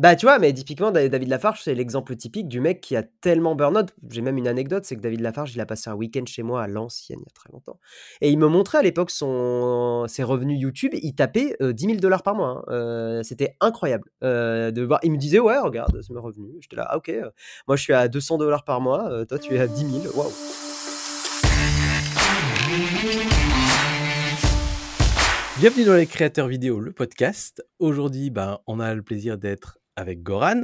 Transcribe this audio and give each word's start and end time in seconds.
Bah, 0.00 0.16
tu 0.16 0.24
vois, 0.24 0.38
mais 0.38 0.50
typiquement, 0.54 0.90
Da 0.92 1.06
David 1.10 1.28
Lafarge, 1.28 1.60
c'est 1.62 1.74
l'exemple 1.74 2.16
typique 2.16 2.48
du 2.48 2.58
mec 2.58 2.80
qui 2.80 2.96
a 2.96 3.02
tellement 3.02 3.54
burn-out. 3.54 3.90
J'ai 4.08 4.22
même 4.22 4.38
une 4.38 4.48
anecdote, 4.48 4.86
c'est 4.86 4.96
que 4.96 5.02
David 5.02 5.20
Lafarge, 5.20 5.54
il 5.54 5.60
a 5.60 5.66
passé 5.66 5.90
un 5.90 5.94
week-end 5.94 6.24
chez 6.26 6.42
moi 6.42 6.62
à 6.62 6.68
l'ancienne, 6.68 7.18
il 7.20 7.24
y 7.24 7.28
a 7.28 7.34
très 7.34 7.52
longtemps 7.52 7.78
et 8.22 8.30
il 8.30 8.38
me 8.38 8.46
montrait 8.46 8.78
à 8.78 8.82
l'époque 8.82 9.10
son 9.10 10.06
ses 10.08 10.22
revenus 10.22 10.58
YouTube, 10.58 10.92
il 10.94 11.14
tapait, 11.14 11.54
heu, 11.60 11.74
10 11.74 12.00
000 12.00 12.16
par 12.24 12.34
mois, 12.34 12.64
hein, 12.66 12.72
heu, 12.72 13.22
c'était 13.22 13.56
incroyable, 13.60 14.08
heu, 14.24 14.72
de 14.72 14.82
voir 14.82 15.00
il 15.02 15.12
me 15.12 15.18
disait: 15.18 15.38
«Ouais, 15.38 15.58
regarde, 15.58 16.00
c'est 16.00 16.14
mes 16.14 16.18
revenus». 16.18 16.54
J'étais 16.62 16.76
là: 16.76 16.86
«Ah 16.88 16.96
OK, 16.96 17.10
heu, 17.10 17.30
moi 17.68 17.76
je 17.76 17.82
suis 17.82 17.92
à 17.92 18.08
200 18.08 18.38
par 18.64 18.80
mois, 18.80 19.26
toi 19.26 19.38
tu 19.38 19.54
es 19.54 19.60
à 19.60 19.66
10 19.66 20.02
000, 20.02 20.16
waouh!» 20.16 20.32
Bienvenue 25.58 25.84
dans 25.84 25.94
Les 25.94 26.06
Créateurs 26.06 26.46
Vidéo, 26.46 26.80
le 26.80 26.90
podcast. 26.90 27.62
Aujourd'hui, 27.80 28.30
ben, 28.30 28.60
on 28.66 28.80
a 28.80 28.94
le 28.94 29.02
plaisir 29.02 29.36
d'être 29.36 29.79
avec 30.00 30.22
Goran 30.22 30.62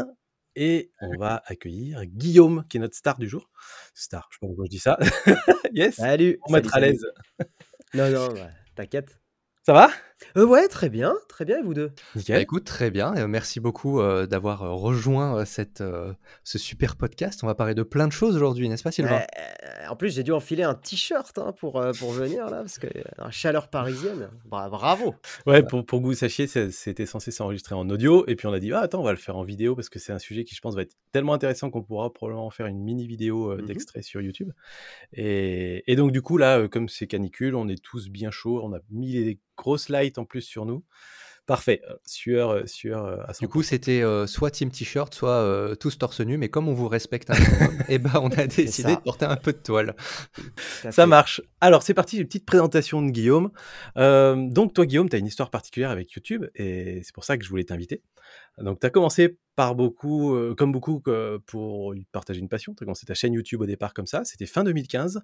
et 0.54 0.90
on 1.02 1.16
va 1.18 1.42
accueillir 1.44 2.04
Guillaume, 2.06 2.64
qui 2.68 2.78
est 2.78 2.80
notre 2.80 2.96
star 2.96 3.18
du 3.18 3.28
jour. 3.28 3.50
Star, 3.94 4.28
je 4.30 4.36
sais 4.36 4.40
pas 4.40 4.46
pourquoi 4.46 4.64
je 4.64 4.70
dis 4.70 4.78
ça. 4.78 4.98
yes, 5.72 5.96
Salut, 5.96 6.38
pour 6.40 6.52
mettre 6.52 6.74
à 6.74 6.80
l'aise. 6.80 7.04
Non, 7.94 8.10
non, 8.10 8.32
ouais, 8.32 8.50
t'inquiète. 8.74 9.20
Ça 9.62 9.74
va? 9.74 9.90
Heu, 10.36 10.44
ouais, 10.46 10.68
très 10.68 10.88
bien, 10.88 11.14
très 11.28 11.44
bien 11.44 11.58
et 11.58 11.62
vous 11.62 11.74
2? 11.74 11.92
Bah, 12.28 12.40
écoute, 12.40 12.64
très 12.64 12.90
bien, 12.90 13.26
merci 13.26 13.60
beaucoup, 13.60 14.00
heu, 14.00 14.26
d'avoir, 14.26 14.64
heu, 14.64 14.70
rejoint, 14.72 15.40
heu, 15.42 15.44
cette, 15.44 15.82
ce 16.44 16.58
super 16.58 16.96
podcast. 16.96 17.44
On 17.44 17.46
va 17.46 17.54
parler 17.54 17.74
de 17.74 17.82
plein 17.82 18.06
de 18.08 18.12
choses 18.12 18.36
aujourd'hui, 18.36 18.68
n'est-ce 18.68 18.82
pas 18.82 18.92
Sylvain? 18.92 19.26
En 19.88 19.96
plus, 19.96 20.14
j'ai 20.14 20.22
dû 20.22 20.32
enfiler 20.32 20.62
un 20.64 20.74
t-shirt, 20.74 21.38
hein, 21.38 21.52
pour, 21.52 21.82
pour 21.96 22.12
venir 22.12 22.50
là, 22.50 22.58
parce 22.58 22.78
que 22.78 22.88
la 23.18 23.30
chaleur 23.30 23.68
parisienne, 23.70 24.30
bra 24.44 24.68
bravo. 24.68 25.20
Ouais, 25.46 25.62
Voilà. 25.62 25.68
pour 25.68 25.84
pour 25.86 26.00
que 26.00 26.04
vous 26.06 26.14
sachiez, 26.14 26.46
c'était 26.46 27.06
censé 27.06 27.30
s'enregistrer 27.30 27.74
en 27.74 27.88
audio 27.88 28.24
et 28.26 28.34
puis 28.36 28.46
on 28.46 28.52
a 28.52 28.58
dit: 28.58 28.72
«Ah 28.72 28.80
attends, 28.80 29.00
on 29.00 29.04
va 29.04 29.12
le 29.12 29.16
faire 29.18 29.36
en 29.36 29.44
vidéo» 29.44 29.74
parce 29.76 29.88
que 29.88 29.98
c'est 29.98 30.12
un 30.12 30.18
sujet 30.18 30.44
qui, 30.44 30.54
je 30.54 30.60
pense, 30.60 30.74
va 30.74 30.82
être 30.82 30.94
tellement 31.12 31.34
intéressant 31.34 31.70
qu'on 31.70 31.82
pourra 31.82 32.12
probablement 32.12 32.50
faire 32.50 32.66
une 32.66 32.80
mini 32.82 33.06
vidéo, 33.06 33.52
heu, 33.52 33.62
Mmh 33.62 33.68
mh. 33.74 33.86
d'extrait 33.86 34.02
sur 34.02 34.20
YouTube 34.20 34.50
et 35.12 35.84
et 35.90 35.96
donc 35.96 36.12
du 36.12 36.22
coup 36.22 36.38
là, 36.38 36.68
comme 36.68 36.88
c'est 36.88 37.06
canicule, 37.06 37.54
on 37.56 37.68
est 37.68 37.82
tous 37.82 38.08
bien 38.10 38.30
chauds, 38.30 38.62
on 38.64 38.74
a 38.74 38.80
mis 38.90 39.12
les 39.14 39.40
grosses 39.56 39.88
en 40.18 40.24
plus 40.24 40.42
sur 40.42 40.66
nous. 40.66 40.84
Parfait, 41.46 41.80
heu, 41.88 41.98
sueur, 42.04 42.52
heu, 42.54 42.66
sueur, 42.66 43.06
heu, 43.06 43.20
à 43.22 43.28
Du 43.28 43.46
100 43.46 43.46
coup, 43.46 43.62
c'était, 43.62 44.02
soit 44.26 44.50
team 44.50 44.70
t-shirt, 44.70 45.14
soit, 45.14 45.76
tous 45.78 45.96
torse 45.96 46.20
nu, 46.20 46.36
mais 46.36 46.48
comme 46.48 46.68
on 46.68 46.74
vous 46.74 46.88
respecte 46.88 47.30
un 47.30 47.34
et 47.88 47.98
ben, 47.98 48.10
on 48.16 48.30
a 48.30 48.46
décidé 48.48 48.96
de 48.96 49.00
porter 49.00 49.26
un 49.26 49.36
peu 49.36 49.52
de 49.52 49.58
toile. 49.58 49.94
Ça 50.90 51.06
marche. 51.06 51.40
Alors 51.60 51.84
c'est 51.84 51.94
parti, 51.94 52.18
une 52.18 52.26
petite 52.26 52.46
présentation 52.46 53.00
de 53.00 53.10
Guillaume. 53.10 53.50
Donc 53.94 54.74
toi 54.74 54.86
Guillaume, 54.86 55.08
tu 55.08 55.14
as 55.14 55.20
une 55.20 55.26
histoire 55.26 55.50
particulière 55.50 55.90
avec 55.90 56.10
YouTube 56.12 56.46
et 56.56 57.00
c'est 57.04 57.14
pour 57.14 57.24
ça 57.24 57.38
que 57.38 57.44
je 57.44 57.48
voulais 57.48 57.64
t'inviter. 57.64 58.02
Donc 58.58 58.80
tu 58.80 58.86
as 58.86 58.90
commencé 58.90 59.38
par 59.54 59.76
beaucoup, 59.76 60.36
comme 60.56 60.72
beaucoup 60.72 61.00
pour 61.46 61.94
partager 62.10 62.40
une 62.40 62.48
passion. 62.48 62.74
Tu 62.74 62.82
as 62.82 62.86
commencé 62.86 63.06
ta 63.06 63.14
chaîne 63.14 63.34
YouTube 63.34 63.60
au 63.60 63.66
départ 63.66 63.94
comme 63.94 64.06
ça, 64.06 64.24
c'était 64.24 64.46
fin 64.46 64.64
2015, 64.64 65.22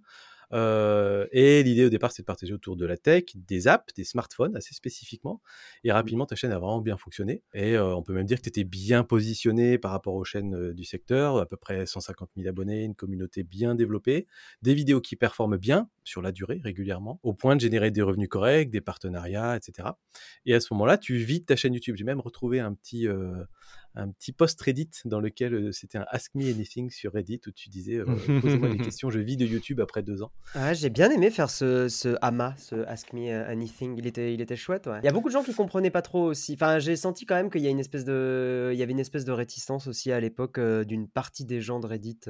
heu 0.53 1.28
et 1.33 1.62
l'idée 1.62 1.84
au 1.86 1.89
départ, 1.91 2.11
c'était 2.12 2.22
de 2.22 2.27
partager 2.27 2.53
autour 2.53 2.77
de 2.77 2.86
la 2.86 2.97
tech, 2.97 3.25
des 3.34 3.69
apps, 3.69 3.92
des 3.95 4.05
smartphones 4.05 4.56
assez 4.56 4.75
spécifiquement. 4.75 5.41
Et 5.84 5.92
Mmh. 5.92 5.92
rapidement 5.92 6.27
ta 6.27 6.36
chaîne 6.36 6.53
a 6.53 6.58
vraiment 6.58 6.81
bien 6.81 6.97
fonctionné. 6.97 7.42
Et 7.55 7.72
heu, 7.75 7.83
on 7.95 8.03
peut 8.03 8.12
même 8.12 8.27
dire 8.27 8.39
que 8.39 8.42
tu 8.42 8.48
étais 8.48 8.64
bien 8.64 9.05
positionné 9.05 9.78
par 9.78 9.91
rapport 9.92 10.14
aux 10.14 10.25
chaînes, 10.25 10.55
heu, 10.55 10.75
du 10.75 10.84
secteur, 10.84 11.39
à 11.39 11.47
peu 11.47 11.56
près 11.56 11.86
150 11.86 12.30
000 12.36 12.48
abonnés, 12.48 12.84
une 12.84 12.95
communauté 12.95 13.42
bien 13.42 13.75
développée, 13.75 14.27
des 14.62 14.75
vidéos 14.75 15.00
qui 15.00 15.17
performent 15.17 15.56
bien 15.56 15.89
sur 16.05 16.23
la 16.23 16.33
durée, 16.33 16.61
régulièrement, 16.62 17.20
au 17.23 17.34
point 17.34 17.56
de 17.56 17.61
générer 17.61 17.91
des 17.91 18.03
revenus 18.03 18.28
corrects, 18.28 18.70
des 18.70 18.80
partenariats 18.80 19.56
et 19.56 19.61
cetera. 19.62 19.98
Et 20.47 20.55
à 20.55 20.61
ce 20.61 20.73
moment-là, 20.75 20.98
tu 20.98 21.17
vides 21.17 21.47
ta 21.47 21.56
chaîne 21.56 21.75
YouTube. 21.75 21.97
J'ai 21.97 22.05
même 22.05 22.20
retrouvé 22.20 22.61
un 22.61 22.75
petit, 22.75 23.06
un 23.95 24.11
petit 24.11 24.33
post 24.33 24.61
Reddit 24.62 24.91
dans 25.05 25.21
lequel, 25.21 25.73
c'était 25.73 25.98
un 25.98 26.07
ask 26.09 26.35
me 26.35 26.51
anything 26.51 26.91
sur 26.91 27.12
Reddit 27.12 27.41
où 27.47 27.51
tu 27.51 27.69
disais, 27.69 27.97
heu: 27.97 28.07
«Posez-moi 28.41 28.69
des 28.71 28.79
questions, 28.79 29.11
je 29.11 29.21
vis 29.21 29.37
de 29.37 29.45
YouTube 29.47 29.81
après 29.81 30.03
2 30.03 30.23
ans». 30.23 30.33
Ouais, 30.55 30.75
j'ai 30.75 30.91
bien 30.91 31.11
aimé 31.11 31.31
faire 31.31 31.51
ce 31.51 31.89
ce 31.89 32.17
AMA, 32.23 32.55
ce 32.58 32.85
Ask 32.86 33.13
Me 33.13 33.31
Anything, 33.48 33.97
il 33.98 34.07
était 34.07 34.33
il 34.35 34.41
était 34.41 34.57
chouette, 34.57 34.86
ouais. 34.86 34.98
Il 35.02 35.05
y 35.05 35.08
a 35.08 35.13
beaucoup 35.13 35.29
de 35.29 35.33
gens 35.33 35.42
qui 35.42 35.55
comprenaient 35.55 35.91
pas 35.91 36.02
trop 36.02 36.25
aussi. 36.25 36.55
Enfin, 36.55 36.79
j'ai 36.79 36.97
senti 36.97 37.27
quand 37.27 37.35
même 37.35 37.51
qu'il 37.51 37.63
y 37.63 37.67
a 37.67 37.70
une 37.70 37.81
espèce 37.81 38.05
de 38.05 38.70
il 38.73 38.79
y 38.79 38.83
avait 38.83 38.92
une 38.92 39.01
espèce 39.01 39.25
de 39.25 39.33
réticence 39.33 39.86
aussi 39.86 40.11
à 40.13 40.20
l'époque, 40.20 40.58
d'une 40.61 41.08
partie 41.08 41.45
des 41.45 41.61
gens 41.61 41.81
de 41.81 41.86
Reddit, 41.86 42.20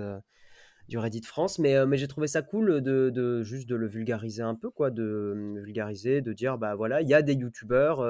du 0.88 0.98
Reddit 0.98 1.22
France, 1.22 1.58
mais 1.58 1.76
j'ai 1.92 2.08
trouvé 2.08 2.26
ça 2.26 2.42
cool, 2.42 2.80
de 2.82 3.10
de 3.10 3.42
juste 3.42 3.68
de 3.68 3.76
le 3.76 3.86
vulgariser 3.86 4.42
un 4.42 4.54
peu 4.54 4.70
quoi, 4.70 4.90
de, 4.90 5.32
mmh, 5.36 5.58
vulgariser, 5.64 6.20
de 6.20 6.32
dire: 6.32 6.58
«Bah, 6.58 6.74
voilà, 6.74 7.02
il 7.02 7.08
y 7.08 7.14
a 7.14 7.22
des 7.22 7.34
youtubeurs, 7.34 8.00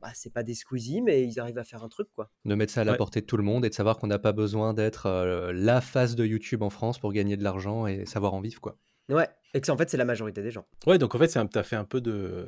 bah, 0.00 0.10
c'est 0.14 0.32
pas 0.32 0.42
des 0.42 0.54
Squeezie, 0.54 1.00
mais 1.02 1.24
ils 1.26 1.38
arrivent 1.40 1.58
à 1.58 1.64
faire 1.64 1.82
un 1.84 1.88
truc, 1.88 2.08
quoi». 2.14 2.30
De 2.44 2.54
mettre 2.54 2.72
ça 2.72 2.82
à 2.82 2.84
la 2.84 2.92
Ouais. 2.92 2.98
portée 2.98 3.20
de 3.20 3.26
tout 3.26 3.36
le 3.36 3.42
monde 3.42 3.64
et 3.64 3.68
de 3.70 3.74
savoir 3.74 3.98
qu'on 3.98 4.06
n'a 4.06 4.18
pas 4.18 4.32
besoin 4.32 4.74
d'être, 4.74 5.06
heu, 5.08 5.52
la 5.52 5.80
face 5.80 6.14
de 6.16 6.24
YouTube 6.24 6.62
en 6.62 6.70
France 6.70 6.98
pour 6.98 7.12
gagner 7.12 7.36
de 7.36 7.44
l'argent 7.44 7.86
et 7.86 8.06
savoir 8.06 8.34
en 8.34 8.40
vivre, 8.40 8.60
quoi. 8.60 8.76
Ouais 9.08 9.28
et 9.54 9.60
que 9.60 9.66
c'est 9.66 9.72
en 9.72 9.78
fait, 9.78 9.88
c'est 9.88 9.96
la 9.96 10.04
majorité 10.04 10.42
des 10.42 10.50
gens. 10.50 10.66
Ouais, 10.86 10.98
donc 10.98 11.14
en 11.14 11.18
fait, 11.18 11.28
c'est 11.28 11.38
un 11.38 11.46
tu 11.46 11.56
as 11.58 11.62
fait 11.62 11.76
un 11.76 11.84
peu 11.84 12.02
de 12.02 12.46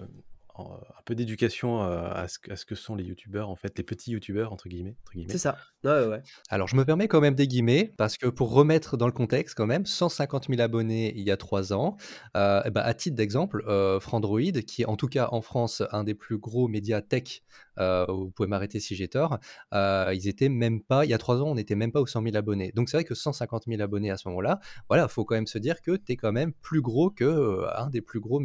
un 0.59 1.03
peu 1.05 1.15
d'éducation, 1.15 1.83
heu, 1.83 1.97
à 1.97 2.29
ce 2.29 2.39
que 2.39 2.53
à 2.53 2.57
ce 2.57 2.65
que 2.65 2.75
sont 2.75 2.95
les 2.95 3.05
youtubeurs, 3.05 3.49
en 3.49 3.57
fait, 3.57 3.77
«les 3.79 3.85
petits 3.85 4.11
youtubeurs» 4.13 4.53
entre 4.53 4.69
guillemets 4.69 4.97
entre 5.01 5.13
C'est 5.31 5.39
ça. 5.39 5.57
Ouais, 5.85 5.91
ouais, 5.93 6.07
ouais. 6.07 6.23
Alors 6.51 6.67
je 6.69 6.77
me 6.77 6.85
permets 6.85 7.09
quand 7.09 7.21
même 7.21 7.35
des 7.35 7.47
guillemets 7.47 7.93
parce 7.97 8.17
que 8.17 8.27
pour 8.27 8.51
remettre 8.53 8.97
dans 8.97 9.07
le 9.07 9.13
contexte 9.13 9.55
quand 9.57 9.67
même, 9.67 9.87
150 9.87 10.49
000 10.49 10.61
abonnés 10.61 11.13
il 11.17 11.23
y 11.23 11.31
a 11.31 11.37
3 11.37 11.73
ans, 11.73 11.97
et 12.35 12.71
bah, 12.71 12.83
à 12.83 12.95
titre 12.95 13.17
d'exemple, 13.17 13.63
Frandroid 14.01 14.41
qui 14.67 14.83
est 14.83 14.87
en 14.87 14.97
tout 14.97 15.09
cas 15.09 15.29
en 15.33 15.41
France 15.41 15.83
un 15.93 16.05
des 16.05 16.15
plus 16.15 16.39
gros 16.39 16.69
médias 16.69 17.01
tech, 17.01 17.43
heu, 17.81 18.05
vous 18.09 18.31
pouvez 18.31 18.49
m'arrêter 18.49 18.81
si 18.81 18.95
j'ai 18.97 19.09
tort, 19.09 19.39
heu, 19.75 20.15
ils 20.15 20.29
étaient 20.29 20.49
même 20.49 20.83
pas 20.83 21.05
il 21.05 21.11
y 21.11 21.15
a 21.15 21.19
3 21.19 21.41
ans, 21.43 21.49
on 21.51 21.55
n'était 21.55 21.75
même 21.77 21.93
pas 21.93 22.01
aux 22.01 22.07
100 22.07 22.23
000 22.23 22.37
abonnés. 22.37 22.73
Donc 22.75 22.89
c'est 22.89 22.97
vrai 22.99 23.05
que 23.05 23.15
150 23.15 23.65
000 23.67 23.81
abonnés 23.83 24.11
à 24.11 24.17
ce 24.17 24.29
moment-là, 24.29 24.61
voilà, 24.89 25.09
faut 25.09 25.25
quand 25.25 25.35
même 25.37 25.47
se 25.47 25.59
dire 25.59 25.83
que 25.83 25.97
tu 25.97 26.13
es 26.13 26.17
quand 26.17 26.33
même 26.33 26.53
plus 26.53 26.81
gros 26.83 27.11
que, 27.11 27.25
heu, 27.25 27.67
un 27.79 27.89
des 27.91 28.01
plus 28.03 28.21
gros 28.21 28.41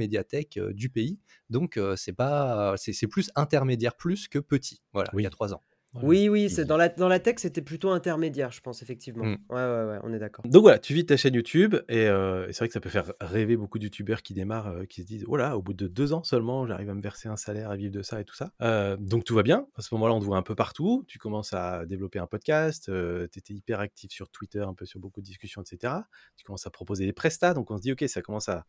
heu, 0.58 0.74
du 0.74 0.90
pays. 0.90 1.20
Donc 1.50 1.80
c'est 1.96 2.14
pas 2.14 2.76
c'est 2.78 3.08
plus 3.08 3.32
intermédiaire 3.36 3.96
plus 3.96 4.28
que 4.28 4.40
petit, 4.40 4.82
voilà, 4.94 5.12
il 5.18 5.24
y 5.24 5.28
a. 5.28 5.30
3 5.30 5.54
ans. 5.54 5.62
Voilà. 5.94 6.08
Oui, 6.08 6.28
oui, 6.30 6.50
c'est 6.50 6.66
dans 6.66 6.78
la 6.78 6.90
dans 6.90 7.08
la 7.08 7.20
tech, 7.20 7.36
c'était 7.38 7.62
plutôt 7.62 7.90
intermédiaire, 7.92 8.52
je 8.52 8.62
pense, 8.62 8.82
effectivement. 8.82 9.24
Mmh. 9.26 9.38
Ouais, 9.50 9.56
ouais, 9.56 9.86
ouais, 9.86 10.00
on 10.04 10.14
est 10.14 10.20
d'accord. 10.20 10.46
Donc 10.46 10.64
voilà, 10.64 10.78
tu 10.78 10.94
vides 10.94 11.08
ta 11.08 11.16
chaîne 11.16 11.36
YouTube 11.36 11.76
et 11.88 12.02
et 12.04 12.08
c'est 12.52 12.58
vrai 12.58 12.68
que 12.68 12.74
ça 12.74 12.82
peut 12.82 12.90
faire 12.90 13.14
rêver 13.22 13.56
beaucoup 13.56 13.80
de 13.80 13.86
youtubeurs 13.86 14.22
qui 14.22 14.34
démarrent, 14.34 14.68
heu, 14.76 14.86
qui 14.86 15.02
se 15.04 15.08
disent: 15.08 15.24
«Oh 15.28 15.38
là, 15.38 15.58
au 15.58 15.62
bout 15.62 15.74
de 15.74 15.88
2 15.88 16.12
ans 16.12 16.24
seulement, 16.24 16.68
j'arrive 16.68 16.90
à 16.90 16.94
me 16.96 17.02
verser 17.02 17.30
un 17.30 17.38
salaire, 17.38 17.70
à 17.72 17.78
vivre 17.78 17.94
de 17.94 18.02
ça 18.02 18.20
et 18.20 18.26
tout 18.26 18.36
ça». 18.36 18.52
Heu, 18.62 18.98
donc 19.00 19.24
tout 19.24 19.36
va 19.36 19.44
bien. 19.44 19.68
À 19.76 19.82
ce 19.82 19.94
moment-là, 19.96 20.14
on 20.14 20.20
te 20.20 20.26
voit 20.26 20.36
un 20.38 20.42
peu 20.42 20.56
partout. 20.56 21.06
Tu 21.08 21.18
commences 21.18 21.54
à 21.54 21.86
développer 21.86 22.20
un 22.20 22.28
podcast, 22.28 22.92
tu 23.32 23.40
étais 23.40 23.54
hyper 23.54 23.80
actif 23.80 24.12
sur 24.12 24.30
Twitter, 24.30 24.60
un 24.60 24.74
peu 24.74 24.86
sur 24.86 25.00
beaucoup 25.00 25.22
de 25.22 25.26
discussions 25.26 25.62
et 25.62 25.66
cetera. 25.66 26.08
Tu 26.36 26.44
commences 26.44 26.68
à 26.68 26.72
proposer 26.72 27.06
des 27.06 27.14
prestats, 27.14 27.54
donc 27.54 27.72
on 27.72 27.78
se 27.78 27.82
dit: 27.84 27.94
«OK, 27.94 28.04
ça 28.08 28.22
commence 28.22 28.50
à 28.50 28.66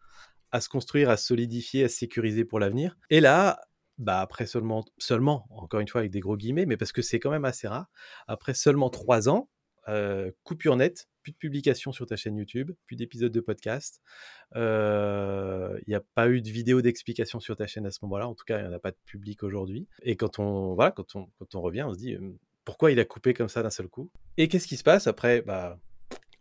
à 0.53 0.61
se 0.61 0.69
construire, 0.69 1.11
à 1.11 1.17
se 1.17 1.27
solidifier, 1.27 1.85
à 1.85 1.89
se 1.89 1.97
sécuriser 1.97 2.45
pour 2.45 2.61
l'avenir» 2.61 2.97
et 3.11 3.21
là, 3.21 3.61
bah, 3.99 4.21
après 4.21 4.47
seulement 4.47 4.85
seulement, 4.99 5.47
encore 5.51 5.81
une 5.81 5.89
fois 5.89 6.01
avec 6.01 6.11
des 6.11 6.21
gros 6.21 6.37
guillemets, 6.37 6.67
mais 6.67 6.77
parce 6.77 6.93
que 6.93 7.03
c'est 7.03 7.21
quand 7.21 7.31
même 7.31 7.45
assez 7.45 7.69
rare, 7.69 7.87
après 8.27 8.55
seulement 8.55 8.91
3 8.91 9.29
ans, 9.29 9.49
coupure 10.43 10.77
nette, 10.77 11.09
plus 11.23 11.33
de 11.33 11.37
publications 11.37 11.93
sur 11.93 12.07
ta 12.07 12.17
chaîne 12.17 12.37
YouTube, 12.37 12.73
plus 12.87 12.97
d'épisodes 12.97 13.33
de 13.33 13.41
podcast. 13.41 14.01
Il 14.55 15.85
y 15.87 15.95
a 15.95 16.01
pas 16.15 16.29
eu 16.29 16.41
de 16.41 16.49
vidéo 16.49 16.83
d'explication 16.83 17.41
sur 17.41 17.57
ta 17.57 17.67
chaîne 17.67 17.87
à 17.87 17.91
ce 17.91 17.99
moment-là, 18.03 18.29
en 18.29 18.35
tout 18.35 18.45
cas, 18.45 18.59
il 18.59 18.65
y 18.65 18.69
en 18.69 18.73
a 18.73 18.79
pas 18.79 18.91
de 18.91 18.99
public 19.05 19.43
aujourd'hui 19.43 19.87
et 20.03 20.17
quand 20.17 20.39
on 20.39 20.75
voilà, 20.75 20.91
quand 20.91 21.15
on 21.17 21.29
quand 21.39 21.55
on 21.55 21.61
revient, 21.61 21.83
on 21.83 21.93
se 21.93 21.99
dit, 21.99 22.17
«Pourquoi 22.65 22.93
il 22.93 23.01
a 23.01 23.05
coupé 23.05 23.35
comme 23.35 23.49
ça 23.49 23.63
d'un 23.63 23.71
seul 23.71 23.89
coup?» 23.89 24.11
et 24.37 24.49
qu'est-ce 24.49 24.67
qui 24.67 24.77
se 24.77 24.85
passe 24.85 25.07
après? 25.07 25.43
Bah, 25.43 25.79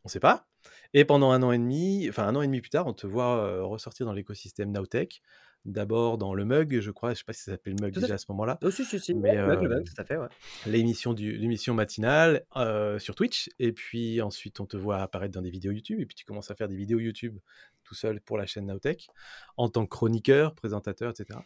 on 0.05 0.09
sait 0.09 0.19
pas 0.19 0.47
et 0.93 1.05
pendant 1.05 1.31
1 1.31 1.43
an 1.43 1.51
et 1.51 1.57
demi, 1.57 2.07
enfin 2.09 2.27
1 2.27 2.35
an 2.35 2.41
et 2.41 2.47
demi 2.47 2.61
plus 2.61 2.69
tard, 2.69 2.87
on 2.87 2.93
te 2.93 3.05
voit, 3.07 3.61
ressortir 3.65 4.05
dans 4.05 4.13
l'écosystème 4.13 4.71
Nowtech. 4.71 5.21
D'abord 5.65 6.17
dans 6.17 6.33
le 6.33 6.45
Mug, 6.45 6.79
je 6.81 6.91
crois, 6.91 7.13
je 7.13 7.19
sais 7.19 7.23
pas 7.25 7.33
si 7.33 7.43
ça 7.43 7.51
s'appelait 7.53 7.71
le 7.73 7.77
Mug 7.79 7.93
Tout 7.93 8.01
déjà 8.01 8.15
à 8.15 8.17
ce 8.17 8.25
moment-là, 8.29 8.59
Oh 8.63 8.71
si, 8.71 8.85
si, 8.85 8.99
si, 8.99 9.13
mais 9.13 9.31
ouais, 9.31 9.37
le 9.43 9.51
Mug, 9.51 9.61
le 9.61 9.69
hem, 9.69 9.75
Mug, 9.75 9.83
tout 9.85 9.93
à 10.01 10.05
fait, 10.05 10.17
ouais. 10.17 10.29
l'émission 10.65 11.13
du 11.13 11.37
l'émission 11.37 11.73
matinale, 11.73 12.45
heu, 12.57 12.99
sur 12.99 13.15
Twitch 13.15 13.49
et 13.59 13.71
puis 13.73 14.21
ensuite 14.21 14.59
on 14.59 14.65
te 14.65 14.77
voit 14.77 14.99
apparaître 14.99 15.33
dans 15.33 15.41
des 15.41 15.49
vidéos 15.51 15.71
YouTube 15.71 15.99
et 16.01 16.05
puis 16.05 16.15
tu 16.15 16.25
commences 16.25 16.51
à 16.51 16.55
faire 16.55 16.67
des 16.69 16.75
vidéos 16.77 16.99
YouTube 16.99 17.37
tout 17.83 17.95
seul 17.95 18.21
pour 18.21 18.37
la 18.37 18.45
chaîne 18.45 18.67
Nowtech, 18.67 19.11
en 19.57 19.69
tant 19.69 19.83
que 19.85 19.89
chroniqueur, 19.89 20.55
présentateur 20.55 21.11
et 21.11 21.15
cetera 21.15 21.45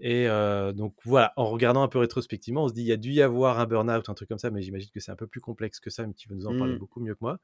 et 0.00 0.26
heu, 0.28 0.72
donc 0.74 0.94
voilà, 1.04 1.32
en 1.36 1.46
regardant 1.46 1.82
un 1.82 1.88
peu 1.88 1.98
rétrospectivement, 1.98 2.64
on 2.64 2.68
se 2.68 2.74
dit: 2.74 2.82
«Il 2.82 2.86
y 2.86 2.92
a 2.92 2.96
dû 2.96 3.12
y 3.12 3.22
avoir 3.22 3.58
un 3.60 3.66
burn-out, 3.66 4.08
un 4.08 4.14
truc 4.14 4.28
comme 4.28 4.38
ça», 4.38 4.50
mais 4.50 4.62
j'imagine 4.62 4.90
que 4.90 5.00
c'est 5.00 5.10
un 5.12 5.16
peu 5.16 5.26
plus 5.26 5.40
complexe 5.40 5.80
que 5.80 5.90
ça, 5.90 6.06
mais 6.06 6.14
tu 6.14 6.28
vas 6.28 6.34
nous 6.34 6.46
en 6.46 6.54
parler 6.54 6.74
Mmh. 6.74 6.78
beaucoup 6.78 7.00
mieux 7.00 7.14
que 7.14 7.20
moi 7.22 7.38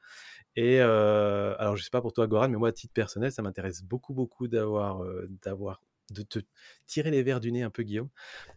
et 0.56 0.80
alors 0.80 1.76
je 1.76 1.84
sais 1.84 1.90
pas 1.90 2.02
pour 2.02 2.12
toi 2.12 2.26
Goran, 2.26 2.48
mais 2.48 2.58
moi 2.58 2.68
à 2.70 2.72
titre 2.72 2.94
personnel, 2.94 3.32
ça 3.32 3.42
m'intéresse 3.42 3.82
beaucoup, 3.82 4.14
beaucoup 4.14 4.48
d'avoir 4.48 5.02
de 6.12 6.22
te 6.22 6.38
tirer 6.86 7.10
les 7.10 7.22
verres 7.22 7.40
du 7.40 7.52
nez 7.52 7.62
un 7.62 7.70
peu, 7.70 7.82
Guillaume, 7.82 8.10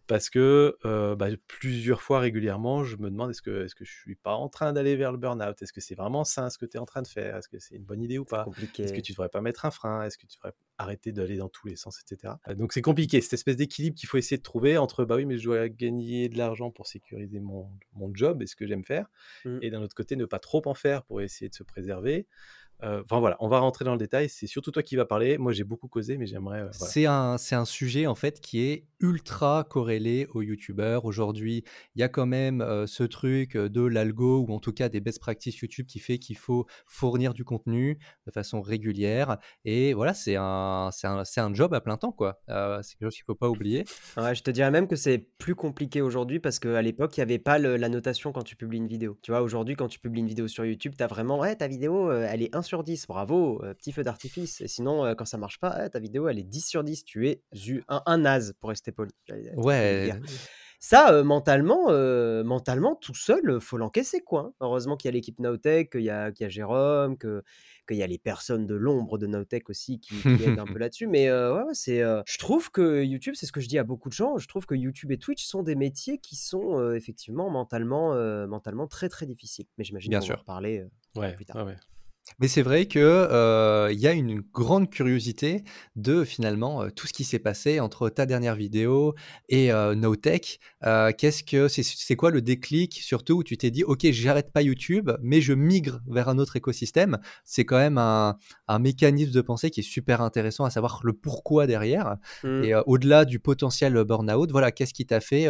parce 0.08 0.30
que 0.30 0.78
bah, 1.16 1.28
plusieurs 1.48 2.02
fois 2.02 2.20
régulièrement, 2.20 2.84
je 2.84 2.98
me 2.98 3.10
demande 3.10 3.32
est-ce 3.32 3.42
que, 3.42 3.66
est-ce 3.66 3.76
que 3.76 3.86
je 3.86 3.92
suis 3.92 4.16
pas 4.16 4.36
en 4.36 4.50
train 4.50 4.74
d'aller 4.74 4.96
vers 4.96 5.12
le 5.12 5.18
burn-out? 5.18 5.62
Est-ce 5.62 5.74
que 5.74 5.82
c'est 5.82 5.96
vraiment 5.96 6.24
sain 6.24 6.50
ce 6.50 6.58
que 6.58 6.66
tu 6.66 6.78
es 6.78 6.80
en 6.80 6.86
train 6.86 7.02
de 7.02 7.08
faire? 7.08 7.38
Est-ce 7.38 7.50
que 7.50 7.60
c'est 7.60 7.76
une 7.76 7.86
bonne 7.86 8.02
idée 8.02 8.18
ou 8.18 8.26
pas? 8.26 8.46
Est-ce 8.78 8.94
que 8.94 9.02
tu 9.02 9.14
devrais 9.14 9.30
pas 9.30 9.42
mettre 9.42 9.66
un 9.66 9.72
frein? 9.72 10.04
Est-ce 10.04 10.18
que 10.18 10.26
tu 10.26 10.38
devrais 10.38 10.54
arrêter 10.78 11.12
d'aller 11.12 11.38
dans 11.38 11.50
tous 11.50 11.68
les 11.68 11.76
sens, 11.76 12.02
etc. 12.02 12.34
Donc 12.56 12.74
c'est 12.74 12.82
compliqué, 12.82 13.22
cette 13.22 13.34
espèce 13.34 13.56
d'équilibre 13.56 13.96
qu'il 13.96 14.10
faut 14.10 14.18
essayer 14.18 14.38
de 14.38 14.44
trouver 14.44 14.78
entre 14.78 15.06
bah 15.06 15.16
oui, 15.16 15.26
mais 15.26 15.38
je 15.38 15.46
dois 15.46 15.70
gagner 15.70 16.30
de 16.30 16.38
l'argent 16.38 16.72
pour 16.72 16.88
sécuriser 16.88 17.40
mon, 17.40 17.70
mon 17.94 18.14
job 18.14 18.42
et 18.42 18.48
ce 18.48 18.56
que 18.56 18.68
j'aime 18.68 18.84
faire, 18.84 19.08
mmh. 19.46 19.60
et 19.62 19.70
d'un 19.70 19.82
autre 19.82 19.96
côté, 19.96 20.16
ne 20.16 20.26
pas 20.26 20.40
trop 20.40 20.62
en 20.66 20.74
faire 20.74 21.04
pour 21.04 21.22
essayer 21.22 21.50
de 21.50 21.56
se 21.56 21.64
préserver. 21.64 22.28
Euh, 22.84 23.02
enfin 23.04 23.20
voilà, 23.20 23.38
on 23.40 23.48
va 23.48 23.60
rentrer 23.60 23.86
dans 23.86 23.94
le 23.94 23.98
détail. 23.98 24.30
C'est 24.30 24.48
surtout 24.48 24.72
toi 24.72 24.84
qui 24.84 24.96
vas 24.96 25.06
parler. 25.06 25.38
Moi, 25.38 25.52
j'ai 25.54 25.64
beaucoup 25.64 25.88
causé, 25.88 26.18
mais 26.18 26.26
j'aimerais. 26.26 26.62
Euh, 26.62 26.70
c'est 26.72 27.06
un, 27.06 27.38
c'est 27.38 27.56
un 27.56 27.66
sujet 27.66 28.08
en 28.08 28.16
fait 28.16 28.42
qui 28.42 28.62
est 28.62 28.86
ultra 29.00 29.66
corrélé 29.70 30.28
aux 30.34 30.42
youtubeurs. 30.42 31.06
Aujourd'hui, 31.06 31.64
il 31.96 32.02
y 32.02 32.04
a 32.04 32.10
quand 32.10 32.26
même 32.26 32.62
euh, 32.62 32.88
ce 32.88 33.04
truc 33.04 33.56
de 33.58 33.82
l'algo 33.82 34.46
ou 34.48 34.54
en 34.54 34.60
tout 34.60 34.74
cas 34.74 34.90
des 34.90 35.00
best 35.00 35.20
practices 35.20 35.58
YouTube 35.60 35.86
qui 35.86 36.00
fait 36.00 36.18
qu'il 36.18 36.38
faut 36.38 36.66
fournir 36.88 37.34
du 37.34 37.44
contenu 37.44 37.98
de 38.26 38.32
façon 38.32 38.62
régulière. 38.62 39.38
Et 39.64 39.94
voilà, 39.94 40.14
c'est 40.14 40.36
un, 40.36 40.90
c'est 40.92 41.08
un, 41.08 41.24
c'est 41.24 41.42
un 41.42 41.54
job 41.54 41.74
à 41.74 41.82
plein 41.82 41.98
temps 41.98 42.12
quoi. 42.12 42.40
c'est 42.48 42.98
quelque 42.98 43.08
chose 43.08 43.16
qu'il 43.16 43.26
faut 43.26 43.36
pas 43.36 43.50
oublier. 43.50 43.86
Ouais, 44.18 44.36
je 44.36 44.44
te 44.44 44.52
dirais 44.52 44.72
même 44.72 44.88
que 44.88 44.96
c'est 44.96 45.18
plus 45.38 45.56
compliqué 45.56 46.02
aujourd'hui 46.02 46.40
parce 46.40 46.60
qu'à 46.60 46.82
l'époque, 46.82 47.16
il 47.18 47.20
n'y 47.20 47.24
avait 47.24 47.40
pas 47.40 47.60
la 47.60 47.90
notation 47.90 48.32
quand 48.32 48.44
tu 48.44 48.56
publies 48.56 48.78
une 48.78 48.88
vidéo. 48.88 49.18
Tu 49.22 49.32
vois, 49.32 49.42
aujourd'hui, 49.42 49.76
quand 49.76 49.88
tu 49.88 50.00
publies 50.00 50.22
une 50.22 50.28
vidéo 50.28 50.48
sur 50.48 50.66
YouTube, 50.66 50.94
tu 50.98 51.04
as 51.04 51.08
vraiment, 51.08 51.40
ouais, 51.40 51.56
ta 51.56 51.68
vidéo, 51.68 52.12
elle 52.12 52.42
est 52.42 52.56
sur 52.66 52.84
10, 52.84 53.08
bravo, 53.08 53.64
euh, 53.64 53.74
petit 53.74 53.92
feu 53.92 54.04
d'artifice. 54.04 54.62
Et 54.62 54.68
sinon, 54.68 55.06
euh, 55.06 55.16
quand 55.16 55.26
ça 55.26 55.38
marche 55.38 55.60
pas, 55.60 55.90
ta 55.90 56.00
vidéo, 56.00 56.28
elle 56.28 56.40
est 56.40 56.44
10 56.44 56.68
sur 56.68 56.84
10, 56.84 57.06
tu 57.06 57.30
es 57.30 57.44
un, 57.88 58.02
un 58.06 58.18
naze, 58.18 58.54
pour 58.60 58.70
rester 58.70 58.92
poli. 58.92 59.12
Ouais. 59.56 60.12
Ça, 60.80 61.14
euh, 61.14 61.24
mentalement, 61.24 61.90
mentalement, 62.44 62.96
tout 62.96 63.16
seul, 63.16 63.60
faut 63.62 63.78
l'encaisser, 63.78 64.22
quoi. 64.22 64.42
Hein. 64.42 64.54
Heureusement 64.60 64.98
qu'il 64.98 65.08
y 65.08 65.10
a 65.10 65.14
l'équipe 65.14 65.40
Naotech, 65.40 65.92
qu'il 65.92 66.02
y 66.02 66.10
a, 66.10 66.32
qu'il 66.32 66.44
y 66.44 66.48
a 66.48 66.50
Jérôme, 66.50 67.18
que 67.18 67.44
qu'il 67.88 67.98
y 67.98 68.04
a 68.04 68.08
les 68.08 68.18
personnes 68.18 68.66
de 68.66 68.74
l'ombre 68.74 69.20
de 69.20 69.28
Naotech 69.28 69.70
aussi 69.70 70.00
qui, 70.00 70.16
aident 70.28 70.58
un 70.58 70.66
peu 70.66 70.78
là-dessus. 70.80 71.06
Mais 71.06 71.32
ouais, 71.32 71.64
c'est, 71.74 72.00
je 72.00 72.38
trouve 72.38 72.72
que 72.72 73.04
YouTube, 73.04 73.36
c'est 73.36 73.46
ce 73.46 73.52
que 73.52 73.62
je 73.62 73.68
dis 73.68 73.78
à 73.78 73.84
beaucoup 73.84 74.10
de 74.10 74.14
gens, 74.14 74.38
je 74.38 74.48
trouve 74.48 74.66
que 74.66 74.74
YouTube 74.74 75.12
et 75.12 75.18
Twitch 75.18 75.46
sont 75.46 75.62
des 75.62 75.76
métiers 75.76 76.18
qui 76.18 76.36
sont 76.36 76.92
effectivement 76.94 77.50
mentalement, 77.50 78.16
mentalement 78.48 78.88
très 78.88 79.08
très 79.08 79.26
difficiles. 79.26 79.68
Mais 79.78 79.84
j'imagine 79.84 80.20
qu'on 80.20 80.28
va 80.28 80.40
en 80.40 80.44
parler 80.44 80.84
ouais, 81.16 81.34
plus 81.34 81.46
tard. 81.46 81.66
Ouais, 81.66 81.76
mais 82.40 82.48
c'est 82.48 82.62
vrai 82.62 82.86
qu'il 82.88 83.02
euh, 83.02 83.92
y 83.94 84.08
a 84.08 84.12
une 84.12 84.42
grande 84.42 84.90
curiosité 84.90 85.64
de 85.96 86.24
finalement, 86.24 86.90
tout 86.90 87.08
ce 87.08 87.14
qui 87.14 87.24
s'est 87.24 87.40
passé 87.40 87.80
entre 87.80 88.10
ta 88.10 88.26
dernière 88.26 88.56
vidéo 88.56 89.16
et 89.50 89.72
heu, 89.72 89.96
NoTech. 89.96 90.60
qu'est-ce 91.18 91.44
que 91.44 91.68
c'est 91.68 92.16
quoi 92.16 92.32
le 92.32 92.42
déclic 92.42 92.94
surtout 93.02 93.36
où 93.36 93.44
tu 93.44 93.58
t'es 93.58 93.72
dit: 93.72 93.84
«OK, 93.84 94.06
j'arrête 94.12 94.52
pas 94.52 94.62
YouTube, 94.62 95.12
mais 95.22 95.42
je 95.42 95.54
migre 95.54 96.02
vers 96.08 96.30
un 96.30 96.38
autre 96.38 96.56
écosystème»? 96.56 97.20
C'est 97.44 97.66
quand 97.66 97.78
même 97.78 97.98
un 97.98 98.38
un 98.68 98.80
mécanisme 98.80 99.32
de 99.32 99.42
pensée 99.42 99.70
qui 99.70 99.82
est 99.82 99.84
super 99.84 100.22
intéressant 100.22 100.66
à 100.66 100.70
savoir 100.70 101.02
le 101.04 101.14
pourquoi 101.14 101.68
derrière 101.68 102.18
mmh. 102.44 102.64
et 102.64 102.76
au-delà 102.86 103.26
du 103.26 103.40
potentiel, 103.40 103.94
burn-out, 104.04 104.52
voilà, 104.52 104.72
qu'est-ce 104.72 104.94
qui 104.94 105.06
t'a 105.06 105.20
fait, 105.20 105.48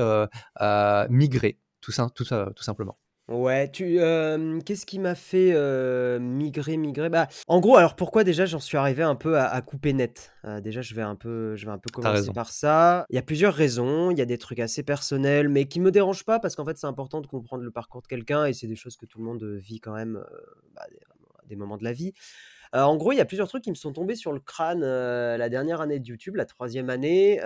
migrer? 1.09 1.59
Tout 1.81 1.91
ça 1.91 2.09
tout 2.13 2.25
ça 2.25 2.49
tout 2.55 2.63
simplement. 2.63 2.97
Ouais, 3.27 3.69
tu, 3.71 3.97
qu'est-ce 4.65 4.85
qui 4.85 4.99
m'a 4.99 5.15
fait, 5.15 5.51
migrer, 6.19 6.77
migrer? 6.77 7.09
Bah, 7.09 7.27
en 7.47 7.59
gros, 7.59 7.75
alors 7.75 7.95
pourquoi 7.95 8.23
déjà 8.23 8.45
j'en 8.45 8.59
suis 8.59 8.77
arrivé 8.77 9.01
un 9.01 9.15
peu 9.15 9.39
à 9.39 9.59
couper 9.61 9.93
net? 9.93 10.31
déjà 10.61 10.81
je 10.83 10.93
vais 10.93 11.01
un 11.01 11.15
peu 11.15 11.55
je 11.55 11.65
vais 11.65 11.71
un 11.71 11.79
peu 11.79 11.89
commencer 11.89 12.31
par 12.33 12.51
ça. 12.51 13.05
Il 13.09 13.15
y 13.15 13.19
a 13.19 13.23
plusieurs 13.23 13.53
raisons, 13.53 14.11
il 14.11 14.17
y 14.19 14.21
a 14.21 14.25
des 14.25 14.37
trucs 14.37 14.59
assez 14.59 14.83
personnels, 14.83 15.49
mais 15.49 15.65
qui 15.65 15.79
me 15.79 15.91
dérangent 15.91 16.25
pas 16.25 16.39
parce 16.39 16.55
qu'en 16.55 16.65
fait, 16.65 16.77
c'est 16.77 16.87
important 16.87 17.19
de 17.21 17.27
comprendre 17.27 17.63
le 17.63 17.71
parcours 17.71 18.01
de 18.03 18.07
quelqu'un 18.07 18.45
et 18.45 18.53
c'est 18.53 18.67
des 18.67 18.75
choses 18.75 18.95
que 18.95 19.05
tout 19.05 19.17
le 19.19 19.25
monde, 19.25 19.43
vit 19.43 19.79
quand 19.79 19.93
même, 19.93 20.23
bah, 20.75 20.83
des 21.47 21.55
moments 21.55 21.77
de 21.77 21.83
la 21.83 21.93
vie. 21.93 22.13
en 22.73 22.95
gros, 22.97 23.11
il 23.11 23.17
y 23.17 23.21
a 23.21 23.25
plusieurs 23.25 23.47
trucs 23.47 23.63
qui 23.63 23.71
me 23.71 23.75
sont 23.75 23.93
tombés 23.93 24.15
sur 24.15 24.33
le 24.33 24.39
crâne, 24.39 24.81
la 24.81 25.49
dernière 25.49 25.81
année 25.81 25.99
de 25.99 26.07
YouTube, 26.07 26.35
la 26.35 26.45
troisième 26.45 26.89
année, 26.91 27.39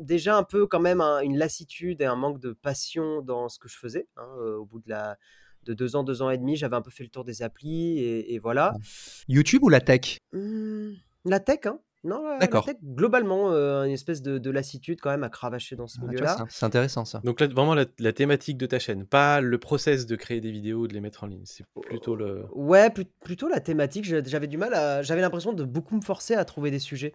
déjà 0.00 0.36
un 0.36 0.42
peu 0.42 0.66
quand 0.66 0.80
même 0.80 1.00
une 1.00 1.36
lassitude 1.36 2.00
et 2.00 2.06
un 2.06 2.16
manque 2.16 2.40
de 2.40 2.52
passion 2.52 3.22
dans 3.22 3.48
ce 3.48 3.58
que 3.58 3.68
je 3.68 3.76
faisais. 3.76 4.08
Hein, 4.16 4.28
au 4.58 4.64
bout 4.64 4.80
de, 4.80 4.88
la, 4.88 5.16
de 5.64 5.74
deux 5.74 5.96
ans, 5.96 6.02
deux 6.04 6.22
ans 6.22 6.30
et 6.30 6.38
demi, 6.38 6.56
j'avais 6.56 6.76
un 6.76 6.82
peu 6.82 6.90
fait 6.90 7.04
le 7.04 7.10
tour 7.10 7.24
des 7.24 7.42
applis 7.42 7.98
et, 7.98 8.38
voilà. 8.38 8.74
YouTube 9.28 9.62
ou 9.62 9.68
la 9.68 9.80
tech? 9.80 10.18
Mmh, 10.32 10.92
La 11.24 11.40
tech, 11.40 11.66
hein 11.66 11.80
non, 12.02 12.26
la, 12.38 12.46
tech, 12.46 12.76
globalement, 12.82 13.50
une 13.50 13.92
espèce 13.92 14.22
de, 14.22 14.50
lassitude 14.50 15.00
quand 15.02 15.10
même 15.10 15.22
à 15.22 15.28
cravacher 15.28 15.76
dans 15.76 15.86
ce 15.86 15.98
ah, 16.00 16.06
milieu-là. 16.06 16.46
C'est 16.48 16.64
intéressant 16.64 17.04
ça. 17.04 17.20
Donc 17.24 17.40
là, 17.40 17.46
vraiment 17.46 17.74
la, 17.74 18.12
thématique 18.12 18.56
de 18.56 18.64
ta 18.64 18.78
chaîne, 18.78 19.04
pas 19.04 19.42
le 19.42 19.58
process 19.58 20.06
de 20.06 20.16
créer 20.16 20.40
des 20.40 20.50
vidéos 20.50 20.80
ou 20.80 20.88
de 20.88 20.94
les 20.94 21.00
mettre 21.00 21.24
en 21.24 21.26
ligne. 21.26 21.42
C'est 21.44 21.66
plutôt 21.82 22.16
le. 22.16 22.46
Ouais, 22.52 22.90
plutôt 22.90 23.48
la 23.48 23.60
thématique. 23.60 24.06
J'avais 24.06 24.46
du 24.46 24.56
mal 24.56 24.72
à. 24.72 25.02
J'avais 25.02 25.20
l'impression 25.20 25.52
de 25.52 25.64
beaucoup 25.64 25.94
me 25.94 26.00
forcer 26.00 26.34
à 26.34 26.44
trouver 26.46 26.70
des 26.70 26.78
sujets. 26.78 27.14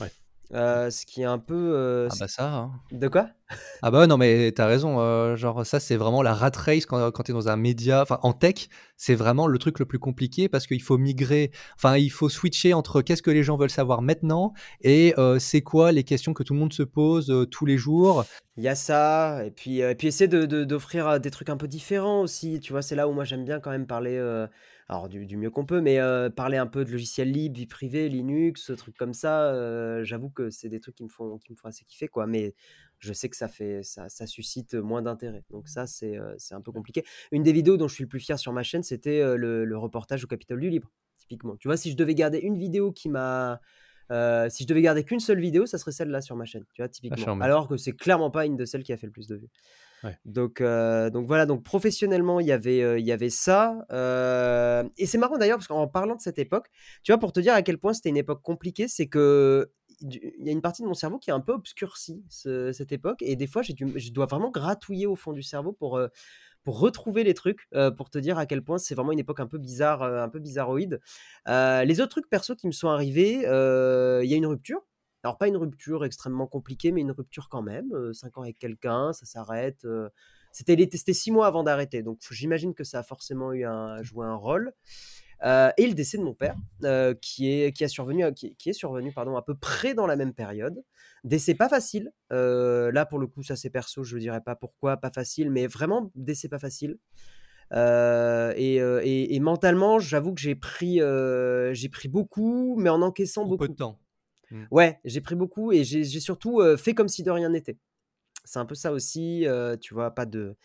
Ouais. 0.00 0.10
Euh, 0.52 0.90
ce 0.90 1.06
qui 1.06 1.22
est 1.22 1.26
un 1.26 1.38
peu. 1.38 1.72
Euh, 1.74 2.08
ah 2.10 2.14
bah 2.20 2.28
ça. 2.28 2.52
Hein. 2.52 2.72
De 2.92 3.08
quoi? 3.08 3.28
Ah 3.82 3.90
bah 3.90 4.06
non, 4.06 4.16
mais 4.16 4.52
t'as 4.52 4.66
raison. 4.66 5.00
Euh, 5.00 5.36
genre, 5.36 5.64
ça, 5.64 5.80
c'est 5.80 5.96
vraiment 5.96 6.22
la 6.22 6.34
rat 6.34 6.52
race 6.54 6.86
quand, 6.86 7.10
quand 7.10 7.22
t'es 7.24 7.32
dans 7.32 7.48
un 7.48 7.56
média. 7.56 8.02
Enfin, 8.02 8.18
en 8.22 8.32
tech, 8.32 8.68
c'est 8.96 9.14
vraiment 9.14 9.46
le 9.46 9.58
truc 9.58 9.78
le 9.78 9.86
plus 9.86 9.98
compliqué 9.98 10.48
parce 10.48 10.66
qu'il 10.66 10.82
faut 10.82 10.98
migrer. 10.98 11.50
Enfin, 11.76 11.96
il 11.96 12.10
faut 12.10 12.28
switcher 12.28 12.74
entre 12.74 13.02
qu'est-ce 13.02 13.22
que 13.22 13.30
les 13.30 13.42
gens 13.42 13.56
veulent 13.56 13.70
savoir 13.70 14.02
maintenant 14.02 14.52
et 14.82 15.14
c'est 15.38 15.62
quoi 15.62 15.92
les 15.92 16.04
questions 16.04 16.34
que 16.34 16.42
tout 16.42 16.54
le 16.54 16.60
monde 16.60 16.72
se 16.72 16.82
pose 16.82 17.46
tous 17.50 17.66
les 17.66 17.78
jours. 17.78 18.24
Il 18.56 18.62
y 18.62 18.68
a 18.68 18.76
ça, 18.76 19.44
et 19.44 19.50
puis, 19.50 19.80
et 19.80 19.94
puis 19.96 20.06
essayer 20.06 20.28
d'offrir 20.28 21.14
de, 21.14 21.18
des 21.18 21.30
trucs 21.30 21.48
un 21.48 21.56
peu 21.56 21.66
différents 21.66 22.20
aussi. 22.20 22.60
Tu 22.60 22.72
vois, 22.72 22.82
c'est 22.82 22.94
là 22.94 23.08
où 23.08 23.12
moi 23.12 23.24
j'aime 23.24 23.44
bien 23.44 23.60
quand 23.60 23.70
même 23.70 23.86
parler 23.86 24.18
alors 24.88 25.08
du, 25.08 25.36
mieux 25.36 25.50
qu'on 25.50 25.64
peut, 25.64 25.80
mais 25.80 25.98
parler 26.36 26.56
un 26.56 26.66
peu 26.66 26.84
de 26.84 26.90
logiciels 26.90 27.30
libres, 27.30 27.56
vie 27.56 27.66
privée, 27.66 28.08
Linux, 28.08 28.70
trucs 28.76 28.96
comme 28.96 29.14
ça, 29.14 30.04
j'avoue 30.04 30.30
que 30.30 30.50
c'est 30.50 30.68
des 30.68 30.80
trucs 30.80 30.96
qui 30.96 31.04
me 31.04 31.08
font, 31.08 31.38
qui 31.38 31.52
me 31.52 31.56
font 31.56 31.68
assez 31.68 31.84
kiffer, 31.84 32.08
quoi. 32.08 32.26
Mais 32.26 32.54
je 32.98 33.12
sais 33.12 33.28
que 33.28 33.36
ça 33.36 33.48
fait, 33.48 33.82
ça, 33.82 34.08
ça 34.08 34.26
suscite 34.26 34.74
moins 34.74 35.02
d'intérêt. 35.02 35.44
Donc 35.50 35.68
ça, 35.68 35.86
c'est, 35.86 36.18
c'est 36.36 36.54
un 36.54 36.60
peu 36.60 36.72
compliqué. 36.72 37.04
Une 37.32 37.42
des 37.42 37.52
vidéos 37.52 37.76
dont 37.76 37.88
je 37.88 37.94
suis 37.94 38.04
le 38.04 38.08
plus 38.08 38.20
fier 38.20 38.38
sur 38.38 38.52
ma 38.52 38.62
chaîne, 38.62 38.82
c'était 38.82 39.22
le, 39.36 39.76
reportage 39.78 40.24
au 40.24 40.26
Capitole 40.26 40.60
du 40.60 40.70
Libre, 40.70 40.90
typiquement. 41.18 41.56
Tu 41.56 41.68
vois, 41.68 41.76
si 41.76 41.90
je 41.90 41.96
devais 41.96 42.14
garder 42.14 42.38
une 42.38 42.58
vidéo 42.58 42.92
qui 42.92 43.08
m'a 43.08 43.60
si 44.10 44.64
je 44.64 44.66
devais 44.66 44.82
garder 44.82 45.02
qu'une 45.02 45.20
seule 45.20 45.40
vidéo, 45.40 45.64
ça 45.64 45.78
serait 45.78 45.92
celle-là 45.92 46.20
sur 46.20 46.36
ma 46.36 46.44
chaîne, 46.44 46.64
tu 46.74 46.82
vois, 46.82 46.88
typiquement. 46.88 47.40
Alors 47.40 47.68
que 47.68 47.78
c'est 47.78 47.94
clairement 47.94 48.30
pas 48.30 48.44
une 48.44 48.56
de 48.56 48.66
celles 48.66 48.82
qui 48.82 48.92
a 48.92 48.98
fait 48.98 49.06
le 49.06 49.12
plus 49.12 49.28
de 49.28 49.36
vues. 49.36 49.50
Donc, 50.24 50.60
euh, 50.60 51.10
donc 51.10 51.26
voilà, 51.26 51.46
donc 51.46 51.62
professionnellement, 51.62 52.40
il 52.40 52.46
y 52.46 52.52
avait, 52.52 52.82
euh, 52.82 52.98
il 52.98 53.06
y 53.06 53.12
avait 53.12 53.30
ça. 53.30 53.86
Euh, 53.92 54.84
et 54.98 55.06
c'est 55.06 55.18
marrant 55.18 55.38
d'ailleurs, 55.38 55.58
parce 55.58 55.68
qu'en 55.68 55.88
parlant 55.88 56.16
de 56.16 56.20
cette 56.20 56.38
époque, 56.38 56.68
tu 57.02 57.12
vois, 57.12 57.18
pour 57.18 57.32
te 57.32 57.40
dire 57.40 57.54
à 57.54 57.62
quel 57.62 57.78
point 57.78 57.92
c'était 57.92 58.10
une 58.10 58.16
époque 58.16 58.42
compliquée, 58.42 58.88
c'est 58.88 59.06
que 59.06 59.70
il 60.00 60.44
y 60.44 60.48
a 60.48 60.52
une 60.52 60.60
partie 60.60 60.82
de 60.82 60.88
mon 60.88 60.94
cerveau 60.94 61.18
qui 61.18 61.30
est 61.30 61.32
un 61.32 61.40
peu 61.40 61.52
obscurcie 61.52 62.22
cette 62.28 62.92
époque. 62.92 63.22
Et 63.22 63.36
des 63.36 63.46
fois, 63.46 63.62
je 63.62 64.12
dois 64.12 64.26
vraiment 64.26 64.50
gratouiller 64.50 65.06
au 65.06 65.14
fond 65.14 65.32
du 65.32 65.42
cerveau 65.42 65.72
pour, 65.72 66.00
pour 66.64 66.80
retrouver 66.80 67.22
les 67.22 67.32
trucs, 67.32 67.68
pour 67.96 68.10
te 68.10 68.18
dire 68.18 68.36
à 68.36 68.44
quel 68.44 68.62
point 68.62 68.76
c'est 68.76 68.94
vraiment 68.96 69.12
une 69.12 69.20
époque 69.20 69.40
un 69.40 69.46
peu 69.46 69.56
bizarre, 69.56 70.02
un 70.02 70.28
peu 70.28 70.40
bizarroïde. 70.40 71.00
les 71.46 72.00
autres 72.00 72.10
trucs 72.10 72.28
perso 72.28 72.56
qui 72.56 72.66
me 72.66 72.72
sont 72.72 72.88
arrivés, 72.88 73.44
il 73.44 74.28
y 74.28 74.34
a 74.34 74.36
une 74.36 74.46
rupture 74.46 74.82
alors, 75.24 75.38
pas 75.38 75.48
une 75.48 75.56
rupture 75.56 76.04
extrêmement 76.04 76.46
compliquée, 76.46 76.92
mais 76.92 77.00
une 77.00 77.10
rupture 77.10 77.48
quand 77.48 77.62
même. 77.62 77.90
cinq 78.12 78.36
ans 78.36 78.42
avec 78.42 78.58
quelqu'un, 78.58 79.14
ça 79.14 79.24
s'arrête. 79.24 79.86
C'était, 80.52 80.76
c'était 80.92 81.14
six 81.14 81.30
mois 81.30 81.46
avant 81.46 81.62
d'arrêter. 81.62 82.02
Donc, 82.02 82.18
j'imagine 82.30 82.74
que 82.74 82.84
ça 82.84 82.98
a 82.98 83.02
forcément 83.02 83.54
eu 83.54 83.64
un, 83.64 84.02
joué 84.02 84.26
un 84.26 84.34
rôle. 84.34 84.74
et 85.42 85.86
le 85.86 85.94
décès 85.94 86.18
de 86.18 86.22
mon 86.22 86.34
père, 86.34 86.56
qui, 87.22 87.50
est, 87.50 87.72
qui, 87.72 87.84
a 87.84 87.88
survenu, 87.88 88.22
qui, 88.34 88.54
est 88.66 88.74
survenu 88.74 89.12
pardon, 89.12 89.34
à 89.36 89.42
peu 89.42 89.54
près 89.54 89.94
dans 89.94 90.06
la 90.06 90.16
même 90.16 90.34
période. 90.34 90.84
Décès 91.24 91.54
pas 91.54 91.70
facile. 91.70 92.12
là, 92.30 93.06
pour 93.06 93.18
le 93.18 93.26
coup, 93.26 93.42
ça 93.42 93.56
c'est 93.56 93.70
perso, 93.70 94.04
je 94.04 94.16
ne 94.16 94.20
dirais 94.20 94.42
pas 94.42 94.56
pourquoi, 94.56 94.98
pas 94.98 95.10
facile, 95.10 95.50
mais 95.50 95.66
vraiment 95.66 96.12
décès 96.14 96.48
pas 96.50 96.58
facile. 96.58 96.98
et, 97.72 98.76
et, 98.76 99.40
mentalement, 99.40 99.98
j'avoue 99.98 100.34
que 100.34 100.40
j'ai 100.42 100.54
pris, 100.54 101.00
j'ai 101.72 101.88
pris 101.88 102.08
beaucoup, 102.08 102.76
mais 102.76 102.90
en 102.90 103.00
encaissant 103.00 103.46
beaucoup. 103.46 103.64
Peu 103.64 103.68
de 103.68 103.74
temps. 103.74 104.03
Mmh. 104.50 104.64
Ouais, 104.70 105.00
j'ai 105.04 105.20
pris 105.20 105.34
beaucoup 105.34 105.72
et 105.72 105.84
j'ai 105.84 106.04
surtout 106.20 106.62
fait 106.76 106.94
comme 106.94 107.08
si 107.08 107.22
de 107.22 107.30
rien 107.30 107.48
n'était. 107.48 107.78
C'est 108.44 108.58
un 108.58 108.66
peu 108.66 108.74
ça 108.74 108.92
aussi, 108.92 109.46
tu 109.80 109.94
vois, 109.94 110.10
pas 110.10 110.26
de 110.26 110.56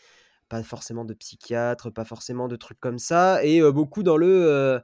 pas 0.49 0.63
forcément 0.63 1.05
de 1.05 1.13
psychiatre, 1.13 1.91
pas 1.91 2.05
forcément 2.05 2.47
de 2.47 2.55
trucs 2.55 2.79
comme 2.79 2.97
ça, 2.97 3.43
et 3.43 3.61
beaucoup 3.71 4.01
dans 4.03 4.17
le, 4.17 4.81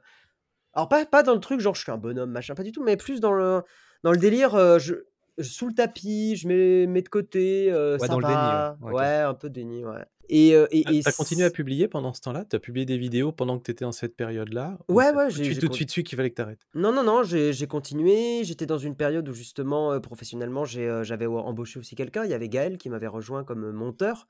alors 0.74 0.88
pas, 0.88 1.04
pas 1.06 1.22
dans 1.22 1.34
le 1.34 1.40
truc 1.40 1.60
genre 1.60 1.74
je 1.74 1.82
suis 1.82 1.92
un 1.92 1.96
bonhomme 1.98 2.30
machin, 2.30 2.54
pas 2.54 2.62
du 2.62 2.72
tout, 2.72 2.84
mais 2.84 2.96
plus 2.96 3.20
dans 3.20 3.32
le 3.32 3.62
dans 4.02 4.12
le 4.12 4.18
délire, 4.18 4.52
sous 5.40 5.68
le 5.68 5.74
tapis, 5.74 6.36
je 6.36 6.48
mets, 6.48 6.86
mets 6.86 7.02
de 7.02 7.08
côté, 7.08 7.70
euh, 7.70 7.98
Ouais, 7.98 8.06
ça 8.06 8.12
dans 8.12 8.20
le 8.20 8.26
déni, 8.26 8.92
ouais. 8.94 9.18
Un 9.20 9.34
peu 9.34 9.48
de 9.48 9.54
déni, 9.54 9.84
ouais. 9.84 10.04
Et, 10.28 10.54
euh, 10.54 10.66
et, 10.70 10.84
Tu 10.84 10.94
et 10.94 11.02
as 11.06 11.12
continué 11.12 11.44
à 11.44 11.50
publier 11.50 11.88
pendant 11.88 12.12
ce 12.12 12.20
temps-là? 12.22 12.44
Tu 12.48 12.56
as 12.56 12.58
publié 12.58 12.84
des 12.84 12.98
vidéos 12.98 13.32
pendant 13.32 13.58
que 13.58 13.64
tu 13.64 13.70
étais 13.70 13.84
dans 13.84 13.92
cette 13.92 14.16
période-là? 14.16 14.78
Ou 14.88 14.94
ouais, 14.94 15.12
ouais, 15.12 15.30
j'ai 15.30 15.56
tout 15.56 15.68
de 15.68 15.74
suite, 15.74 15.90
suite 15.90 16.06
qu'il 16.06 16.16
fallait 16.16 16.30
que 16.30 16.36
tu 16.36 16.42
arrêtes? 16.42 16.66
Non, 16.74 16.92
non, 16.92 17.02
non, 17.02 17.22
j'ai 17.22 17.66
continué. 17.66 18.42
J'étais 18.44 18.66
dans 18.66 18.78
une 18.78 18.96
période 18.96 19.28
où 19.28 19.32
justement, 19.32 19.92
euh, 19.92 20.00
professionnellement, 20.00 20.64
euh, 20.76 21.04
j'avais 21.04 21.26
embauché 21.26 21.78
aussi 21.78 21.94
quelqu'un. 21.94 22.24
Il 22.24 22.30
y 22.30 22.34
avait 22.34 22.48
Gaël 22.48 22.78
qui 22.78 22.88
m'avait 22.88 23.06
rejoint 23.06 23.44
comme 23.44 23.70
monteur. 23.72 24.26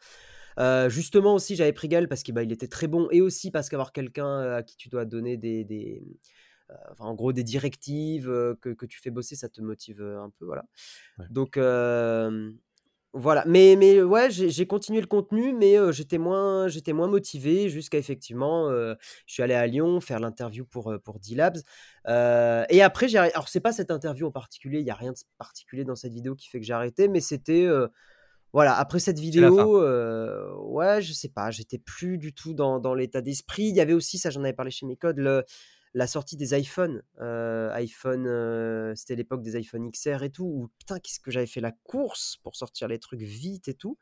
Euh, 0.59 0.89
justement 0.89 1.35
aussi, 1.35 1.55
j'avais 1.55 1.73
pris 1.73 1.89
Gaël 1.89 2.09
parce 2.09 2.23
qu'il 2.23 2.35
bah, 2.35 2.43
était 2.43 2.69
très 2.69 2.87
bon 2.87 3.09
et 3.11 3.21
aussi 3.21 3.51
parce 3.51 3.69
qu'avoir 3.69 3.93
quelqu'un 3.93 4.41
à 4.41 4.63
qui 4.63 4.77
tu 4.77 4.89
dois 4.89 5.05
donner 5.05 5.37
des, 5.37 5.65
des, 5.65 6.03
enfin, 6.91 7.05
en 7.05 7.15
gros 7.15 7.33
des 7.33 7.45
directives 7.45 8.29
euh, 8.29 8.55
que, 8.61 8.71
que 8.71 8.87
tu 8.87 9.01
fais 9.01 9.11
bosser, 9.11 9.37
ça 9.37 9.49
te 9.49 9.61
motive 9.61 10.01
euh, 10.01 10.21
un 10.21 10.31
peu, 10.31 10.45
voilà. 10.45 10.65
Ouais. 11.19 11.27
Donc 11.31 11.57
euh, 11.57 12.51
voilà. 13.13 13.45
Mais, 13.47 13.77
mais 13.79 14.03
ouais, 14.03 14.31
j'ai 14.31 14.67
continué 14.67 15.01
le 15.01 15.07
contenu, 15.07 15.55
mais 15.55 15.79
euh, 15.79 15.91
j'étais 15.91 16.19
moins, 16.19 16.67
moins 16.89 17.09
motivé 17.09 17.71
jusqu'à 17.71 17.99
effectivement, 17.99 18.69
euh, 18.69 18.95
je 19.27 19.35
suis 19.35 19.43
allé 19.43 19.55
à 19.55 19.67
Lyon 19.67 20.01
faire 20.01 20.21
l'interview 20.21 20.67
pour, 20.67 20.93
euh, 20.93 20.99
pour 20.99 21.19
D-Labs. 21.19 21.59
Euh, 22.09 22.65
et 22.69 22.83
après, 22.83 23.09
j'ai. 23.09 23.19
Alors, 23.19 23.49
c'est 23.49 23.61
pas 23.61 23.73
cette 23.73 23.91
interview 23.91 24.27
en 24.27 24.33
particulier, 24.33 24.81
il 24.81 24.85
n'y 24.85 24.91
a 24.91 24.95
rien 24.95 25.13
de 25.13 25.19
particulier 25.39 25.85
dans 25.85 25.97
cette 25.97 26.13
vidéo 26.13 26.35
qui 26.35 26.49
fait 26.49 26.61
que 26.61 26.67
j'ai 26.67 26.75
arrêté, 26.75 27.09
mais 27.09 27.21
c'était. 27.21 27.65
euh, 27.65 27.89
voilà, 28.53 28.79
après 28.79 29.01
cette 29.01 29.19
vidéo, 29.19 29.83
euh, 29.83 30.55
ouais, 30.61 31.03
je 31.03 31.13
sais 31.13 31.29
pas, 31.29 31.51
j'étais 31.51 31.77
plus 31.77 32.17
du 32.17 32.33
tout 32.33 32.55
dans, 32.55 32.81
dans 32.81 32.95
l'état 32.95 33.21
d'esprit. 33.21 33.65
Il 33.65 33.77
y 33.77 33.81
avait 33.83 33.93
aussi, 33.93 34.17
ça 34.17 34.31
j'en 34.31 34.43
avais 34.45 34.55
parlé 34.55 34.71
chez 34.71 34.87
mes 34.87 34.97
codes, 34.97 35.19
le, 35.19 35.45
la 35.97 36.07
sortie 36.07 36.37
des 36.37 36.55
iPhones. 36.55 37.03
IPhone, 37.19 38.95
c'était 38.95 39.17
l'époque 39.17 39.43
des 39.43 39.57
iPhone 39.57 39.91
XR 39.91 40.23
et 40.23 40.31
tout. 40.31 40.45
Où, 40.45 40.69
putain, 40.79 41.01
qu'est-ce 41.01 41.21
que 41.21 41.31
j'avais 41.31 41.47
fait 41.47 41.63
la 41.63 41.73
course 41.73 42.37
pour 42.43 42.55
sortir 42.55 42.87
les 42.87 42.99
trucs 42.99 43.23
vite 43.23 43.67
et 43.69 43.75
tout. 43.75 43.97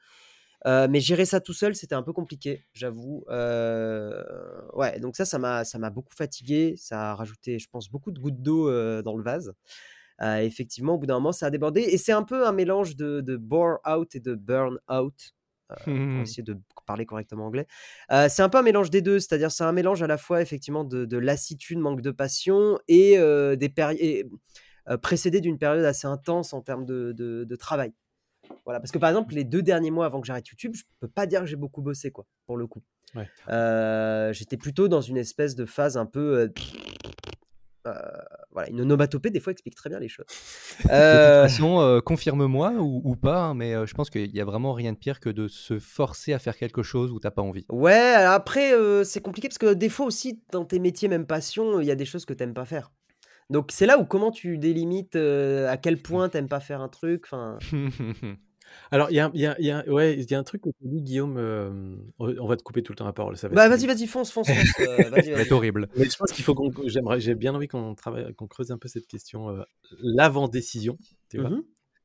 Mais 0.67 0.99
gérer 0.99 1.25
ça 1.25 1.41
tout 1.41 1.53
seul, 1.53 1.77
c'était 1.77 1.95
un 1.95 2.03
peu 2.03 2.13
compliqué, 2.13 2.67
j'avoue. 2.73 3.25
Ouais, 3.29 4.99
donc 4.99 5.17
ça, 5.17 5.25
ça 5.25 5.39
m'a, 5.39 5.91
beaucoup 5.91 6.15
fatigué. 6.17 6.75
Ça 6.77 7.13
a 7.13 7.15
rajouté, 7.15 7.61
je 7.61 7.69
pense, 7.71 7.89
beaucoup 7.89 8.11
de 8.11 8.19
gouttes 8.19 8.43
d'eau 8.43 8.71
dans 9.03 9.17
le 9.17 9.23
vase. 9.23 9.55
Effectivement, 10.21 10.95
au 10.95 10.99
bout 10.99 11.07
d'un 11.07 11.15
moment, 11.15 11.33
ça 11.33 11.47
a 11.47 11.51
débordé. 11.51 11.83
Et 11.83 11.97
c'est 11.97 12.13
un 12.13 12.25
peu 12.25 12.45
un 12.45 12.53
mélange 12.53 12.97
de, 12.97 13.21
de 13.21 13.37
bore 13.37 13.79
out 13.89 14.17
et 14.17 14.21
de 14.21 14.35
burn 14.35 14.79
out. 14.91 15.33
Euh, 15.71 15.75
pour 15.85 16.23
essayer 16.23 16.43
de 16.43 16.57
parler 16.87 17.07
correctement 17.07 17.47
anglais. 17.47 17.67
Euh, 18.13 18.29
c'est 18.29 18.43
un 18.43 18.49
peu 18.49 18.59
un 18.59 18.63
mélange 18.63 18.91
des 18.91 19.01
deux, 19.03 19.19
c'est-à-dire 19.21 19.51
c'est 19.51 19.65
un 19.65 19.73
mélange 19.73 20.03
à 20.03 20.07
la 20.07 20.19
fois 20.19 20.43
effectivement 20.43 20.85
de, 20.85 21.05
de 21.05 21.17
lassitude, 21.19 21.79
manque 21.79 22.01
de 22.03 22.11
passion 22.11 22.79
et 22.89 23.19
euh, 23.19 23.57
des 23.57 23.69
périodes 23.69 24.29
précédé 25.01 25.41
d'une 25.41 25.59
période 25.59 25.83
assez 25.87 26.07
intense 26.07 26.53
en 26.53 26.61
termes 26.61 26.85
de, 26.85 27.13
de- 27.13 27.45
de 27.45 27.57
travail. 27.57 27.95
Voilà, 28.67 28.79
parce 28.81 28.93
que 28.93 28.99
par 28.99 29.09
exemple, 29.09 29.33
les 29.35 29.45
deux 29.45 29.63
derniers 29.63 29.91
mois 29.91 30.05
avant 30.05 30.21
que 30.21 30.27
j'arrête 30.27 30.47
YouTube, 30.47 30.75
je 30.75 30.83
peux 31.01 31.09
pas 31.09 31.25
dire 31.27 31.41
que 31.41 31.47
j'ai 31.47 31.57
beaucoup 31.57 31.81
bossé, 31.81 32.11
quoi, 32.11 32.27
pour 32.45 32.59
le 32.59 32.67
coup. 32.67 32.83
Ouais. 33.15 33.27
Euh, 33.49 34.31
J'étais 34.35 34.59
plutôt 34.59 34.87
dans 34.89 35.01
une 35.01 35.17
espèce 35.17 35.55
de 35.55 35.65
phase 35.65 35.97
un 35.97 36.05
peu. 36.05 36.41
euh, 36.41 36.49
euh, 37.87 37.93
voilà, 38.55 38.71
une 38.71 38.81
onomatopée, 38.81 39.31
des 39.31 39.41
fois, 39.41 39.53
explique 39.53 39.75
très 39.75 39.91
bien 39.91 39.99
les 40.01 40.09
choses. 40.09 40.27
De 40.79 40.83
toute 40.83 40.91
Euh, 40.93 41.43
façon, 41.43 41.81
euh, 41.81 42.01
confirme-moi 42.01 42.73
ou, 42.79 43.03
ou 43.05 43.17
pas, 43.17 43.43
hein, 43.43 43.55
mais 43.55 43.75
euh, 43.75 43.87
je 43.87 43.95
pense 43.95 44.11
qu'il 44.11 44.35
y 44.35 44.41
a 44.41 44.45
vraiment 44.45 44.73
rien 44.73 44.93
de 44.93 44.99
pire 44.99 45.21
que 45.21 45.29
de 45.29 45.49
se 45.49 45.79
forcer 45.79 46.33
à 46.33 46.39
faire 46.39 46.57
quelque 46.57 46.83
chose 46.83 47.11
où 47.13 47.21
t'as 47.21 47.31
pas 47.31 47.43
envie. 47.43 47.67
Ouais, 47.71 47.93
alors 47.93 48.33
après, 48.33 48.73
c'est 49.05 49.21
compliqué 49.21 49.49
parce 49.49 49.59
que 49.59 49.75
des 49.75 49.89
fois 49.89 50.07
aussi, 50.07 50.41
dans 50.53 50.65
tes 50.65 50.79
métiers, 50.79 51.09
même 51.09 51.27
passion, 51.27 51.81
il 51.81 51.87
y 51.87 51.91
a 51.91 51.97
des 51.97 52.05
choses 52.07 52.25
que 52.25 52.33
t'aimes 52.33 52.55
pas 52.55 52.65
faire. 52.65 52.93
Donc 53.51 53.71
c'est 53.73 53.87
là 53.87 53.99
où 53.99 54.05
comment 54.07 54.31
tu 54.31 54.57
délimites 54.59 55.17
à 55.17 55.77
quel 55.77 56.01
point 56.01 56.29
t'aimes 56.29 56.49
pas 56.49 56.61
faire 56.61 56.81
un 56.81 56.89
truc. 56.89 57.25
Enfin, 57.27 57.59
Alors, 58.91 59.11
il 59.11 59.15
y 59.15 59.21
a, 59.21 59.27
un- 59.27 59.31
il 59.35 59.41
y 59.41 59.47
a- 59.47 59.57
il 59.59 59.67
y 59.67 59.71
a- 59.71 59.85
ouais, 59.89 60.15
il 60.19 60.31
y 60.31 60.35
a 60.35 60.39
un 60.39 60.43
truc 60.45 60.63
que 60.63 60.71
tu 60.71 60.87
dis, 60.89 61.03
Guillaume. 61.03 61.37
euh, 61.39 61.97
on 62.19 62.37
on 62.39 62.47
va 62.47 62.57
te 62.57 62.63
couper 62.63 62.83
tout 62.83 62.93
le 62.93 62.97
temps 62.97 63.05
la 63.07 63.13
parole. 63.13 63.37
Ça 63.37 63.49
va 63.49 63.55
bah 63.55 63.69
vas-y, 63.69 63.87
vas-y, 63.87 64.07
fonce, 64.07 64.31
fonce, 64.31 64.47
fonce. 64.49 64.57
euh, 64.81 64.97
vas-y, 65.11 65.25
Ça 65.25 65.31
va 65.31 65.37
vas-y. 65.37 65.41
être 65.43 65.53
horrible. 65.53 65.89
Mais 65.97 66.05
je 66.09 66.17
pense 66.17 66.33
qu'il 66.33 66.45
faut 66.45 66.55
qu'on. 66.55 66.71
J'aimerais, 66.89 67.21
j'ai 67.21 67.35
bien 67.35 67.55
envie 67.55 67.69
qu'on 67.69 67.95
travaille, 67.95 68.33
qu'on 68.35 68.47
creuse 68.47 68.71
un 68.71 68.79
peu 68.79 68.89
cette 68.89 69.07
question. 69.07 69.51
euh, 69.51 69.63
L'avant-décision, 70.03 70.99
tu 71.29 71.39
vois? 71.41 71.51
Mhm. 71.51 71.63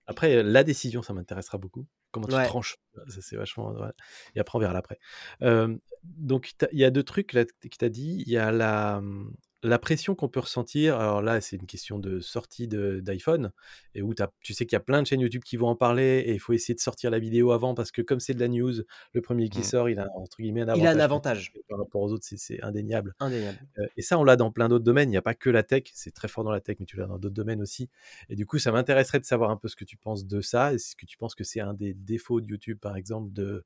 Après, 0.08 0.36
euh, 0.38 0.44
la 0.44 0.64
décision, 0.64 1.02
ça 1.04 1.14
m'intéressera 1.14 1.58
beaucoup. 1.60 1.86
Comment 2.12 2.28
tu 2.28 2.34
Ouais. 2.36 2.46
tranches 2.48 2.78
Ça, 3.08 3.22
c'est 3.22 3.36
vachement. 3.36 3.72
ouais. 3.74 3.92
Et 4.36 4.40
après, 4.40 4.58
on 4.58 4.60
verra 4.60 4.74
l'après. 4.74 4.98
Euh, 5.44 5.78
donc, 6.04 6.52
t'as- 6.58 6.68
il 6.72 6.80
y 6.80 6.84
a 6.84 6.90
deux 6.90 7.04
trucs 7.04 7.34
là 7.34 7.46
que 7.46 7.52
tu 7.70 7.86
as 7.86 7.90
dit. 7.90 8.24
Il 8.26 8.32
y 8.32 8.38
a 8.38 8.52
la, 8.52 8.98
hum, 8.98 9.32
la 9.62 9.78
pression 9.78 10.16
qu'on 10.16 10.30
peut 10.30 10.40
ressentir. 10.40 10.98
Alors 11.00 11.22
là, 11.22 11.42
c'est 11.42 11.58
une 11.58 11.66
question 11.66 12.00
de 12.00 12.20
sortie 12.22 12.68
d'iPhone. 12.68 13.52
Et 13.94 14.02
où 14.02 14.14
tu 14.42 14.54
sais 14.54 14.66
qu'il 14.66 14.76
y 14.76 14.78
a 14.78 14.80
plein 14.80 15.02
de 15.02 15.08
chaînes 15.08 15.20
YouTube 15.20 15.44
qui 15.44 15.58
vont 15.58 15.68
en 15.68 15.76
parler. 15.76 16.24
Et 16.26 16.34
il 16.34 16.40
faut 16.40 16.54
essayer 16.54 16.74
de 16.76 16.80
sortir 16.80 17.12
la 17.12 17.20
vidéo 17.20 17.52
avant 17.52 17.74
parce 17.76 17.92
que, 17.92 18.02
comme 18.02 18.20
c'est 18.22 18.34
de 18.34 18.40
la 18.40 18.48
news, 18.48 18.72
le 19.14 19.22
premier 19.22 19.50
qui 19.50 19.60
Mm. 19.60 19.64
sort, 19.64 19.90
il 19.90 20.00
a 20.00 20.08
entre 20.16 20.38
guillemets 20.42 20.62
un 20.62 20.76
Il 20.76 20.88
a 20.88 20.92
un 20.92 21.00
avantage. 21.00 21.52
avantage 21.52 21.54
Par 21.68 21.80
rapport 21.80 22.02
aux 22.02 22.12
autres, 22.14 22.26
c'est- 22.26 22.62
indéniable. 22.64 23.16
indéniable. 23.20 23.60
Euh, 23.80 23.86
et 23.98 24.02
ça, 24.02 24.18
on 24.18 24.24
l'a 24.24 24.36
dans 24.38 24.52
plein 24.52 24.70
d'autres 24.70 24.86
domaines. 24.86 25.10
Il 25.10 25.12
n'y 25.12 25.18
a 25.18 25.22
pas 25.22 25.34
que 25.36 25.50
la 25.50 25.64
tech. 25.64 25.84
C'est 25.94 26.14
très 26.14 26.28
fort 26.30 26.44
dans 26.44 26.52
la 26.52 26.62
tech, 26.62 26.78
mais 26.80 26.86
tu 26.86 26.96
l'as 26.98 27.08
dans 27.08 27.20
d'autres 27.20 27.36
domaines 27.36 27.62
aussi. 27.62 27.90
Et 28.30 28.36
du 28.36 28.46
coup, 28.46 28.60
ça 28.60 28.72
m'intéresserait 28.72 29.20
de 29.20 29.26
savoir 29.26 29.50
un 29.52 29.58
peu 29.58 29.68
ce 29.68 29.76
que 29.76 29.86
tu 29.86 29.98
penses 29.98 30.26
de 30.26 30.40
ça. 30.42 30.74
Est-ce 30.74 30.96
que 30.96 31.06
tu 31.06 31.18
penses 31.18 31.36
que 31.36 31.44
c'est 31.44 31.60
un 31.60 31.74
des 31.74 31.94
défauts 31.94 32.40
de 32.40 32.48
YouTube, 32.48 32.78
par 32.80 32.96
exemple, 32.96 33.32
de 33.34 33.66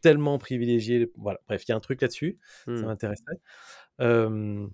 tellement 0.00 0.38
privilégier. 0.38 1.12
Voilà. 1.16 1.38
Bref, 1.46 1.62
il 1.66 1.70
y 1.70 1.72
a 1.72 1.76
un 1.76 1.80
truc 1.80 2.00
là-dessus. 2.00 2.38
Ça 2.64 2.70
Hmm. 2.72 2.84
m'intéresserait. 2.86 3.36
Euh, 4.00 4.66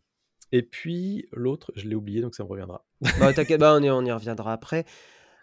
et 0.57 0.63
puis, 0.63 1.27
l'autre, 1.33 1.73
je 1.77 1.87
l'ai 1.89 1.95
oublié, 1.95 2.21
donc 2.21 2.35
ça 2.35 2.43
me 2.45 2.49
reviendra. 2.49 2.85
Bah, 3.19 3.33
t'inquiète, 3.33 3.61
bah, 3.61 3.75
on, 3.79 3.83
y, 3.83 3.91
on 3.91 4.05
y 4.05 4.13
reviendra 4.13 4.53
après. 4.53 4.85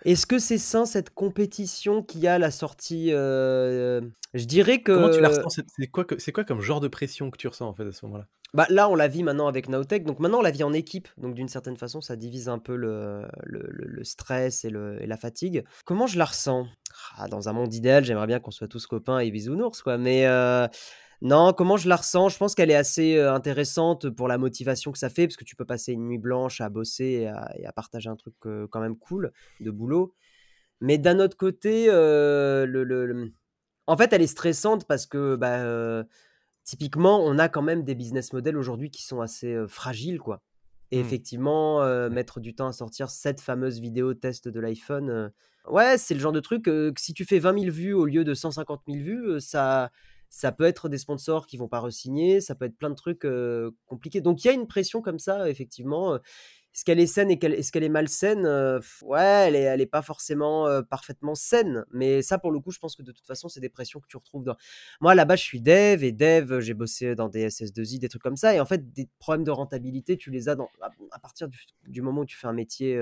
Est-ce 0.05 0.25
que 0.25 0.37
c'est 0.39 0.57
sain 0.57 0.85
cette 0.85 1.11
compétition 1.11 2.03
qu'il 2.03 2.21
y 2.21 2.27
a 2.27 2.33
à 2.35 2.39
la 2.39 2.51
sortie 2.51 3.09
euh, 3.11 4.01
Je 4.33 4.45
dirais 4.45 4.81
que. 4.81 4.91
Comment 4.93 5.09
tu 5.09 5.21
la 5.21 5.29
ressens 5.29 5.49
C'est 5.77 5.87
quoi, 5.87 6.03
que- 6.05 6.19
c'est 6.19 6.31
quoi 6.31 6.43
comme 6.43 6.61
genre 6.61 6.81
de 6.81 6.87
pression 6.89 7.31
que 7.31 7.37
tu 7.37 7.47
ressens, 7.47 7.67
en 7.67 7.73
fait, 7.73 7.87
à 7.87 7.91
ce 7.91 8.05
moment-là? 8.05 8.27
Bah, 8.53 8.67
là, 8.69 8.87
on 8.89 8.95
la 8.95 9.07
vit 9.07 9.23
maintenant 9.23 9.47
avec 9.47 9.67
Nowtech. 9.69 10.03
Donc 10.03 10.19
maintenant, 10.19 10.39
on 10.39 10.43
la 10.43 10.51
vit 10.51 10.63
en 10.63 10.73
équipe. 10.73 11.07
Donc 11.17 11.33
d'une 11.33 11.47
certaine 11.47 11.77
façon, 11.77 12.01
ça 12.01 12.15
divise 12.15 12.49
un 12.49 12.59
peu 12.59 12.75
le, 12.75 13.23
le, 13.43 13.65
le- 13.67 13.87
le 13.87 14.03
stress 14.03 14.63
et, 14.65 14.69
le, 14.69 15.01
et 15.01 15.07
la 15.07 15.17
fatigue. 15.17 15.63
Comment 15.85 16.05
je 16.05 16.19
la 16.19 16.25
ressens? 16.25 16.67
Ah, 17.17 17.27
Dans 17.27 17.49
un 17.49 17.53
monde 17.53 17.73
idéal, 17.73 18.03
j'aimerais 18.05 18.27
bien 18.27 18.39
qu'on 18.39 18.51
soit 18.51 18.67
tous 18.67 18.85
copains 18.85 19.19
et 19.19 19.31
bisounours, 19.31 19.81
quoi. 19.81 19.97
Mais 19.97 20.27
euh, 20.27 20.67
non, 21.23 21.53
comment 21.53 21.77
je 21.77 21.87
la 21.89 21.95
ressens? 21.95 22.29
Je 22.29 22.37
pense 22.37 22.53
qu'elle 22.53 22.69
est 22.69 22.75
assez 22.75 23.15
euh, 23.15 23.33
intéressante 23.33 24.09
pour 24.09 24.27
la 24.27 24.37
motivation 24.37 24.91
que 24.91 24.97
ça 24.99 25.09
fait, 25.09 25.25
parce 25.25 25.37
que 25.37 25.45
tu 25.45 25.55
peux 25.55 25.65
passer 25.65 25.93
une 25.93 26.05
nuit 26.05 26.17
blanche 26.19 26.59
à 26.61 26.67
bosser 26.69 27.05
et 27.05 27.27
à, 27.27 27.49
et 27.57 27.65
à 27.65 27.71
partager 27.71 28.09
un 28.09 28.15
truc 28.17 28.35
euh, 28.45 28.67
quand 28.69 28.81
même 28.81 28.97
cool 28.97 29.31
de 29.61 29.71
boulot. 29.71 30.13
Mais 30.81 30.97
d'un 30.97 31.19
autre 31.19 31.37
côté, 31.37 31.85
euh, 31.87 32.65
le, 32.65 32.83
le- 32.83 33.05
le- 33.05 33.31
en 33.87 33.95
fait, 33.97 34.11
elle 34.13 34.21
est 34.21 34.27
stressante 34.27 34.85
parce 34.85 35.05
que 35.05 35.35
bah, 35.37 36.05
typiquement, 36.63 37.23
on 37.23 37.39
a 37.39 37.49
quand 37.49 37.61
même 37.61 37.83
des 37.83 37.95
business 37.95 38.33
models 38.33 38.57
aujourd'hui 38.57 38.91
qui 38.91 39.03
sont 39.03 39.21
assez 39.21 39.55
fragiles, 39.67 40.19
quoi. 40.19 40.41
Et 40.91 40.97
Mm. 40.97 41.01
effectivement, 41.01 42.09
mettre 42.09 42.39
du 42.39 42.53
temps 42.53 42.67
à 42.67 42.71
sortir 42.73 43.09
cette 43.09 43.41
fameuse 43.41 43.79
vidéo 43.79 44.13
test 44.13 44.47
de 44.47 44.59
l'iPhone, 44.59 45.31
ouais, 45.67 45.97
c'est 45.97 46.13
le 46.13 46.19
genre 46.19 46.31
de 46.31 46.39
truc 46.39 46.63
que 46.65 46.93
si 46.97 47.13
tu 47.13 47.25
fais 47.25 47.39
20 47.39 47.57
000 47.59 47.71
vues 47.71 47.93
au 47.93 48.05
lieu 48.05 48.23
de 48.23 48.33
150 48.33 48.81
000 48.87 48.99
vues, 49.03 49.41
ça, 49.41 49.91
ça 50.35 50.51
peut 50.51 50.63
être 50.63 50.89
des 50.89 50.97
sponsors 50.97 51.45
qui 51.45 51.57
vont 51.57 51.67
pas 51.67 51.79
re-signer, 51.79 52.41
ça 52.41 52.55
peut 52.55 52.65
être 52.65 52.75
plein 52.75 52.89
de 52.89 52.95
trucs 52.95 53.23
euh, 53.23 53.69
compliqués. 53.85 54.19
Donc 54.19 54.43
il 54.43 54.47
y 54.47 54.49
a 54.49 54.53
une 54.53 54.65
pression 54.67 55.01
comme 55.03 55.19
ça, 55.19 55.47
effectivement. 55.47 56.15
Est-ce 56.75 56.85
qu'elle 56.85 56.99
est 56.99 57.05
saine 57.05 57.29
et 57.29 57.37
qu'elle- 57.37 57.53
est-ce 57.53 57.71
qu'elle 57.71 57.83
est 57.83 57.89
malsaine 57.89 58.47
Euh, 58.47 58.79
Ouais, 59.03 59.21
elle 59.47 59.55
est, 59.55 59.61
elle 59.61 59.79
est 59.79 59.85
pas 59.85 60.01
forcément 60.01 60.65
euh, 60.67 60.81
parfaitement 60.81 61.35
saine. 61.35 61.85
Mais 61.91 62.23
ça, 62.23 62.39
pour 62.39 62.51
le 62.51 62.59
coup, 62.59 62.71
je 62.71 62.79
pense 62.79 62.95
que 62.95 63.03
de 63.03 63.11
toute 63.11 63.27
façon, 63.27 63.47
c'est 63.47 63.59
des 63.59 63.69
pressions 63.69 63.99
que 63.99 64.07
tu 64.07 64.17
retrouves 64.17 64.43
dans. 64.43 64.55
Moi, 64.99 65.13
là-bas, 65.13 65.35
je 65.35 65.43
suis 65.43 65.61
dev 65.61 66.03
et 66.03 66.11
dev, 66.11 66.61
j'ai 66.61 66.73
bossé 66.73 67.13
dans 67.13 67.29
des 67.29 67.43
SS2I, 67.49 67.99
des 67.99 68.09
trucs 68.09 68.23
comme 68.23 68.37
ça. 68.37 68.55
Et 68.55 68.59
en 68.59 68.65
fait, 68.65 68.91
des 68.91 69.07
problèmes 69.19 69.43
de 69.43 69.51
rentabilité, 69.51 70.17
tu 70.17 70.31
les 70.31 70.49
as 70.49 70.55
dans, 70.55 70.67
à, 70.81 70.89
à 71.11 71.19
partir 71.19 71.47
du, 71.47 71.59
du 71.87 72.01
moment 72.01 72.21
où 72.21 72.25
tu 72.25 72.35
fais 72.37 72.47
un 72.47 72.53
métier. 72.53 72.99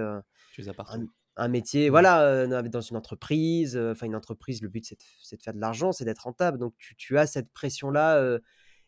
Tu 0.52 0.60
les 0.62 0.68
as 0.68 0.74
partout. 0.74 1.00
un 1.00 1.08
métier, 1.48 1.88
Mm. 1.90 1.92
voilà, 1.92 2.22
euh, 2.24 2.70
dans 2.70 2.82
une 2.82 2.98
entreprise. 2.98 3.76
euh, 3.78 3.92
Enfin, 3.92 4.06
une 4.06 4.16
entreprise, 4.16 4.62
le 4.62 4.68
but, 4.70 4.86
c'est 4.86 5.36
de, 5.38 5.42
faire 5.42 5.54
de 5.54 5.60
l'argent, 5.60 5.92
c'est 5.92 6.06
d'être 6.06 6.24
rentable. 6.24 6.58
Donc, 6.58 6.74
tu, 6.78 6.96
tu 6.96 7.18
as 7.18 7.26
cette 7.28 7.52
pression-là 7.54 8.18
euh, 8.18 8.40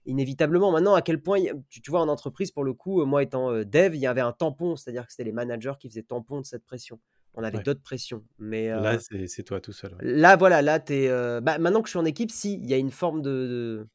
inévitablement. 0.06 0.72
Maintenant, 0.72 0.94
à 0.96 1.02
quel 1.02 1.22
point, 1.22 1.40
tu, 1.70 1.82
tu 1.82 1.90
vois, 1.92 2.02
en 2.02 2.10
entreprise, 2.10 2.52
pour 2.52 2.64
le 2.64 2.74
coup, 2.74 3.04
moi 3.06 3.24
étant 3.24 3.52
dev, 3.64 3.96
il 3.96 4.02
y 4.02 4.08
avait 4.08 4.22
un 4.22 4.34
tampon, 4.34 4.76
c'est-à-dire 4.76 5.06
que 5.06 5.12
c'était 5.14 5.24
les 5.24 5.32
managers 5.32 5.74
qui 5.80 5.88
faisaient 5.90 6.04
tampon 6.04 6.42
de 6.42 6.46
cette 6.46 6.66
pression. 6.66 7.00
On 7.36 7.44
avait 7.44 7.58
Ouais. 7.58 7.64
d'autres 7.64 7.82
pressions. 7.82 8.24
Mais 8.38 8.68
Là, 8.70 8.98
c'est 9.00 9.44
toi 9.44 9.60
tout 9.62 9.72
seul. 9.74 9.94
ouais. 9.96 10.00
là, 10.04 10.36
voilà, 10.36 10.62
là, 10.62 10.80
t'es, 10.80 11.08
bah, 11.42 11.58
maintenant 11.58 11.82
que 11.82 11.88
je 11.88 11.92
suis 11.92 12.00
en 12.00 12.06
équipe, 12.06 12.30
si, 12.32 12.56
il 12.56 12.70
y 12.70 12.74
a 12.74 12.78
une 12.78 12.92
forme 12.92 13.22
de, 13.22 13.30
de- 13.32 13.88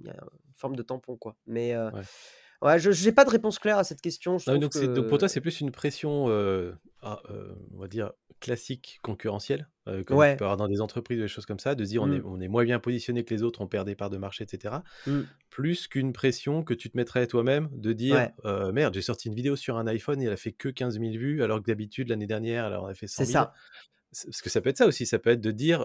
il 0.00 0.06
y 0.06 0.10
a 0.10 0.12
une 0.12 0.54
forme 0.54 0.76
de 0.76 0.82
tampon, 0.82 1.16
quoi. 1.16 1.36
Mais 1.46 1.76
Ouais. 1.76 2.02
Ouais, 2.64 2.78
je 2.80 3.04
n'ai 3.04 3.12
pas 3.12 3.24
de 3.24 3.30
réponse 3.30 3.58
claire 3.58 3.78
à 3.78 3.84
cette 3.84 4.00
question. 4.00 4.38
Je 4.38 4.50
donc, 4.50 4.72
c'est- 4.74 4.88
donc 4.88 5.06
pour 5.08 5.18
toi, 5.18 5.28
c'est 5.28 5.40
plus 5.40 5.60
une 5.60 5.70
pression, 5.70 6.26
euh, 6.28 6.72
ah, 7.02 7.20
euh, 7.30 7.54
on 7.72 7.78
va 7.78 7.86
dire, 7.88 8.12
classique, 8.40 8.98
concurrentielle, 9.02 9.68
euh, 9.88 10.02
comme 10.02 10.18
Ouais. 10.18 10.32
tu 10.32 10.38
peux 10.38 10.44
avoir 10.44 10.56
dans 10.58 10.68
des 10.68 10.80
entreprises 10.80 11.18
ou 11.18 11.22
des 11.22 11.28
choses 11.28 11.46
comme 11.46 11.58
ça, 11.60 11.74
de 11.74 11.84
se 11.84 11.90
dire 11.90 12.02
on, 12.02 12.12
est, 12.12 12.18
Mm. 12.18 12.26
on 12.26 12.40
est 12.40 12.48
moins 12.48 12.64
bien 12.64 12.78
positionné 12.78 13.24
que 13.24 13.32
les 13.32 13.42
autres, 13.42 13.60
on 13.62 13.66
perd 13.68 13.86
des 13.86 13.94
parts 13.94 14.10
de 14.10 14.18
marché, 14.18 14.44
etc. 14.44 14.74
Mm. 15.06 15.20
Plus 15.50 15.86
qu'une 15.86 16.12
pression 16.12 16.62
que 16.62 16.74
tu 16.74 16.90
te 16.90 16.96
mettrais 16.96 17.26
toi-même 17.26 17.68
de 17.72 17.92
dire 17.92 18.16
Ouais. 18.16 18.34
euh, 18.44 18.72
merde, 18.72 18.92
j'ai 18.94 19.02
sorti 19.02 19.28
une 19.28 19.34
vidéo 19.34 19.56
sur 19.56 19.78
un 19.78 19.86
iPhone 19.86 20.20
et 20.20 20.26
elle 20.26 20.32
a 20.32 20.36
fait 20.36 20.52
que 20.52 20.68
15 20.68 20.98
000 20.98 21.12
vues, 21.12 21.42
alors 21.42 21.60
que 21.60 21.66
d'habitude, 21.66 22.08
l'année 22.08 22.26
dernière, 22.26 22.66
elle 22.66 22.74
en 22.74 22.86
a 22.86 22.94
fait 22.94 23.06
100 23.06 23.24
C'est 23.24 23.32
000. 23.32 23.44
ça. 23.44 23.52
parce 24.30 24.42
que 24.42 24.50
ça 24.50 24.60
peut 24.60 24.68
être 24.70 24.78
ça 24.78 24.86
aussi, 24.86 25.06
ça 25.06 25.18
peut 25.18 25.30
être 25.30 25.40
de 25.40 25.50
dire 25.52 25.80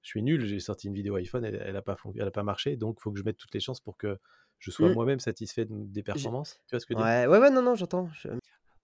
je 0.00 0.08
suis 0.10 0.22
nul, 0.22 0.46
j'ai 0.46 0.60
sorti 0.60 0.86
une 0.86 0.94
vidéo 0.94 1.16
iPhone, 1.16 1.44
elle, 1.44 1.60
elle 1.64 1.76
a 1.76 1.82
pas 1.82 1.96
elle 2.16 2.22
a 2.28 2.30
pas 2.30 2.42
marché, 2.44 2.76
donc 2.76 2.96
il 2.98 3.02
faut 3.02 3.12
que 3.12 3.18
je 3.18 3.24
mette 3.24 3.36
toutes 3.36 3.52
les 3.54 3.60
chances 3.60 3.80
pour 3.80 3.96
que 3.98 4.16
je 4.58 4.70
sois 4.70 4.88
Mmh. 4.88 4.94
moi-même 4.94 5.20
satisfait 5.20 5.66
des 5.68 6.02
performances. 6.02 6.54
Tu 6.68 6.74
vois 6.76 6.80
ce 6.80 6.86
que 6.86 6.94
Ouais, 6.94 7.26
ouais, 7.26 7.38
ouais, 7.38 7.50
non, 7.50 7.62
non, 7.62 7.74
j'entends. 7.74 8.08
Je- 8.14 8.28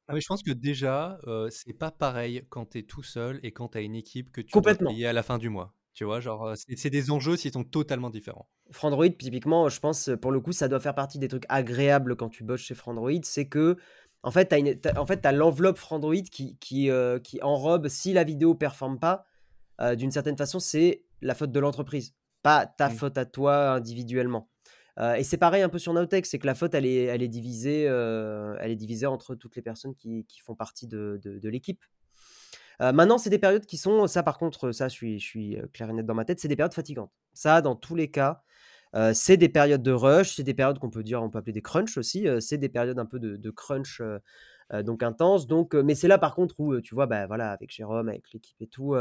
Ah 0.09 0.13
mais 0.15 0.21
je 0.21 0.27
pense 0.29 0.43
que 0.43 0.53
déjà, 0.53 1.19
euh, 1.27 1.49
c'est 1.51 1.73
pas 1.73 1.91
pareil 1.91 2.45
quand 2.51 2.67
tu 2.71 2.79
es 2.79 2.83
tout 2.83 3.03
seul 3.03 3.41
et 3.43 3.53
quand 3.53 3.69
tu 3.71 3.79
as 3.79 3.81
une 3.81 3.95
équipe 3.95 4.31
que 4.33 4.41
tu 4.43 4.49
dois 4.49 4.53
Complètement. 4.53 4.91
payer 4.91 5.07
à 5.07 5.13
la 5.15 5.23
fin 5.23 5.39
du 5.39 5.49
mois. 5.49 5.75
Tu 5.95 6.05
vois, 6.05 6.21
genre, 6.21 6.53
c'est 6.57 6.77
c'est 6.77 6.91
des 6.91 7.11
enjeux 7.11 7.37
qui 7.37 7.51
sont 7.51 7.65
totalement 7.65 8.11
différents. 8.11 8.49
Frandroid, 8.71 9.09
typiquement, 9.11 9.69
je 9.69 9.79
pense, 9.81 10.11
pour 10.21 10.31
le 10.33 10.41
coup, 10.41 10.53
ça 10.53 10.69
doit 10.69 10.81
faire 10.81 10.95
partie 10.95 11.19
des 11.19 11.29
trucs 11.29 11.45
agréables 11.49 12.17
quand 12.17 12.29
tu 12.31 12.45
bosses 12.45 12.63
chez 12.63 12.75
Frandroid, 12.75 13.11
c'est 13.23 13.47
que, 13.49 13.77
en 14.23 14.31
fait, 14.31 14.49
tu 14.49 14.89
as, 14.89 15.01
en 15.01 15.07
fait, 15.07 15.25
as 15.27 15.33
l'enveloppe 15.33 15.77
Frandroid 15.79 16.23
qui, 16.31 16.57
qui, 16.59 16.91
euh, 16.91 17.19
qui 17.19 17.43
enrobe, 17.43 17.89
si 17.89 18.13
la 18.15 18.25
vidéo 18.25 18.55
performe 18.55 18.99
pas, 18.99 19.27
euh, 19.81 19.97
d'une 19.97 20.11
certaine 20.11 20.37
façon, 20.39 20.61
c'est 20.61 21.05
la 21.23 21.35
faute 21.35 21.53
de 21.53 21.61
l'entreprise, 21.61 22.15
pas 22.43 22.67
ta 22.67 22.89
Mm. 22.89 22.91
faute 22.91 23.19
à 23.19 23.27
toi 23.27 23.73
individuellement. 23.75 24.51
Euh, 24.99 25.15
et 25.15 25.25
c'est 25.25 25.37
pareil 25.37 25.63
un 25.63 25.69
peu 25.69 25.79
sur 25.79 25.93
Nowtech, 25.93 26.27
c'est 26.27 26.39
que 26.39 26.47
la 26.47 26.55
faute, 26.55 26.75
elle 26.75 26.87
est, 26.87 27.29
divisée, 27.29 27.87
euh, 27.89 28.57
elle 28.61 28.71
est 28.71 28.77
divisée 28.77 29.07
entre 29.07 29.35
toutes 29.35 29.57
les 29.57 29.63
personnes 29.63 29.95
qui, 29.95 30.25
font 30.45 30.55
partie 30.55 30.87
de, 30.87 31.41
l'équipe. 31.45 31.83
Euh, 32.81 32.93
maintenant, 32.93 33.19
c'est 33.19 33.31
des 33.31 33.39
périodes 33.39 33.67
qui 33.67 33.77
sont, 33.77 34.07
ça 34.07 34.23
par 34.23 34.39
contre, 34.39 34.73
ça 34.73 34.89
je 34.89 34.95
suis, 34.95 35.21
je 35.21 35.67
clair 35.67 35.91
et 35.91 35.93
net 35.93 36.07
dans 36.07 36.15
ma 36.15 36.25
tête, 36.25 36.41
c'est 36.41 36.49
des 36.49 36.57
périodes 36.57 36.75
fatigantes. 36.75 37.13
Ça, 37.33 37.61
dans 37.61 37.77
tous 37.77 37.95
les 37.95 38.11
cas, 38.11 38.43
c'est 39.13 39.37
des 39.37 39.49
périodes 39.49 39.83
de 39.83 39.91
rush, 39.91 40.37
c'est 40.37 40.45
des 40.45 40.55
périodes 40.55 40.79
qu'on 40.79 40.91
peut 40.91 41.03
dire, 41.03 41.23
on 41.23 41.31
peut 41.31 41.39
appeler 41.39 41.53
des 41.53 41.63
crunch 41.63 41.97
aussi, 41.99 42.27
c'est 42.41 42.59
des 42.59 42.69
périodes 42.69 42.99
un 42.99 43.07
peu 43.07 43.19
de, 43.19 43.37
de 43.37 43.51
crunch 43.51 44.01
donc 44.73 45.03
intenses. 45.03 45.49
Donc, 45.49 45.75
mais 45.75 45.97
c'est 45.97 46.09
là 46.09 46.19
par 46.19 46.35
contre 46.37 46.61
où 46.61 46.81
tu 46.81 46.95
vois, 46.95 47.07
bah, 47.07 47.27
voilà, 47.27 47.51
avec 47.51 47.73
Jérôme, 47.73 48.09
avec 48.09 48.33
l'équipe 48.33 48.61
et 48.61 48.69
tout, 48.69 48.95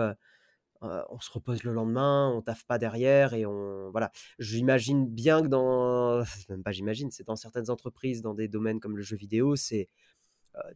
on 1.09 1.19
se 1.19 1.31
repose 1.31 1.63
le 1.63 1.73
lendemain, 1.73 2.31
on 2.35 2.41
taffe 2.41 2.65
pas 2.65 2.77
derrière 2.77 3.33
et 3.33 3.45
on 3.45 3.89
voilà. 3.91 4.11
J'imagine 4.39 5.07
bien 5.07 5.41
que 5.41 5.47
dans, 5.47 6.23
même 6.49 6.63
pas 6.63 6.71
j'imagine, 6.71 7.11
c'est 7.11 7.25
dans 7.25 7.35
certaines 7.35 7.69
entreprises, 7.69 8.21
dans 8.21 8.33
des 8.33 8.47
domaines 8.47 8.79
comme 8.79 8.97
le 8.97 9.03
jeu 9.03 9.15
vidéo, 9.15 9.55
c'est 9.55 9.89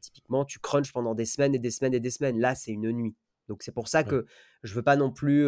typiquement 0.01 0.43
tu 0.43 0.59
crunches 0.59 0.91
pendant 0.91 1.13
des 1.13 1.25
semaines 1.25 1.53
et 1.53 1.59
des 1.59 1.71
semaines 1.71 1.93
et 1.93 1.99
des 1.99 2.09
semaines. 2.09 2.39
Là, 2.39 2.55
c'est 2.55 2.71
une 2.71 2.91
nuit. 2.91 3.15
Donc 3.47 3.63
c'est 3.63 3.71
pour 3.71 3.87
ça 3.87 4.03
que 4.03 4.25
je 4.63 4.73
veux 4.73 4.83
pas 4.83 4.95
non 4.95 5.11
plus. 5.11 5.45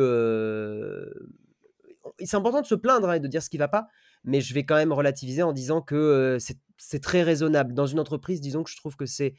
C'est 2.20 2.38
important 2.38 2.62
de 2.62 2.66
se 2.66 2.75
plaindre 2.75 3.10
hein, 3.10 3.13
et 3.13 3.20
de 3.20 3.28
dire 3.28 3.44
ce 3.44 3.50
qui 3.50 3.58
va 3.58 3.68
pas, 3.68 3.88
mais 4.24 4.42
je 4.42 4.54
vais 4.54 4.66
quand 4.66 4.75
même 4.75 4.94
relativiser 4.94 5.44
en 5.44 5.54
disant 5.54 5.82
que 5.82 6.38
c'est 6.78 7.00
très 7.01 7.24
raisonnable. 7.24 7.74
Dans 7.74 7.86
une 7.86 8.00
entreprise, 8.00 8.42
disons 8.42 8.63
que 8.63 8.72
je 8.72 8.78
trouve 8.78 8.96
que 8.96 9.06
c'est 9.06 9.36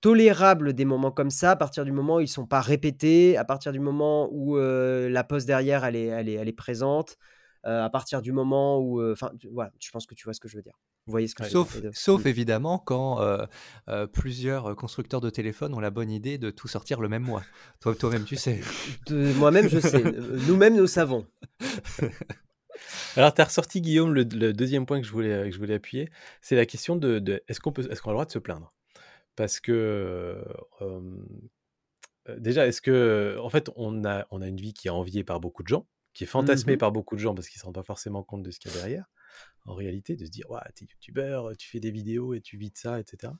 tolérable 0.00 0.72
des 0.72 0.84
moments 0.84 1.10
comme 1.10 1.30
ça 1.30 1.52
à 1.52 1.56
partir 1.56 1.84
du 1.84 1.92
moment 1.92 2.16
où 2.16 2.20
ils 2.20 2.28
sont 2.28 2.46
pas 2.46 2.60
répétés, 2.60 3.36
à 3.36 3.44
partir 3.44 3.72
du 3.72 3.80
moment 3.80 4.28
où 4.32 4.56
la 4.56 5.24
pause 5.24 5.44
derrière 5.44 5.84
elle 5.84 5.96
est, 5.96 6.06
elle 6.06 6.28
est, 6.28 6.34
elle 6.34 6.48
est 6.48 6.52
présente, 6.52 7.16
à 7.64 7.90
partir 7.90 8.22
du 8.22 8.32
moment 8.32 8.78
où, 8.78 9.02
enfin, 9.12 9.30
voilà, 9.50 9.72
je 9.80 9.90
pense 9.90 10.06
que 10.06 10.14
tu 10.14 10.24
vois 10.24 10.34
ce 10.34 10.40
que 10.40 10.48
je 10.48 10.56
veux 10.56 10.62
dire. 10.62 10.78
Vous 11.06 11.10
voyez 11.10 11.26
ce 11.26 11.34
que 11.34 11.44
sauf, 11.44 11.80
je 11.82 11.88
sauf 11.92 12.26
évidemment 12.26 12.78
quand 12.78 13.20
euh, 13.20 13.44
euh, 13.88 14.06
plusieurs 14.06 14.76
constructeurs 14.76 15.20
de 15.20 15.30
téléphones 15.30 15.74
ont 15.74 15.80
la 15.80 15.90
bonne 15.90 16.12
idée 16.12 16.38
de 16.38 16.50
tout 16.50 16.68
sortir 16.68 17.00
le 17.00 17.08
même 17.08 17.24
mois. 17.24 17.42
Toi, 17.80 17.96
toi-même, 17.96 18.24
tu 18.24 18.36
sais. 18.36 18.60
Moi-même, 19.10 19.68
je 19.68 19.80
sais. 19.80 20.04
Nous-mêmes, 20.46 20.76
nous 20.76 20.86
savons. 20.86 21.26
Alors, 23.16 23.34
tu 23.34 23.40
as 23.40 23.44
ressorti, 23.44 23.80
Guillaume, 23.80 24.14
le, 24.14 24.22
le, 24.22 24.52
deuxième 24.52 24.86
point 24.86 25.00
que 25.00 25.06
je 25.06 25.12
voulais, 25.12 25.46
que 25.46 25.50
je 25.50 25.58
voulais 25.58 25.74
appuyer, 25.74 26.08
c'est 26.40 26.54
la 26.54 26.66
question 26.66 26.94
de, 26.94 27.18
de 27.18 27.42
est-ce 27.48 27.58
qu'on 27.58 27.72
peut, 27.72 27.86
est-ce 27.90 28.00
qu'on 28.00 28.10
a 28.10 28.12
le 28.12 28.16
droit 28.16 28.26
de 28.26 28.30
se 28.30 28.38
plaindre? 28.38 28.72
Parce 29.36 29.60
que 29.60 30.44
déjà, 32.38 32.66
est-ce 32.66 32.82
que, 32.82 33.36
en 33.40 33.48
fait, 33.48 33.70
on 33.76 34.04
a, 34.04 34.26
on 34.30 34.42
a 34.42 34.48
une 34.48 34.60
vie 34.60 34.74
qui 34.74 34.88
est 34.88 34.90
enviée 34.90 35.24
par 35.24 35.40
beaucoup 35.40 35.62
de 35.62 35.68
gens, 35.68 35.86
qui 36.12 36.24
est 36.24 36.26
fantasmée 36.26 36.76
mmh 36.76 36.78
par 36.78 36.92
beaucoup 36.92 37.16
de 37.16 37.20
gens 37.20 37.34
parce 37.34 37.48
qu'ils 37.48 37.58
ne 37.58 37.60
se 37.60 37.64
rendent 37.66 37.74
pas 37.74 37.82
forcément 37.82 38.22
compte 38.22 38.42
de 38.42 38.50
ce 38.50 38.58
qu'il 38.60 38.70
y 38.70 38.74
a 38.74 38.78
derrière 38.78 39.06
en 39.64 39.74
réalité, 39.74 40.16
de 40.16 40.24
se 40.24 40.30
dire, 40.30 40.50
ouais, 40.50 40.60
t'es 40.74 40.84
youtubeur, 40.84 41.56
tu 41.56 41.68
fais 41.68 41.80
des 41.80 41.90
vidéos 41.90 42.34
et 42.34 42.40
tu 42.40 42.56
vis 42.56 42.70
de 42.70 42.76
ça, 42.76 42.98
etc. 42.98 43.32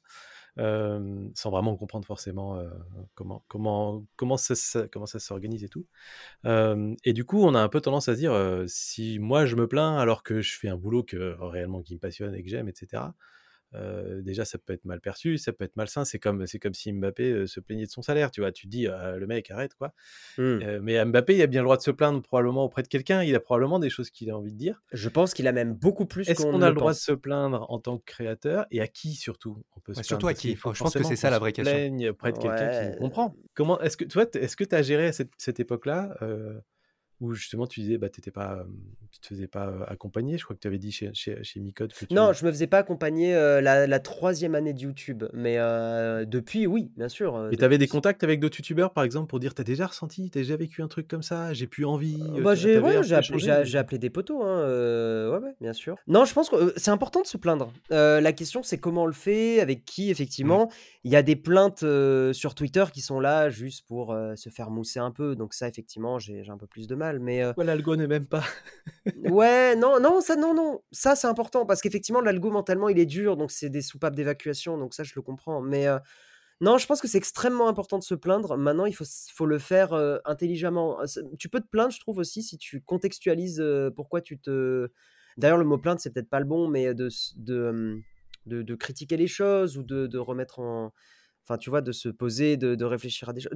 Euh, 0.59 1.29
sans 1.35 1.51
vraiment 1.51 1.77
comprendre 1.77 2.07
forcément 2.07 2.59
euh, 2.59 2.69
comment, 3.15 3.45
comment, 3.49 4.05
comment 4.17 4.37
ça, 4.37 4.55
ça 4.55 4.87
comment 4.89 5.07
ça 5.07 5.19
s'organise 5.19 5.65
et 5.65 5.69
tout. 5.69 5.87
Euh, 6.45 6.95
et 7.05 7.13
du 7.13 7.25
coup, 7.25 7.43
on 7.43 7.55
a 7.55 7.61
un 7.61 7.69
peu 7.69 7.81
tendance 7.81 8.09
à 8.09 8.15
se 8.15 8.19
dire, 8.19 8.65
si 8.69 9.19
moi 9.19 9.47
je 9.47 9.57
me 9.57 9.67
plains 9.67 9.97
alors 9.97 10.23
que 10.23 10.41
je 10.41 10.57
fais 10.57 10.69
un 10.69 10.77
boulot 10.77 11.03
que, 11.03 11.37
réellement 11.41 11.83
qui 11.83 11.95
me 11.95 12.01
passionne 12.01 12.35
et 12.35 12.43
que 12.43 12.49
j'aime, 12.49 12.69
etc., 12.69 13.03
euh, 13.75 14.21
déjà 14.23 14.45
ça 14.45 14.59
peut 14.59 14.73
être 14.73 14.85
mal 14.85 15.01
perçu, 15.01 15.39
ça 15.39 15.53
peut 15.53 15.65
être 15.65 15.77
malsain. 15.77 16.05
C'est 16.05 16.19
comme 16.19 16.47
c'est 16.47 16.59
comme 16.59 16.75
si 16.75 16.93
Mbappé 16.93 17.31
euh, 17.31 17.47
se 17.47 17.61
plaignait 17.61 17.87
de 17.87 17.91
son 17.91 18.03
salaire, 18.03 18.31
tu 18.31 18.41
vois. 18.41 18.53
Tu 18.53 18.67
te 18.67 18.71
dis 18.71 18.87
ah, 18.87 19.17
le 19.17 19.27
mec 19.27 19.51
arrête 19.51 19.75
quoi. 19.75 19.95
Mmh. 20.39 20.43
Euh, 20.43 20.81
mais 20.83 21.05
Mbappé, 21.05 21.37
il 21.37 21.43
a 21.43 21.47
bien 21.47 21.61
le 21.61 21.65
droit 21.65 21.77
de 21.77 21.83
se 21.83 21.91
plaindre 21.91 22.23
probablement 22.23 22.65
auprès 22.65 22.83
de 22.83 22.89
quelqu'un. 22.89 23.23
Il 23.23 23.35
a 23.35 23.41
probablement 23.41 23.79
des 23.79 23.91
choses 23.91 24.11
qu'il 24.11 24.31
a 24.31 24.37
envie 24.37 24.53
de 24.53 24.59
dire. 24.59 24.83
Je 24.93 25.09
pense 25.09 25.35
qu'il 25.35 25.47
a 25.49 25.53
même 25.53 25.75
beaucoup 25.75 26.07
plus. 26.07 26.29
Est-ce 26.29 26.43
qu'on 26.43 26.59
qu 26.59 26.65
a 26.65 26.69
le 26.69 26.75
droit 26.75 26.93
de 26.93 26.99
se 26.99 27.13
plaindre 27.13 27.67
en 27.71 27.79
tant 27.79 27.99
que 27.99 28.05
créateur 28.05 28.67
et 28.71 28.81
à 28.81 28.89
qui 28.89 29.15
surtout 29.15 29.65
on 29.77 29.81
peut 29.81 29.93
ouais, 29.93 30.03
se 30.03 30.09
Surtout 30.09 30.29
à 30.29 30.35
qui? 30.35 30.55
Je 30.55 30.61
pense 30.61 30.95
que 30.95 31.05
c'est 31.05 31.17
ça 31.17 31.31
la 31.31 31.39
vraie 31.39 31.53
question. 31.53 31.75
Plaigne 31.75 32.11
auprès 32.11 32.33
de 32.33 32.39
quelqu'un 32.39 32.91
qui 32.91 32.99
comprend. 32.99 33.35
Comment 33.55 33.81
est-ce 33.81 33.97
que 33.97 34.05
toi 34.05 34.27
est-ce 34.35 34.57
que 34.57 34.65
tu 34.65 34.75
as 34.75 34.83
géré 34.83 35.07
à 35.07 35.13
cette, 35.13 35.31
cette 35.39 35.61
époque-là 35.61 36.17
où 37.23 37.33
justement 37.35 37.67
tu 37.67 37.81
disais 37.81 37.99
bah 37.99 38.09
t'étais 38.09 38.33
pas 38.33 38.67
tu 39.13 39.21
te 39.21 39.27
faisais 39.29 39.47
pas 39.47 39.73
accompagner. 39.87 40.39
Je 40.39 40.45
crois 40.45 40.57
que 40.57 40.61
tu 40.61 40.67
avais 40.67 40.79
dit 40.79 40.91
chez, 40.91 41.11
chez, 41.15 41.43
chez 41.45 41.61
Micode 41.61 41.93
que 41.93 42.05
tu... 42.05 42.15
non 42.15 42.33
je 42.33 42.45
me 42.45 42.51
faisais 42.51 42.67
pas 42.67 42.79
accompagner 42.79 43.35
euh, 43.35 43.61
la, 43.61 43.87
la, 43.87 44.01
troisième 44.01 44.55
année 44.57 44.73
de 44.73 44.81
YouTube. 44.81 45.25
Mais 45.33 45.57
euh, 45.59 46.25
depuis 46.25 46.67
oui 46.67 46.91
bien 46.97 47.09
sûr 47.09 47.37
euh, 47.37 47.51
et 47.51 47.57
tu 47.57 47.65
avais 47.65 47.79
des 47.79 47.87
contacts 47.87 48.25
avec 48.25 48.41
d'autres 48.41 48.59
youtubeurs 48.59 48.93
par 48.93 49.05
exemple 49.05 49.29
pour 49.29 49.39
dire 49.39 49.55
t'as 49.55 49.63
déjà 49.63 49.87
ressenti 49.87 50.31
t'as 50.31 50.41
déjà 50.41 50.57
vécu 50.57 50.83
un 50.83 50.89
truc 50.89 51.07
comme 51.07 51.23
ça? 51.23 51.53
J'ai 51.53 51.69
plus 51.69 51.85
envie 51.85 52.19
bah, 52.43 52.57
j'ai 52.57 52.79
ouais, 52.79 52.97
appelé, 53.13 53.77
appelé, 53.77 53.99
des 53.99 54.11
potos 54.11 54.43
hein, 54.43 55.31
ouais, 55.31 55.39
ouais 55.39 55.55
bien 55.61 55.73
sûr. 55.73 55.97
Non 56.09 56.25
je 56.25 56.35
pense 56.35 56.51
que 56.51 56.73
c'est 56.77 56.91
important 56.91 57.23
de 57.23 57.27
se 57.27 57.37
plaindre. 57.37 57.73
La 57.91 58.33
question 58.33 58.65
c'est 58.65 58.79
comment 58.79 59.05
on 59.05 59.07
le 59.07 59.13
fait 59.13 59.61
avec 59.61 59.85
qui 59.85 60.11
effectivement. 60.11 60.69
Il 61.05 61.11
mmh. 61.11 61.15
y 61.15 61.17
a 61.17 61.23
des 61.23 61.37
plaintes 61.37 61.85
sur 62.33 62.55
Twitter 62.57 62.85
qui 62.93 63.01
sont 63.01 63.21
là 63.21 63.49
juste 63.49 63.87
pour 63.87 64.17
se 64.35 64.49
faire 64.49 64.71
mousser 64.71 64.99
un 64.99 65.13
peu. 65.13 65.37
Donc 65.37 65.55
ça 65.55 65.69
effectivement 65.69 66.19
j'ai 66.19 66.43
un 66.49 66.59
peu 66.59 66.67
plus 66.67 66.89
de 66.89 66.95
mal 66.95 67.12
mais 67.21 67.43
euh... 67.43 67.53
ouais, 67.57 67.65
l'algo 67.65 67.97
n'est 67.97 68.07
même 68.07 68.27
pas? 68.27 68.45
Ouais 69.31 69.77
non 69.77 70.01
non 70.01 70.21
ça 70.21 70.37
non 70.37 70.55
non. 70.55 70.83
Ça 70.93 71.17
c'est 71.17 71.27
important 71.27 71.67
parce 71.67 71.81
qu'effectivement 71.81 72.21
l'algo 72.21 72.51
mentalement 72.51 72.89
il 72.89 72.99
est 72.99 73.07
dur 73.07 73.37
donc 73.37 73.51
c'est 73.51 73.71
des 73.71 73.83
soupapes 73.83 74.15
d'évacuation 74.15 74.79
donc 74.79 74.95
ça 74.95 75.05
je 75.05 75.13
le 75.17 75.23
comprends 75.23 75.61
mais 75.61 75.87
euh... 75.87 75.99
non 76.61 76.79
je 76.79 76.87
pense 76.87 77.01
que 77.01 77.09
c'est 77.09 77.19
extrêmement 77.19 77.69
important 77.69 77.99
de 77.99 78.05
se 78.05 78.15
plaindre. 78.15 78.57
Maintenant 78.57 78.87
il 78.87 78.95
faut 78.95 79.05
faut 79.35 79.47
le 79.47 79.59
faire 79.59 79.93
euh, 79.93 80.19
intelligemment. 80.25 80.99
Tu 81.39 81.49
peux 81.49 81.61
te 81.61 81.69
plaindre 81.69 81.93
je 81.93 82.01
trouve 82.01 82.19
aussi 82.19 82.43
si 82.43 82.59
tu 82.59 82.81
contextualises 82.83 83.61
euh, 83.61 83.91
pourquoi 83.91 84.21
tu 84.21 84.39
te 84.39 84.91
d'ailleurs 85.37 85.59
le 85.59 85.65
mot 85.65 85.79
plainte 85.79 86.01
c'est 86.01 86.11
peut-être 86.13 86.31
pas 86.31 86.41
le 86.41 86.47
bon 86.47 86.69
mais 86.69 86.95
de 86.95 87.09
de, 87.37 88.01
de, 88.47 88.63
de 88.63 88.75
critiquer 88.75 89.17
les 89.17 89.29
choses 89.29 89.79
ou 89.79 89.83
de, 89.83 90.07
de, 90.07 90.19
remettre 90.19 90.61
en 90.61 90.93
enfin 91.45 91.59
tu 91.59 91.71
vois 91.71 91.81
de 91.81 91.93
se 91.93 92.09
poser 92.09 92.57
de 92.57 92.85
réfléchir 92.85 93.29
à 93.29 93.33
des 93.33 93.41
choses 93.41 93.53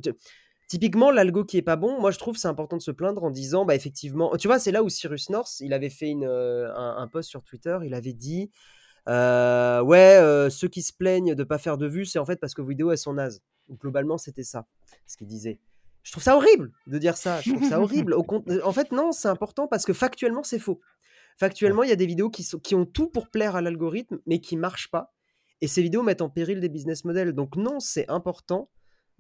Typiquement, 0.68 1.12
l'algo 1.12 1.44
qui 1.44 1.58
est 1.58 1.62
pas 1.62 1.76
bon, 1.76 2.00
moi 2.00 2.10
je 2.10 2.18
trouve 2.18 2.36
c'est 2.36 2.48
important 2.48 2.76
de 2.76 2.82
se 2.82 2.90
plaindre 2.90 3.22
en 3.22 3.30
disant, 3.30 3.64
bah 3.64 3.76
effectivement, 3.76 4.36
tu 4.36 4.48
vois, 4.48 4.58
c'est 4.58 4.72
là 4.72 4.82
où 4.82 4.88
Cyrus 4.88 5.30
North, 5.30 5.60
il 5.60 5.72
avait 5.72 5.90
fait 5.90 6.08
une, 6.08 6.24
euh, 6.24 6.74
un, 6.74 7.06
post 7.06 7.30
sur 7.30 7.44
Twitter, 7.44 7.78
il 7.84 7.94
avait 7.94 8.12
dit, 8.12 8.50
euh, 9.08 9.80
ouais, 9.82 10.16
euh, 10.16 10.50
ceux 10.50 10.66
qui 10.66 10.82
se 10.82 10.92
plaignent 10.92 11.36
de 11.36 11.44
pas 11.44 11.58
faire 11.58 11.78
de 11.78 11.86
vues, 11.86 12.04
c'est 12.04 12.18
en 12.18 12.24
fait 12.24 12.40
parce 12.40 12.52
que 12.52 12.62
vos 12.62 12.68
vidéos 12.68 12.90
elles 12.90 12.98
sont 12.98 13.12
nazes. 13.12 13.42
Globalement, 13.70 14.18
c'était 14.18 14.42
ça, 14.42 14.66
ce 15.06 15.16
qu'il 15.16 15.28
disait. 15.28 15.60
Je 16.02 16.10
trouve 16.10 16.22
ça 16.22 16.36
horrible 16.36 16.72
de 16.88 16.98
dire 16.98 17.16
ça. 17.16 17.40
Je 17.40 17.52
trouve 17.52 17.68
ça 17.68 17.80
horrible. 17.80 18.14
En 18.14 18.72
fait, 18.72 18.92
non, 18.92 19.12
c'est 19.12 19.28
important 19.28 19.68
parce 19.68 19.84
que 19.84 19.92
factuellement, 19.92 20.42
c'est 20.42 20.60
faux. 20.60 20.80
Factuellement, 21.36 21.82
il 21.82 21.90
y 21.90 21.92
a 21.92 21.96
des 21.96 22.06
vidéos 22.06 22.30
qui, 22.30 22.42
sont, 22.42 22.58
qui 22.58 22.74
ont 22.74 22.86
tout 22.86 23.08
pour 23.08 23.28
plaire 23.28 23.56
à 23.56 23.60
l'algorithme, 23.60 24.18
mais 24.26 24.40
qui 24.40 24.56
marchent 24.56 24.90
pas. 24.90 25.12
Et 25.60 25.68
ces 25.68 25.82
vidéos 25.82 26.02
mettent 26.02 26.22
en 26.22 26.30
péril 26.30 26.60
des 26.60 26.68
business 26.68 27.04
models. 27.04 27.32
Donc 27.32 27.56
non, 27.56 27.80
c'est 27.80 28.08
important 28.08 28.68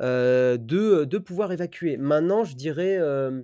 euh, 0.02 0.58
de, 0.58 1.04
de, 1.04 1.18
pouvoir 1.18 1.52
évacuer. 1.52 1.96
Maintenant, 1.96 2.44
je 2.44 2.54
dirais, 2.54 2.98
euh, 2.98 3.42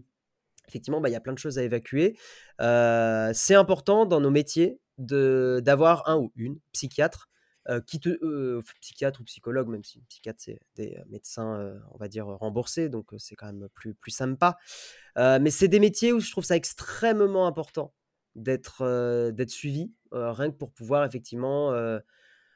effectivement, 0.69 1.01
bah, 1.01 1.09
il 1.09 1.13
y 1.13 1.17
a 1.17 1.21
plein 1.21 1.33
de 1.33 1.39
choses 1.39 1.59
à 1.59 1.63
évacuer. 1.63 2.19
Euh, 2.61 3.31
c'est 3.33 3.55
important 3.55 4.05
dans 4.05 4.21
nos 4.21 4.31
métiers 4.31 4.79
d'avoir 4.99 6.09
un 6.09 6.19
ou 6.19 6.33
une 6.37 6.59
psychiatre 6.73 7.29
qui 7.87 8.01
te, 8.01 8.61
psychiatre 8.81 9.21
ou 9.21 9.25
psychologue, 9.25 9.69
même 9.69 9.85
si 9.85 10.01
psychiatre 10.09 10.41
c'est 10.43 10.59
des 10.75 10.99
médecins, 11.09 11.81
on 11.93 11.97
va 11.97 12.09
dire 12.09 12.27
remboursés, 12.27 12.89
donc 12.89 13.11
c'est 13.19 13.37
quand 13.37 13.47
même 13.47 13.69
plus 13.73 13.95
plus 13.95 14.11
sympa. 14.11 14.59
mais 15.17 15.51
c'est 15.51 15.69
des 15.69 15.81
métiers 15.81 16.13
où 16.13 16.21
je 16.21 16.31
trouve 16.31 16.45
ça 16.45 16.57
extrêmement 16.57 17.47
important 17.47 17.95
d'être 18.35 19.31
d'être 19.31 19.51
suivi, 19.51 19.93
rien 20.11 20.51
que 20.51 20.57
pour 20.57 20.73
pouvoir 20.73 21.05
effectivement 21.05 21.71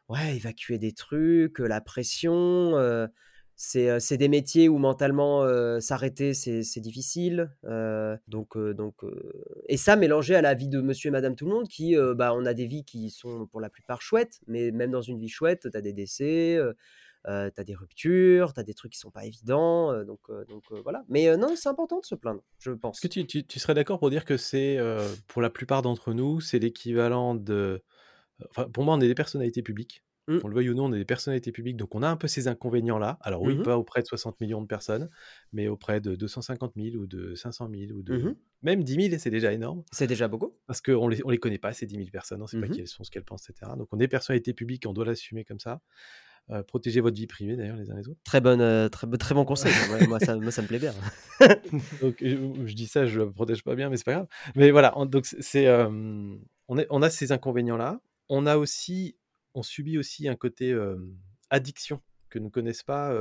ouais 0.09 0.37
évacuer 0.37 0.79
des 0.79 0.93
trucs, 0.93 1.61
la 1.61 1.81
pression 1.81 3.09
c'est 3.57 4.17
des 4.19 4.29
métiers 4.29 4.69
où 4.69 4.77
mentalement 4.77 5.43
euh, 5.43 5.81
s'arrêter 5.81 6.35
c'est 6.35 6.81
difficile 6.81 7.51
euh, 7.65 8.17
donc 8.29 8.57
euh, 8.57 8.75
donc 8.75 8.97
et 9.69 9.79
ça 9.79 9.97
mélangé 9.97 10.35
à 10.35 10.43
la 10.43 10.53
vie 10.55 10.69
de 10.69 10.81
monsieur 10.83 11.09
et 11.09 11.11
madame 11.11 11.35
tout 11.35 11.47
le 11.47 11.53
monde 11.53 11.67
qui 11.69 11.97
bah 12.17 12.35
on 12.35 12.45
a 12.45 12.53
des 12.53 12.67
vies 12.67 12.85
qui 12.85 13.09
sont 13.11 13.47
pour 13.47 13.61
la 13.61 13.71
plupart 13.71 14.03
chouettes 14.03 14.41
mais 14.47 14.71
même 14.73 14.91
dans 14.91 15.01
une 15.01 15.19
vie 15.19 15.29
chouette 15.29 15.69
tu 15.71 15.77
as 15.77 15.81
des 15.81 15.95
décès 15.95 16.59
euh, 17.29 17.51
tu 17.53 17.61
as 17.61 17.65
des 17.65 17.75
ruptures, 17.75 18.53
tu 18.55 18.61
as 18.61 18.63
des 18.63 18.75
trucs 18.75 18.93
qui 18.93 19.01
sont 19.01 19.11
pas 19.11 19.25
évidents, 19.25 20.05
donc, 20.05 20.21
donc 20.49 20.63
voilà. 20.85 21.03
Mais 21.09 21.37
non, 21.37 21.57
c'est 21.57 21.69
important 21.69 21.99
de 21.99 22.07
se 22.07 22.15
plaindre, 22.15 22.45
je 22.61 22.71
pense. 22.71 22.99
Est-ce 22.99 23.09
que 23.09 23.13
tu, 23.13 23.27
tu- 23.27 23.45
tu 23.45 23.59
serais 23.59 23.75
d'accord 23.75 23.99
pour 23.99 24.11
dire 24.11 24.25
que 24.25 24.37
c'est, 24.37 24.79
pour 25.27 25.43
la 25.43 25.51
plupart 25.51 25.83
d'entre 25.83 26.13
nous, 26.13 26.41
c'est 26.41 26.61
l'équivalent 26.61 27.35
de... 27.35 27.83
Enfin, 28.51 28.69
pour 28.69 28.85
moi, 28.85 28.95
on 28.95 29.01
est 29.01 29.09
des 29.09 29.17
personnalités 29.17 29.63
publiques. 29.63 30.05
Mm. 30.29 30.39
On 30.45 30.49
le 30.49 30.55
veuille 30.57 30.71
ou 30.71 30.75
non, 30.75 30.87
on 30.87 30.93
est 30.93 30.99
des 30.99 31.05
personnalités 31.05 31.53
publiques, 31.53 31.77
donc 31.77 31.95
on 31.95 32.03
a 32.03 32.09
un 32.09 32.17
peu 32.17 32.27
ces 32.29 32.49
inconvénients-là. 32.49 33.19
Alors 33.21 33.43
oui, 33.43 33.55
Mhm. 33.55 33.63
pas 33.63 33.79
auprès 33.79 34.03
de 34.03 34.07
60 34.07 34.41
millions 34.41 34.61
de 34.61 34.67
personnes, 34.67 35.09
mais 35.53 35.69
auprès 35.69 36.01
de 36.01 36.17
250 36.17 36.73
000 36.77 36.97
ou 36.97 37.07
de 37.07 37.35
500 37.35 37.69
000 37.73 37.93
ou 37.93 38.03
de... 38.03 38.17
Mhm. 38.17 38.35
Même 38.63 38.83
10 38.83 39.09
000, 39.11 39.17
c'est 39.19 39.31
déjà 39.31 39.53
énorme. 39.53 39.83
C'est 39.93 40.07
déjà 40.09 40.27
beaucoup. 40.29 40.55
Parce 40.67 40.81
qu'on 40.81 41.07
les, 41.09 41.21
on 41.25 41.31
les 41.31 41.39
connaît 41.39 41.59
pas, 41.59 41.73
ces 41.73 41.87
10 41.87 41.97
000 41.97 42.09
personnes, 42.11 42.41
on 42.41 42.45
ne 42.45 42.49
sait 42.49 42.59
pas 42.61 42.67
Mhm. 42.67 42.73
qui 42.73 42.81
elles 42.81 42.89
sont, 42.89 43.05
ce 43.05 43.11
qu'elles 43.11 43.23
pensent, 43.25 43.49
etc. 43.51 43.73
Donc 43.79 43.89
on 43.93 43.99
est 44.01 44.09
personnalité 44.09 44.53
publique, 44.53 44.85
on 44.89 44.93
doit 44.93 45.05
l'assumer 45.05 45.45
comme 45.45 45.61
ça. 45.61 45.81
Euh, 46.51 46.63
protégez 46.63 47.01
votre 47.01 47.17
vie 47.17 47.27
privée, 47.27 47.57
d'ailleurs, 47.57 47.77
les 47.77 47.91
uns 47.91 47.97
les 47.97 48.09
autres. 48.09 48.21
Très, 48.23 48.41
bonne, 48.41 48.61
euh, 48.61 48.89
très, 48.89 49.09
très 49.19 49.35
bon 49.35 49.45
conseil. 49.45 49.73
moi, 49.89 49.99
moi, 50.07 50.21
ça, 50.21 50.37
moi, 50.37 50.53
ça 50.53 50.63
me 50.63 50.69
plaît 50.69 50.79
bien. 50.79 50.95
Donc 52.03 52.17
je, 52.21 52.37
je 52.67 52.75
dis 52.75 52.87
ça, 52.87 53.07
je 53.07 53.19
le 53.21 53.31
protège 53.33 53.63
pas 53.65 53.75
bien, 53.75 53.91
mais 53.91 53.97
c'est 53.97 54.05
pas 54.05 54.13
grave. 54.13 54.27
Mais 54.55 54.71
voilà, 54.71 54.97
on- 54.97 55.07
donc 55.07 55.27
c'est, 55.27 55.43
c'est, 55.43 55.67
euh, 55.67 55.89
on, 56.69 56.79
est, 56.79 56.87
on 56.91 57.03
a 57.03 57.11
ces 57.11 57.33
inconvénients-là. 57.33 58.01
On 58.29 58.47
a 58.47 58.57
aussi, 58.59 59.17
on 59.57 59.63
subit 59.63 59.99
aussi 59.99 60.29
un 60.29 60.37
côté 60.37 60.79
addiction 61.51 62.01
que 62.29 62.39
ne 62.39 62.49
connaissent 62.49 62.83
pas, 62.83 63.13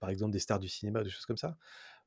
par 0.00 0.08
exemple 0.08 0.32
des 0.32 0.38
stars 0.38 0.60
du 0.60 0.68
cinéma, 0.68 1.02
des 1.02 1.10
choses 1.10 1.26
comme 1.26 1.36
ça. 1.36 1.58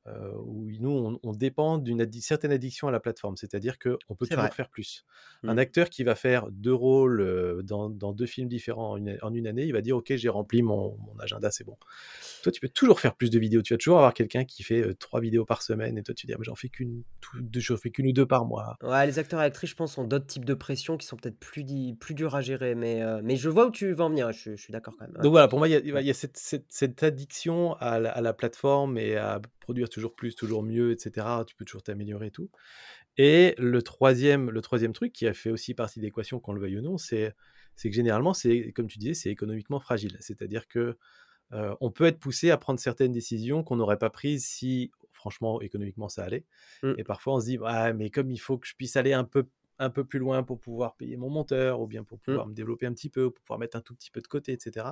Euh, 0.06 0.32
où 0.44 0.70
nous, 0.80 0.90
on, 0.90 1.20
on 1.22 1.32
dépend 1.32 1.78
d'une 1.78 2.02
addi- 2.02 2.22
certaine 2.22 2.52
addiction 2.52 2.88
à 2.88 2.90
la 2.90 3.00
plateforme, 3.00 3.36
c'est-à-dire 3.36 3.78
qu'on 3.78 4.14
peut 4.14 4.26
toujours 4.26 4.44
vrai. 4.44 4.50
faire 4.52 4.70
plus. 4.70 5.04
Un 5.44 5.58
acteur 5.58 5.90
qui 5.90 6.02
va 6.04 6.14
faire 6.14 6.46
deux 6.50 6.72
rôles 6.72 7.20
euh, 7.20 7.62
dans, 7.62 7.90
dans 7.90 8.12
deux 8.12 8.26
films 8.26 8.48
différents 8.48 8.92
en 8.92 8.96
une, 8.96 9.18
en 9.22 9.34
une 9.34 9.46
année, 9.46 9.64
il 9.64 9.72
va 9.72 9.80
dire 9.82 9.96
Ok, 9.96 10.14
j'ai 10.14 10.28
rempli 10.28 10.62
mon, 10.62 10.96
mon 10.98 11.18
agenda, 11.20 11.50
c'est 11.50 11.64
bon. 11.64 11.76
Toi, 12.42 12.52
tu 12.52 12.60
peux 12.60 12.68
toujours 12.68 13.00
faire 13.00 13.14
plus 13.14 13.30
de 13.30 13.38
vidéos. 13.38 13.62
Tu 13.62 13.74
vas 13.74 13.78
toujours 13.78 13.98
avoir 13.98 14.14
quelqu'un 14.14 14.44
qui 14.44 14.62
fait 14.62 14.80
euh, 14.80 14.94
trois 14.94 15.20
vidéos 15.20 15.44
par 15.44 15.62
semaine 15.62 15.98
et 15.98 16.02
toi, 16.02 16.14
tu 16.14 16.26
dis 16.26 16.32
Ah, 16.32 16.36
mais 16.38 16.44
J'en 16.44 16.54
fais 16.54 16.68
qu'une 16.68 17.02
fais 17.76 17.90
qu'une 17.90 18.06
ou 18.08 18.12
deux 18.12 18.26
par 18.26 18.44
mois. 18.46 18.76
Ouais, 18.82 19.06
les 19.06 19.18
acteurs 19.18 19.40
et 19.40 19.44
actrices, 19.44 19.70
je 19.70 19.74
pense, 19.76 19.98
ont 19.98 20.04
d'autres 20.04 20.26
types 20.26 20.44
de 20.44 20.54
pression 20.54 20.96
qui 20.96 21.06
sont 21.06 21.16
peut-être 21.16 21.38
plus, 21.38 21.64
plus 22.00 22.14
durs 22.14 22.34
à 22.34 22.40
gérer. 22.40 22.74
Mais, 22.74 23.02
euh, 23.02 23.20
mais 23.22 23.36
je 23.36 23.48
vois 23.48 23.66
où 23.66 23.70
tu 23.70 23.92
vas 23.92 24.04
en 24.04 24.10
venir. 24.10 24.32
Je, 24.32 24.38
suis- 24.38 24.56
je 24.56 24.62
suis 24.62 24.72
d'accord 24.72 24.94
quand 24.98 25.06
même. 25.06 25.16
ouais. 25.16 25.22
Donc 25.22 25.32
voilà, 25.32 25.48
pour 25.48 25.58
moi, 25.58 25.68
il 25.68 25.72
y 25.72 25.92
a, 25.92 26.00
y 26.00 26.14
cette, 26.14 26.36
cette- 26.36 26.66
cette 26.68 27.02
addiction 27.02 27.74
à 27.74 27.98
la, 27.98 28.10
à 28.10 28.20
la 28.20 28.32
plateforme 28.32 28.98
et 28.98 29.16
à 29.16 29.40
produire 29.60 29.87
toujours 29.88 30.14
plus, 30.14 30.34
toujours 30.34 30.62
mieux, 30.62 30.92
etc. 30.92 31.26
Tu 31.46 31.54
peux 31.54 31.64
toujours 31.64 31.82
t'améliorer 31.82 32.26
et 32.26 32.30
tout. 32.30 32.50
Et 33.16 33.54
le 33.58 33.82
troisième, 33.82 34.50
le 34.50 34.60
troisième 34.60 34.92
truc 34.92 35.12
qui 35.12 35.26
a 35.26 35.34
fait 35.34 35.50
aussi 35.50 35.74
partie 35.74 35.98
de 36.00 36.04
l'équation, 36.04 36.40
qu'on 36.40 36.52
le 36.52 36.60
veuille 36.60 36.78
ou 36.78 36.82
non, 36.82 36.98
c'est 36.98 37.34
c'est 37.74 37.90
que 37.90 37.94
généralement, 37.94 38.34
c'est 38.34 38.72
comme 38.72 38.88
tu 38.88 38.98
disais, 38.98 39.14
c'est 39.14 39.30
économiquement 39.30 39.78
fragile. 39.78 40.16
C'est-à-dire 40.20 40.66
que 40.66 40.98
euh, 41.52 41.74
on 41.80 41.90
peut 41.90 42.04
être 42.04 42.18
poussé 42.18 42.50
à 42.50 42.58
prendre 42.58 42.80
certaines 42.80 43.12
décisions 43.12 43.62
qu'on 43.62 43.76
n'aurait 43.76 43.98
pas 43.98 44.10
prises 44.10 44.44
si, 44.44 44.90
franchement, 45.12 45.60
économiquement, 45.60 46.08
ça 46.08 46.24
allait. 46.24 46.44
Mm. 46.82 46.94
Et 46.98 47.04
parfois, 47.04 47.34
on 47.34 47.40
se 47.40 47.46
dit, 47.46 47.58
ah, 47.64 47.92
mais 47.92 48.10
comme 48.10 48.30
il 48.30 48.38
faut 48.38 48.58
que 48.58 48.66
je 48.66 48.74
puisse 48.74 48.96
aller 48.96 49.12
un 49.12 49.24
peu, 49.24 49.46
un 49.78 49.90
peu 49.90 50.04
plus 50.04 50.18
loin 50.18 50.42
pour 50.42 50.60
pouvoir 50.60 50.96
payer 50.96 51.16
mon 51.16 51.30
monteur, 51.30 51.80
ou 51.80 51.86
bien 51.86 52.04
pour 52.04 52.18
pouvoir 52.20 52.46
me 52.46 52.54
développer 52.54 52.86
un 52.86 52.92
petit 52.92 53.10
peu, 53.10 53.24
ou 53.26 53.30
pour 53.30 53.42
pouvoir 53.44 53.58
mettre 53.58 53.76
un 53.76 53.80
tout 53.80 53.94
petit 53.94 54.10
peu 54.10 54.20
de 54.20 54.26
côté, 54.26 54.52
etc., 54.52 54.86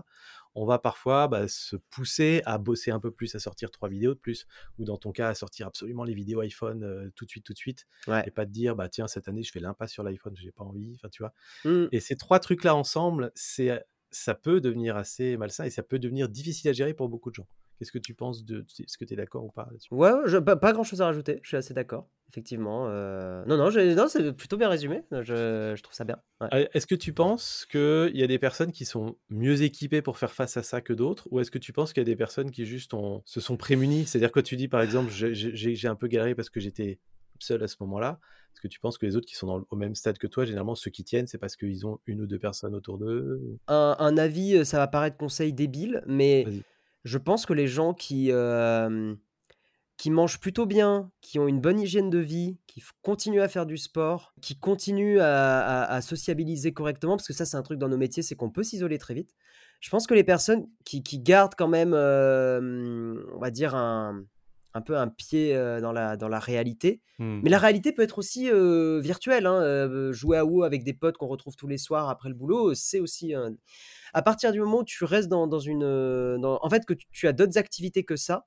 on 0.55 0.65
va 0.65 0.79
parfois 0.79 1.29
bah, 1.29 1.49
se 1.49 1.77
pousser 1.77 2.43
à 2.45 2.59
bosser 2.59 2.91
un 2.91 3.01
peu 3.01 3.11
plus, 3.11 3.35
à 3.35 3.39
sortir 3.39 3.71
trois 3.71 3.89
vidéos 3.89 4.15
de 4.15 4.19
plus, 4.19 4.47
ou 4.79 4.85
dans 4.85 4.97
ton 4.97 5.13
cas, 5.13 5.29
à 5.29 5.35
sortir 5.35 5.67
absolument 5.67 6.05
les 6.05 6.15
vidéos 6.15 6.41
iPhone 6.41 6.85
euh, 6.85 7.11
tout 7.15 7.25
de 7.25 7.31
suite, 7.31 7.45
tout 7.45 7.53
de 7.53 7.59
suite, 7.59 7.87
Ouais. 8.07 8.23
et 8.27 8.31
pas 8.31 8.47
te 8.47 8.51
dire, 8.51 8.77
bah 8.77 8.89
tiens, 8.89 9.09
cette 9.09 9.29
année, 9.29 9.43
je 9.43 9.51
fais 9.53 9.61
l'impasse 9.61 9.93
sur 9.93 10.03
l'iPhone, 10.03 10.35
j'ai 10.37 10.53
pas 10.53 10.65
envie, 10.65 10.93
enfin, 10.95 11.09
tu 11.09 11.23
vois. 11.23 11.33
Mm. 11.65 11.89
Et 11.93 12.01
ces 12.01 12.17
trois 12.17 12.39
trucs-là 12.39 12.75
ensemble, 12.75 13.33
c'est 13.35 13.85
ça 14.11 14.35
peut 14.35 14.61
devenir 14.61 14.97
assez 14.97 15.37
malsain 15.37 15.65
et 15.65 15.71
ça 15.71 15.83
peut 15.83 15.99
devenir 15.99 16.29
difficile 16.29 16.71
à 16.71 16.73
gérer 16.73 16.95
pour 16.95 17.09
beaucoup 17.09 17.31
de 17.31 17.35
gens. 17.35 17.49
Qu'est-ce 17.79 17.93
que 17.93 17.99
tu 17.99 18.15
penses 18.15 18.45
de 18.45 18.65
Est-ce 18.81 18.97
que 18.97 19.05
tu 19.05 19.13
es 19.13 19.17
d'accord 19.17 19.45
ou 19.45 19.51
pas 19.51 19.67
là-dessus? 19.71 19.89
Ouais, 19.93 20.11
je- 20.25 20.39
pas, 20.39 20.57
pas 20.57 20.73
grand 20.73 20.83
chose 20.85 21.03
à 21.03 21.07
rajouter. 21.07 21.41
Je 21.43 21.49
suis 21.49 21.57
assez 21.57 21.75
d'accord. 21.75 22.09
Effectivement. 22.31 22.87
euh, 22.89 23.45
Non, 23.47 23.57
non, 23.57 23.71
non, 23.71 24.09
c'est 24.09 24.33
plutôt 24.33 24.57
bien 24.57 24.69
résumé. 24.69 25.03
Je, 25.13 25.75
je 25.77 25.83
trouve 25.83 25.95
ça 25.95 26.05
bien. 26.05 26.17
Ouais. 26.41 26.49
Euh, 26.55 26.67
Est-ce 26.73 26.87
que 26.87 26.95
tu 26.95 27.13
penses 27.13 27.67
qu'il 27.71 28.11
y 28.17 28.23
a 28.23 28.27
des 28.27 28.39
personnes 28.39 28.73
qui 28.73 28.85
sont 28.85 29.17
mieux 29.31 29.63
équipées 29.63 30.03
pour 30.03 30.19
faire 30.19 30.33
face 30.33 30.57
à 30.57 30.63
ça 30.63 30.81
que 30.81 30.93
d'autres 30.93 31.29
Ou 31.31 31.41
est-ce 31.41 31.51
que 31.51 31.59
tu 31.59 31.73
penses 31.73 31.93
qu'il 31.93 32.01
y 32.01 32.03
a 32.03 32.05
des 32.07 32.17
personnes 32.17 32.51
qui 32.51 32.65
juste 32.67 32.95
ont- 32.95 33.23
se 33.27 33.41
sont 33.41 33.57
prémunies? 33.57 34.07
C'est-à-dire 34.07 34.33
que 34.33 34.41
tu 34.41 34.57
dis 34.57 34.69
par 34.69 34.81
exemple, 34.81 35.11
j'ai- 35.13 35.87
un 35.89 35.95
peu 35.95 36.09
galéré 36.09 36.35
parce 36.35 36.51
que 36.51 36.59
j'étais 36.61 36.99
seul 37.39 37.63
à 37.63 37.69
ce 37.69 37.77
moment-là. 37.81 38.19
Est-ce 38.55 38.63
que 38.63 38.69
tu 38.69 38.81
penses 38.81 38.97
que 38.97 39.05
les 39.05 39.17
autres 39.17 39.27
qui 39.27 39.37
sont 39.37 39.47
dans 39.47 39.59
le- 39.59 39.65
au 39.71 39.77
même 39.77 39.95
stade 39.95 40.17
que 40.17 40.27
toi, 40.27 40.47
généralement 40.47 40.75
ceux 40.75 40.91
qui 40.91 41.05
tiennent, 41.05 41.27
c'est 41.27 41.37
parce 41.39 41.57
qu'ils 41.57 41.87
ont 41.87 42.01
une 42.07 42.23
ou 42.23 42.27
deux 42.27 42.39
personnes 42.39 42.75
autour 42.75 42.97
d'eux? 42.97 43.59
Un, 43.69 43.95
un 43.99 44.17
avis, 44.17 44.57
euh, 44.57 44.65
ça 44.65 44.79
va 44.79 44.87
paraître 44.89 45.17
conseil 45.19 45.53
débile, 45.53 46.03
mais. 46.07 46.47
Je 47.07 47.19
pense 47.19 47.47
que 47.47 47.53
les 47.53 47.69
gens 47.69 47.95
qui, 47.95 48.33
mangent 50.07 50.41
plutôt 50.41 50.67
bien, 50.67 51.11
qui 51.21 51.39
ont 51.39 51.47
une 51.47 51.61
bonne 51.61 51.81
hygiène 51.81 52.11
de 52.11 52.19
vie, 52.19 52.59
qui 52.67 52.83
continuent 53.03 53.41
à 53.41 53.49
faire 53.49 53.65
du 53.65 53.79
sport, 53.79 54.35
qui 54.43 54.59
continuent 54.59 55.21
à, 55.21 56.01
sociabiliser 56.03 56.73
correctement, 56.73 57.17
parce 57.17 57.29
que 57.29 57.33
ça 57.33 57.47
c'est 57.47 57.57
un 57.57 57.63
truc 57.63 57.79
dans 57.79 57.89
nos 57.89 57.97
métiers, 57.97 58.23
c'est 58.23 58.35
qu'on 58.35 58.51
peut 58.51 58.65
s'isoler 58.65 58.99
très 58.99 59.15
vite. 59.15 59.35
Je 59.81 59.91
pense 59.91 60.07
que 60.07 60.15
les 60.15 60.25
personnes 60.25 60.67
qui, 60.85 61.03
gardent 61.21 61.55
quand 61.57 61.69
même, 61.69 61.95
on 61.95 63.39
va 63.39 63.51
dire, 63.51 63.77
un, 63.77 64.25
un 64.77 64.81
peu 64.83 64.97
un 64.97 65.09
pied 65.09 65.55
euh, 65.57 65.81
dans 65.81 65.93
la, 65.93 66.17
dans 66.17 66.29
la 66.29 66.39
réalité, 66.39 67.01
Hmm. 67.19 67.41
mais 67.43 67.49
la 67.51 67.59
réalité 67.59 67.93
peut 67.93 68.03
être 68.03 68.19
aussi 68.19 68.51
euh, 68.51 69.01
virtuelle. 69.01 69.47
hein, 69.47 69.61
euh, 69.63 70.13
jouer 70.13 70.37
à 70.37 70.45
WoW 70.45 70.65
avec 70.65 70.85
des 70.85 70.93
potes 70.93 71.17
qu'on 71.17 71.29
retrouve 71.29 71.57
tous 71.57 71.67
les 71.67 71.79
soirs 71.79 72.11
après 72.11 72.29
le 72.29 72.35
boulot, 72.35 72.75
c'est 72.75 73.01
aussi. 73.01 73.35
un- 73.35 73.55
À 74.13 74.23
partir 74.23 74.53
du 74.53 74.61
moment 74.61 74.81
où 74.81 74.85
tu 74.85 75.05
restes 75.05 75.29
dans, 75.29 75.47
dans 75.47 75.59
une. 75.59 75.81
dans- 76.41 76.59
En 76.63 76.69
fait, 76.71 76.85
que 76.85 76.95
tu, 76.95 77.07
tu 77.13 77.27
as 77.27 77.33
d'autres 77.33 77.57
activités 77.59 78.05
que 78.05 78.17
ça, 78.17 78.47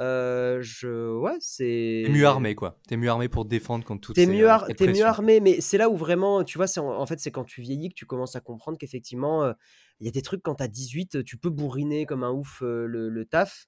euh, 0.00 0.58
je. 0.62 1.12
Ouais, 1.18 1.36
c'est. 1.40 2.02
T'es 2.06 2.10
mieux 2.12 2.24
armé, 2.26 2.54
quoi. 2.54 2.78
T'es 2.86 2.96
mieux 2.96 3.08
armé 3.10 3.28
pour 3.28 3.44
te 3.44 3.48
défendre 3.50 3.84
contre 3.84 4.00
toutes 4.00 4.16
T'es 4.16 4.26
mieux, 4.26 4.48
ar- 4.48 4.66
t'es 4.66 4.86
mieux 4.86 5.04
armé, 5.04 5.40
mais 5.40 5.60
c'est 5.60 5.76
là 5.78 5.90
où 5.90 5.96
vraiment, 5.96 6.44
tu 6.44 6.56
vois, 6.58 6.66
c'est 6.66 6.80
en, 6.80 6.88
en 7.00 7.06
fait, 7.06 7.18
c'est 7.20 7.30
quand 7.30 7.44
tu 7.44 7.60
vieillis 7.60 7.88
que 7.90 7.94
tu 7.94 8.06
commences 8.06 8.36
à 8.36 8.40
comprendre 8.40 8.78
qu'effectivement, 8.78 9.44
euh, 9.44 9.52
il 10.00 10.06
y 10.06 10.08
a 10.08 10.12
des 10.12 10.22
trucs 10.22 10.42
quand 10.42 10.54
t'as 10.56 10.68
18, 10.68 11.24
tu 11.24 11.36
peux 11.36 11.50
bourriner 11.50 12.06
comme 12.06 12.22
un 12.22 12.30
ouf 12.30 12.62
euh, 12.62 12.86
le, 12.86 13.08
le 13.10 13.24
taf, 13.24 13.66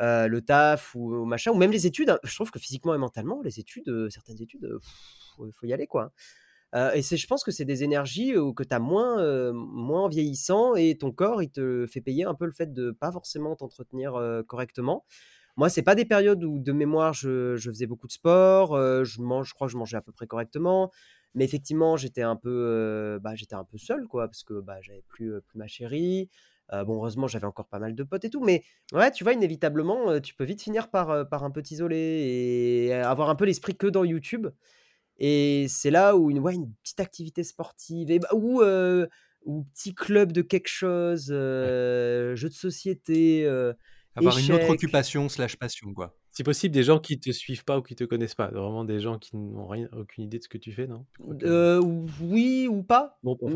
euh, 0.00 0.28
le 0.28 0.42
taf 0.42 0.94
ou, 0.94 1.24
machin, 1.24 1.52
ou 1.52 1.56
même 1.56 1.70
les 1.72 1.86
études. 1.86 2.10
hein. 2.10 2.18
Je 2.22 2.34
trouve 2.34 2.50
que 2.50 2.58
physiquement 2.58 2.94
et 2.94 2.98
mentalement, 2.98 3.40
les 3.42 3.60
études, 3.60 3.88
euh, 3.88 4.10
certaines 4.10 4.40
études, 4.42 4.64
euh, 4.64 4.78
pff, 4.78 5.54
faut, 5.54 5.66
y 5.66 5.72
aller, 5.72 5.86
quoi. 5.86 6.12
Euh, 6.74 6.90
et 6.92 7.02
je 7.02 7.26
pense 7.26 7.44
que 7.44 7.50
c'est 7.50 7.64
des 7.64 7.84
énergies 7.84 8.34
que 8.56 8.62
tu 8.62 8.74
as 8.74 8.78
moins, 8.80 9.52
moins 9.52 10.08
vieillissant 10.08 10.74
et 10.74 10.98
ton 10.98 11.12
corps, 11.12 11.42
il 11.42 11.50
te 11.50 11.86
fait 11.86 12.00
payer 12.00 12.24
un 12.24 12.34
peu 12.34 12.44
le 12.44 12.52
fait 12.52 12.72
de 12.72 12.90
pas 12.90 13.12
forcément 13.12 13.54
t'entretenir 13.56 14.20
correctement. 14.46 15.04
Moi, 15.56 15.70
c'est 15.70 15.82
pas 15.82 15.94
des 15.94 16.04
périodes 16.04 16.44
où 16.44 16.58
de 16.58 16.72
mémoire 16.72 17.14
je, 17.14 17.56
je 17.56 17.70
faisais 17.70 17.86
beaucoup 17.86 18.08
de 18.08 18.12
sport, 18.12 18.76
je 19.04 19.22
mange, 19.22 19.48
je 19.48 19.54
crois 19.54 19.68
que 19.68 19.72
je 19.72 19.78
mangeais 19.78 19.96
à 19.96 20.02
peu 20.02 20.12
près 20.12 20.26
correctement, 20.26 20.90
mais 21.36 21.44
effectivement 21.44 21.96
j'étais 21.96 22.22
un 22.22 22.34
peu, 22.34 22.50
euh, 22.50 23.18
bah, 23.20 23.34
j'étais 23.36 23.54
un 23.54 23.64
peu 23.64 23.78
seul 23.78 24.08
quoi, 24.08 24.26
parce 24.26 24.42
que 24.42 24.60
bah, 24.60 24.80
j'avais 24.80 25.04
plus, 25.06 25.40
plus 25.42 25.58
ma 25.58 25.68
chérie. 25.68 26.28
Euh, 26.72 26.84
bon, 26.84 26.96
heureusement 26.96 27.28
j'avais 27.28 27.46
encore 27.46 27.68
pas 27.68 27.78
mal 27.78 27.94
de 27.94 28.02
potes 28.02 28.24
et 28.24 28.30
tout, 28.30 28.42
mais 28.42 28.64
ouais, 28.92 29.10
tu 29.12 29.24
vois, 29.24 29.32
inévitablement, 29.34 30.20
tu 30.20 30.34
peux 30.34 30.44
vite 30.44 30.62
finir 30.62 30.90
par, 30.90 31.28
par 31.28 31.44
un 31.44 31.50
peu 31.50 31.62
t'isoler 31.62 31.96
et 32.88 32.92
avoir 32.92 33.30
un 33.30 33.34
peu 33.36 33.44
l'esprit 33.44 33.76
que 33.76 33.86
dans 33.86 34.04
YouTube. 34.04 34.48
Et 35.18 35.66
c'est 35.68 35.90
là 35.90 36.16
où 36.16 36.30
une, 36.30 36.38
ouais, 36.38 36.54
une 36.54 36.72
petite 36.82 37.00
activité 37.00 37.42
sportive 37.42 38.10
et, 38.10 38.18
bah, 38.18 38.28
ou, 38.34 38.60
euh, 38.62 39.06
ou 39.44 39.64
petit 39.74 39.94
club 39.94 40.32
de 40.32 40.42
quelque 40.42 40.68
chose, 40.68 41.28
euh, 41.30 42.36
jeu 42.36 42.48
de 42.48 42.54
société. 42.54 43.46
Avoir 44.14 44.38
une 44.38 44.52
autre 44.52 44.70
occupation 44.70 45.28
slash 45.28 45.56
passion, 45.56 45.92
quoi. 45.94 46.14
Si 46.36 46.42
possible, 46.44 46.74
des 46.74 46.82
gens 46.82 46.98
qui 46.98 47.18
te 47.18 47.30
suivent 47.32 47.64
pas 47.64 47.78
ou 47.78 47.82
qui 47.82 47.96
te 47.96 48.04
connaissent 48.04 48.34
pas? 48.34 48.48
Vraiment 48.48 48.84
des 48.84 49.00
gens 49.00 49.18
qui 49.18 49.34
n'ont 49.38 49.66
rien, 49.68 49.88
aucune 49.96 50.24
idée 50.24 50.36
de 50.36 50.42
ce 50.42 50.50
que 50.50 50.58
tu 50.58 50.70
fais, 50.70 50.86
non? 50.86 51.06
Tu 51.18 51.38
que- 51.38 51.46
Euh, 51.46 51.80
oui 52.20 52.68
ou 52.70 52.82
pas, 52.82 53.18
Bon, 53.22 53.36
pas 53.36 53.46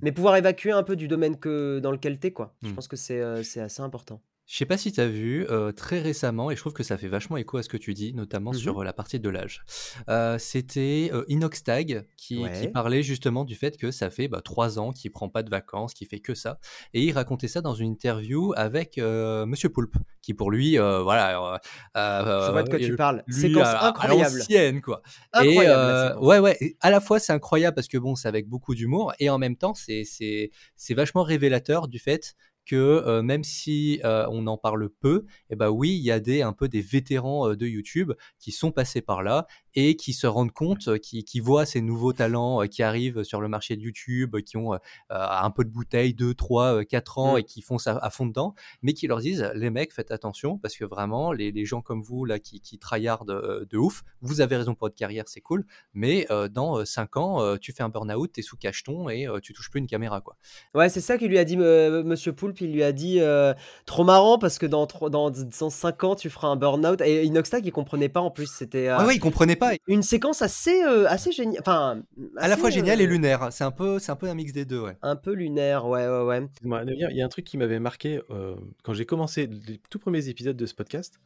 mais, 0.00 0.12
pouvoir 0.12 0.36
évacuer 0.36 0.70
un 0.70 0.84
peu 0.84 0.94
du 0.94 1.08
domaine 1.08 1.36
que, 1.40 1.80
dans 1.80 1.90
lequel 1.90 2.20
t'es, 2.20 2.30
quoi. 2.32 2.54
Je 2.62 2.68
Hmm. 2.68 2.74
pense 2.76 2.86
que 2.86 2.94
c'est 2.94 3.20
euh, 3.20 3.42
c'est 3.42 3.58
assez 3.60 3.82
important. 3.82 4.22
Je 4.52 4.56
sais 4.56 4.66
pas 4.66 4.76
si 4.76 4.90
tu 4.90 5.00
as 5.00 5.06
vu 5.06 5.46
euh, 5.48 5.70
très 5.70 6.00
récemment, 6.00 6.50
et 6.50 6.56
je 6.56 6.60
trouve 6.60 6.72
que 6.72 6.82
ça 6.82 6.98
fait 6.98 7.06
vachement 7.06 7.36
écho 7.36 7.56
à 7.58 7.62
ce 7.62 7.68
que 7.68 7.76
tu 7.76 7.94
dis, 7.94 8.12
notamment 8.14 8.50
Mhm. 8.50 8.58
sur 8.58 8.80
euh, 8.80 8.84
la 8.84 8.92
partie 8.92 9.20
de 9.20 9.28
l'âge. 9.28 9.62
Euh, 10.08 10.38
C'était 10.38 11.12
Inoxtag 11.28 12.04
qui, 12.16 12.42
qui 12.60 12.66
parlait 12.68 13.04
justement 13.04 13.44
du 13.44 13.54
fait 13.54 13.76
que 13.76 13.92
ça 13.92 14.10
fait 14.10 14.26
bah, 14.26 14.40
trois 14.44 14.80
ans 14.80 14.90
qu'il 14.90 15.12
prend 15.12 15.28
pas 15.28 15.44
de 15.44 15.50
vacances, 15.50 15.94
qu'il 15.94 16.08
fait 16.08 16.18
que 16.18 16.34
ça. 16.34 16.58
Et 16.94 17.04
il 17.04 17.12
racontait 17.12 17.46
ça 17.46 17.60
dans 17.60 17.74
une 17.74 17.92
interview 17.92 18.52
avec 18.56 18.98
Monsieur 18.98 19.68
Poulpe, 19.68 19.94
qui 20.20 20.34
pour 20.34 20.50
lui, 20.50 20.78
voilà. 20.78 21.60
Je 21.94 22.50
vois 22.50 22.62
de 22.64 22.68
quoi 22.70 22.78
tu 22.80 22.96
parles. 22.96 23.22
lui, 23.28 23.40
Séquence 23.40 23.68
à 23.68 23.86
incroyable. 23.86 24.80
quoi. 24.82 25.00
Incroyable, 25.32 26.16
Et 26.20 26.24
ouais, 26.26 26.38
ouais. 26.40 26.56
et 26.60 26.76
À 26.80 26.90
la 26.90 27.00
fois, 27.00 27.20
c'est 27.20 27.32
incroyable 27.32 27.76
parce 27.76 27.86
que 27.86 27.98
bon, 27.98 28.16
c'est 28.16 28.26
avec 28.26 28.48
beaucoup 28.48 28.74
d'humour 28.74 29.12
et 29.20 29.30
en 29.30 29.38
même 29.38 29.54
temps, 29.56 29.74
c'est 29.74 30.50
vachement 30.90 31.22
révélateur 31.22 31.86
du 31.86 32.00
fait 32.00 32.34
euh, 32.76 33.22
même 33.22 33.44
si 33.44 34.00
euh, 34.04 34.26
on 34.30 34.46
en 34.46 34.56
parle 34.56 34.88
peu, 34.88 35.24
et 35.50 35.56
ben 35.56 35.70
oui, 35.70 35.90
il 35.90 36.02
y 36.02 36.10
a 36.10 36.20
des 36.20 36.42
un 36.42 36.52
peu 36.52 36.68
des 36.68 36.80
vétérans 36.80 37.50
euh, 37.50 37.56
de 37.56 37.66
YouTube 37.66 38.12
qui 38.38 38.52
sont 38.52 38.72
passés 38.72 39.02
par 39.02 39.22
là 39.22 39.46
et 39.74 39.96
qui 39.96 40.12
se 40.12 40.26
rendent 40.26 40.52
compte, 40.52 40.98
qui, 40.98 41.24
qui 41.24 41.40
voient 41.40 41.66
ces 41.66 41.80
nouveaux 41.80 42.12
talents 42.12 42.60
qui 42.68 42.82
arrivent 42.82 43.22
sur 43.22 43.40
le 43.40 43.48
marché 43.48 43.76
de 43.76 43.82
YouTube, 43.82 44.36
qui 44.44 44.56
ont 44.56 44.78
un 45.10 45.50
peu 45.50 45.64
de 45.64 45.70
bouteille, 45.70 46.14
2, 46.14 46.34
3, 46.34 46.84
4 46.84 47.18
ans 47.18 47.30
Mmh. 47.34 47.38
et 47.38 47.44
qui 47.44 47.62
font 47.62 47.78
ça 47.78 47.98
à 48.02 48.10
fond 48.10 48.26
dedans, 48.26 48.54
mais 48.82 48.92
qui 48.92 49.06
leur 49.06 49.20
disent 49.20 49.50
les 49.54 49.70
mecs, 49.70 49.92
faites 49.92 50.10
attention 50.10 50.58
parce 50.58 50.76
que 50.76 50.84
vraiment, 50.84 51.32
les, 51.32 51.52
les 51.52 51.64
gens 51.64 51.82
comme 51.82 52.02
vous 52.02 52.24
là 52.24 52.38
qui, 52.38 52.60
qui 52.60 52.78
tryhardent 52.78 53.30
euh, 53.30 53.64
de 53.68 53.78
ouf, 53.78 54.02
vous 54.20 54.40
avez 54.40 54.56
raison 54.56 54.74
pour 54.74 54.86
votre 54.86 54.96
carrière, 54.96 55.24
c'est 55.26 55.40
cool, 55.40 55.64
mais 55.94 56.26
euh, 56.30 56.48
dans 56.48 56.84
5 56.84 57.16
ans, 57.16 57.42
euh, 57.42 57.56
tu 57.56 57.72
fais 57.72 57.82
un 57.82 57.88
burn-out, 57.88 58.32
t'es 58.32 58.42
sous 58.42 58.56
cacheton 58.56 59.08
et 59.08 59.26
euh, 59.26 59.38
tu 59.40 59.52
touches 59.52 59.70
plus 59.70 59.80
une 59.80 59.86
caméra 59.86 60.20
quoi. 60.20 60.36
Ouais, 60.74 60.88
c'est 60.88 61.00
ça 61.00 61.18
qu'il 61.18 61.28
lui 61.28 61.38
a 61.38 61.44
dit 61.44 61.56
euh, 61.58 62.02
Monsieur 62.02 62.32
Poulpe. 62.32 62.60
Il 62.60 62.72
lui 62.72 62.82
a 62.82 62.92
dit 62.92 63.20
euh, 63.20 63.54
trop 63.86 64.04
marrant 64.04 64.38
parce 64.38 64.58
que 64.58 64.66
dans, 64.66 64.86
dans, 64.86 65.30
dans 65.30 65.70
5 65.70 66.04
ans, 66.04 66.14
tu 66.14 66.30
feras 66.30 66.48
un 66.48 66.56
burn-out. 66.56 67.00
Et 67.00 67.24
Inoxtag, 67.24 67.66
il 67.66 67.72
comprenait 67.72 68.08
pas 68.08 68.20
en 68.20 68.30
plus. 68.30 68.50
C'était 68.50 68.88
euh, 68.88 68.96
Ah 68.98 69.06
ouais, 69.06 69.16
ils 69.16 69.20
comprenaient 69.20 69.56
pas. 69.60 69.72
une 69.86 70.02
séquence 70.02 70.42
assez, 70.42 70.82
euh, 70.82 71.06
assez 71.08 71.30
géniale. 71.30 71.60
Enfin, 71.60 72.02
À 72.36 72.48
la 72.48 72.56
fois 72.56 72.70
génial 72.70 73.00
et 73.00 73.04
euh, 73.06 73.08
lunaire. 73.08 73.52
C'est 73.52 73.62
un 73.64 73.70
peu, 73.70 73.98
c'est 74.00 74.10
un 74.10 74.16
peu 74.16 74.28
un 74.28 74.34
mix 74.34 74.52
des 74.52 74.64
deux, 74.64 74.80
ouais. 74.80 74.96
Un 75.02 75.14
peu 75.16 75.32
lunaire, 75.32 75.86
ouais, 75.86 76.08
ouais, 76.08 76.22
ouais. 76.24 76.46
Il 76.62 77.16
y 77.16 77.22
a 77.22 77.24
un 77.24 77.28
truc 77.28 77.44
qui 77.44 77.56
m'avait 77.58 77.78
marqué 77.80 78.20
euh, 78.30 78.56
quand 78.82 78.92
j'ai 78.94 79.06
commencé 79.06 79.46
les 79.46 79.78
tout 79.90 79.98
premiers 80.00 80.28
épisodes 80.28 80.56
de 80.56 80.66
ce 80.66 80.74
podcast. 80.74 81.20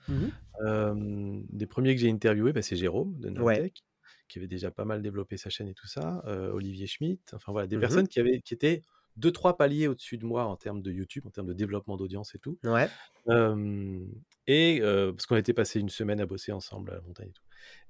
Euh, 0.64 1.40
des 1.50 1.66
premiers 1.66 1.94
que 1.94 2.00
j'ai 2.00 2.10
interviewés, 2.10 2.52
bah, 2.52 2.62
c'est 2.62 2.76
Jérôme 2.76 3.18
de 3.18 3.28
Ouais. 3.40 3.56
Nowtech, 3.58 3.82
qui 4.28 4.38
avait 4.38 4.48
déjà 4.48 4.70
pas 4.70 4.84
mal 4.84 5.02
développé 5.02 5.36
sa 5.36 5.50
chaîne 5.50 5.68
et 5.68 5.74
tout 5.74 5.86
ça. 5.86 6.22
euh, 6.26 6.52
Olivier 6.52 6.86
Schmitt, 6.86 7.32
enfin 7.34 7.52
voilà, 7.52 7.66
des 7.66 7.76
Mhm. 7.76 7.80
personnes 7.80 8.08
qui, 8.08 8.20
avaient, 8.20 8.40
qui 8.40 8.54
étaient 8.54 8.82
deux, 9.16 9.30
trois 9.30 9.56
paliers 9.56 9.86
au-dessus 9.86 10.18
de 10.18 10.24
moi 10.26 10.44
en 10.44 10.56
termes 10.56 10.82
de 10.82 10.90
YouTube, 10.90 11.24
en 11.26 11.30
termes 11.30 11.46
de 11.46 11.52
développement 11.52 11.96
d'audience 11.96 12.34
et 12.34 12.38
tout. 12.38 12.58
Ouais. 12.64 12.88
Euh, 13.28 14.00
et 14.46 14.80
euh, 14.82 15.12
parce 15.12 15.26
qu'on 15.26 15.36
était 15.36 15.52
passé 15.52 15.78
une 15.80 15.88
semaine 15.88 16.20
à 16.20 16.26
bosser 16.26 16.52
ensemble 16.52 16.90
à 16.90 16.94
la 16.94 17.00
montagne 17.02 17.28
et 17.28 17.32
tout. 17.32 17.42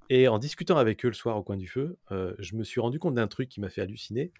Et 0.09 0.27
en 0.27 0.37
discutant 0.39 0.77
avec 0.77 1.03
eux 1.05 1.09
le 1.09 1.13
soir 1.13 1.37
au 1.37 1.43
coin 1.43 1.57
du 1.57 1.67
feu, 1.67 1.97
euh, 2.11 2.33
je 2.39 2.55
me 2.55 2.63
suis 2.63 2.79
rendu 2.79 2.99
compte 2.99 3.15
d'un 3.15 3.27
truc 3.27 3.49
qui 3.49 3.59
m'a 3.59 3.69
fait 3.69 3.81
halluciner, 3.81 4.31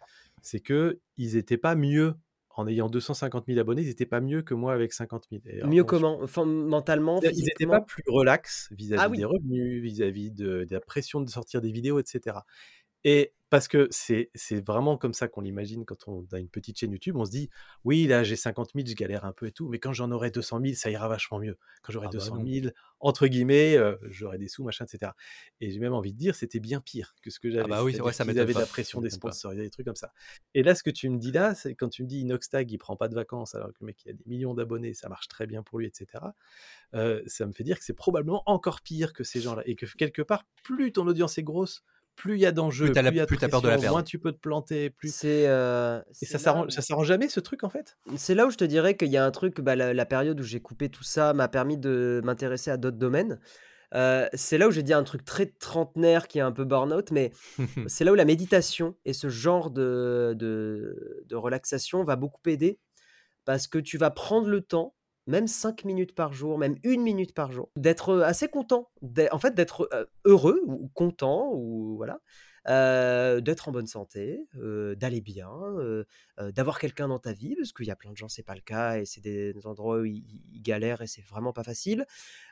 c'est 0.41 0.59
que 0.59 0.99
ils 1.17 1.37
étaient 1.37 1.57
pas 1.57 1.75
mieux 1.75 2.15
en 2.57 2.67
ayant 2.67 2.87
250 2.87 3.45
000 3.47 3.59
abonnés, 3.59 3.81
ils 3.81 3.89
étaient 3.89 4.05
pas 4.05 4.21
mieux 4.21 4.41
que 4.41 4.53
moi 4.53 4.73
avec 4.73 4.93
50 4.93 5.25
000. 5.29 5.41
Et 5.45 5.57
alors, 5.57 5.69
Mieux 5.69 5.83
comment? 5.83 6.21
Enfin, 6.21 6.45
Mentalement, 6.45 7.19
ils 7.21 7.43
n'étaient 7.43 7.65
pas 7.65 7.81
plus 7.81 8.03
relax 8.07 8.69
vis-à-vis 8.71 9.01
Ah 9.03 9.09
oui. 9.09 9.17
des 9.17 9.25
revenus, 9.25 9.81
vis-à-vis 9.83 10.31
de, 10.31 10.63
de 10.63 10.73
la 10.73 10.79
pression 10.79 11.19
de 11.19 11.29
sortir 11.29 11.61
des 11.61 11.71
vidéos, 11.71 11.99
etc. 11.99 12.37
Et 13.05 13.35
parce 13.51 13.67
que 13.67 13.87
c'est 13.91 14.31
vraiment 14.65 14.97
comme 14.97 15.13
ça 15.13 15.27
qu'on 15.27 15.41
l'imagine 15.41 15.85
quand 15.85 16.07
on 16.07 16.25
a 16.33 16.39
une 16.39 16.49
petite 16.49 16.79
chaîne 16.79 16.91
YouTube, 16.91 17.15
on 17.15 17.25
se 17.25 17.31
dit 17.31 17.49
oui 17.83 18.07
là 18.07 18.23
j'ai 18.23 18.35
50 18.35 18.71
000, 18.73 18.87
je 18.87 18.95
galère 18.95 19.23
un 19.23 19.31
peu 19.31 19.45
et 19.45 19.51
tout, 19.51 19.69
mais 19.69 19.79
quand 19.79 19.93
j'en 19.93 20.11
aurai 20.11 20.31
200 20.31 20.59
000, 20.61 20.73
ça 20.73 20.89
ira 20.89 21.07
vachement 21.07 21.37
mieux. 21.37 21.57
Quand 21.83 21.93
j'aurai 21.93 22.07
Ah 22.07 22.13
bah 22.13 22.17
200 22.17 22.37
non. 22.37 22.45
000 22.45 22.67
entre 22.99 23.27
guillemets, 23.27 23.77
euh, 23.77 23.95
j'aurai 24.09 24.39
des 24.39 24.47
sous 24.47 24.63
machin, 24.63 24.85
etc. 24.85 25.11
Et 25.61 25.69
j'ai 25.69 25.79
même 25.79 25.93
envie 25.93 26.11
de 26.11 26.17
dire 26.17 26.33
c'était 26.33 26.59
bien 26.59 26.81
pire 26.81 27.13
que 27.21 27.29
ce 27.29 27.39
que 27.39 27.51
j'avais. 27.51 27.69
bah 27.69 27.83
oui, 27.83 27.97
ouais, 28.01 28.11
ça 28.11 28.25
m'étonne 28.25 28.41
avaient 28.41 28.53
de 28.55 28.59
la 28.59 28.65
pression 28.65 28.99
des 28.99 29.05
m'étonne 29.05 29.19
pas. 29.19 29.31
sponsors, 29.31 29.53
des 29.53 29.69
trucs 29.69 29.85
comme 29.85 29.95
ça. 29.95 30.11
Et 30.55 30.63
là 30.63 30.73
ce 30.73 30.81
que 30.81 30.89
tu 30.89 31.07
me 31.09 31.19
dis 31.19 31.31
là, 31.31 31.53
c'est 31.53 31.75
quand 31.75 31.89
tu 31.89 32.01
me 32.01 32.07
dis 32.07 32.21
Inoxtag 32.21 32.71
il 32.71 32.79
prend 32.79 32.97
pas 32.97 33.07
de 33.07 33.15
vacances 33.15 33.53
alors 33.53 33.69
que 33.69 33.77
le 33.81 33.85
mec 33.85 34.03
il 34.05 34.09
a 34.09 34.13
des 34.13 34.25
millions 34.25 34.55
d'abonnés, 34.55 34.95
ça 34.95 35.07
marche 35.07 35.27
très 35.27 35.45
bien 35.45 35.61
pour 35.61 35.77
lui, 35.77 35.85
etc. 35.85 36.23
Euh, 36.95 37.21
ça 37.27 37.45
me 37.45 37.53
fait 37.53 37.63
dire 37.63 37.77
que 37.77 37.85
c'est 37.85 37.93
probablement 37.93 38.41
encore 38.47 38.81
pire 38.81 39.13
que 39.13 39.23
ces 39.23 39.39
gens-là. 39.39 39.61
Et 39.67 39.75
que 39.75 39.85
quelque 39.85 40.23
part, 40.23 40.45
plus 40.63 40.91
ton 40.91 41.07
audience 41.07 41.37
est 41.37 41.43
grosse, 41.43 41.83
plus 42.15 42.35
il 42.35 42.41
y 42.41 42.45
a 42.45 42.51
d'enjeux, 42.51 42.85
Plus 42.85 42.93
t'as 42.93 43.01
la- 43.01 43.09
plus 43.11 43.15
il 43.15 43.17
y 43.17 43.21
a 43.21 43.25
de 43.25 43.27
plus 43.27 43.37
t'as 43.37 43.47
peur 43.49 43.61
de 43.61 43.67
la 43.67 43.77
perdre. 43.77 43.91
moins 43.91 44.03
tu 44.03 44.19
peux 44.19 44.31
te 44.31 44.37
planter. 44.39 44.89
Plus... 44.89 45.13
C'est 45.13 45.47
euh, 45.47 46.01
Et 46.21 46.25
ça 46.25 46.39
s'arrange 46.39 46.71
ça 46.71 46.81
s'arrange 46.81 47.07
jamais 47.07 47.27
ce 47.29 47.39
truc 47.39 47.63
en 47.63 47.69
fait? 47.69 47.97
C'est 48.17 48.35
là 48.35 48.45
où 48.45 48.49
je 48.51 48.57
te 48.57 48.63
dirais 48.65 48.95
qu'il 48.97 49.09
y 49.09 49.17
a 49.17 49.25
un 49.25 49.31
truc, 49.31 49.61
bah, 49.61 49.75
la, 49.75 49.93
la 49.93 50.05
période 50.05 50.39
où 50.39 50.43
j'ai 50.43 50.61
coupé 50.61 50.89
tout 50.89 51.03
ça 51.03 51.33
m'a 51.33 51.47
permis 51.47 51.77
de 51.77 52.21
m'intéresser 52.23 52.71
à 52.71 52.77
d'autres 52.77 52.97
domaines. 52.97 53.39
Euh, 53.93 54.27
c'est 54.33 54.57
là 54.57 54.67
où 54.67 54.71
j'ai 54.71 54.83
dit 54.83 54.93
un 54.93 55.03
truc 55.03 55.23
très 55.23 55.45
trentenaire 55.45 56.27
qui 56.27 56.39
est 56.39 56.41
un 56.41 56.51
peu 56.51 56.65
burn-out, 56.65 57.11
mais 57.11 57.31
c'est 57.87 58.03
là 58.03 58.11
où 58.11 58.15
la 58.15 58.25
méditation 58.25 58.95
et 59.05 59.13
ce 59.13 59.29
genre 59.29 59.69
de, 59.69 60.33
de, 60.37 61.23
de 61.27 61.35
relaxation 61.35 62.03
va 62.03 62.15
beaucoup 62.15 62.41
aider 62.47 62.79
parce 63.45 63.67
que 63.67 63.77
tu 63.77 63.97
vas 63.97 64.09
prendre 64.09 64.47
le 64.49 64.61
temps, 64.61 64.95
même 65.27 65.47
5 65.47 65.85
minutes 65.85 66.15
par 66.15 66.33
jour, 66.33 66.57
même 66.57 66.75
une 66.83 67.01
minute 67.01 67.33
par 67.33 67.51
jour, 67.51 67.69
d'être 67.75 68.19
assez 68.21 68.47
content, 68.47 68.89
en 69.31 69.39
fait 69.39 69.55
d'être 69.55 69.89
heureux 70.23 70.61
ou 70.65 70.89
content 70.93 71.51
ou 71.53 71.95
voilà, 71.97 72.19
d'être 73.41 73.69
en 73.69 73.71
bonne 73.71 73.87
santé, 73.87 74.45
d'aller 74.53 75.21
bien, 75.21 75.51
d'avoir 76.37 76.79
quelqu'un 76.79 77.07
dans 77.07 77.19
ta 77.19 77.33
vie 77.33 77.55
parce 77.55 77.73
qu'il 77.73 77.85
y 77.85 77.91
a 77.91 77.95
plein 77.95 78.11
de 78.11 78.17
gens 78.17 78.27
c'est 78.27 78.43
pas 78.43 78.55
le 78.55 78.61
cas 78.61 78.97
et 78.97 79.05
c'est 79.05 79.21
des, 79.21 79.53
endroits 79.65 79.99
où 79.99 80.05
ils, 80.05 80.61
galèrent 80.61 81.01
et 81.01 81.07
c'est 81.07 81.23
vraiment 81.25 81.53
pas 81.53 81.63
facile, 81.63 82.05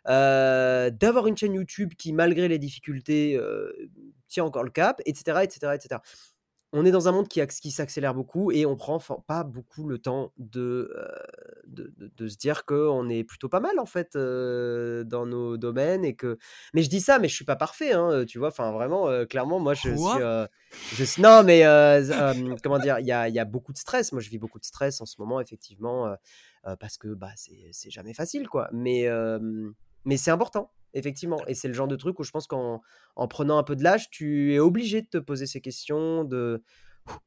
d'avoir 0.05 1.27
une 1.27 1.37
chaîne 1.37 1.53
YouTube 1.53 1.93
qui 1.97 2.13
malgré 2.13 2.47
les 2.47 2.59
difficultés 2.59 3.39
tient 4.27 4.45
encore 4.45 4.63
le 4.63 4.71
cap, 4.71 5.01
etc., 5.05 5.39
etc., 5.43 5.73
etc 5.75 5.99
on 6.73 6.85
est 6.85 6.91
dans 6.91 7.07
un 7.07 7.11
monde 7.11 7.27
qui, 7.27 7.39
qui 7.47 7.71
s'accélère 7.71 8.13
beaucoup 8.13 8.51
et 8.51 8.65
on 8.65 8.75
prend 8.75 8.99
pas 8.99 9.43
beaucoup 9.43 9.87
le 9.87 9.99
temps 9.99 10.33
de, 10.37 10.91
euh, 10.97 11.07
de, 11.67 11.93
de- 11.97 12.11
de 12.17 12.27
se 12.27 12.35
dire 12.37 12.65
qu'on 12.65 13.07
est 13.09 13.23
plutôt 13.23 13.47
pas 13.47 13.59
mal 13.59 13.79
en 13.79 13.85
fait 13.85 14.15
euh, 14.15 15.03
dans 15.03 15.25
nos 15.25 15.57
domaines 15.57 16.03
et 16.03 16.15
que 16.15 16.37
mais 16.73 16.81
je 16.83 16.89
dis 16.89 16.99
ça 16.99 17.19
mais 17.19 17.27
je 17.27 17.35
suis 17.35 17.45
pas 17.45 17.55
parfait 17.55 17.93
hein, 17.93 18.25
tu 18.27 18.39
vois 18.39 18.49
enfin 18.49 18.71
vraiment 18.71 19.07
euh, 19.07 19.25
clairement 19.25 19.59
moi 19.59 19.73
je 19.75 19.81
Quoi? 19.81 20.15
suis 20.15 20.21
euh, 20.21 20.45
je 20.95 21.03
suis- 21.03 21.21
non 21.21 21.43
mais 21.43 21.65
euh, 21.65 22.01
euh, 22.11 22.55
comment 22.63 22.79
dire 22.79 22.99
il 22.99 23.05
y 23.05 23.11
a, 23.11 23.29
il 23.29 23.35
y 23.35 23.39
a 23.39 23.45
beaucoup 23.45 23.73
de 23.73 23.77
stress. 23.77 24.11
Moi 24.11 24.21
je 24.21 24.29
vis 24.29 24.39
beaucoup 24.39 24.59
de 24.59 24.65
stress 24.65 24.99
en 25.01 25.05
ce 25.05 25.15
moment 25.19 25.39
effectivement 25.39 26.07
euh, 26.07 26.15
euh, 26.67 26.75
parce 26.75 26.97
que 26.97 27.09
bah 27.13 27.31
c'est 27.35 27.69
c'est 27.71 27.91
jamais 27.91 28.13
facile 28.13 28.47
quoi. 28.47 28.69
Mais 28.73 29.07
euh, 29.07 29.39
mais 30.05 30.17
c'est 30.17 30.31
important 30.31 30.71
effectivement 30.93 31.39
et 31.47 31.53
c'est 31.53 31.67
le 31.67 31.73
genre 31.73 31.87
de 31.87 31.95
truc 31.95 32.19
où 32.19 32.23
je 32.23 32.31
pense 32.31 32.47
qu'en 32.47 32.81
en 33.15 33.27
prenant 33.27 33.57
un 33.57 33.63
peu 33.63 33.75
de 33.75 33.83
l'âge, 33.83 34.09
tu 34.09 34.53
es 34.53 34.59
obligé 34.59 35.01
de 35.01 35.07
te 35.07 35.17
poser 35.17 35.45
ces 35.45 35.61
questions, 35.61 36.23
de, 36.23 36.63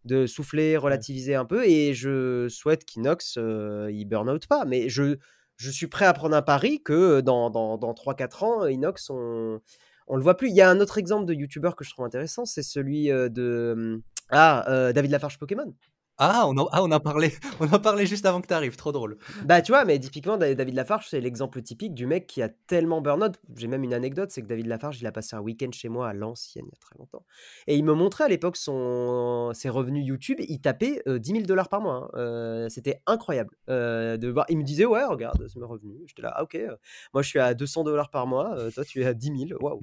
de 0.05 0.27
souffler, 0.27 0.77
relativiser 0.77 1.35
un 1.35 1.45
peu. 1.45 1.65
Et 1.67 1.95
je 1.95 2.49
souhaite 2.49 2.85
qu'Inox, 2.85 3.37
euh, 3.39 3.91
il 3.93 4.05
burn 4.07 4.29
out 4.31 4.47
pas. 4.47 4.65
Mais 4.65 4.89
je, 4.89 5.17
je 5.57 5.71
suis 5.71 5.87
prêt 5.87 6.07
à 6.07 6.13
prendre 6.13 6.37
un 6.37 6.43
pari 6.43 6.83
que 6.83 7.21
dans, 7.21 7.51
dans, 7.51 7.79
dans 7.79 7.93
3-4 7.93 8.45
ans, 8.45 8.67
Inox, 8.67 9.11
on, 9.11 9.61
on 10.09 10.17
le 10.17 10.23
voit 10.23 10.37
plus. 10.37 10.49
Il 10.49 10.57
y 10.57 10.61
a 10.61 10.69
un 10.71 10.81
autre 10.81 10.99
exemple 10.99 11.27
de 11.27 11.35
YouTuber 11.35 11.71
que 11.77 11.85
je 11.85 11.91
trouve 11.91 12.05
intéressant, 12.05 12.45
c'est 12.45 12.63
celui 12.63 13.09
de 13.09 14.03
ah, 14.31 14.65
euh, 14.69 14.93
David 14.93 15.11
Lafarge 15.11 15.39
Pokémon. 15.39 15.73
Ah, 16.19 16.45
on 16.49 16.57
en, 16.57 16.67
ah, 16.73 16.83
on 16.83 16.91
en 16.93 16.99
parlait, 17.01 17.31
juste 18.07 18.25
avant 18.25 18.41
que 18.41 18.47
tu 18.47 18.55
arrives, 18.55 18.75
trop 18.77 18.91
drôle. 18.91 19.19
Bah, 19.45 19.61
tu 19.61 19.73
vois, 19.73 19.85
mais 19.85 19.99
typiquement, 19.99 20.39
Da- 20.39 20.55
David 20.55 20.75
Lafarge, 20.75 21.07
c'est 21.11 21.21
l'exemple 21.21 21.61
typique 21.61 21.93
du 21.95 22.07
mec 22.07 22.27
qui 22.27 22.41
a 22.41 22.49
tellement 22.49 23.03
burn-out. 23.03 23.35
J'ai 23.55 23.67
même 23.67 23.85
une 23.85 23.93
anecdote, 23.93 24.31
c'est 24.31 24.41
que 24.41 24.47
David 24.47 24.67
Lafarge, 24.67 24.99
il 24.99 25.07
a 25.07 25.13
passé 25.13 25.37
un 25.37 25.41
week-end 25.41 25.69
chez 25.73 25.91
moi 25.91 26.09
à 26.09 26.15
l'ancienne, 26.15 26.65
il 26.69 26.73
y 26.73 26.75
a 26.75 26.79
très 26.81 26.99
longtemps. 26.99 27.27
Et 27.67 27.77
il 27.77 27.85
me 27.85 27.93
montrait 27.93 28.25
à 28.25 28.29
l'époque 28.29 28.57
son... 28.57 29.51
ses 29.53 29.69
revenus 29.69 30.07
YouTube. 30.07 30.39
Il 30.41 30.59
tapait 30.63 31.03
euh, 31.07 31.19
10 31.19 31.33
000 31.33 31.47
dollars 31.47 31.69
par 31.69 31.83
mois. 31.83 32.09
hein. 32.15 32.19
Euh, 32.19 32.69
C'était 32.71 33.03
incroyable 33.07 33.55
euh, 33.69 34.17
de 34.17 34.29
voir. 34.29 34.47
Il 34.49 34.57
me 34.57 34.65
disait, 34.65 34.87
ouais, 34.87 35.05
regarde, 35.05 35.47
c'est 35.49 35.59
mes 35.59 35.67
revenus. 35.67 35.99
J'étais 36.07 36.23
là, 36.23 36.33
ah, 36.35 36.45
ok. 36.45 36.55
euh, 36.55 36.77
Moi, 37.13 37.23
je 37.23 37.29
suis 37.29 37.41
à 37.41 37.53
200 37.53 37.85
dollars 37.85 38.09
par 38.09 38.27
mois. 38.27 38.57
euh, 38.57 38.71
toi, 38.71 38.87
tu 38.87 39.03
es 39.03 39.07
à 39.07 39.13
10 39.13 39.31
000. 39.49 39.63
Waouh. 39.63 39.83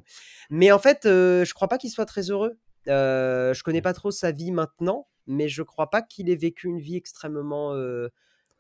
Mais 0.50 0.72
en 0.72 0.80
fait, 0.80 1.06
euh, 1.06 1.46
je 1.46 1.54
crois 1.54 1.68
pas 1.68 1.78
qu'il 1.78 1.92
soit 1.92 2.06
très 2.08 2.32
heureux. 2.32 2.58
Euh, 2.88 3.54
je 3.54 3.64
connais 3.64 3.82
pas 3.82 3.94
trop 3.94 4.12
sa 4.12 4.32
vie 4.32 4.52
maintenant, 4.52 5.08
mais 5.28 5.48
je 5.48 5.64
crois 5.64 5.90
pas 5.90 6.02
qu'il 6.02 6.30
ait 6.30 6.36
vécu 6.36 6.68
une 6.68 6.80
vie 6.80 6.96
extrêmement 6.98 7.74
euh, 7.74 8.10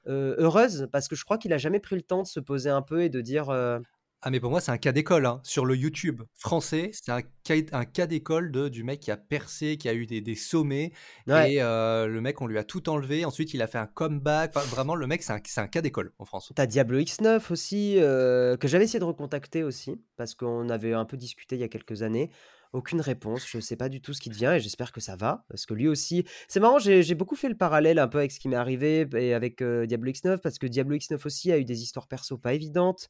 euh, 0.07 0.35
heureuse 0.37 0.89
parce 0.91 1.07
que 1.07 1.15
je 1.15 1.23
crois 1.23 1.37
qu'il 1.37 1.53
a 1.53 1.57
jamais 1.57 1.79
pris 1.79 1.95
le 1.95 2.01
temps 2.01 2.23
de 2.23 2.27
se 2.27 2.39
poser 2.39 2.69
un 2.69 2.81
peu 2.81 3.03
et 3.03 3.09
de 3.09 3.21
dire 3.21 3.49
euh, 3.49 3.79
Ah, 4.21 4.31
mais 4.31 4.39
pour 4.41 4.49
moi, 4.49 4.59
c'est 4.59 4.71
un 4.71 4.77
cas 4.77 4.91
d'école. 4.91 5.25
hein. 5.25 5.39
Sur 5.43 5.65
le 5.65 5.75
YouTube 5.77 6.23
français, 6.35 6.91
c'est 6.93 7.11
un 7.11 7.21
cas, 7.21 7.55
un 7.71 7.85
cas 7.85 8.05
d'école 8.05 8.51
de, 8.51 8.67
du 8.67 8.83
mec 8.83 8.99
qui 8.99 9.11
a 9.11 9.17
percé, 9.17 9.77
qui 9.77 9.87
a 9.87 9.93
eu 9.93 10.05
des, 10.05 10.19
des 10.19 10.35
sommets. 10.35 10.91
Ouais. 11.27 11.53
Et 11.53 11.61
euh, 11.61 12.07
le 12.07 12.19
mec, 12.21 12.41
on 12.41 12.47
lui 12.47 12.57
a 12.57 12.63
tout 12.65 12.89
enlevé. 12.89 13.23
Ensuite, 13.23 13.53
il 13.53 13.61
a 13.61 13.67
fait 13.67 13.77
un 13.77 13.87
comeback. 13.87 14.51
Enfin, 14.55 14.65
vraiment, 14.67 14.95
le 14.95 15.07
mec, 15.07 15.23
c'est 15.23 15.33
un, 15.59 15.67
cas 15.67 15.81
d'école 15.81 16.11
en 16.19 16.25
France. 16.25 16.51
T'as 16.55 16.65
Diablo 16.65 16.99
X9 16.99 17.51
aussi, 17.51 17.95
euh, 17.99 18.57
que 18.57 18.67
j'avais 18.67 18.85
essayé 18.85 18.99
de 18.99 19.05
recontacter 19.05 19.63
aussi, 19.63 20.01
parce 20.17 20.35
qu'on 20.35 20.69
avait 20.69 20.93
un 20.93 21.05
peu 21.05 21.15
discuté 21.17 21.55
il 21.55 21.59
y 21.59 21.65
a 21.65 21.69
quelques 21.69 22.01
années. 22.01 22.29
Aucune 22.73 23.01
réponse, 23.01 23.47
je 23.47 23.59
sais 23.59 23.75
pas 23.75 23.87
du 23.87 24.01
tout 24.01 24.13
ce 24.13 24.19
qui 24.21 24.29
devient 24.29 24.53
et 24.55 24.59
j'espère 24.59 24.91
que 24.91 24.99
ça 24.99 25.15
va, 25.15 25.45
parce 25.47 25.67
que 25.67 25.75
lui 25.75 25.87
aussi... 25.87 26.25
C'est 26.47 26.59
marrant, 26.59 26.79
j'ai 26.79 27.13
beaucoup 27.13 27.35
fait 27.35 27.47
le 27.47 27.55
parallèle 27.55 27.99
un 27.99 28.07
peu 28.07 28.17
avec 28.17 28.31
ce 28.31 28.39
qui 28.39 28.49
m'est 28.49 28.55
arrivé 28.55 29.07
et 29.15 29.35
avec 29.35 29.61
euh, 29.61 29.85
Diablo 29.85 30.11
X9, 30.11 30.39
parce 30.39 30.57
que 30.57 30.65
Diablo 30.65 30.95
X9 30.97 31.23
aussi 31.23 31.51
a 31.51 31.59
eu 31.59 31.65
des 31.65 31.83
histoires 31.83 32.07
perso 32.07 32.35
pas 32.39 32.53
évidentes. 32.53 33.09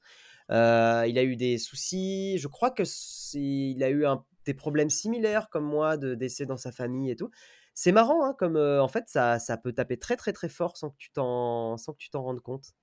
Euh, 0.52 1.06
il 1.08 1.18
a 1.18 1.24
eu 1.24 1.38
des 1.38 1.58
soucis, 1.58 2.38
je 2.40 2.50
crois 2.50 2.72
que 2.72 2.84
c'est- 2.84 3.40
il 3.40 3.82
a 3.86 3.90
eu 3.90 4.06
des 4.46 4.54
problèmes 4.54 4.90
similaires 4.90 5.48
comme 5.50 5.64
moi, 5.64 5.96
de 5.96 6.14
décès 6.14 6.46
dans 6.46 6.58
sa 6.58 6.74
famille 6.74 7.10
et 7.10 7.16
tout. 7.16 7.32
C'est 7.74 7.94
marrant, 7.94 8.26
hein, 8.26 8.36
comme 8.38 8.58
euh, 8.58 8.84
en 8.84 8.90
fait 8.90 9.06
ça, 9.08 9.40
peut 9.64 9.72
taper 9.72 9.98
très 9.98 10.18
très 10.18 10.34
très 10.34 10.50
fort 10.50 10.76
sans 10.76 10.90
que 10.90 10.98
tu 10.98 11.10
t'en 11.12 11.78
sans 11.78 11.94
que 11.94 12.00
tu 12.00 12.10
t'en 12.10 12.22
rendes 12.22 12.42
compte. 12.42 12.74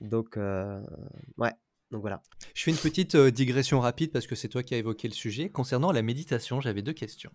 Donc 0.00 0.36
ouais, 0.36 1.50
donc 1.92 2.00
voilà. 2.00 2.22
Je 2.54 2.62
fais 2.64 2.70
une 2.70 2.76
petite 2.78 3.14
euh, 3.14 3.30
digression 3.30 3.78
rapide 3.78 4.10
parce 4.12 4.26
que 4.26 4.34
c'est 4.34 4.48
toi 4.48 4.62
qui 4.62 4.74
as 4.74 4.78
évoqué 4.78 5.06
le 5.08 5.14
sujet. 5.14 5.50
Concernant 5.50 5.92
la 5.92 6.00
méditation, 6.02 6.60
j'avais 6.60 6.80
deux 6.82 6.94
questions. 6.94 7.30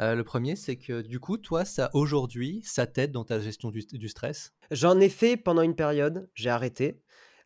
Euh, 0.00 0.14
le 0.14 0.22
premier, 0.22 0.56
c'est 0.56 0.76
que 0.76 1.00
du 1.00 1.18
coup, 1.18 1.38
toi, 1.38 1.64
ça 1.64 1.90
aujourd'hui, 1.94 2.60
ça 2.64 2.86
t'aide 2.86 3.12
dans 3.12 3.24
ta 3.24 3.40
gestion 3.40 3.70
du, 3.70 3.80
du 3.90 4.08
stress? 4.08 4.52
J'en 4.70 5.00
ai 5.00 5.08
fait 5.08 5.36
pendant 5.38 5.62
une 5.62 5.74
période, 5.74 6.28
j'ai 6.34 6.50
arrêté. 6.50 7.00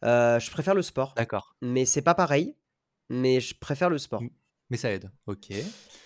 Euh, 0.05 0.39
je 0.41 0.51
préfère 0.51 0.75
le 0.75 0.83
sport, 0.83 1.15
D'accord. 1.17 1.57
mais 1.63 1.85
c'est 1.85 2.03
pas 2.03 2.15
pareil. 2.15 2.57
Mais 3.09 3.41
je 3.41 3.55
préfère 3.59 3.89
le 3.89 3.99
sport. 3.99 4.23
Mais 4.69 4.77
ça 4.77 4.91
aide, 4.91 5.11
OK. 5.27 5.49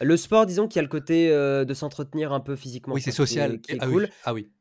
Le 0.00 0.16
sport, 0.16 0.46
disons 0.46 0.68
qu'il 0.68 0.76
y 0.76 0.78
a 0.78 0.82
le 0.82 0.88
côté, 0.88 1.30
de 1.30 1.74
s'entretenir 1.74 2.32
un 2.32 2.40
peu 2.40 2.54
physiquement, 2.56 2.94
Oui, 2.94 3.00
c'est 3.02 3.10
qui 3.10 3.16
social 3.16 3.54
est 3.54 3.60
qui 3.60 3.72
est 3.72 3.78
ah 3.80 3.88
oui, 3.88 3.92
cool. 3.94 4.08
ah 4.24 4.34
oui. 4.34 4.52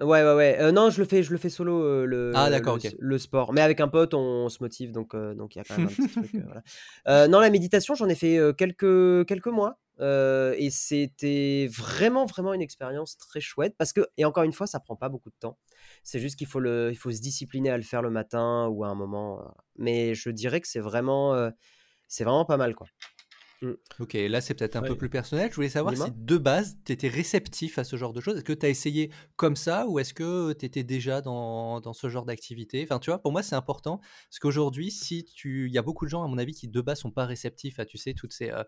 Ouais, 0.00 0.22
ouais, 0.24 0.34
ouais, 0.34 0.62
heu, 0.62 0.70
non, 0.70 0.88
je 0.88 1.00
le 1.00 1.06
fais 1.06 1.22
je 1.22 1.30
le 1.30 1.36
fais 1.38 1.50
solo, 1.50 1.82
heu, 1.82 2.04
Ah 2.34 2.48
le 2.48 2.50
d'accord, 2.50 2.78
le 2.98 3.18
sport, 3.18 3.52
mais 3.52 3.60
avec 3.60 3.80
un 3.80 3.88
pote, 3.88 4.14
on 4.14 4.48
se 4.48 4.58
motive 4.62 4.92
donc 4.92 5.14
donc 5.14 5.54
il 5.54 5.58
y 5.58 5.60
a 5.60 5.64
quand 5.64 5.76
même 5.76 5.88
un 5.88 5.90
petit 5.90 6.08
truc, 6.08 6.30
voilà. 7.04 7.28
Non, 7.28 7.40
la 7.40 7.50
méditation, 7.50 7.94
j'en 7.94 8.08
ai 8.08 8.14
fait, 8.14 8.38
quelques 8.56 9.26
quelques 9.26 9.46
mois, 9.48 9.78
et 10.00 10.68
c'était 10.70 11.68
vraiment, 11.70 12.24
vraiment 12.24 12.54
une 12.54 12.62
expérience 12.62 13.18
très 13.18 13.40
chouette 13.40 13.74
parce 13.76 13.92
que 13.92 14.06
et 14.16 14.24
encore 14.24 14.44
une 14.44 14.52
fois, 14.52 14.66
ça 14.66 14.80
prend 14.80 14.96
pas 14.96 15.08
beaucoup 15.08 15.30
de 15.30 15.36
temps. 15.38 15.58
C'est 16.02 16.18
juste 16.18 16.36
qu'il 16.36 16.46
faut 16.46 16.60
le 16.60 16.88
il 16.90 16.96
faut 16.96 17.10
se 17.10 17.20
discipliner 17.20 17.70
à 17.70 17.76
le 17.76 17.82
faire 17.82 18.00
le 18.00 18.10
matin 18.10 18.68
ou 18.68 18.84
à 18.84 18.88
un 18.88 18.94
moment, 18.94 19.44
mais 19.76 20.14
je 20.14 20.30
dirais 20.30 20.60
que 20.62 20.68
c'est 20.68 20.80
vraiment, 20.80 21.50
c'est 22.08 22.24
vraiment 22.24 22.46
pas 22.46 22.56
mal, 22.56 22.74
quoi. 22.74 22.86
Mmh. 23.62 23.74
OK, 23.98 24.14
là, 24.14 24.40
c'est 24.40 24.54
peut-être 24.54 24.76
un 24.76 24.82
peu 24.82 24.96
plus 24.96 25.10
personnel. 25.10 25.50
Je 25.50 25.54
voulais 25.56 25.68
savoir 25.68 25.94
si 25.94 26.10
de 26.10 26.38
base, 26.38 26.78
tu 26.86 26.92
étais 26.92 27.08
réceptif 27.08 27.78
à 27.78 27.84
ce 27.84 27.96
genre 27.96 28.14
de 28.14 28.22
choses. 28.22 28.36
Est-ce 28.36 28.44
que 28.44 28.54
tu 28.54 28.64
as 28.64 28.70
essayé 28.70 29.10
comme 29.36 29.56
ça 29.56 29.86
ou 29.88 29.98
est-ce 29.98 30.14
que 30.14 30.54
tu 30.54 30.64
étais 30.64 30.84
déjà 30.84 31.20
dans 31.20 31.80
dans 31.82 31.92
ce 31.92 32.08
genre 32.08 32.24
d'activité? 32.24 32.82
Enfin, 32.82 32.98
tu 32.98 33.10
vois, 33.10 33.18
pour 33.20 33.30
moi, 33.32 33.42
c'est 33.42 33.56
important 33.56 33.98
parce 33.98 34.38
qu'aujourd'hui, 34.40 34.90
si 34.90 35.24
tu 35.26 35.66
il 35.68 35.72
y 35.74 35.76
a 35.76 35.82
beaucoup 35.82 36.06
de 36.06 36.10
gens, 36.10 36.22
à 36.24 36.28
mon 36.28 36.38
avis, 36.38 36.54
qui 36.54 36.66
de 36.68 36.80
base 36.80 37.00
sont 37.00 37.10
pas 37.10 37.26
réceptifs 37.26 37.78
à, 37.78 37.84
tu 37.84 37.98
sais, 37.98 38.14
toutes 38.14 38.32
ces, 38.32 38.48
heu 38.50 38.64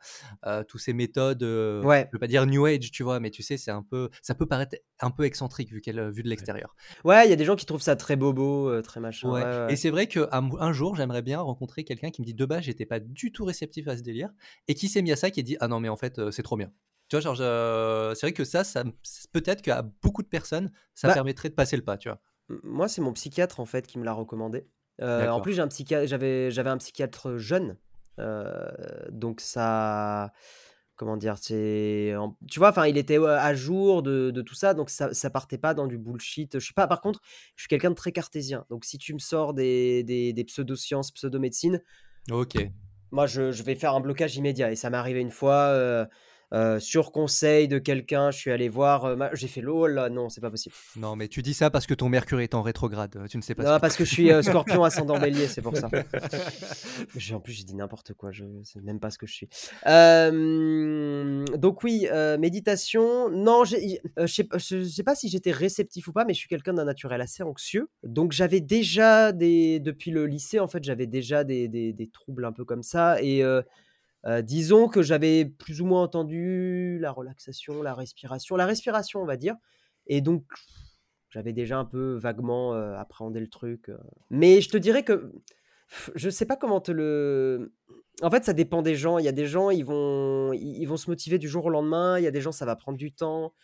heu, 0.47 0.65
tous 0.69 0.77
ces 0.79 0.93
méthodes, 0.93 1.43
heu, 1.43 1.83
Ouais. 1.83 2.13
je 2.13 2.17
veux 2.17 2.21
pas 2.21 2.27
dire 2.27 2.45
new 2.45 2.67
age, 2.67 2.91
tu 2.91 3.03
vois? 3.03 3.19
Mais 3.19 3.31
tu 3.31 3.43
sais, 3.43 3.57
c'est 3.57 3.71
un 3.71 3.83
peu 3.83 4.11
ça 4.21 4.35
peut 4.35 4.47
paraître 4.47 4.77
un 5.01 5.11
peu 5.11 5.25
excentrique 5.25 5.71
vu 5.73 5.81
qu'elle 5.81 6.11
vu 6.11 6.23
de 6.23 6.29
l'extérieur. 6.29 6.77
Ouais, 7.05 7.27
il 7.27 7.31
y 7.31 7.33
a 7.33 7.37
des 7.37 7.45
gens 7.45 7.57
qui 7.57 7.67
trouvent 7.67 7.83
ça 7.83 7.97
très 7.97 8.17
bobo, 8.17 8.81
très 8.83 9.01
machin, 9.01 9.35
ouais, 9.37 9.49
et 9.69 9.77
c'est 9.77 9.91
vrai 9.91 10.07
qu'un 10.09 10.29
un 10.33 10.73
jour, 10.73 10.97
j'aimerais 10.97 11.23
bien 11.23 11.41
rencontrer 11.41 11.85
quelqu'un 11.85 12.11
qui 12.11 12.21
me 12.23 12.27
dit: 12.27 12.35
«De 12.35 12.45
base, 12.45 12.63
j'étais 12.65 12.87
pas 12.87 12.99
du 13.01 13.31
tout 13.33 13.45
réceptif 13.45 13.87
à 13.89 13.97
ce 13.97 14.03
délire» 14.03 14.31
et 14.69 14.75
qui 14.75 14.82
s'est 14.89 15.03
mis 15.03 15.13
à 15.13 15.17
ça, 15.17 15.31
qui 15.31 15.41
a 15.41 15.43
dit: 15.43 15.57
«Ah 15.61 15.69
non, 15.69 15.81
mais 15.81 15.89
en 15.89 15.97
fait, 15.97 16.19
heu, 16.19 16.31
c'est 16.31 16.43
trop 16.43 16.57
bien». 16.57 16.73
Tu 17.09 17.17
vois? 17.17 17.21
Genre 17.21 17.35
je 17.35 18.13
c'est 18.17 18.27
vrai 18.27 18.33
que 18.33 18.45
ça, 18.45 18.65
ça 18.65 18.85
peut-être 19.33 19.63
qu'à 19.63 19.83
beaucoup 20.03 20.23
de 20.23 20.29
personnes, 20.29 20.71
ça 20.95 21.09
Bah 21.09 21.15
permettrait 21.15 21.49
de 21.51 21.55
passer 21.55 21.77
le 21.77 21.85
pas, 21.85 21.97
tu 21.99 22.09
vois? 22.09 22.21
Moi, 22.63 22.89
c'est 22.89 23.01
mon 23.01 23.13
psychiatre, 23.13 23.61
en 23.61 23.67
fait, 23.67 23.87
qui 23.87 23.99
me 23.99 24.05
l'a 24.05 24.13
recommandé. 24.13 24.67
Heu, 25.01 25.31
en 25.31 25.41
plus, 25.41 25.55
j'ai 25.55 25.63
un 25.63 25.69
j'avais 26.07 26.51
j'avais 26.51 26.71
un 26.71 26.77
psychiatre 26.79 27.39
jeune, 27.39 27.79
donc 29.11 29.41
ça 29.41 30.33
comment 30.97 31.17
dire? 31.17 31.39
C'est 31.39 32.15
tu 32.51 32.59
vois? 32.59 32.71
Enfin, 32.71 32.87
il 32.87 32.99
était, 32.99 33.17
à 33.19 33.55
jour 33.55 34.03
de 34.03 34.31
de 34.31 34.43
tout 34.43 34.55
ça, 34.55 34.75
donc 34.75 34.91
ça 34.91 35.15
ça 35.15 35.31
partait 35.31 35.59
pas 35.59 35.75
dans 35.75 35.87
du 35.87 35.99
bullshit. 35.99 36.59
Je 36.59 36.65
suis 36.65 36.75
pas 36.75 36.87
par 36.87 37.01
contre, 37.01 37.21
je 37.57 37.63
suis 37.63 37.69
quelqu'un 37.69 37.91
de 37.91 37.95
très 37.95 38.13
cartésien, 38.13 38.67
donc 38.71 38.85
si 38.85 38.99
tu 38.99 39.15
me 39.15 39.19
sors 39.19 39.55
des 39.55 40.03
des 40.05 40.33
des 40.33 40.45
pseudo-sciences, 40.45 41.11
pseudo-médecine 41.13 41.81
OK. 42.31 42.73
Moi, 43.13 43.27
je 43.27 43.63
vais 43.63 43.75
faire 43.75 43.95
un 43.95 44.01
blocage 44.01 44.37
immédiat 44.37 44.71
et 44.73 44.77
ça 44.77 44.91
m'est 44.91 44.97
arrivé 44.97 45.21
une 45.21 45.31
fois, 45.31 46.07
heu, 46.53 46.81
sur 46.81 47.13
conseil 47.13 47.69
de 47.69 47.79
quelqu'un, 47.79 48.31
je 48.31 48.39
suis 48.39 48.51
allé 48.51 48.69
voir, 48.69 49.07
heu, 49.07 49.17
ma 49.17 49.35
j'ai 49.35 49.49
fait: 49.49 49.65
«Oh 49.65 49.87
là, 49.87 50.09
non, 50.11 50.29
c'est 50.29 50.41
pas 50.41 50.51
possible». 50.51 50.75
Non, 50.97 51.17
mais 51.17 51.29
tu 51.29 51.43
dis 51.43 51.55
ça 51.55 51.71
parce 51.71 51.87
que 51.87 51.95
ton 51.95 52.09
Mercure 52.09 52.41
est 52.41 52.55
en 52.55 52.63
rétrograde, 52.63 53.17
heu, 53.17 53.29
tu 53.29 53.37
ne 53.37 53.43
sais 53.43 53.55
pas 53.55 53.63
Non, 53.65 53.79
parce 53.81 53.97
que 53.97 54.05
je 54.05 54.11
suis, 54.11 54.31
Scorpion 54.43 54.85
ascendant 54.85 55.19
Bélier, 55.19 55.49
c'est 55.49 55.63
pour 55.63 55.77
ça. 55.77 55.89
En 57.33 57.41
plus, 57.41 57.53
j'ai 57.53 57.65
dit 57.65 57.75
n'importe 57.75 58.13
quoi, 58.15 58.31
je 58.31 58.45
sais 58.63 58.81
même 58.81 59.01
pas 59.01 59.11
ce 59.11 59.17
que 59.17 59.27
je 59.27 59.33
suis. 59.33 59.49
Donc 61.59 61.83
oui, 61.83 62.07
méditation, 62.39 63.31
non, 63.31 63.65
je 63.65 63.77
je 64.19 64.85
sais 64.85 65.03
pas 65.03 65.15
si 65.15 65.29
j'étais 65.29 65.51
réceptif 65.51 66.09
ou 66.09 66.13
pas, 66.13 66.25
mais 66.25 66.35
je 66.35 66.39
suis 66.39 66.49
quelqu'un 66.49 66.75
d'un 66.75 66.85
naturel 66.85 67.21
assez 67.21 67.43
anxieux. 67.43 67.89
Donc 68.03 68.33
j'avais 68.33 68.61
déjà 68.61 69.33
des 69.33 69.81
depuis 69.81 70.11
le 70.11 70.27
lycée, 70.27 70.61
en 70.61 70.69
fait, 70.69 70.85
j'avais 70.85 71.07
déjà 71.07 71.45
des 71.45 71.69
des 71.69 71.93
des 71.93 72.09
troubles 72.09 72.45
un 72.45 72.53
peu 72.53 72.65
comme 72.65 72.83
ça 72.83 73.21
et 73.23 73.43
heu, 74.27 74.43
disons 74.43 74.89
que 74.89 75.03
j'avais 75.03 75.45
plus 75.47 75.81
ou 75.81 75.87
moins 75.87 76.03
entendu 76.03 76.99
la 77.01 77.11
relaxation, 77.13 77.83
la 77.83 77.95
respiration 77.95 78.57
la 78.57 78.67
respiration, 78.67 79.23
on 79.23 79.27
va 79.27 79.37
dire 79.37 79.57
et 80.07 80.21
donc 80.21 80.45
j'avais 81.31 81.53
déjà 81.53 81.79
un 81.79 81.85
peu 81.87 82.15
vaguement, 82.17 82.75
heu, 82.75 82.95
appréhendé 82.97 83.41
le 83.41 83.49
truc, 83.49 83.89
heu, 83.89 83.99
mais 84.31 84.61
je 84.61 84.69
te 84.69 84.77
dirais 84.77 85.03
que 85.05 85.33
je 86.15 86.31
sais 86.31 86.47
pas 86.47 86.57
comment 86.57 86.81
te 86.81 86.93
le 86.93 87.73
en 88.23 88.31
fait, 88.31 88.45
ça 88.45 88.53
dépend 88.53 88.83
des 88.83 88.95
gens. 88.95 89.19
Il 89.19 89.25
y 89.25 89.29
a 89.29 89.33
des 89.33 89.47
gens, 89.47 89.71
ils 89.71 89.85
vont 89.85 90.53
ils 90.53 90.85
vont 90.87 90.97
se 90.99 91.11
motiver 91.11 91.39
du 91.39 91.49
jour 91.49 91.65
au 91.67 91.71
lendemain. 91.71 92.19
Il 92.19 92.25
y 92.25 92.27
a 92.27 92.31
des 92.31 92.41
gens, 92.43 92.53
ça 92.53 92.67
va 92.67 92.77
prendre 92.77 92.99
du 92.99 93.13
temps, 93.13 93.55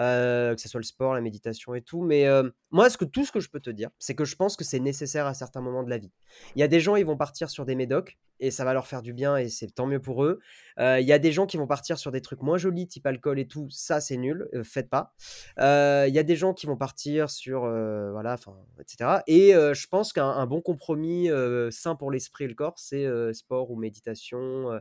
heu, 0.00 0.54
que 0.54 0.60
ça 0.60 0.68
soit 0.68 0.80
le 0.80 0.84
sport, 0.84 1.14
la 1.14 1.20
méditation 1.20 1.74
et 1.74 1.82
tout, 1.82 2.02
mais 2.02 2.26
heu, 2.26 2.52
moi, 2.70 2.88
ce 2.90 2.98
que 2.98 3.04
tout 3.04 3.24
ce 3.24 3.32
que 3.32 3.40
je 3.40 3.50
peux 3.50 3.60
te 3.60 3.70
dire, 3.70 3.90
c'est 3.98 4.14
que 4.14 4.24
je 4.24 4.36
pense 4.36 4.56
que 4.56 4.64
c'est 4.64 4.80
nécessaire 4.80 5.26
à 5.26 5.34
certains 5.34 5.60
moments 5.60 5.82
de 5.82 5.90
la 5.90 5.98
vie. 5.98 6.10
Il 6.54 6.60
y 6.60 6.62
a 6.62 6.68
des 6.68 6.80
gens, 6.80 6.96
ils 6.96 7.04
vont 7.06 7.16
partir 7.16 7.50
sur 7.50 7.64
des 7.66 7.74
médocs 7.74 8.18
et 8.38 8.50
ça 8.50 8.64
va 8.64 8.72
leur 8.72 8.86
faire 8.86 9.02
du 9.02 9.12
bien 9.12 9.36
et 9.36 9.50
c'est 9.50 9.68
tant 9.74 9.86
mieux 9.86 10.00
pour 10.00 10.24
eux. 10.24 10.38
Heu, 10.78 11.00
il 11.00 11.06
y 11.06 11.12
a 11.12 11.18
des 11.18 11.32
gens 11.32 11.46
qui 11.46 11.56
vont 11.58 11.66
partir 11.66 11.98
sur 11.98 12.10
des 12.12 12.22
trucs 12.22 12.42
moins 12.42 12.56
jolis, 12.58 12.88
type 12.88 13.06
alcool 13.06 13.38
et 13.38 13.46
tout, 13.46 13.68
ça, 13.70 14.00
c'est 14.00 14.16
nul, 14.16 14.48
faites 14.64 14.88
pas. 14.88 15.12
Il 15.58 16.14
y 16.14 16.18
a 16.18 16.22
des 16.22 16.36
gens 16.36 16.54
qui 16.54 16.66
vont 16.66 16.76
partir 16.76 17.28
sur, 17.30 17.60
voilà, 17.60 18.34
enfin, 18.34 18.56
et 18.78 18.84
cetera 18.86 19.22
et 19.26 19.52
je 19.52 19.86
pense 19.88 20.12
qu'un 20.12 20.28
un 20.30 20.46
bon 20.46 20.60
compromis, 20.62 21.28
sain 21.70 21.94
pour 21.96 22.10
l'esprit 22.10 22.44
et 22.44 22.48
le 22.48 22.54
corps, 22.54 22.78
c'est, 22.78 23.06
sport 23.34 23.70
ou 23.70 23.76
méditation, 23.76 24.80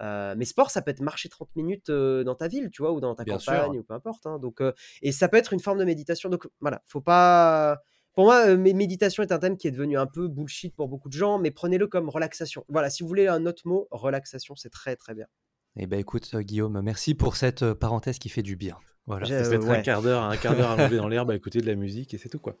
mais 0.00 0.44
sport, 0.44 0.70
ça 0.70 0.82
peut 0.82 0.90
être 0.90 1.00
marcher 1.00 1.28
30 1.28 1.54
minutes, 1.56 1.90
dans 1.90 2.34
ta 2.34 2.48
ville, 2.48 2.70
tu 2.72 2.82
vois? 2.82 2.92
Ou 2.92 3.00
dans 3.00 3.14
ta 3.14 3.24
Bien 3.24 3.38
sûr. 3.38 3.52
campagne 3.52 3.78
ou 3.78 3.82
peu 3.82 3.94
importe, 3.94 4.26
hein, 4.26 4.38
donc 4.38 4.62
et 5.02 5.12
ça 5.12 5.28
peut 5.28 5.36
être 5.36 5.52
une 5.52 5.60
forme 5.60 5.78
de 5.78 5.84
méditation, 5.84 6.28
donc 6.28 6.48
voilà, 6.60 6.82
faut 6.86 7.00
pas 7.00 7.80
pour 8.14 8.24
moi, 8.24 8.56
méditation 8.56 9.22
est 9.22 9.32
un 9.32 9.38
thème 9.38 9.56
qui 9.56 9.68
est 9.68 9.70
devenu 9.70 9.96
un 9.96 10.06
peu 10.06 10.28
bullshit 10.28 10.74
pour 10.74 10.88
beaucoup 10.88 11.08
de 11.08 11.14
gens, 11.14 11.38
mais 11.38 11.50
prenez-le 11.50 11.86
comme 11.86 12.08
relaxation. 12.08 12.64
Voilà, 12.68 12.90
si 12.90 13.02
vous 13.02 13.08
voulez 13.08 13.28
un 13.28 13.46
autre 13.46 13.62
mot, 13.66 13.86
relaxation, 13.90 14.56
c'est 14.56 14.70
très, 14.70 14.96
très 14.96 15.14
bien. 15.14 15.26
Et 15.76 15.86
bah, 15.86 15.96
écoute, 15.96 16.34
Guillaume, 16.36 16.80
merci 16.82 17.14
pour 17.14 17.36
cette, 17.36 17.72
parenthèse 17.74 18.18
qui 18.18 18.28
fait 18.28 18.42
du 18.42 18.56
bien. 18.56 18.76
Voilà. 19.06 19.26
Ça 19.26 19.48
mettre 19.48 19.70
un 19.70 19.80
quart 19.80 20.02
d'heure, 20.02 20.22
un 20.22 20.36
quart 20.36 20.56
d'heure 20.56 20.70
allongé 20.70 20.96
dans 20.96 21.08
l'herbe 21.08 21.30
à 21.30 21.36
écouter 21.36 21.60
de 21.60 21.66
la 21.66 21.76
musique 21.76 22.12
et 22.12 22.18
c'est 22.18 22.28
tout, 22.28 22.38
quoi. 22.38 22.56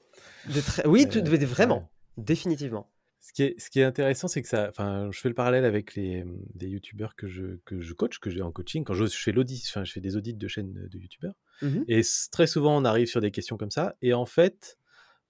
De 0.46 0.88
oui, 0.88 1.08
tout 1.08 1.20
ouais. 1.20 1.44
vraiment, 1.44 1.90
définitivement. 2.16 2.90
Ce 3.20 3.32
qui 3.34 3.42
est 3.42 3.60
ce 3.60 3.68
qui 3.70 3.80
est 3.80 3.84
intéressant, 3.84 4.28
c'est 4.28 4.40
que 4.42 4.48
ça 4.48 4.68
enfin, 4.70 5.08
je 5.12 5.20
fais 5.20 5.28
le 5.28 5.34
parallèle 5.34 5.64
avec 5.66 5.94
les, 5.94 6.24
des 6.54 6.68
youtubeurs 6.68 7.14
que 7.16 7.26
je 7.28 7.56
que 7.66 7.80
je 7.80 7.92
coach, 7.92 8.18
que 8.18 8.30
j'ai 8.30 8.40
en 8.42 8.50
coaching. 8.50 8.82
Quand 8.82 8.94
je 8.94 9.04
je 9.06 9.16
fais 9.16 9.32
l'audit, 9.32 9.62
enfin, 9.68 9.84
je 9.84 9.92
fais 9.92 10.00
des 10.00 10.16
audits 10.16 10.34
de 10.34 10.48
chaînes 10.48 10.72
de 10.90 10.98
youtubeurs 10.98 11.34
Mmh 11.62 11.66
mh. 11.66 11.84
et 11.88 12.00
très 12.32 12.46
souvent, 12.46 12.80
on 12.80 12.84
arrive 12.86 13.06
sur 13.06 13.20
des 13.20 13.30
questions 13.30 13.58
comme 13.58 13.70
ça 13.70 13.94
et 14.00 14.14
en 14.14 14.24
fait, 14.24 14.78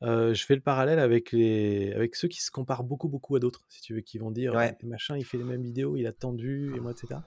je 0.03 0.45
fais 0.47 0.55
le 0.55 0.61
parallèle 0.61 1.01
avec 1.01 1.33
les 1.33 1.93
avec 1.93 2.15
ceux 2.15 2.29
qui 2.29 2.41
se 2.41 2.51
comparent 2.53 2.85
beaucoup, 2.85 3.09
beaucoup 3.09 3.35
à 3.37 3.41
d'autres, 3.41 3.65
si 3.69 3.83
tu 3.83 3.95
veux, 3.95 4.01
qui 4.01 4.19
vont 4.19 4.31
dire: 4.31 4.55
«Ouais, 4.55 4.77
machin, 4.85 5.17
il 5.19 5.25
fait 5.25 5.39
les 5.39 5.45
mêmes 5.45 5.63
vidéos, 5.63 5.97
il 5.97 6.07
a 6.07 6.13
vues 6.39 6.77
et 6.77 6.81
moi» 6.81 6.93
et 6.93 6.97
cetera 6.97 7.25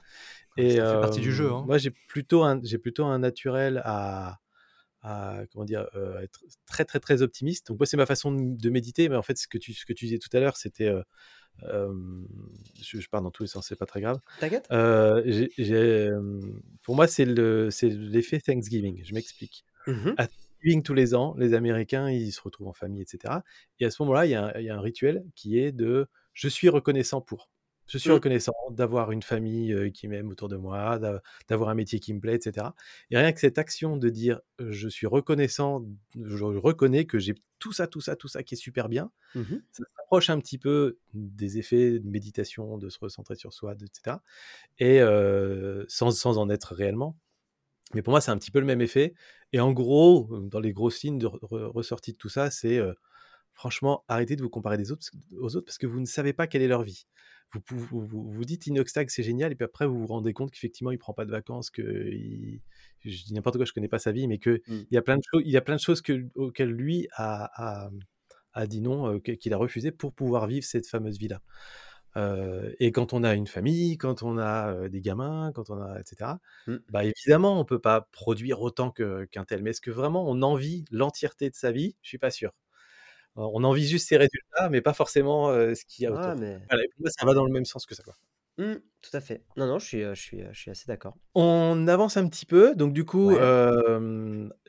Ah, 0.58 0.62
et 0.62 0.78
ça 0.78 0.94
fait 0.94 1.02
partie 1.02 1.20
du 1.22 1.34
jeu, 1.34 1.52
hein. 1.52 1.64
moi, 1.68 1.78
j'ai 1.78 1.92
plutôt 1.92 2.44
un 2.44 2.60
plutôt 2.60 3.06
un 3.06 3.20
naturel 3.20 3.82
à 3.84 4.40
à 5.04 5.44
comment 5.54 5.66
dire? 5.66 5.88
Heu, 5.96 6.16
être 6.24 6.42
très, 6.68 6.86
très, 6.86 7.00
très 7.02 7.22
optimiste. 7.24 7.68
Donc 7.68 7.80
moi, 7.80 7.86
c'est 7.88 7.98
ma 7.98 8.06
façon 8.08 8.32
de 8.34 8.58
de 8.58 8.70
méditer, 8.72 9.10
mais 9.10 9.16
en 9.18 9.24
fait, 9.24 9.38
ce 9.38 9.48
que 9.48 9.58
tu 9.60 9.74
ce 9.74 9.86
que 9.86 9.94
tu 9.94 10.06
disais 10.06 10.20
tout 10.20 10.30
à 10.36 10.40
l'heure, 10.42 10.58
c'était, 10.58 10.90
heu, 10.90 11.04
hem, 11.70 12.28
je 12.84 13.00
je 13.02 13.10
pars 13.10 13.22
dans 13.24 13.32
tous 13.32 13.44
les 13.44 13.50
sens, 13.50 13.68
c'est 13.68 13.78
pas 13.78 13.86
très 13.88 14.02
grave. 14.02 14.20
T'inquiète. 14.40 14.70
Hem, 14.72 16.62
pour 16.84 16.96
moi, 16.96 17.08
c'est 17.08 17.26
le 17.26 17.72
c'est 17.72 17.90
l'effet 17.90 18.40
Thanksgiving. 18.42 19.04
Je 19.06 19.14
m'explique. 19.16 19.66
Mmh 19.88 20.06
mh. 20.06 20.18
À 20.18 20.28
Thanksgiving, 20.28 20.84
tous 20.84 20.94
les 20.96 21.16
ans, 21.16 21.36
les 21.40 21.54
Américains, 21.56 22.10
ils 22.12 22.32
se 22.34 22.42
retrouvent 22.42 22.68
en 22.70 22.74
famille 22.74 23.02
et 23.04 23.08
cetera 23.08 23.44
et 23.80 23.86
à 23.86 23.92
ce 23.92 24.02
moment-là, 24.04 24.26
y 24.28 24.32
il 24.32 24.66
y 24.66 24.70
a 24.72 24.78
un 24.78 24.82
rituel 24.82 25.26
qui 25.36 25.60
est 25.60 25.72
de: 25.74 26.08
«Je 26.34 26.48
suis 26.50 26.70
reconnaissant 26.70 27.22
pour». 27.22 27.48
Je 27.94 28.00
suis 28.00 28.12
Mmh. 28.12 28.12
reconnaissant 28.12 28.54
d'avoir 28.72 29.12
une 29.12 29.22
famille, 29.22 29.92
qui 29.94 30.08
m'aime 30.08 30.30
autour 30.30 30.50
de 30.50 30.56
moi, 30.58 30.98
d'a 31.00 31.22
d'avoir 31.48 31.70
un 31.70 31.76
métier 31.76 32.00
qui 32.00 32.14
me 32.16 32.20
plaît 32.20 32.38
et 32.38 32.42
cetera 32.42 32.74
et 33.12 33.18
rien 33.18 33.32
que 33.32 33.40
cette 33.40 33.60
action 33.60 33.98
de 33.98 34.10
dire: 34.10 34.42
«Je 34.60 34.88
suis 34.90 35.06
reconnaissant, 35.08 35.86
je 36.20 36.44
reconnais 36.46 37.06
que 37.06 37.20
j'ai 37.20 37.36
tout 37.60 37.72
ça, 37.72 37.86
tout 37.88 38.02
ça, 38.02 38.16
tout 38.16 38.28
ça 38.28 38.42
qui 38.44 38.56
est 38.56 38.58
super 38.58 38.90
bien», 38.90 39.12
Mmh 39.36 39.42
mh. 39.52 39.64
ça 39.72 39.84
se 39.86 39.90
rapproche 40.00 40.30
un 40.32 40.40
petit 40.40 40.58
peu 40.60 41.00
des 41.14 41.60
effets 41.60 42.00
de 42.00 42.10
méditation, 42.10 42.78
de 42.80 42.90
se 42.90 43.00
recentrer 43.00 43.36
sur 43.36 43.54
soi, 43.54 43.76
de 43.76 43.88
et 44.80 45.00
sans 45.90 46.12
sans 46.12 46.38
en 46.38 46.50
être 46.50 46.76
réellement. 46.76 47.18
Mais 47.96 48.02
pour 48.04 48.12
moi, 48.14 48.22
c'est 48.22 48.32
un 48.32 48.38
petit 48.40 48.52
peu 48.52 48.60
le 48.60 48.66
même 48.68 48.82
effet 48.82 49.16
et 49.54 49.60
en 49.62 49.72
gros, 49.74 50.30
dans 50.42 50.60
les 50.62 50.74
grosses 50.74 51.04
lignes 51.04 51.20
de 51.20 51.28
re 51.28 51.40
re 51.44 51.72
ressorties 51.74 52.14
de 52.14 52.18
tout 52.18 52.30
ça, 52.30 52.52
c'est, 52.52 52.80
franchement, 53.54 54.06
arrêtez 54.10 54.36
de 54.38 54.44
vous 54.44 54.50
comparer 54.52 54.78
des 54.78 54.92
autres 54.92 55.08
aux 55.40 55.56
autres 55.58 55.66
parce 55.68 55.78
que 55.80 55.88
vous 55.88 56.00
ne 56.02 56.06
savez 56.08 56.34
pas 56.34 56.48
quelle 56.48 56.64
est 56.64 56.68
leur 56.70 56.84
vie. 56.84 57.06
Vous 57.68 57.78
vous 57.78 58.02
vous 58.08 58.32
vous 58.32 58.46
dites: 58.46 58.68
«Inoxtag, 58.68 59.10
c'est 59.12 59.24
génial» 59.24 59.52
et 59.52 59.56
puis 59.56 59.66
après, 59.66 59.86
vous 59.88 60.00
vous 60.00 60.08
rendez 60.08 60.34
compte 60.34 60.52
qu'effectivement, 60.52 60.92
il 60.92 60.98
prend 60.98 61.14
pas 61.14 61.26
de 61.26 61.32
vacances, 61.32 61.70
qu'il 61.72 62.62
je 63.06 63.24
dis 63.26 63.34
n'importe 63.34 63.58
quoi, 63.58 63.66
je 63.66 63.74
connais 63.74 63.88
pas 63.90 64.00
sa 64.00 64.12
vie, 64.12 64.28
mais 64.28 64.40
qu'il 64.40 64.62
Mmh. 64.68 64.86
y 64.92 64.98
a 64.98 65.02
plein 65.04 65.18
de 65.18 65.22
choses 65.32 65.44
il 65.46 65.52
y 65.52 65.58
a 65.58 65.62
plein 65.62 65.76
de 65.76 65.80
choses 65.82 66.02
que 66.02 66.28
auxquelles 66.36 66.72
lui 66.72 67.08
a 67.16 67.86
a, 67.88 67.92
a 68.54 68.68
dit 68.68 68.82
non, 68.82 69.20
que 69.20 69.34
qu'il 69.34 69.54
a 69.54 69.58
refusé 69.58 69.92
pour 69.92 70.14
pouvoir 70.14 70.48
vivre 70.48 70.66
cette 70.66 70.88
fameuse 70.88 71.18
vie-là. 71.20 71.42
Heu 72.18 72.76
et 72.80 72.92
quand 72.92 73.14
on 73.14 73.24
a 73.24 73.34
une 73.36 73.48
famille, 73.48 73.98
quand 73.98 74.24
on 74.24 74.38
a, 74.38 74.74
heu, 74.86 74.90
des 74.90 75.02
gamins, 75.02 75.52
quand 75.54 75.70
on 75.70 75.82
a 75.82 76.00
et 76.00 76.04
cetera, 76.06 76.40
Mmh. 76.68 76.84
bah, 76.90 77.04
évidemment, 77.06 77.60
on 77.60 77.66
peut 77.66 77.80
pas 77.82 78.02
produire 78.12 78.62
autant 78.62 78.92
que 78.92 79.26
qu'un 79.26 79.46
tel. 79.46 79.64
Mais 79.64 79.72
est-ce 79.72 79.82
que 79.82 79.92
vraiment 79.92 80.30
on 80.30 80.42
envie 80.44 80.86
l'entièreté 80.92 81.50
de 81.50 81.56
sa 81.56 81.72
vie? 81.72 81.98
Je 82.02 82.10
suis 82.10 82.18
pas 82.20 82.32
sûr. 82.32 82.54
On 83.36 83.64
envie 83.64 83.88
juste 83.88 84.08
ses 84.10 84.18
résultats, 84.18 84.70
mais 84.70 84.82
pas 84.82 84.94
forcément, 84.94 85.50
ce 85.54 85.86
qu'il 85.86 86.04
y 86.04 86.08
a 86.08 86.12
Ah 86.12 86.14
autour. 86.14 86.36
mais 86.36 86.60
Voilà 86.70 86.84
et 86.84 86.88
pour 86.90 87.02
moi, 87.02 87.10
ça 87.12 87.26
va 87.26 87.34
dans 87.34 87.46
le 87.46 87.52
même 87.52 87.66
sens 87.66 87.86
que 87.86 87.96
ça, 87.96 88.04
quoi. 88.04 88.16
Mmh, 88.58 88.76
tout 89.02 89.10
à 89.14 89.22
fait. 89.22 89.44
Non, 89.58 89.66
non, 89.68 89.80
je 89.80 89.86
suis, 89.88 90.02
je 90.02 90.14
suis, 90.14 90.42
je 90.52 90.60
suis 90.60 90.72
assez 90.72 90.86
d'accord. 90.88 91.18
On 91.36 91.88
avance 91.88 92.16
un 92.18 92.28
petit 92.30 92.46
peu, 92.46 92.76
donc 92.76 92.94
du 92.94 93.06
coup, 93.06 93.32
Ouais. 93.32 93.48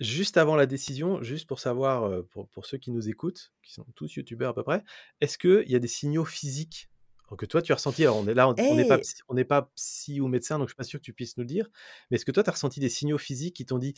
juste 0.01 0.37
avant 0.39 0.57
la 0.57 0.65
décision, 0.67 1.23
juste 1.23 1.47
pour 1.47 1.61
savoir, 1.61 2.25
pour 2.31 2.49
pour 2.49 2.65
ceux 2.67 2.79
qui 2.79 2.91
nous 2.91 3.09
écoutent, 3.09 3.53
qui 3.63 3.73
sont 3.75 3.85
tous 3.95 4.15
youtubeurs 4.17 4.51
à 4.51 4.55
peu 4.55 4.63
près, 4.63 4.83
est-ce 5.21 5.37
qu'il 5.37 5.71
y 5.71 5.75
a 5.77 5.79
des 5.79 5.89
signaux 5.89 6.25
physiques 6.25 6.89
que 7.37 7.47
toi 7.47 7.61
tu 7.63 7.73
as 7.73 7.75
ressentis? 7.75 8.03
Alors 8.05 8.17
on 8.19 8.27
est 8.29 8.35
là, 8.35 8.49
on 8.69 8.75
n'est 8.75 8.85
pas 8.87 8.97
Eh! 8.97 9.01
psy 9.01 9.17
on 9.29 9.35
n'est 9.35 9.45
pas 9.45 9.71
psy 9.77 10.21
ou 10.23 10.29
médecin, 10.29 10.59
donc 10.59 10.69
je 10.69 10.73
suis 10.73 10.77
pas 10.77 10.85
sûr 10.85 11.01
que 11.01 11.05
tu 11.05 11.13
puisses 11.13 11.37
nous 11.37 11.43
le 11.43 11.49
dire, 11.49 11.69
mais 12.11 12.17
est-ce 12.17 12.25
que 12.25 12.33
toi 12.33 12.43
tu 12.43 12.49
as 12.51 12.53
ressenti 12.55 12.81
des 12.81 12.89
signaux 12.89 13.19
physiques 13.19 13.57
qui 13.57 13.67
t'ont 13.67 13.79
dit: 13.79 13.95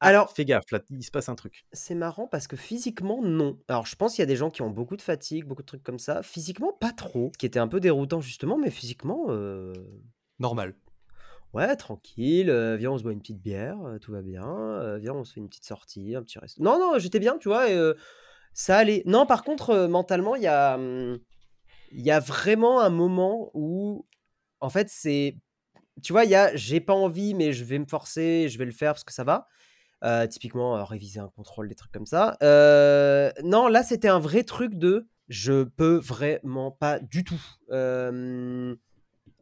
«Ah, 0.00 0.06
Alors 0.08 0.30
fais 0.32 0.46
gaffe 0.46 0.70
là, 0.70 0.80
il 0.90 1.04
se 1.04 1.10
passe 1.10 1.28
un 1.28 1.34
truc»? 1.34 1.66
c'est 1.72 1.94
marrant 1.94 2.26
parce 2.26 2.46
que 2.46 2.56
physiquement, 2.56 3.22
non. 3.22 3.58
Alors 3.68 3.86
je 3.86 3.96
pense 3.96 4.14
qu'il 4.14 4.22
y 4.22 4.24
a 4.24 4.26
des 4.26 4.36
gens 4.36 4.50
qui 4.50 4.62
ont 4.62 4.70
beaucoup 4.70 4.96
de 4.96 5.02
fatigue, 5.02 5.44
beaucoup 5.46 5.62
de 5.62 5.66
trucs 5.66 5.82
comme 5.82 5.98
ça. 5.98 6.22
Physiquement, 6.22 6.72
pas 6.72 6.92
trop. 6.92 7.30
Ce 7.34 7.38
qui 7.38 7.46
était 7.46 7.58
un 7.58 7.68
peu 7.68 7.80
déroutant 7.80 8.20
justement, 8.20 8.58
mais 8.58 8.70
physiquement, 8.70 9.26
heu 9.30 9.72
Normal. 10.38 10.74
Ouais, 11.52 11.74
tranquille, 11.76 12.50
heu, 12.50 12.74
viens, 12.76 12.90
on 12.92 12.98
se 12.98 13.02
boit 13.02 13.12
une 13.12 13.20
petite 13.20 13.40
bière, 13.40 13.78
heu, 13.86 13.98
tout 13.98 14.12
va 14.12 14.20
bien, 14.22 14.98
viens, 14.98 15.14
on 15.14 15.24
se 15.24 15.32
fait 15.34 15.40
une 15.40 15.48
petite 15.48 15.64
sortie, 15.64 16.14
un 16.14 16.22
petit 16.22 16.38
resto 16.38 16.62
non, 16.62 16.78
non, 16.78 16.98
j'étais 16.98 17.18
bien, 17.18 17.38
tu 17.38 17.48
vois? 17.48 17.70
Et 17.70 17.92
ça 18.54 18.78
allait. 18.78 19.02
Non, 19.06 19.26
par 19.26 19.44
contre, 19.44 19.86
mentalement, 19.88 20.36
il 20.36 20.42
y 20.42 20.46
a, 20.48 20.78
mmh, 20.78 21.18
il 21.92 22.02
y 22.02 22.10
a 22.12 22.20
vraiment 22.20 22.80
un 22.80 22.90
moment 22.90 23.50
où, 23.54 24.06
en 24.60 24.70
fait, 24.70 24.88
c'est 24.90 25.38
tu 26.02 26.12
vois, 26.12 26.24
il 26.24 26.30
y 26.30 26.36
a 26.36 26.54
j'ai 26.56 26.80
pas 26.80 26.94
envie, 26.94 27.34
mais 27.34 27.52
je 27.52 27.64
vais 27.64 27.78
me 27.78 27.86
forcer, 27.86 28.48
je 28.50 28.58
vais 28.58 28.66
le 28.66 28.72
faire 28.72 28.94
parce 28.94 29.04
que 29.04 29.12
ça 29.14 29.24
va. 29.24 29.48
Heu, 30.04 30.28
typiquement, 30.28 30.76
heu, 30.78 30.82
réviser 30.82 31.20
un 31.20 31.28
contrôle, 31.28 31.68
des 31.68 31.74
trucs 31.74 31.92
comme 31.92 32.06
ça. 32.06 32.36
Heu, 32.42 33.32
non, 33.44 33.68
là, 33.68 33.82
c'était 33.82 34.08
un 34.08 34.18
vrai 34.20 34.44
truc 34.44 34.74
de 34.74 35.08
je 35.28 35.64
peux 35.64 35.96
vraiment 35.96 36.70
pas 36.70 37.00
du 37.00 37.24
tout. 37.24 37.42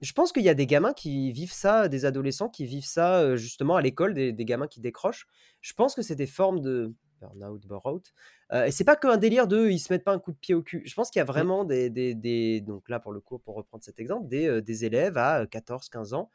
Je 0.00 0.12
pense 0.12 0.32
qu'il 0.32 0.42
y 0.42 0.48
a 0.48 0.54
des 0.54 0.66
gamins 0.66 0.92
qui 0.92 1.32
vivent 1.32 1.52
ça, 1.52 1.88
des 1.88 2.04
adolescents 2.04 2.48
qui 2.48 2.66
vivent 2.66 2.84
ça, 2.84 3.36
justement 3.36 3.76
à 3.76 3.82
l'école, 3.82 4.12
des 4.14 4.32
des 4.32 4.44
gamins 4.44 4.66
qui 4.66 4.80
décrochent. 4.80 5.26
Je 5.60 5.72
pense 5.74 5.94
que 5.94 6.02
c'est 6.02 6.16
des 6.16 6.26
formes 6.26 6.60
de 6.60 6.94
burn-out, 7.20 7.66
bore-out, 7.66 8.12
heu 8.52 8.66
et 8.66 8.70
c'est 8.72 8.84
pas 8.84 8.96
qu'un 8.96 9.16
délire 9.16 9.46
de 9.48 9.68
ils 9.70 9.78
se 9.78 9.92
mettent 9.92 10.04
pas 10.04 10.12
un 10.12 10.18
coup 10.18 10.32
de 10.32 10.36
pied 10.38 10.54
au 10.54 10.62
cul. 10.62 10.82
Je 10.86 10.94
pense 10.94 11.10
qu'il 11.10 11.20
y 11.20 11.22
a 11.22 11.24
Mmh. 11.34 11.44
vraiment 11.44 11.64
des 11.64 11.90
des 11.90 12.14
des 12.14 12.60
donc 12.60 12.88
là, 12.88 13.00
pour 13.00 13.12
le 13.12 13.20
coup, 13.20 13.38
pour 13.38 13.54
reprendre 13.54 13.84
cet 13.84 13.98
exemple, 14.00 14.28
des, 14.28 14.60
des 14.62 14.84
élèves 14.84 15.16
à 15.16 15.46
14-15 15.46 16.12
ans. 16.12 16.30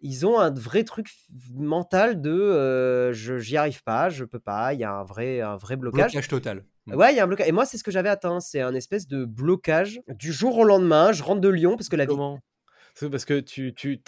Ils 0.00 0.26
ont 0.26 0.38
un 0.38 0.50
vrai 0.50 0.84
truc 0.84 1.08
mental 1.54 2.20
de, 2.20 3.12
je 3.12 3.38
j'y 3.38 3.56
arrive 3.56 3.82
pas, 3.82 4.08
je 4.10 4.24
peux 4.24 4.38
pas, 4.38 4.74
il 4.74 4.80
y 4.80 4.84
a 4.84 4.92
un 4.92 5.04
vrai 5.04 5.40
un 5.40 5.56
vrai 5.56 5.76
blocage. 5.76 6.12
Blocage 6.12 6.28
total. 6.28 6.64
Mmh. 6.86 6.94
Ouais, 6.94 7.12
il 7.12 7.16
y 7.16 7.20
a 7.20 7.24
un 7.24 7.26
blocage 7.26 7.48
et 7.48 7.52
moi, 7.52 7.66
c'est 7.66 7.78
ce 7.78 7.84
que 7.84 7.90
j'avais 7.90 8.08
atteint, 8.08 8.40
c'est 8.40 8.60
un 8.60 8.74
espèce 8.74 9.06
de 9.06 9.24
blocage 9.24 10.00
du 10.08 10.32
jour 10.32 10.56
au 10.56 10.64
lendemain. 10.64 11.12
Je 11.12 11.22
rentre 11.22 11.40
de 11.40 11.48
Lyon 11.48 11.76
parce 11.76 11.88
que 11.88 11.96
la 11.96 12.04
vie 12.04 12.10
Comment? 12.10 12.40
Parce 13.12 13.24
que 13.24 13.38
tu 13.38 13.74
tu 13.74 14.02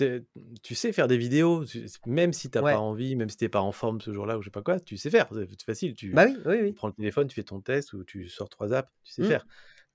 tu 0.63 0.75
sais 0.75 0.93
faire 0.93 1.07
des 1.07 1.17
vidéos, 1.17 1.65
même 2.07 2.33
si 2.33 2.51
tu 2.51 2.59
as 2.59 2.61
pas 2.61 2.67
ouais, 2.69 2.75
envie, 2.75 3.15
même 3.15 3.29
si 3.29 3.37
tu 3.37 3.45
es 3.45 3.49
pas 3.49 3.61
en 3.61 3.71
forme 3.71 4.01
ce 4.01 4.13
jour-là 4.13 4.37
ou 4.37 4.43
je 4.43 4.47
sais 4.47 4.51
pas 4.51 4.63
quoi, 4.63 4.81
tu 4.81 4.97
sais 4.97 5.11
faire, 5.11 5.29
c'est 5.33 5.63
facile, 5.63 5.95
tu 5.95 6.11
bah 6.13 6.25
oui, 6.27 6.37
oui, 6.45 6.57
oui. 6.63 6.73
prends 6.73 6.89
le 6.89 6.95
téléphone, 6.95 7.29
tu 7.29 7.35
fais 7.37 7.45
ton 7.45 7.61
test 7.61 7.93
ou 7.93 8.03
tu 8.03 8.29
sors 8.29 8.49
3 8.49 8.73
apps, 8.73 8.91
tu 9.05 9.13
sais 9.13 9.23
Mmh. 9.23 9.27
faire. 9.27 9.47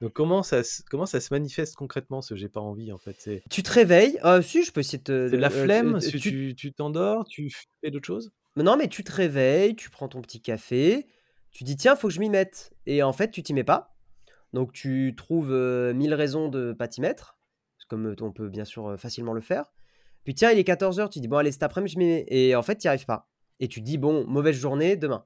Donc 0.02 0.14
comment 0.14 0.43
ça 0.43 0.64
se 0.64 0.82
comment 0.89 1.06
ça 1.06 1.22
se 1.22 1.34
manifeste 1.34 1.76
concrètement 1.76 2.22
ce 2.22 2.36
«j'ai 2.36 2.50
pas 2.50 2.60
envie» 2.60 2.91
en 2.91 2.98
fait? 2.98 3.41
Tu 3.50 3.64
te 3.64 3.72
réveilles, 3.72 4.20
heu, 4.26 4.41
si 4.41 4.64
je 4.64 4.72
peux 4.72 4.82
essayer 4.82 4.98
de 4.98 5.04
te 5.04 5.30
c'est 5.30 5.36
de 5.38 5.41
la 5.41 5.48
heu, 5.48 5.52
flemme? 5.52 6.00
t 6.00 6.10
Tu 6.12 6.20
tu 6.20 6.30
tu 6.30 6.56
tu 6.56 6.74
t'endors? 6.74 7.26
Tu 7.26 7.50
fais 7.82 7.91
d'autres 7.91 8.06
choses? 8.08 8.32
non, 8.58 8.78
mais 8.78 8.88
tu 8.88 9.04
te 9.04 9.12
réveilles, 9.12 9.76
tu 9.76 9.89
prends 9.89 10.08
ton 10.08 10.22
petit 10.22 10.41
café, 10.41 11.08
tu 11.52 11.64
dis: 11.64 11.76
«Tiens, 11.78 11.96
faut 11.96 12.08
que 12.08 12.14
je 12.14 12.20
m'y 12.20 12.30
mette» 12.30 12.72
et 12.86 13.04
en 13.04 13.14
fait, 13.14 13.32
tu 13.32 13.43
t'y 13.43 13.54
mets 13.54 13.64
pas. 13.66 13.96
Donc 14.54 14.72
tu 14.74 15.14
trouves, 15.18 15.52
1000 15.52 16.14
raisons 16.14 16.48
de 16.50 16.74
pas 16.74 16.88
t'y 16.88 17.02
mettre, 17.02 17.38
comme, 17.89 18.16
on 18.22 18.32
peut 18.32 18.50
bien 18.50 18.66
sûr, 18.66 18.96
facilement 18.98 19.34
le 19.34 19.41
faire. 19.41 19.66
Puis 20.24 20.34
tiens, 20.34 20.52
il 20.52 20.58
est 20.60 20.64
quatorze 20.64 21.00
heures 21.00 21.10
tu 21.10 21.20
dis: 21.20 21.28
«Bon 21.28 21.38
allez, 21.38 21.52
cet 21.52 21.64
après-midi, 21.64 21.93
je 21.93 22.00
m'y 22.00 22.06
mets» 22.08 22.26
et 22.30 22.56
en 22.56 22.64
fait, 22.64 22.78
tu 22.78 22.86
y 22.86 22.88
arrives 22.88 23.06
pas 23.06 23.30
et 23.60 23.68
tu 23.68 23.82
dis: 23.82 23.98
«Bon, 23.98 24.26
mauvaise 24.28 24.56
journée, 24.56 24.96
demain» 24.98 25.26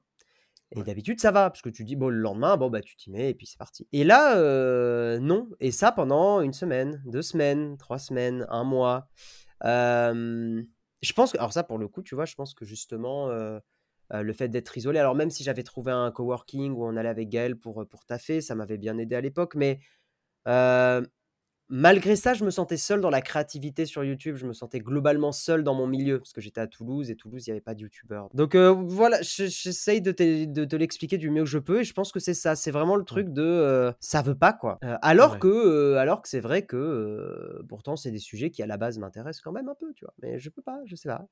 et 0.72 0.78
Ouais. 0.80 0.84
d'habitude, 0.84 1.20
ça 1.20 1.30
va 1.32 1.50
parce 1.50 1.62
que 1.62 1.68
tu 1.70 1.84
dis: 1.84 1.96
«Bon, 1.96 2.08
le 2.08 2.18
lendemain, 2.18 2.56
bon, 2.56 2.70
bah, 2.70 2.80
tu 2.80 2.96
t'y 2.96 3.10
mets 3.10 3.30
et 3.30 3.34
puis 3.34 3.46
c'est 3.46 3.58
parti» 3.58 3.86
et 3.92 4.04
là, 4.04 4.38
heu, 4.38 5.18
non 5.20 5.48
et 5.60 5.70
ça 5.72 5.92
pendant 5.92 6.40
une 6.42 6.52
semaine, 6.52 7.02
2 7.06 7.22
semaines, 7.22 7.76
3 7.76 7.98
semaines, 7.98 8.46
un 8.50 8.64
mois. 8.64 9.08
Je 11.02 11.12
pense 11.14 11.32
que 11.32 11.38
alors 11.38 11.52
ça, 11.52 11.62
pour 11.64 11.78
le 11.78 11.88
coup, 11.88 12.02
tu 12.02 12.14
vois, 12.14 12.26
je 12.26 12.34
pense 12.34 12.54
que 12.54 12.64
justement, 12.64 13.30
heu 13.30 13.60
heu, 14.12 14.22
le 14.22 14.32
fait 14.32 14.48
d'être 14.48 14.76
isolé 14.76 14.98
alors 14.98 15.14
même 15.14 15.30
si 15.30 15.44
j'avais 15.44 15.62
trouvé 15.62 15.92
un 15.92 16.10
coworking 16.10 16.72
où 16.72 16.84
on 16.84 16.96
allait 16.96 17.08
avec 17.08 17.28
Gaël 17.28 17.56
pour, 17.56 17.86
pour 17.88 18.04
taffer, 18.06 18.40
ça 18.40 18.54
m'avait 18.56 18.76
bien 18.78 18.98
aidé 18.98 19.14
à 19.16 19.20
l'époque 19.20 19.54
mais 19.54 19.78
malgré 21.70 22.16
ça, 22.16 22.34
je 22.34 22.44
me 22.44 22.50
sentais 22.50 22.76
seul 22.76 23.00
dans 23.00 23.10
la 23.10 23.22
créativité 23.22 23.86
sur 23.86 24.04
YouTube. 24.04 24.36
Je 24.36 24.46
me 24.46 24.52
sentais 24.52 24.80
globalement 24.80 25.32
seul 25.32 25.64
dans 25.64 25.74
mon 25.74 25.86
milieu 25.86 26.18
parce 26.18 26.32
que 26.32 26.40
j'étais 26.40 26.60
à 26.60 26.66
Toulouse 26.66 27.10
et 27.10 27.16
Toulouse, 27.16 27.46
il 27.46 27.50
y 27.50 27.52
avait 27.52 27.60
pas 27.62 27.74
de 27.74 27.80
youtubeurs. 27.82 28.28
Donc 28.34 28.54
heu, 28.54 28.68
voilà, 28.68 29.22
je 29.22 29.46
j'essaye 29.46 30.00
de 30.00 30.12
te 30.12 30.44
de 30.44 30.76
l'expliquer 30.76 31.18
du 31.18 31.30
mieux 31.30 31.42
que 31.42 31.48
je 31.50 31.58
peux 31.58 31.80
et 31.80 31.84
je 31.84 31.92
pense 31.94 32.12
que 32.12 32.20
c'est 32.20 32.34
ça. 32.34 32.54
C'est 32.56 32.70
vraiment 32.70 32.96
le 32.96 33.04
Ouais. 33.10 33.20
truc 33.20 33.30
de, 33.32 33.42
heu, 33.42 33.92
ça 34.00 34.22
veut 34.22 34.36
pas 34.36 34.52
quoi. 34.52 34.82
Heu, 34.84 34.96
alors 35.02 35.38
Ouais. 35.38 35.40
que, 35.40 35.94
alors 35.96 36.22
que 36.22 36.28
c'est 36.28 36.40
vrai 36.40 36.64
que, 36.66 37.62
pourtant 37.68 37.96
c'est 37.96 38.10
des 38.12 38.18
sujets 38.20 38.50
qui 38.50 38.62
à 38.62 38.66
la 38.66 38.76
base 38.76 38.98
m'intéressent 38.98 39.42
quand 39.42 39.52
même 39.52 39.68
un 39.68 39.74
peu, 39.74 39.92
tu 39.94 40.04
vois? 40.04 40.14
Mais 40.22 40.38
je 40.38 40.48
peux 40.50 40.62
pas, 40.62 40.80
je 40.86 40.96
sais 40.96 41.08
pas. 41.08 41.26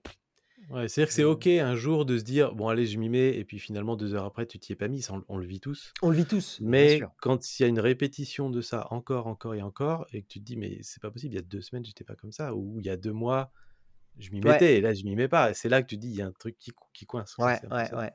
Ouais, 0.71 0.89
c'est-à-dire 0.89 1.09
que 1.09 1.15
c'est 1.15 1.25
OK 1.25 1.47
un 1.47 1.75
jour 1.77 2.05
de 2.05 2.19
se 2.19 2.25
dire: 2.25 2.55
«Bon 2.55 2.69
allez, 2.69 2.87
je 2.87 2.99
m'y 2.99 3.09
mets» 3.09 3.37
et 3.39 3.45
puis 3.45 3.59
finalement 3.59 3.97
2 3.97 4.15
heures 4.15 4.25
après 4.25 4.45
tu 4.47 4.59
t'y 4.59 4.73
es 4.73 4.77
pas 4.77 4.89
mis, 4.89 5.01
ça 5.03 5.15
on 5.15 5.25
on 5.29 5.39
le 5.39 5.47
vit 5.47 5.61
tous. 5.61 5.97
on 6.03 6.11
le 6.11 6.17
vit 6.17 6.27
tous, 6.27 6.61
mais 6.67 6.75
bien 6.75 6.89
Mais 6.89 6.89
sûr. 6.89 7.13
quand 7.21 7.59
il 7.61 7.63
y 7.63 7.67
a 7.67 7.69
une 7.69 7.81
répétition 7.81 8.51
de 8.51 8.61
ça 8.63 8.89
encore, 8.93 9.27
encore 9.29 9.55
et 9.57 9.63
encore 9.63 10.07
et 10.13 10.23
que 10.23 10.29
tu 10.29 10.41
te 10.41 10.45
dis: 10.45 10.57
«Mais 10.57 10.81
c'est 10.83 11.03
pas 11.03 11.11
possible, 11.13 11.35
il 11.35 11.37
y 11.37 11.41
a 11.41 11.43
2 11.43 11.63
semaines, 11.63 11.85
j'étais 11.87 12.05
pas 12.05 12.17
comme 12.17 12.33
ça» 12.33 12.55
ou 12.57 12.81
il 12.81 12.87
y 12.87 12.91
a 12.91 12.97
2 12.99 13.13
mois, 13.13 13.53
je 14.19 14.31
m'y 14.33 14.43
Ouais, 14.45 14.65
mettais 14.65 14.79
et 14.79 14.83
là 14.83 14.95
je 14.95 15.05
m'y 15.05 15.17
mets 15.17 15.29
pas. 15.29 15.55
C'est 15.55 15.69
là 15.71 15.83
que 15.83 15.89
tu 15.89 15.97
te 15.97 16.03
dis: 16.03 16.09
«Il 16.11 16.17
y 16.17 16.23
a 16.23 16.27
un 16.29 16.33
truc 16.33 16.59
qui 16.59 16.73
co 16.73 16.87
qui 16.95 17.07
coince», 17.07 17.37
quoi, 17.37 17.49
ouais, 17.49 17.61
c'est 17.61 17.67
un 17.67 17.73
peu 17.73 17.85
ouais, 17.85 17.89
ça? 17.89 17.97
ouais. 17.97 18.13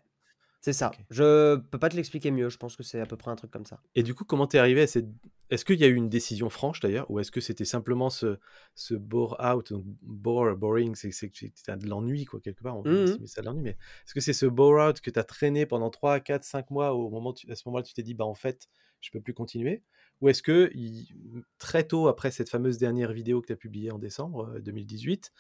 C'est 0.63 0.71
ça. 0.73 0.91
OK. 0.91 1.05
Je 1.11 1.57
peux 1.57 1.77
pas 1.77 1.89
te 1.89 1.95
l'expliquer 1.97 2.31
mieux. 2.31 2.47
Je 2.49 2.57
pense 2.57 2.77
que 2.77 2.83
c'est 2.83 3.01
à 3.01 3.05
peu 3.05 3.17
près 3.17 3.29
un 3.29 3.35
truc 3.35 3.51
comme 3.51 3.65
ça. 3.65 3.79
Et 3.95 4.03
du 4.03 4.15
coup, 4.15 4.23
comment 4.23 4.47
tu 4.47 4.55
es 4.55 4.59
arrivé 4.59 4.81
à 4.81 4.87
cette 4.87 5.07
est-ce 5.49 5.65
qu'il 5.65 5.79
y 5.79 5.83
a 5.83 5.87
eu 5.87 5.93
une 5.93 6.09
décision 6.09 6.49
franche 6.49 6.79
d'ailleurs? 6.79 7.11
Ou 7.11 7.19
est-ce 7.19 7.29
que 7.29 7.41
c'était 7.41 7.65
simplement 7.65 8.09
ce 8.09 8.39
ce 8.73 8.95
bore 8.95 9.37
out, 9.43 9.71
donc 9.71 9.83
bore, 10.01 10.55
boring, 10.55 10.95
c'est 10.95 11.09
de 11.09 11.87
l'ennui 11.87 12.25
quoi 12.25 12.39
quelque 12.39 12.63
part, 12.63 12.75
on 12.77 12.81
va 12.81 12.89
Mmh 12.89 13.27
ça 13.27 13.41
de 13.41 13.45
l'ennui, 13.45 13.61
mais 13.61 13.71
est-ce 13.71 14.13
que 14.15 14.21
c'est 14.21 14.33
ce 14.33 14.47
bore 14.47 14.79
out 14.89 14.99
que 15.01 15.11
tu 15.11 15.19
as 15.19 15.23
traîné 15.23 15.65
pendant 15.67 15.89
3-4-5 15.91 16.71
mois 16.71 16.93
au 16.93 17.09
moment 17.09 17.33
tu 17.33 17.51
à 17.51 17.55
ce 17.55 17.63
moment-là 17.67 17.83
tu 17.83 17.93
t'es 17.93 18.01
dit: 18.01 18.15
«Bah 18.15 18.25
en 18.25 18.33
fait, 18.33 18.67
je 19.01 19.11
peux 19.11 19.21
plus 19.21 19.33
continuer»? 19.35 19.83
Ou 20.21 20.29
est-ce 20.29 20.41
que 20.41 20.71
très 21.59 21.85
tôt 21.87 22.07
après 22.07 22.31
cette 22.31 22.49
fameuse 22.49 22.77
dernière 22.77 23.11
vidéo 23.13 23.41
que 23.41 23.47
tu 23.47 23.53
as 23.53 23.57
publiée 23.57 23.91
en 23.91 23.99
décembre, 23.99 24.53
heu, 24.55 24.61
2018, 24.61 25.31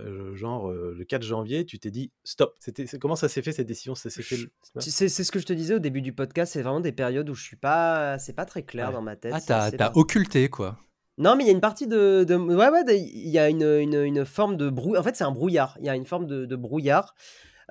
heu, 0.00 0.34
genre, 0.34 0.70
heu, 0.70 0.94
le 0.96 1.04
4 1.04 1.22
janvier, 1.22 1.64
tu 1.64 1.78
t'es 1.78 1.90
dit: 1.90 2.10
«Stop»? 2.24 2.54
C'était 2.58 2.86
comment 2.98 3.16
ça 3.16 3.28
s'est 3.28 3.42
fait 3.42 3.52
cette 3.52 3.66
décision? 3.66 3.94
C'est 3.94 4.10
c'est 4.10 5.24
ce 5.24 5.30
que 5.32 5.38
je 5.38 5.46
te 5.46 5.52
disais 5.52 5.74
au 5.74 5.78
début 5.78 6.02
du 6.02 6.12
podcast, 6.12 6.52
c'est 6.52 6.62
vraiment 6.62 6.80
des 6.80 6.92
périodes 6.92 7.28
où 7.30 7.34
je 7.34 7.42
suis 7.42 7.56
pas 7.56 8.18
c'est 8.18 8.32
pas 8.32 8.44
très 8.44 8.62
clair 8.62 8.88
Ouais. 8.88 8.94
dans 8.94 9.02
ma 9.02 9.16
tête, 9.16 9.34
Ah, 9.50 9.70
c'est 9.70 9.76
t'as 9.76 9.92
occulté, 9.94 10.48
quoi. 10.48 10.78
non, 11.16 11.36
mais 11.36 11.44
il 11.44 11.46
y 11.46 11.50
a 11.50 11.52
une 11.52 11.60
partie 11.60 11.86
de 11.86 12.24
de 12.26 12.34
ouais, 12.34 12.68
ouais, 12.70 12.82
il 12.98 13.28
y 13.28 13.38
a 13.38 13.48
une, 13.48 13.62
une, 13.62 13.94
une 14.02 14.24
forme 14.24 14.56
de 14.56 14.68
brou 14.68 14.96
en 14.96 15.02
fait, 15.02 15.14
c'est 15.16 15.24
un 15.24 15.30
brouillard. 15.30 15.76
Il 15.80 15.86
y 15.86 15.88
a 15.88 15.94
une 15.94 16.06
forme 16.06 16.26
de 16.26 16.44
de 16.44 16.56
brouillard, 16.56 17.14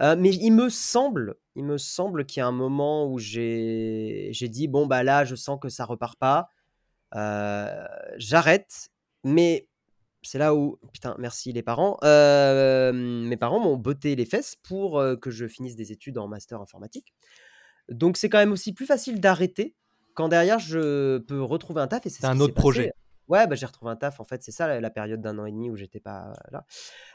heu, 0.01 0.15
mais 0.15 0.30
il 0.34 0.51
me 0.51 0.69
semble 0.69 1.36
il 1.55 1.65
me 1.65 1.78
semble 1.78 2.26
qu'il 2.26 2.39
y 2.39 2.43
a 2.43 2.47
un 2.47 2.51
moment 2.53 3.07
où 3.11 3.19
j'ai 3.19 4.30
j'ai 4.32 4.47
dit: 4.49 4.67
«Bon, 4.67 4.88
bah, 4.88 5.03
là, 5.03 5.26
je 5.26 5.36
sens 5.36 5.59
que 5.61 5.69
ça 5.69 5.86
repart 5.86 6.17
pas, 6.17 6.47
j'arrête», 8.17 8.89
mais 9.24 9.67
c'est 10.24 10.38
là 10.39 10.55
où 10.55 10.80
putain, 10.93 11.15
merci 11.19 11.51
les 11.53 11.63
parents, 11.63 11.97
hem, 12.03 13.28
mes 13.28 13.38
parents 13.38 13.59
m'ont 13.59 13.78
botté 13.78 14.15
les 14.15 14.26
fesses 14.26 14.55
pour, 14.55 14.99
heu, 14.99 15.15
que 15.17 15.32
je 15.32 15.47
finisse 15.47 15.76
des 15.76 15.91
études 15.91 16.17
en 16.17 16.28
master 16.28 16.61
informatique. 16.61 17.13
Donc 17.89 18.17
c'est 18.17 18.30
quand 18.30 18.38
même 18.38 18.51
aussi 18.53 18.74
plus 18.74 18.86
facile 18.86 19.19
d'arrêter 19.19 19.76
quand 20.13 20.30
derrière 20.30 20.59
je 20.59 21.17
peux 21.19 21.41
retrouver 21.41 21.82
un 21.82 21.88
taf 21.88 22.05
et 22.05 22.09
c'est 22.09 22.26
un 22.26 22.39
autre 22.39 22.53
passé. 22.53 22.61
projet. 22.61 22.91
Ouais, 23.28 23.47
bah, 23.47 23.55
j'ai 23.55 23.65
retrouvé 23.65 23.91
un 23.91 23.95
taf 23.95 24.19
en 24.19 24.26
fait, 24.26 24.43
c'est 24.43 24.51
ça 24.51 24.67
la 24.67 24.82
la 24.82 24.89
période 24.89 25.21
d'un 25.21 25.38
an 25.39 25.45
et 25.45 25.51
demi 25.51 25.69
où 25.69 25.76
j'étais 25.76 25.99
pas 25.99 26.34
là. 26.51 26.65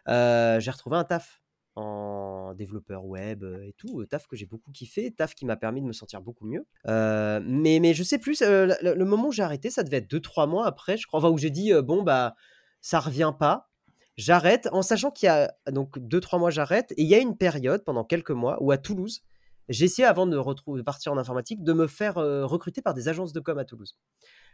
Heu, 0.09 0.61
j'ai 0.61 0.71
retrouvé 0.71 0.97
un 0.97 1.05
taf 1.05 1.41
en 1.77 2.55
développeur 2.55 3.05
web, 3.05 3.45
et 3.63 3.73
tout, 3.77 4.05
taf 4.07 4.27
que 4.27 4.35
j'ai 4.35 4.47
beaucoup 4.47 4.73
kiffé, 4.73 5.13
taf 5.13 5.35
qui 5.35 5.47
m'a 5.47 5.57
permis 5.57 5.81
de 5.81 5.87
me 5.87 5.93
sentir 5.93 6.21
beaucoup 6.21 6.45
mieux. 6.45 6.67
Mais 6.87 7.79
mais 7.81 7.95
je 7.95 8.03
sais 8.03 8.19
plus, 8.19 8.41
le 8.43 8.75
le 8.83 9.05
moment 9.05 9.29
où 9.29 9.33
j'ai 9.33 9.43
arrêté, 9.45 9.71
ça 9.71 9.85
devait 9.85 9.99
être 9.99 10.11
deux 10.11 10.21
trois 10.21 10.47
mois 10.47 10.67
après, 10.67 10.97
je 10.97 11.07
crois, 11.07 11.21
enfin 11.21 11.31
où 11.31 11.39
j'ai 11.39 11.51
dit, 11.51 11.73
«Bon 11.83 12.03
bah, 12.03 12.35
ça 12.81 13.01
revient 13.01 13.33
pas, 13.39 13.70
j'arrête», 14.16 14.68
en 14.72 14.83
sachant 14.83 15.11
qu'il 15.11 15.26
y 15.26 15.31
a 15.31 15.55
donc 15.70 15.99
deux 15.99 16.20
trois 16.20 16.39
mois 16.39 16.51
j'arrête 16.51 16.93
et 16.93 17.03
il 17.03 17.09
y 17.09 17.14
a 17.14 17.18
une 17.18 17.37
période 17.37 17.85
pendant 17.85 18.05
quelques 18.05 18.31
mois 18.33 18.59
où 18.62 18.70
à 18.72 18.79
Toulouse, 18.79 19.22
j'ai 19.68 20.05
avant 20.05 20.26
de 20.26 20.83
partir 20.83 21.12
en 21.12 21.18
informatique, 21.18 21.62
de 21.64 21.72
me 21.74 21.87
faire, 21.87 22.18
heu, 22.18 22.45
recruter 22.45 22.83
par 22.83 22.95
des 22.95 23.09
agences 23.09 23.33
de 23.35 23.41
com 23.41 23.59
à 23.59 23.64
Toulouse. 23.64 23.97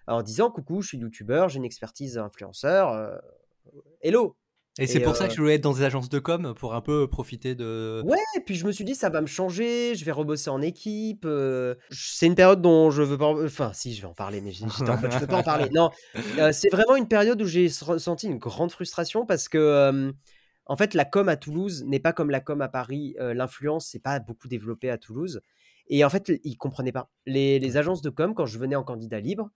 En 0.09 0.23
disant: 0.23 0.51
«Coucou, 0.51 0.83
je 0.83 0.89
suis 0.89 0.99
youtubeur, 0.99 1.49
j'ai 1.51 1.59
une 1.59 1.65
expertise 1.67 2.19
influenceur, 2.19 2.93
heu, 2.95 3.21
hello!» 4.03 4.37
Et 4.79 4.89
c'est 4.89 5.01
pour 5.01 5.15
ça 5.15 5.25
euh, 5.25 5.27
que 5.29 5.35
je 5.35 5.41
voulais 5.41 5.55
être 5.55 5.61
dans 5.63 5.75
des 5.75 5.83
agences 5.83 6.09
de 6.09 6.19
com 6.19 6.53
pour 6.57 6.75
un 6.75 6.81
peu 6.81 7.07
profiter 7.07 7.55
de. 7.55 8.03
Ouais, 8.05 8.19
et 8.37 8.41
puis 8.41 8.57
je 8.57 8.67
me 8.67 8.73
suis 8.73 8.85
dit, 8.85 8.97
ça 8.97 9.09
va 9.09 9.21
me 9.21 9.27
changer, 9.29 9.95
je 9.95 10.05
vais 10.05 10.11
rebosser 10.11 10.51
en 10.51 10.61
équipe. 10.61 11.25
euh, 11.27 11.77
c'est 11.91 12.27
une 12.27 12.35
période 12.35 12.61
dont 12.61 12.91
je 12.91 13.03
veux 13.03 13.17
pas. 13.17 13.29
Enfin, 13.45 13.73
si, 13.73 13.95
je 13.95 14.01
vais 14.01 14.09
en 14.09 14.15
parler, 14.15 14.41
mais 14.41 14.51
je 14.51 14.65
veux 14.65 15.27
pas 15.29 15.39
en 15.39 15.43
parler. 15.45 15.69
Non, 15.71 15.91
euh, 16.39 16.51
c'est 16.51 16.71
vraiment 16.71 16.97
une 16.97 17.07
période 17.07 17.41
où 17.41 17.47
j'ai 17.47 17.71
ressenti 17.83 18.27
une 18.27 18.39
grande 18.39 18.73
frustration 18.73 19.27
parce 19.27 19.49
que, 19.49 20.13
en 20.67 20.77
fait, 20.77 20.95
la 20.95 21.05
com 21.05 21.29
à 21.29 21.37
Toulouse 21.37 21.85
n'est 21.87 22.01
pas 22.01 22.13
comme 22.13 22.31
la 22.31 22.41
com 22.41 22.61
à 22.61 22.69
Paris. 22.69 23.15
L'influence, 23.21 23.87
c'est 23.87 24.03
pas 24.03 24.19
beaucoup 24.19 24.49
développé 24.49 24.91
à 24.91 24.99
Toulouse. 24.99 25.41
Et 25.89 26.05
en 26.05 26.11
fait, 26.11 26.33
ils 26.43 26.57
comprenaient 26.57 26.93
pas. 26.93 27.11
Les, 27.27 27.61
les 27.61 27.77
agences 27.77 28.03
de 28.03 28.11
com, 28.11 28.35
quand 28.35 28.47
je 28.47 28.59
venais 28.59 28.75
en 28.77 28.83
candidat 28.83 29.21
libre, 29.21 29.51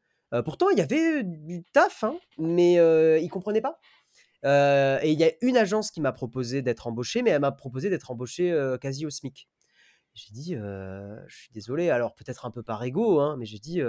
pourtant, 0.45 0.71
il 0.71 0.79
y 0.79 0.83
avait 0.83 1.25
du 1.25 1.65
taf, 1.73 2.05
hein, 2.05 2.17
mais 2.39 2.75
ils 3.21 3.29
comprenaient 3.31 3.61
pas. 3.61 3.81
Euh, 4.45 4.99
et 5.03 5.13
il 5.13 5.19
y 5.19 5.25
a 5.25 5.33
une 5.43 5.57
agence 5.57 5.91
qui 5.91 6.01
m'a 6.01 6.13
proposé 6.13 6.63
d'être 6.63 6.87
embauché, 6.87 7.23
mais 7.23 7.31
elle 7.31 7.41
m'a 7.41 7.53
proposé 7.53 7.91
d'être 7.91 8.11
embauché 8.11 8.53
euh, 8.53 8.79
quasi 8.79 9.07
au 9.07 9.11
SMIC. 9.11 9.49
J'ai 10.15 10.33
dit, 10.33 10.57
euh, 10.57 11.17
je 11.27 11.37
suis 11.37 11.53
désolé, 11.53 11.91
alors 11.91 12.15
peut-être 12.15 12.47
un 12.47 12.51
peu 12.51 12.63
par 12.63 12.83
ego, 12.83 13.21
hein, 13.21 13.37
mais 13.39 13.47
j'ai 13.47 13.59
dit, 13.59 13.81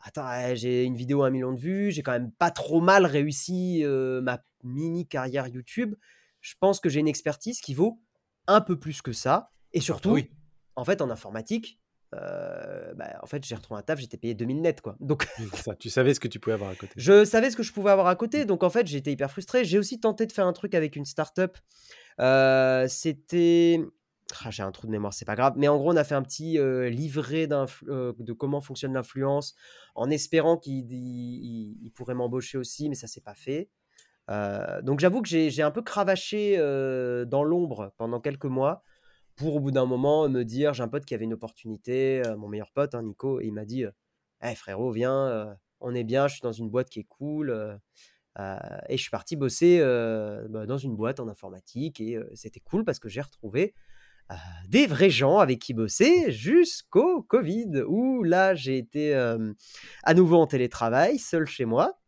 attends, 0.00 0.30
eh, 0.32 0.56
j'ai 0.56 0.84
une 0.84 0.96
vidéo 0.96 1.22
à 1.22 1.28
un 1.28 1.30
million 1.30 1.52
de 1.52 1.58
vues, 1.58 1.90
j'ai 1.90 2.02
quand 2.02 2.12
même 2.12 2.32
pas 2.32 2.50
trop 2.50 2.80
mal 2.80 3.06
réussi 3.06 3.82
ma 4.22 4.42
mini 4.62 5.06
carrière 5.06 5.48
YouTube. 5.48 5.94
Je 6.40 6.54
pense 6.60 6.78
que 6.78 6.88
j'ai 6.88 7.00
une 7.00 7.08
expertise 7.08 7.60
qui 7.60 7.74
vaut 7.74 8.00
un 8.46 8.60
peu 8.60 8.78
plus 8.78 9.00
que 9.00 9.12
ça. 9.12 9.50
Et 9.72 9.80
surtout, 9.80 10.12
oui. 10.12 10.30
en 10.74 10.84
fait, 10.84 11.00
en 11.00 11.10
informatique, 11.10 11.80
euh, 12.14 12.94
bah, 12.94 13.18
en 13.22 13.26
fait, 13.26 13.44
j'ai 13.44 13.54
retrouvé 13.54 13.78
un 13.80 13.82
taf, 13.82 13.98
j'étais 13.98 14.16
payé 14.16 14.34
2000 14.34 14.62
net, 14.62 14.80
quoi. 14.80 14.96
Donc, 15.00 15.26
ça, 15.54 15.74
tu 15.74 15.90
savais 15.90 16.14
ce 16.14 16.20
que 16.20 16.28
tu 16.28 16.38
pouvais 16.40 16.54
avoir 16.54 16.70
à 16.70 16.74
côté. 16.74 16.92
je 16.96 17.24
savais 17.24 17.50
ce 17.50 17.56
que 17.56 17.62
je 17.62 17.72
pouvais 17.72 17.90
avoir 17.90 18.06
à 18.06 18.16
côté, 18.16 18.44
donc 18.44 18.62
en 18.62 18.70
fait, 18.70 18.86
j'étais 18.86 19.12
hyper 19.12 19.30
frustré. 19.30 19.64
J'ai 19.64 19.78
aussi 19.78 19.98
tenté 20.00 20.26
de 20.26 20.32
faire 20.32 20.46
un 20.46 20.52
truc 20.52 20.74
avec 20.74 20.96
une 20.96 21.04
startup. 21.04 21.56
Euh, 22.20 22.86
C'était. 22.88 23.80
Ah, 24.44 24.50
J'ai 24.50 24.62
un 24.64 24.72
trou 24.72 24.86
de 24.88 24.92
mémoire, 24.92 25.12
c'est 25.14 25.24
pas 25.24 25.36
grave. 25.36 25.54
Mais 25.56 25.68
en 25.68 25.76
gros, 25.76 25.92
on 25.92 25.96
a 25.96 26.02
fait 26.04 26.14
un 26.16 26.22
petit 26.22 26.58
euh, 26.58 26.88
livret 26.88 27.46
de 27.46 28.32
comment 28.32 28.60
fonctionne 28.60 28.92
l'influence, 28.94 29.54
en 29.94 30.10
espérant 30.10 30.56
qu'il 30.56 30.92
il- 30.92 31.78
il 31.82 31.90
pourrait 31.92 32.14
m'embaucher 32.14 32.58
aussi, 32.58 32.88
mais 32.88 32.94
ça 32.96 33.06
s'est 33.06 33.20
pas 33.20 33.34
fait. 33.34 33.68
Donc 34.82 34.98
j'avoue 34.98 35.22
que 35.22 35.28
j'ai 35.28 35.62
un 35.62 35.70
peu 35.70 35.82
cravaché 35.82 36.56
dans 37.28 37.44
l'ombre 37.44 37.92
pendant 37.98 38.20
quelques 38.20 38.46
mois 38.46 38.82
pour 39.36 39.56
au 39.56 39.60
bout 39.60 39.70
d'un 39.70 39.86
moment 39.86 40.28
me 40.28 40.42
dire 40.42 40.74
j'ai 40.74 40.82
un 40.82 40.88
pote 40.88 41.04
qui 41.04 41.14
avait 41.14 41.24
une 41.24 41.34
opportunité, 41.34 42.22
euh, 42.26 42.36
mon 42.36 42.48
meilleur 42.48 42.72
pote, 42.72 42.94
hein, 42.94 43.02
Nico, 43.02 43.40
et 43.40 43.46
il 43.46 43.52
m'a 43.52 43.64
dit 43.64 43.84
euh, 43.84 43.90
Eh, 44.42 44.54
frérot, 44.54 44.90
viens, 44.90 45.28
euh, 45.28 45.54
on 45.80 45.94
est 45.94 46.04
bien, 46.04 46.26
je 46.26 46.34
suis 46.34 46.42
dans 46.42 46.52
une 46.52 46.70
boîte 46.70 46.88
qui 46.88 47.00
est 47.00 47.06
cool. 47.08 47.50
et 48.88 48.96
je 48.96 49.02
suis 49.02 49.10
parti 49.10 49.36
bosser 49.36 49.80
bah, 50.50 50.66
dans 50.66 50.78
une 50.78 50.96
boîte 50.96 51.20
en 51.20 51.28
informatique 51.28 52.00
et 52.00 52.18
c'était 52.34 52.60
cool 52.60 52.84
parce 52.84 52.98
que 52.98 53.08
j'ai 53.08 53.20
retrouvé 53.20 53.74
des 54.68 54.86
vrais 54.86 55.10
gens 55.10 55.38
avec 55.38 55.60
qui 55.60 55.72
bosser 55.72 56.32
jusqu'au 56.32 57.22
Covid 57.22 57.82
où 57.86 58.24
là 58.24 58.54
j'ai 58.54 58.78
été 58.78 59.14
à 59.14 60.14
nouveau 60.14 60.36
en 60.36 60.46
télétravail, 60.46 61.18
seul 61.18 61.46
chez 61.46 61.66
moi. 61.66 61.98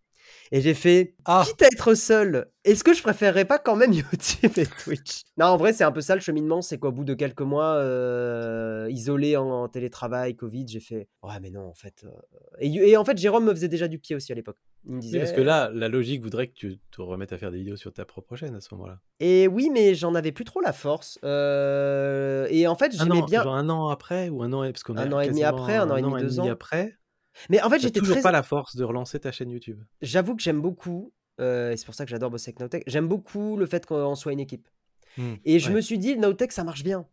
Et 0.50 0.60
j'ai 0.62 0.74
fait, 0.74 1.14
Ah. 1.26 1.42
quitte 1.46 1.60
à 1.62 1.66
être 1.66 1.94
seul, 1.94 2.46
est-ce 2.64 2.82
que 2.82 2.94
je 2.94 3.02
préférerais 3.02 3.44
pas 3.44 3.58
quand 3.58 3.76
même 3.76 3.92
YouTube 3.92 4.52
et 4.56 4.66
Twitch? 4.66 5.22
Non, 5.36 5.46
en 5.46 5.56
vrai, 5.56 5.72
c'est 5.72 5.84
un 5.84 5.92
peu 5.92 6.00
ça 6.00 6.14
le 6.14 6.20
cheminement. 6.20 6.62
C'est 6.62 6.78
qu'au 6.78 6.90
bout 6.90 7.04
de 7.04 7.14
quelques 7.14 7.42
mois, 7.42 7.74
euh, 7.74 8.88
isolé 8.90 9.36
en, 9.36 9.46
en 9.48 9.68
télétravail, 9.68 10.34
Covid, 10.36 10.66
j'ai 10.68 10.80
fait, 10.80 11.08
ouais, 11.22 11.38
mais 11.42 11.50
non, 11.50 11.66
en 11.68 11.74
fait. 11.74 12.04
euh, 12.04 12.08
Et, 12.60 12.68
et 12.90 12.96
en 12.96 13.04
fait, 13.04 13.18
Jérôme 13.18 13.44
me 13.44 13.54
faisait 13.54 13.68
déjà 13.68 13.88
du 13.88 13.98
pied 13.98 14.16
aussi 14.16 14.32
à 14.32 14.34
l'époque. 14.34 14.56
Il 14.84 14.92
me 14.92 14.94
Oui, 14.96 15.00
disait, 15.00 15.18
parce 15.18 15.32
que 15.32 15.40
là, 15.40 15.70
la 15.74 15.88
logique 15.88 16.22
voudrait 16.22 16.46
que 16.48 16.54
tu 16.54 16.78
te 16.90 17.02
remettes 17.02 17.32
à 17.32 17.38
faire 17.38 17.50
des 17.50 17.58
vidéos 17.58 17.76
sur 17.76 17.92
ta 17.92 18.04
propre 18.04 18.36
chaîne 18.36 18.54
à 18.54 18.60
ce 18.60 18.74
moment-là. 18.74 19.00
Et 19.20 19.48
oui, 19.48 19.68
mais 19.72 19.94
j'en 19.94 20.14
avais 20.14 20.32
plus 20.32 20.44
trop 20.44 20.60
la 20.60 20.72
force. 20.72 21.18
Euh, 21.24 22.46
et 22.50 22.66
en 22.66 22.74
fait, 22.76 22.94
Un 22.98 23.04
j'aimais 23.04 23.22
bien. 23.22 23.42
genre 23.42 23.54
un 23.54 23.68
an 23.68 23.88
après 23.88 24.28
ou 24.28 24.42
un 24.42 24.52
an 24.52 24.62
parce 24.62 24.82
qu'on 24.82 24.96
Un 24.96 25.12
an 25.12 25.20
et 25.20 25.28
demi 25.28 25.44
après, 25.44 25.76
un 25.76 25.90
an 25.90 25.96
et 25.96 26.02
demi, 26.02 26.20
deux 26.20 26.40
ans. 26.40 26.48
après. 26.50 26.96
Mais 27.50 27.62
en 27.62 27.70
fait, 27.70 27.78
j'étais 27.78 28.00
toujours 28.00 28.16
très. 28.16 28.22
pas 28.22 28.32
la 28.32 28.42
force 28.42 28.76
de 28.76 28.84
relancer 28.84 29.20
ta 29.20 29.30
chaîne 29.32 29.50
YouTube. 29.50 29.80
J'avoue 30.02 30.34
que 30.36 30.42
j'aime 30.42 30.60
beaucoup, 30.60 31.12
euh, 31.40 31.70
et 31.72 31.76
c'est 31.76 31.84
pour 31.86 31.94
ça 31.94 32.04
que 32.04 32.10
j'adore 32.10 32.30
bosser 32.30 32.54
avec 32.58 32.82
j'aime 32.86 33.06
beaucoup 33.08 33.56
le 33.56 33.66
fait 33.66 33.86
qu'on 33.86 34.14
soit 34.14 34.32
une 34.32 34.40
équipe. 34.40 34.68
Hmm. 35.16 35.34
Et 35.44 35.58
je 35.58 35.68
Ouais. 35.68 35.76
me 35.76 35.80
suis 35.80 35.98
dit, 35.98 36.16
Nowtech, 36.16 36.52
ça 36.52 36.64
marche 36.64 36.82
bien. 36.84 37.06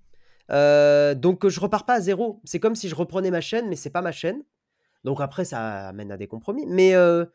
Euh, 0.52 1.16
donc, 1.16 1.48
je 1.48 1.60
repars 1.60 1.86
pas 1.86 1.96
à 1.96 2.02
zéro. 2.02 2.42
C'est 2.44 2.60
comme 2.60 2.76
si 2.76 2.88
je 2.90 2.96
reprenais 2.96 3.32
ma 3.32 3.42
chaîne, 3.42 3.68
mais 3.68 3.76
c'est 3.76 3.90
pas 3.90 4.02
ma 4.02 4.12
chaîne. 4.12 4.44
Donc, 5.04 5.22
après, 5.22 5.46
ça 5.46 5.88
amène 5.90 6.12
à 6.12 6.18
des 6.18 6.28
compromis. 6.28 6.66
Mais 6.68 6.94
euh, 6.96 7.26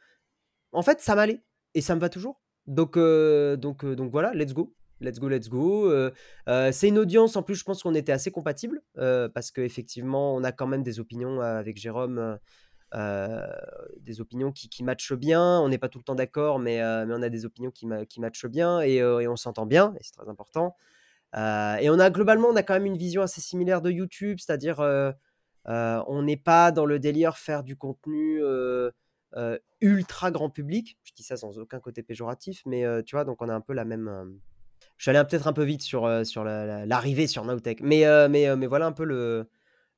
en 0.73 0.83
fait, 0.83 1.01
ça 1.01 1.15
m'allait. 1.15 1.43
Et 1.75 1.81
ça 1.81 1.95
me 1.95 2.01
va 2.01 2.09
toujours. 2.09 2.41
Donc, 2.67 2.97
euh, 2.97 3.57
donc, 3.57 3.85
euh, 3.85 3.97
donc 3.97 4.11
voilà, 4.13 4.33
let's 4.35 4.53
go. 4.53 4.75
Let's 5.01 5.19
go, 5.19 5.29
let's 5.29 5.49
go. 5.49 5.91
Euh, 5.91 6.11
euh, 6.49 6.71
c'est 6.73 6.89
une 6.89 6.99
audience, 6.99 7.35
en 7.37 7.43
plus, 7.43 7.55
je 7.55 7.65
pense 7.65 7.83
qu'on 7.83 7.95
était 7.95 8.13
assez 8.13 8.31
compatibles. 8.31 8.83
euh, 8.99 9.29
parce 9.29 9.51
qu'effectivement, 9.51 10.35
on 10.35 10.45
a 10.45 10.53
quand 10.53 10.67
même 10.67 10.83
des 10.83 11.01
opinions 11.01 11.41
euh, 11.41 11.59
avec 11.59 11.79
Jérôme. 11.79 12.39
Euh, 12.95 13.47
des 14.01 14.21
opinions 14.21 14.53
qui, 14.53 14.69
qui 14.69 14.83
matchent 14.83 15.13
bien. 15.13 15.61
On 15.61 15.69
n'est 15.69 15.79
pas 15.79 15.89
tout 15.89 15.99
le 15.99 16.05
temps 16.05 16.15
d'accord, 16.15 16.59
mais, 16.59 16.81
euh, 16.83 17.07
mais 17.07 17.15
on 17.17 17.23
a 17.23 17.29
des 17.29 17.45
opinions 17.45 17.71
qui, 17.71 17.87
qui 18.09 18.21
matchent 18.21 18.47
bien 18.47 18.81
et, 18.81 19.01
euh, 19.01 19.21
et 19.21 19.29
on 19.29 19.37
s'entend 19.37 19.67
bien, 19.67 19.95
et 19.97 20.03
c'est 20.03 20.13
très 20.13 20.29
important. 20.29 20.77
Et 21.35 21.89
on 21.91 21.99
a 22.01 22.11
globalement, 22.11 22.49
on 22.49 22.57
a 22.57 22.65
quand 22.65 22.75
même 22.75 22.87
une 22.87 22.97
vision 22.97 23.23
assez 23.23 23.41
similaire 23.41 23.83
de 23.83 23.91
YouTube, 23.91 24.39
c'est-à-dire 24.41 24.81
on 25.67 26.23
n'est 26.23 26.37
pas 26.37 26.73
dans 26.73 26.87
le 26.87 26.99
délire 26.99 27.37
faire 27.37 27.63
du 27.63 27.77
contenu 27.77 28.43
ultra 29.81 30.33
grand 30.33 30.51
public. 30.51 30.99
Je 31.05 31.13
dis 31.15 31.23
ça 31.23 31.37
sans 31.37 31.57
aucun 31.61 31.79
côté 31.79 32.03
péjoratif, 32.03 32.63
mais 32.67 32.85
tu 33.05 33.15
vois, 33.15 33.25
donc 33.25 33.41
on 33.43 33.49
a 33.49 33.55
un 33.55 33.61
peu 33.61 33.75
la 33.75 33.85
même. 33.85 34.41
Je 34.97 35.05
suis 35.05 35.17
allé 35.17 35.23
peut-être 35.29 35.47
un 35.47 35.53
peu 35.53 35.63
vite 35.63 35.83
sur, 35.83 36.27
sur 36.27 36.43
la- 36.43 36.67
la- 36.67 36.87
l'arrivée 36.87 37.29
sur 37.29 37.45
Nowtech, 37.45 37.81
mais, 37.81 38.05
mais, 38.29 38.57
mais 38.57 38.67
voilà 38.67 38.87
un 38.87 38.93
peu 38.93 39.05
le, 39.05 39.49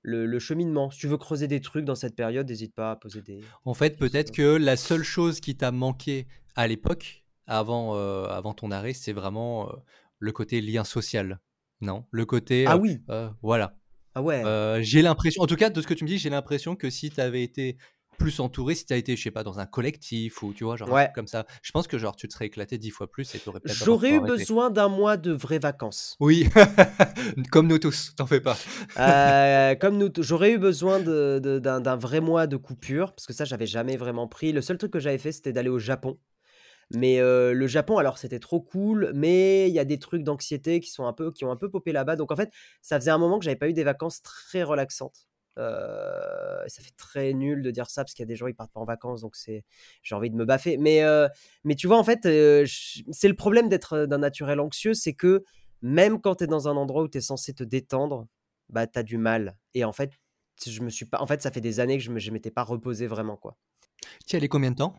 le, 0.03 0.27
le 0.27 0.39
cheminement. 0.39 0.91
Si 0.91 0.99
tu 0.99 1.09
veux 1.09 1.17
creuser 1.17 1.49
des 1.49 1.61
trucs 1.61 1.85
dans 1.85 1.95
cette 1.95 2.15
période, 2.15 2.49
n'hésite 2.49 2.75
pas 2.75 2.93
à 2.93 2.97
poser 2.97 3.23
des. 3.23 3.41
En 3.65 3.75
fait, 3.75 3.97
peut-être 3.99 4.33
que 4.33 4.57
la 4.57 4.77
seule 4.77 5.05
chose 5.05 5.41
qui 5.41 5.57
t'a 5.57 5.73
manqué 5.73 6.27
à 6.55 6.67
l'époque, 6.67 7.25
avant, 7.47 7.97
euh, 7.97 8.27
avant 8.27 8.55
ton 8.55 8.71
arrêt, 8.71 8.93
c'est 8.93 9.13
vraiment 9.13 9.69
euh, 9.69 9.73
le 10.19 10.33
côté 10.33 10.61
lien 10.61 10.85
social. 10.85 11.41
Non? 11.81 12.05
Le 12.11 12.25
côté. 12.27 12.65
Ah 12.67 12.75
euh, 12.75 12.79
oui, 12.79 13.01
voilà. 13.43 13.77
ah 14.15 14.23
ouais. 14.23 14.43
J'ai 14.83 15.03
l'impression, 15.03 15.43
en 15.43 15.47
tout 15.47 15.57
cas, 15.57 15.71
de 15.71 15.81
ce 15.81 15.87
que 15.87 15.95
tu 15.95 16.05
me 16.05 16.09
dis, 16.09 16.19
j'ai 16.19 16.31
l'impression 16.31 16.77
que 16.77 16.91
si 16.91 17.11
tu 17.11 17.21
avais 17.21 17.43
été 17.43 17.77
plus 18.19 18.41
entouré, 18.41 18.75
si 18.75 18.87
tu 18.87 18.93
as 18.93 18.97
été, 18.97 19.17
je 19.17 19.23
sais 19.23 19.31
pas, 19.31 19.43
dans 19.43 19.59
un 19.59 19.67
collectif 19.67 20.43
ou 20.43 20.53
tu 20.53 20.65
vois, 20.65 20.77
genre 20.77 20.89
un 20.89 20.93
Ouais. 20.93 21.05
truc 21.05 21.15
comme 21.15 21.27
ça, 21.27 21.47
je 21.63 21.73
pense 21.73 21.87
que 21.89 21.99
genre 21.99 22.17
tu 22.17 22.29
te 22.29 22.33
serais 22.33 22.47
éclaté 22.47 22.79
dix 22.79 22.91
fois 22.91 23.11
plus 23.11 23.35
et 23.35 23.41
tu 23.41 23.49
aurais 23.49 23.61
peut-être 23.61 23.79
J'aurais 23.79 24.11
eu 24.17 24.21
besoin 24.21 24.71
d'un 24.71 24.89
mois 24.89 25.17
de 25.17 25.33
vraies 25.33 25.59
vacances. 25.59 26.17
Oui, 26.21 26.49
comme 27.51 27.67
nous 27.69 27.79
tous, 27.79 28.15
t'en 28.17 28.27
fais 28.27 28.41
pas. 28.41 28.57
Euh, 28.99 29.75
comme 29.77 29.97
nous, 29.99 30.09
t- 30.09 30.23
j'aurais 30.23 30.53
eu 30.53 30.59
besoin 30.59 31.01
de- 31.01 31.41
de- 31.43 31.59
d'un 31.59 31.81
d'un 31.81 31.97
vrai 31.97 32.21
mois 32.21 32.47
de 32.47 32.57
coupure, 32.57 33.13
parce 33.13 33.27
que 33.27 33.33
ça, 33.33 33.45
j'avais 33.45 33.67
jamais 33.67 33.97
vraiment 33.97 34.29
pris. 34.29 34.53
Le 34.53 34.61
seul 34.63 34.79
truc 34.79 34.93
que 34.93 35.01
j'avais 35.01 35.19
fait, 35.19 35.33
c'était 35.33 35.53
d'aller 35.53 35.69
au 35.71 35.79
Japon. 35.79 36.19
Mais 36.91 37.21
euh, 37.21 37.55
le 37.55 37.67
Japon, 37.67 37.99
alors 37.99 38.19
c'était 38.19 38.39
trop 38.41 38.61
cool, 38.61 39.13
mais 39.15 39.69
il 39.69 39.75
y 39.75 39.79
a 39.79 39.85
des 39.85 39.99
trucs 39.99 40.25
d'anxiété 40.25 40.81
qui 40.81 40.91
sont 40.91 41.07
un 41.07 41.13
peu, 41.15 41.33
qui 41.33 41.45
ont 41.45 41.51
un 41.51 41.57
peu 41.57 41.71
popé 41.71 41.93
là-bas. 41.93 42.17
Donc 42.17 42.33
en 42.33 42.37
fait, 42.37 42.51
ça 42.83 43.01
faisait 43.01 43.11
un 43.11 43.19
moment 43.19 43.39
que 43.39 43.45
j'avais 43.45 43.57
pas 43.57 43.69
eu 43.69 43.73
des 43.75 43.85
vacances 43.85 44.23
très 44.23 44.63
relaxantes. 44.63 45.29
Euh, 45.59 46.65
ça 46.67 46.83
fait 46.83 46.95
très 46.97 47.33
nul 47.35 47.63
de 47.63 47.71
dire 47.71 47.91
ça 47.91 48.05
parce 48.05 48.15
qu'il 48.15 48.23
y 48.23 48.27
a 48.27 48.27
des 48.27 48.37
gens 48.37 48.47
ils 48.47 48.55
partent 48.55 48.73
pas 48.73 48.81
en 48.81 48.85
vacances, 48.85 49.21
donc 49.21 49.37
c'est, 49.37 49.65
j'ai 50.03 50.15
envie 50.15 50.31
de 50.31 50.37
me 50.37 50.45
baffer. 50.45 50.79
Mais 50.79 51.03
euh, 51.03 51.29
mais 51.65 51.75
tu 51.75 51.87
vois, 51.87 51.99
en 51.99 52.05
fait, 52.05 52.25
euh, 52.27 52.65
je- 52.65 53.03
c'est 53.11 53.29
le 53.29 53.37
problème 53.37 53.69
d'être 53.69 53.93
euh, 53.95 54.07
d'un 54.07 54.19
naturel 54.19 54.61
anxieux, 54.61 54.95
c'est 54.95 55.15
que 55.15 55.45
même 55.83 56.21
quand 56.21 56.37
tu 56.37 56.45
es 56.45 56.47
dans 56.47 56.69
un 56.69 56.77
endroit 56.77 57.03
où 57.03 57.09
tu 57.09 57.19
es 57.19 57.21
censé 57.21 57.53
te 57.55 57.65
détendre, 57.65 58.27
bah 58.71 58.87
tu 58.87 58.99
as 58.99 59.03
du 59.03 59.19
mal. 59.19 59.59
Et 59.75 59.85
en 59.85 59.93
fait, 59.93 60.13
je 60.67 60.81
me 60.83 60.91
suis 60.91 61.05
pas, 61.07 61.21
en 61.21 61.27
fait, 61.27 61.43
ça 61.43 61.51
fait 61.51 61.61
des 61.61 61.81
années 61.81 61.99
que 61.99 62.05
je 62.05 62.11
me, 62.11 62.19
je 62.19 62.31
m'étais 62.31 62.51
pas 62.51 62.63
reposé 62.65 63.07
vraiment 63.07 63.37
quoi. 63.37 63.57
Tu 64.27 64.35
y 64.35 64.37
allais 64.37 64.49
combien 64.49 64.71
de 64.71 64.77
temps? 64.77 64.95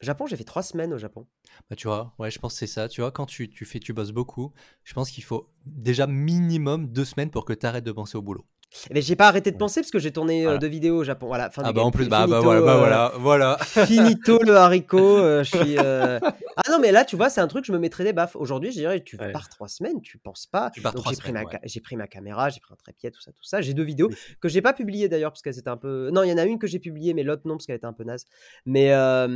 Japon, 0.00 0.26
j'ai 0.26 0.36
fait 0.36 0.44
trois 0.44 0.62
semaines 0.62 0.92
au 0.92 0.98
Japon. 0.98 1.26
Bah, 1.70 1.76
tu 1.76 1.86
vois, 1.88 2.14
ouais, 2.18 2.30
je 2.30 2.38
pense 2.38 2.52
que 2.52 2.58
c'est 2.58 2.66
ça. 2.66 2.88
Tu 2.88 3.00
vois, 3.00 3.10
quand 3.12 3.26
tu, 3.26 3.48
tu 3.48 3.64
fais, 3.64 3.80
tu 3.80 3.92
bosses 3.94 4.12
beaucoup, 4.12 4.52
je 4.84 4.92
pense 4.92 5.10
qu'il 5.10 5.24
faut 5.24 5.50
déjà 5.64 6.06
minimum 6.06 6.92
deux 6.92 7.04
semaines 7.06 7.30
pour 7.30 7.44
que 7.46 7.54
tu 7.54 7.64
arrêtes 7.66 7.84
de 7.84 7.92
penser 7.92 8.16
au 8.18 8.22
boulot. 8.22 8.46
Mais 8.92 9.00
j'ai 9.02 9.16
pas 9.16 9.28
arrêté 9.28 9.50
de 9.50 9.56
penser 9.56 9.80
parce 9.80 9.90
que 9.90 9.98
j'ai 9.98 10.12
tourné 10.12 10.40
euh, 10.42 10.44
Voilà. 10.44 10.58
deux 10.58 10.66
vidéos 10.66 10.98
au 10.98 11.04
Japon. 11.04 11.26
Voilà, 11.26 11.50
fin 11.50 11.62
Ah 11.64 11.72
bah 11.72 11.82
en 11.82 11.90
plus, 11.90 12.08
bah, 12.08 12.26
bah 12.26 12.40
Finito, 12.40 12.42
voilà, 12.42 12.60
bah 12.60 12.74
euh, 12.74 12.78
voilà, 12.78 13.12
voilà. 13.18 13.56
Finito 13.86 14.38
le 14.42 14.54
haricot. 14.56 14.98
euh, 15.18 15.44
je 15.44 15.56
suis. 15.56 15.78
euh, 15.78 16.18
Ah 16.56 16.70
non, 16.70 16.78
mais 16.80 16.92
là, 16.92 17.04
tu 17.04 17.16
vois, 17.16 17.28
c'est 17.30 17.40
un 17.40 17.46
truc, 17.48 17.64
je 17.64 17.72
me 17.72 17.78
mettrais 17.78 18.04
des 18.04 18.12
baffes. 18.12 18.36
Aujourd'hui, 18.36 18.70
je 18.72 18.76
dirais, 18.78 19.02
tu 19.02 19.16
Ouais. 19.16 19.32
pars 19.32 19.48
trois 19.48 19.68
semaines, 19.68 20.00
tu 20.02 20.18
penses 20.18 20.46
pas. 20.46 20.70
Tu 20.70 20.80
pars 20.80 20.92
Donc 20.92 21.02
trois 21.02 21.12
j'ai 21.12 21.18
pris, 21.18 21.32
ma... 21.32 21.42
ouais. 21.44 21.58
j'ai 21.64 21.80
pris 21.80 21.96
ma 21.96 22.06
caméra, 22.06 22.48
j'ai 22.50 22.60
pris 22.60 22.72
un 22.72 22.76
trépied, 22.76 23.10
tout 23.10 23.20
ça, 23.20 23.32
tout 23.32 23.44
ça. 23.44 23.60
J'ai 23.60 23.74
deux 23.74 23.82
vidéos 23.84 24.08
Oui. 24.08 24.16
que 24.40 24.48
j'ai 24.48 24.62
pas 24.62 24.72
publiées 24.72 25.08
d'ailleurs 25.08 25.32
parce 25.32 25.42
qu'elles 25.42 25.58
étaient 25.58 25.68
un 25.70 25.76
peu. 25.76 26.10
Non, 26.12 26.22
il 26.22 26.30
y 26.30 26.32
en 26.32 26.38
a 26.38 26.44
une 26.44 26.58
que 26.58 26.66
j'ai 26.66 26.78
publiée, 26.78 27.14
mais 27.14 27.22
l'autre 27.22 27.42
non 27.46 27.54
parce 27.56 27.66
qu'elle 27.66 27.76
était 27.76 27.86
un 27.86 27.92
peu 27.92 28.04
naze. 28.04 28.24
Mais, 28.66 28.92
euh, 28.92 29.26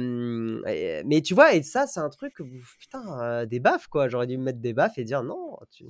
mais 1.07 1.21
tu 1.23 1.35
vois, 1.35 1.55
et 1.55 1.63
ça, 1.63 1.87
c'est 1.87 2.01
un 2.01 2.09
truc, 2.11 2.35
putain, 2.79 3.47
des 3.47 3.61
baffes 3.61 3.87
quoi. 3.89 4.09
J'aurais 4.09 4.27
dû 4.27 4.37
me 4.39 4.45
mettre 4.45 4.61
des 4.61 4.73
baffes 4.73 4.99
et 4.99 5.05
dire 5.05 5.23
non, 5.23 5.57
tu. 5.71 5.85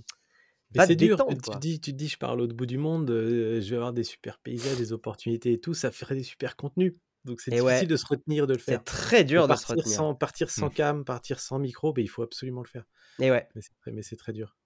Mais 0.75 0.87
c'est 0.87 0.97
dur. 0.97 1.17
détendre, 1.17 1.37
tu, 1.43 1.51
te 1.51 1.59
dis, 1.59 1.81
tu 1.81 1.93
te 1.93 1.97
dis, 1.97 2.09
je 2.09 2.17
pars 2.19 2.31
à 2.31 2.37
l'autre 2.37 2.55
bout 2.55 2.67
du 2.67 2.79
monde, 2.79 3.11
euh, 3.11 3.61
je 3.61 3.71
vais 3.71 3.77
avoir 3.77 3.93
des 3.93 4.05
super 4.05 4.39
paysages, 4.39 4.77
des 4.77 4.93
opportunités 4.93 5.53
et 5.53 5.61
tout, 5.61 5.75
ça 5.75 5.91
ferait 5.91 6.15
des 6.15 6.23
super 6.23 6.57
contenus. 6.57 6.95
Donc 7.25 7.41
c'est 7.41 7.51
ouais. 7.51 7.61
difficile 7.61 7.89
de 7.89 7.97
se 7.97 8.07
retenir 8.07 8.47
de 8.47 8.55
le 8.55 8.59
C'est 8.59 8.73
faire. 8.73 8.85
très 8.85 9.25
dur 9.25 9.47
de 9.49 9.55
se 9.55 9.67
partir 9.67 9.77
retenir. 9.77 9.97
sans, 9.97 10.15
partir 10.15 10.51
sans 10.51 10.67
Mmh. 10.69 10.75
cam, 10.75 11.05
partir 11.05 11.41
sans 11.41 11.59
micro, 11.59 11.93
ben, 11.93 12.03
il 12.03 12.09
faut 12.09 12.23
absolument 12.23 12.63
le 12.63 12.69
faire. 12.69 12.85
Et 13.19 13.31
ouais. 13.31 13.47
Mais 13.55 13.61
c'est 13.61 13.75
très, 13.81 13.93
mais 13.93 14.03
c'est 14.03 14.33
dur. 14.33 14.57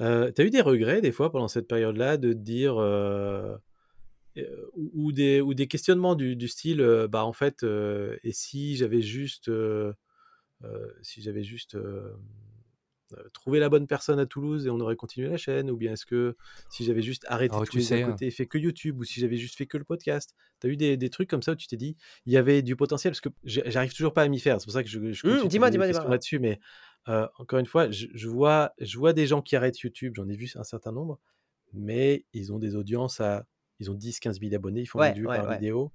Euh, 0.00 0.30
T'as 0.32 0.44
eu 0.44 0.50
des 0.50 0.60
regrets 0.62 1.00
des 1.00 1.12
fois 1.12 1.30
pendant 1.30 1.48
cette 1.48 1.68
période-là 1.68 2.16
de 2.16 2.32
te 2.32 2.38
dire 2.38 2.76
euh, 2.76 3.56
euh, 4.36 4.66
ou, 4.74 5.12
des, 5.12 5.40
ou 5.40 5.54
des 5.54 5.68
questionnements 5.68 6.14
du, 6.14 6.34
du 6.36 6.48
style 6.48 6.82
bah 7.08 7.24
en 7.24 7.32
fait 7.32 7.62
et 7.64 8.32
si 8.32 8.76
j'avais 8.76 9.00
juste 9.00 9.50
si 11.02 11.22
j'avais 11.22 11.44
juste 11.44 11.78
euh, 13.12 13.28
trouvé 13.32 13.58
la 13.60 13.68
bonne 13.68 13.86
personne 13.86 14.18
à 14.18 14.26
Toulouse 14.26 14.66
et 14.66 14.70
on 14.70 14.80
aurait 14.80 14.96
continué 14.96 15.28
la 15.28 15.36
chaîne 15.36 15.70
ou 15.70 15.76
bien 15.76 15.92
est-ce 15.92 16.06
que 16.06 16.36
si 16.70 16.84
j'avais 16.84 17.02
juste 17.02 17.24
arrêté 17.28 17.54
Alors, 17.54 17.64
tous 17.64 17.72
tu 17.72 17.78
les 17.78 17.84
sais, 17.84 18.02
à 18.02 18.06
hein. 18.06 18.10
côté 18.12 18.26
et 18.26 18.30
fait 18.30 18.46
que 18.46 18.58
YouTube 18.58 18.98
ou 18.98 19.04
si 19.04 19.20
j'avais 19.20 19.36
juste 19.36 19.56
fait 19.56 19.66
que 19.66 19.78
le 19.78 19.84
podcast? 19.84 20.34
T'as 20.60 20.68
eu 20.68 20.76
des, 20.76 20.96
des 20.96 21.10
trucs 21.10 21.28
comme 21.30 21.42
ça 21.42 21.52
où 21.52 21.54
tu 21.56 21.66
t'es 21.66 21.76
dit 21.76 21.96
il 22.24 22.32
y 22.32 22.36
avait 22.36 22.62
du 22.62 22.74
potentiel? 22.76 23.12
Parce 23.12 23.20
que 23.20 23.28
j'arrive 23.44 23.94
toujours 23.94 24.12
pas 24.12 24.22
à 24.22 24.28
m'y 24.28 24.40
faire 24.40 24.60
c'est 24.60 24.66
pour 24.66 24.72
ça 24.72 24.82
que 24.82 24.88
je, 24.88 25.12
je 25.12 25.26
Mmh, 25.26 25.48
dis-moi, 25.48 25.70
dis-moi, 25.70 25.86
dis-moi. 25.86 26.08
là-dessus 26.08 26.38
mais 26.38 26.58
euh, 27.08 27.28
encore 27.38 27.58
une 27.60 27.66
fois, 27.66 27.90
je, 27.90 28.06
je 28.14 28.28
vois, 28.28 28.72
je 28.80 28.98
vois 28.98 29.12
des 29.12 29.26
gens 29.26 29.40
qui 29.42 29.54
arrêtent 29.54 29.78
YouTube, 29.80 30.14
j'en 30.16 30.28
ai 30.28 30.34
vu 30.36 30.50
un 30.56 30.64
certain 30.64 30.90
nombre, 30.90 31.20
mais 31.72 32.24
ils 32.32 32.52
ont 32.52 32.58
des 32.58 32.74
audiences 32.74 33.20
à. 33.20 33.46
Ils 33.80 33.90
ont 33.90 33.94
10-15 33.94 34.40
000 34.40 34.54
abonnés, 34.54 34.82
ils 34.82 34.86
font 34.86 35.00
1000 35.00 35.12
Ouais, 35.12 35.20
ouais, 35.20 35.36
par 35.36 35.48
ouais. 35.48 35.54
vidéo. 35.56 35.92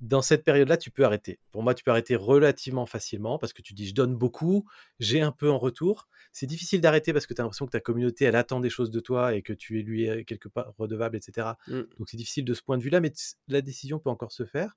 Dans 0.00 0.22
cette 0.22 0.44
période-là, 0.44 0.76
tu 0.76 0.90
peux 0.90 1.04
arrêter. 1.04 1.38
Pour 1.50 1.62
moi, 1.62 1.74
tu 1.74 1.84
peux 1.84 1.90
arrêter 1.90 2.16
relativement 2.16 2.84
facilement 2.84 3.38
parce 3.38 3.52
que 3.52 3.62
tu 3.62 3.74
dis 3.74 3.86
je 3.86 3.94
donne 3.94 4.14
beaucoup, 4.14 4.68
j'ai 4.98 5.20
un 5.20 5.32
peu 5.32 5.50
en 5.50 5.58
retour. 5.58 6.08
C'est 6.32 6.46
difficile 6.46 6.80
d'arrêter 6.80 7.12
parce 7.12 7.26
que 7.26 7.34
tu 7.34 7.40
as 7.40 7.44
l'impression 7.44 7.66
que 7.66 7.70
ta 7.70 7.80
communauté, 7.80 8.24
elle 8.24 8.36
attend 8.36 8.60
des 8.60 8.70
choses 8.70 8.90
de 8.90 9.00
toi 9.00 9.34
et 9.34 9.42
que 9.42 9.52
tu 9.52 9.78
es 9.78 9.82
lui 9.82 10.08
euh, 10.08 10.24
quelque 10.24 10.48
part 10.48 10.74
redevable, 10.78 11.16
etc. 11.16 11.48
Mmh. 11.68 11.80
Donc 11.98 12.08
c'est 12.08 12.16
difficile 12.16 12.44
de 12.44 12.54
ce 12.54 12.62
point 12.62 12.76
de 12.76 12.82
vue-là, 12.82 13.00
mais 13.00 13.12
la 13.48 13.62
décision 13.62 13.98
peut 13.98 14.10
encore 14.10 14.32
se 14.32 14.44
faire. 14.44 14.76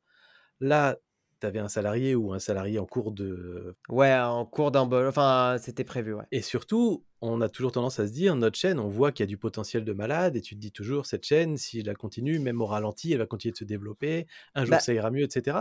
Là, 0.60 0.98
avais 1.46 1.60
un 1.60 1.68
salarié 1.68 2.16
ou 2.16 2.34
un 2.34 2.40
salarié 2.40 2.80
en 2.80 2.86
cours 2.86 3.12
de 3.12 3.76
Ouais, 3.90 4.14
en 4.14 4.46
cours 4.46 4.72
d'un 4.72 4.86
bol. 4.86 5.08
Enfin, 5.08 5.58
c'était 5.60 5.84
prévu, 5.84 6.14
ouais. 6.14 6.26
et 6.32 6.42
surtout, 6.42 7.06
on 7.22 7.42
a 7.42 7.50
toujours 7.50 7.72
tendance 7.72 8.00
à 8.00 8.08
se 8.08 8.12
dire, 8.12 8.36
notre 8.36 8.58
chaîne, 8.58 8.80
on 8.80 8.88
voit 8.88 9.12
qu'il 9.12 9.24
y 9.24 9.28
a 9.28 9.28
du 9.28 9.38
potentiel 9.38 9.84
de 9.84 9.94
malade, 9.94 10.36
et 10.36 10.42
tu 10.42 10.56
te 10.56 10.60
dis 10.60 10.72
toujours, 10.72 11.06
cette 11.06 11.24
chaîne, 11.24 11.58
si 11.58 11.80
elle 11.80 11.98
continue, 11.98 12.40
même 12.40 12.62
au 12.62 12.66
ralenti, 12.66 13.12
elle 13.12 13.20
va 13.20 13.26
continuer 13.26 13.52
de 13.52 13.58
se 13.58 13.64
développer, 13.64 14.28
un 14.56 14.66
jour 14.66 14.72
Bah, 14.72 14.80
ça 14.80 14.94
ira 14.94 15.12
mieux, 15.12 15.24
etc. 15.24 15.60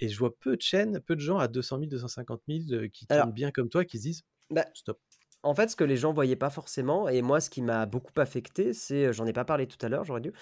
Et 0.00 0.08
je 0.08 0.18
vois 0.18 0.36
peu 0.38 0.56
de 0.56 0.62
chaînes, 0.62 1.00
peu 1.00 1.14
de 1.16 1.20
gens 1.20 1.38
à 1.38 1.48
200 1.48 1.78
000, 1.78 1.90
250 1.90 2.40
000 2.48 2.60
euh, 2.72 2.88
qui 2.88 3.06
alors, 3.08 3.24
tournent 3.24 3.34
bien 3.34 3.50
comme 3.50 3.68
toi, 3.68 3.84
qui 3.84 3.98
se 3.98 4.02
disent, 4.02 4.22
bah, 4.50 4.66
stop. 4.74 4.98
en 5.42 5.54
fait, 5.54 5.70
ce 5.70 5.76
que 5.76 5.84
les 5.84 5.96
gens 5.96 6.12
voyaient 6.12 6.36
pas 6.36 6.50
forcément, 6.50 7.08
et 7.08 7.22
moi, 7.22 7.40
ce 7.40 7.50
qui 7.50 7.62
m'a 7.62 7.86
beaucoup 7.86 8.12
affecté, 8.16 8.72
c'est, 8.72 9.12
j'en 9.12 9.26
ai 9.26 9.32
pas 9.32 9.44
parlé 9.44 9.66
tout 9.66 9.78
à 9.84 9.88
l'heure, 9.88 10.04
j'aurais 10.04 10.20
dû. 10.20 10.32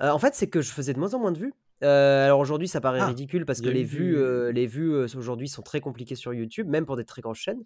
Euh, 0.00 0.10
en 0.10 0.18
fait, 0.18 0.34
c'est 0.34 0.48
que 0.48 0.60
je 0.62 0.70
faisais 0.70 0.92
de 0.94 0.98
moins 0.98 1.14
en 1.14 1.18
moins 1.20 1.32
de 1.32 1.38
vues. 1.38 1.54
Euh, 1.84 2.24
alors 2.24 2.40
aujourd'hui, 2.40 2.66
ça 2.68 2.80
paraît 2.80 2.98
Ah, 3.00 3.06
ridicule 3.06 3.44
parce 3.46 3.60
que 3.60 3.68
a 3.68 3.72
les 3.72 3.84
vues, 3.84 4.16
euh, 4.18 4.50
les 4.52 4.66
vues 4.66 4.92
euh, 4.92 5.06
aujourd'hui 5.16 5.48
sont 5.48 5.62
très 5.62 5.80
compliquées 5.80 6.16
sur 6.16 6.34
YouTube, 6.34 6.68
même 6.68 6.86
pour 6.86 6.96
des 6.96 7.04
très 7.04 7.22
grosses 7.22 7.38
chaînes. 7.38 7.62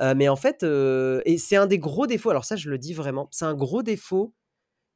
Euh, 0.00 0.14
mais 0.16 0.28
en 0.28 0.36
fait, 0.36 0.62
euh, 0.62 1.22
et 1.24 1.38
c'est 1.38 1.56
un 1.56 1.66
des 1.66 1.78
gros 1.78 2.06
défauts. 2.06 2.30
Alors 2.30 2.44
ça, 2.44 2.56
je 2.56 2.68
le 2.68 2.78
dis 2.78 2.92
vraiment, 2.92 3.28
c'est 3.30 3.44
un 3.44 3.54
gros 3.54 3.82
défaut. 3.82 4.34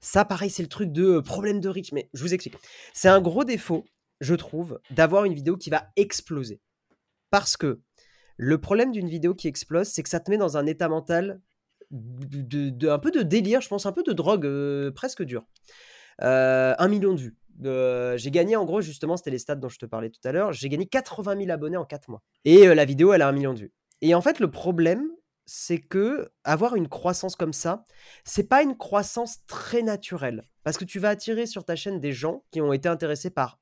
Ça, 0.00 0.24
pareil, 0.24 0.50
c'est 0.50 0.62
le 0.62 0.68
truc 0.68 0.92
de 0.92 1.04
euh, 1.04 1.22
problème 1.22 1.60
de 1.60 1.68
reach. 1.68 1.92
Mais 1.92 2.10
je 2.12 2.22
vous 2.22 2.34
explique. 2.34 2.56
C'est 2.92 3.08
un 3.08 3.20
gros 3.20 3.44
défaut, 3.44 3.84
je 4.20 4.34
trouve, 4.34 4.80
d'avoir 4.90 5.24
une 5.24 5.34
vidéo 5.34 5.56
qui 5.56 5.70
va 5.70 5.88
exploser. 5.96 6.60
Parce 7.30 7.56
que 7.56 7.80
le 8.36 8.58
problème 8.58 8.90
d'une 8.92 9.08
vidéo 9.08 9.34
qui 9.34 9.46
explose, 9.48 9.86
c'est 9.88 10.02
que 10.02 10.08
ça 10.08 10.20
te 10.20 10.30
met 10.30 10.38
dans 10.38 10.56
un 10.56 10.66
état 10.66 10.88
mental 10.88 11.40
de, 11.90 12.40
de- 12.42 12.70
de- 12.70 12.88
un 12.88 12.98
peu 12.98 13.10
de 13.10 13.22
délire, 13.22 13.60
je 13.60 13.68
pense, 13.68 13.86
un 13.86 13.92
peu 13.92 14.02
de 14.02 14.12
drogue 14.12 14.46
euh, 14.46 14.90
presque 14.90 15.22
dur. 15.22 15.44
Euh, 16.22 16.74
un 16.78 16.88
million 16.88 17.14
de 17.14 17.20
vues. 17.20 17.36
Euh, 17.64 18.16
j'ai 18.16 18.30
gagné 18.30 18.56
en 18.56 18.64
gros, 18.64 18.80
justement, 18.80 19.16
c'était 19.16 19.30
les 19.30 19.38
stats 19.38 19.56
dont 19.56 19.68
je 19.68 19.78
te 19.78 19.86
parlais 19.86 20.10
tout 20.10 20.20
à 20.24 20.32
l'heure. 20.32 20.52
J'ai 20.52 20.68
gagné 20.68 20.86
80 20.86 21.36
000 21.38 21.50
abonnés 21.50 21.76
en 21.76 21.84
4 21.84 22.08
mois. 22.08 22.22
Et 22.44 22.68
euh, 22.68 22.74
la 22.74 22.84
vidéo, 22.84 23.12
elle 23.12 23.22
a 23.22 23.28
un 23.28 23.32
million 23.32 23.54
de 23.54 23.60
vues. 23.60 23.72
Et 24.00 24.14
en 24.14 24.20
fait, 24.20 24.40
le 24.40 24.50
problème, 24.50 25.10
c'est 25.46 25.78
que 25.78 26.30
avoir 26.44 26.76
une 26.76 26.88
croissance 26.88 27.36
comme 27.36 27.52
ça, 27.52 27.84
c'est 28.24 28.48
pas 28.48 28.62
une 28.62 28.76
croissance 28.76 29.44
très 29.46 29.82
naturelle. 29.82 30.44
Parce 30.62 30.76
que 30.76 30.84
tu 30.84 30.98
vas 30.98 31.10
attirer 31.10 31.46
sur 31.46 31.64
ta 31.64 31.76
chaîne 31.76 32.00
des 32.00 32.12
gens 32.12 32.44
qui 32.50 32.60
ont 32.60 32.72
été 32.72 32.88
intéressés 32.88 33.30
par 33.30 33.58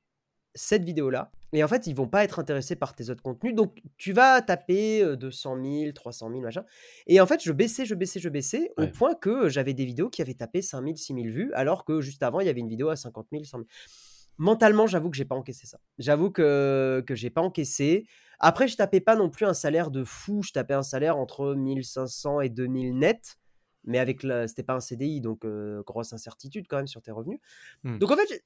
cette 0.55 0.83
vidéo-là. 0.83 1.31
Et 1.53 1.63
en 1.63 1.67
fait, 1.67 1.87
ils 1.87 1.95
vont 1.95 2.07
pas 2.07 2.23
être 2.23 2.39
intéressés 2.39 2.75
par 2.75 2.95
tes 2.95 3.09
autres 3.09 3.23
contenus. 3.23 3.55
Donc, 3.55 3.81
tu 3.97 4.13
vas 4.13 4.41
taper 4.41 5.01
euh, 5.03 5.15
200 5.15 5.57
000, 5.63 5.91
300 5.93 6.29
000, 6.29 6.41
machin. 6.41 6.63
Et 7.07 7.19
en 7.19 7.25
fait, 7.25 7.43
je 7.43 7.51
baissais, 7.51 7.85
je 7.85 7.95
baissais, 7.95 8.19
je 8.19 8.29
baissais, 8.29 8.71
au 8.77 8.87
point 8.87 9.15
que 9.15 9.49
j'avais 9.49 9.73
des 9.73 9.85
vidéos 9.85 10.09
qui 10.09 10.21
avaient 10.21 10.33
tapé 10.35 10.61
5 10.61 10.83
000, 10.83 10.95
6 10.95 11.13
000 11.13 11.27
vues, 11.27 11.51
alors 11.53 11.85
que 11.85 12.01
juste 12.01 12.21
avant, 12.23 12.39
il 12.39 12.47
y 12.47 12.49
avait 12.49 12.59
une 12.59 12.69
vidéo 12.69 12.89
à 12.89 12.95
50 12.95 13.27
000, 13.31 13.43
100 13.45 13.57
000. 13.57 13.67
Mentalement, 14.37 14.87
j'avoue 14.87 15.09
que 15.09 15.17
j'ai 15.17 15.25
pas 15.25 15.35
encaissé 15.35 15.67
ça. 15.67 15.79
J'avoue 15.97 16.31
que, 16.31 17.03
que 17.05 17.13
j'ai 17.13 17.29
pas 17.29 17.41
encaissé. 17.41 18.05
Après, 18.39 18.67
je 18.69 18.77
tapais 18.77 19.01
pas 19.01 19.15
non 19.15 19.29
plus 19.29 19.45
un 19.45 19.53
salaire 19.53 19.91
de 19.91 20.03
fou. 20.05 20.43
Je 20.43 20.51
tapais 20.53 20.73
un 20.75 20.83
salaire 20.83 21.17
entre 21.17 21.55
1500 21.55 22.41
et 22.41 22.49
2000 22.49 22.97
net. 22.97 23.35
Mais 23.83 23.99
avec 23.99 24.23
la... 24.23 24.47
c'était 24.47 24.63
pas 24.63 24.75
un 24.75 24.79
CDI, 24.79 25.19
donc 25.19 25.45
euh, 25.45 25.83
grosse 25.85 26.13
incertitude 26.13 26.67
quand 26.69 26.77
même 26.77 26.87
sur 26.87 27.01
tes 27.01 27.11
revenus. 27.11 27.39
Hmm. 27.83 27.97
Donc 27.97 28.11
en 28.11 28.15
fait, 28.15 28.27
j'ai- 28.29 28.43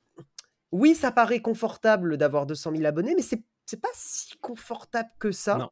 oui, 0.73 0.95
ça 0.95 1.11
paraît 1.11 1.41
confortable 1.41 2.17
d'avoir 2.17 2.45
200 2.45 2.71
000 2.75 2.85
abonnés, 2.85 3.15
mais 3.15 3.21
c'est 3.21 3.81
pas 3.81 3.89
si 3.93 4.35
confortable 4.41 5.09
que 5.19 5.31
ça. 5.31 5.57
Non. 5.57 5.69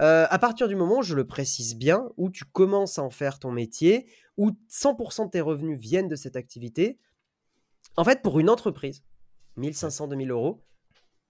Euh, 0.00 0.26
à 0.28 0.38
partir 0.38 0.68
du 0.68 0.76
moment, 0.76 1.02
je 1.02 1.14
le 1.14 1.26
précise 1.26 1.76
bien, 1.76 2.08
où 2.16 2.30
tu 2.30 2.44
commences 2.44 2.98
à 2.98 3.02
en 3.02 3.10
faire 3.10 3.38
ton 3.38 3.50
métier, 3.50 4.06
où 4.36 4.52
100% 4.70 5.26
de 5.26 5.30
tes 5.30 5.40
revenus 5.40 5.78
viennent 5.78 6.08
de 6.08 6.16
cette 6.16 6.36
activité, 6.36 6.98
en 7.96 8.04
fait, 8.04 8.22
pour 8.22 8.38
une 8.38 8.50
entreprise, 8.50 9.02
1500, 9.56 10.08
2000 10.08 10.30
euros, 10.30 10.62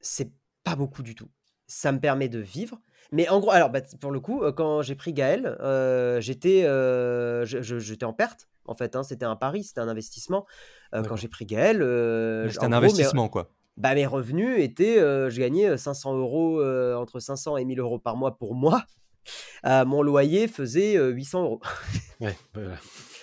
c'est 0.01 0.33
pas 0.65 0.77
beaucoup 0.77 1.03
du 1.03 1.15
tout. 1.15 1.29
Ça 1.69 1.93
me 1.93 2.01
permet 2.01 2.29
de 2.29 2.39
vivre. 2.39 2.81
Mais 3.13 3.29
en 3.29 3.41
gros, 3.41 3.51
alors 3.51 3.71
bah, 3.71 3.81
pour 4.01 4.11
le 4.11 4.21
coup, 4.21 4.43
euh, 4.43 4.53
quand 4.53 4.83
j'ai 4.83 4.95
pris 4.95 5.13
Gaël, 5.13 5.57
euh, 5.61 6.21
euh, 6.45 7.45
j'étais 7.45 8.05
en 8.05 8.13
perte. 8.13 8.49
En 8.67 8.75
fait, 8.75 8.97
hein, 8.97 9.03
c'était 9.03 9.25
un 9.25 9.37
pari, 9.37 9.65
c'était 9.65 9.81
un 9.81 9.89
investissement. 9.89 10.47
Euh, 10.95 11.03
quand 11.03 11.17
j'ai 11.17 11.29
pris 11.29 11.47
Gaël, 11.47 11.83
euh, 11.83 12.49
C'est 12.51 12.59
en 12.61 12.65
un 12.65 12.69
gros, 12.69 12.77
investissement, 12.79 13.29
quoi. 13.29 13.51
bah, 13.77 13.95
mes 13.95 14.07
revenus 14.07 14.59
étaient, 14.61 14.99
euh, 14.99 15.31
je 15.31 15.39
gagnais 15.41 15.67
euh, 15.69 15.77
500 15.77 16.17
euros, 16.17 16.63
entre 16.97 17.21
500 17.21 17.57
et 17.57 17.65
1000 17.65 17.81
euros 17.81 17.99
par 17.99 18.17
mois 18.17 18.37
pour 18.39 18.55
moi. 18.55 18.85
Mon 19.65 20.03
loyer 20.03 20.47
faisait 20.49 20.97
euh, 20.97 21.11
800 21.11 21.43
euros. 21.43 21.61
Ouais, 22.21 22.35
voilà. 22.55 22.77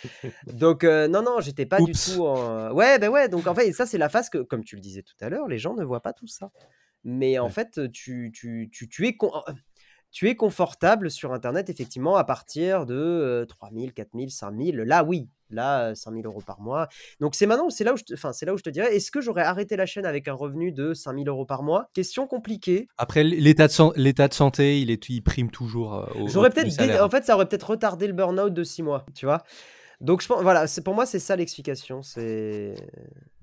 Donc, 0.54 0.84
euh, 0.84 1.08
non, 1.08 1.24
non, 1.24 1.40
j'étais 1.40 1.66
pas 1.66 1.80
du 1.82 1.94
tout 1.94 2.26
en. 2.28 2.72
Ouais, 2.74 3.00
ben 3.00 3.10
ouais, 3.10 3.28
donc 3.28 3.48
en 3.48 3.56
fait, 3.56 3.72
ça, 3.74 3.88
c'est 3.88 3.98
la 3.98 4.08
phase 4.10 4.30
que, 4.30 4.38
comme 4.38 4.64
tu 4.64 4.76
le 4.76 4.82
disais 4.82 5.02
tout 5.02 5.16
à 5.20 5.30
l'heure, 5.30 5.48
les 5.48 5.58
gens 5.58 5.74
ne 5.74 5.84
voient 5.84 6.02
pas 6.04 6.14
tout 6.14 6.28
ça. 6.28 6.52
Mais 7.04 7.40
en 7.40 7.46
Ouais. 7.46 7.52
fait, 7.52 7.92
tu, 7.92 8.32
tu, 8.32 8.70
tu, 8.72 8.88
tu 8.88 9.08
es 9.08 9.16
con- 9.18 9.32
tu 10.14 10.30
es 10.30 10.36
confortable 10.36 11.10
sur 11.12 11.34
Internet, 11.34 11.70
effectivement, 11.70 12.16
à 12.16 12.24
partir 12.24 12.86
de 12.86 12.94
euh, 12.96 13.46
3000, 13.46 13.92
4000, 13.94 14.30
5000. 14.32 14.78
Là, 14.78 15.04
oui, 15.04 15.28
là, 15.50 15.90
euh, 15.90 15.96
5000 15.96 16.26
euros 16.28 16.42
par 16.46 16.62
mois. 16.62 16.88
Donc, 17.20 17.34
c'est 17.34 17.48
maintenant, 17.48 17.72
c'est 17.72 17.84
là, 17.84 17.94
où 17.94 17.98
je 17.98 18.04
te- 18.04 18.14
enfin, 18.14 18.32
c'est 18.32 18.46
là 18.46 18.54
où 18.54 18.58
je 18.58 18.64
te 18.64 18.70
dirais, 18.70 18.96
est-ce 18.96 19.10
que 19.10 19.22
j'aurais 19.22 19.42
arrêté 19.42 19.76
la 19.76 19.88
chaîne 19.88 20.06
avec 20.06 20.28
un 20.28 20.34
revenu 20.34 20.72
de 20.72 20.94
5000 20.94 21.28
euros 21.28 21.46
par 21.46 21.64
mois? 21.64 21.90
Question 21.94 22.28
compliquée. 22.28 22.88
Après, 23.00 23.24
l'état 23.24 23.68
de, 23.68 24.00
l'état 24.00 24.28
de 24.28 24.34
santé, 24.36 24.80
il, 24.80 24.92
est, 24.92 25.10
il 25.10 25.22
prime 25.24 25.50
toujours 25.50 25.96
euh, 25.96 26.06
au, 26.22 26.28
J'aurais 26.28 26.52
peut-être, 26.52 27.02
en 27.02 27.10
fait, 27.10 27.26
ça 27.26 27.34
aurait 27.36 27.48
peut-être 27.48 27.72
retardé 27.72 28.06
le 28.06 28.14
burn-out 28.14 28.54
de 28.54 28.64
6 28.64 28.84
mois, 28.84 29.06
tu 29.16 29.26
vois? 29.26 29.44
Donc, 30.00 30.22
je 30.22 30.28
pense, 30.28 30.44
voilà, 30.44 30.68
c'est, 30.68 30.84
pour 30.84 30.94
moi, 30.94 31.08
c'est 31.08 31.18
ça 31.20 31.36
l'explication. 31.36 32.04
C'est, 32.04 32.76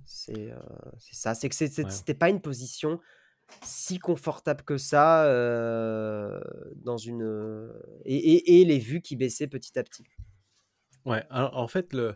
c'est, 0.05 0.53
euh, 0.53 0.57
ça. 1.11 1.35
C'est 1.35 1.49
que 1.49 1.55
c'est- 1.57 1.79
Ouais. 1.83 1.91
c'était 1.91 2.15
pas 2.15 2.29
une 2.29 2.41
position 2.41 3.01
si 3.63 3.99
confortable 3.99 4.63
que 4.63 4.79
ça 4.79 5.25
euh, 5.27 6.41
dans 6.77 6.97
une. 6.97 7.71
Et, 8.05 8.17
et- 8.17 8.61
et 8.61 8.65
les 8.65 8.79
vues 8.79 9.03
qui 9.03 9.17
baissaient 9.17 9.49
petit 9.49 9.79
à 9.79 9.83
petit? 9.83 10.05
Ouais, 11.07 11.25
alors, 11.31 11.57
en 11.57 11.69
fait, 11.69 11.93
le, 11.93 12.15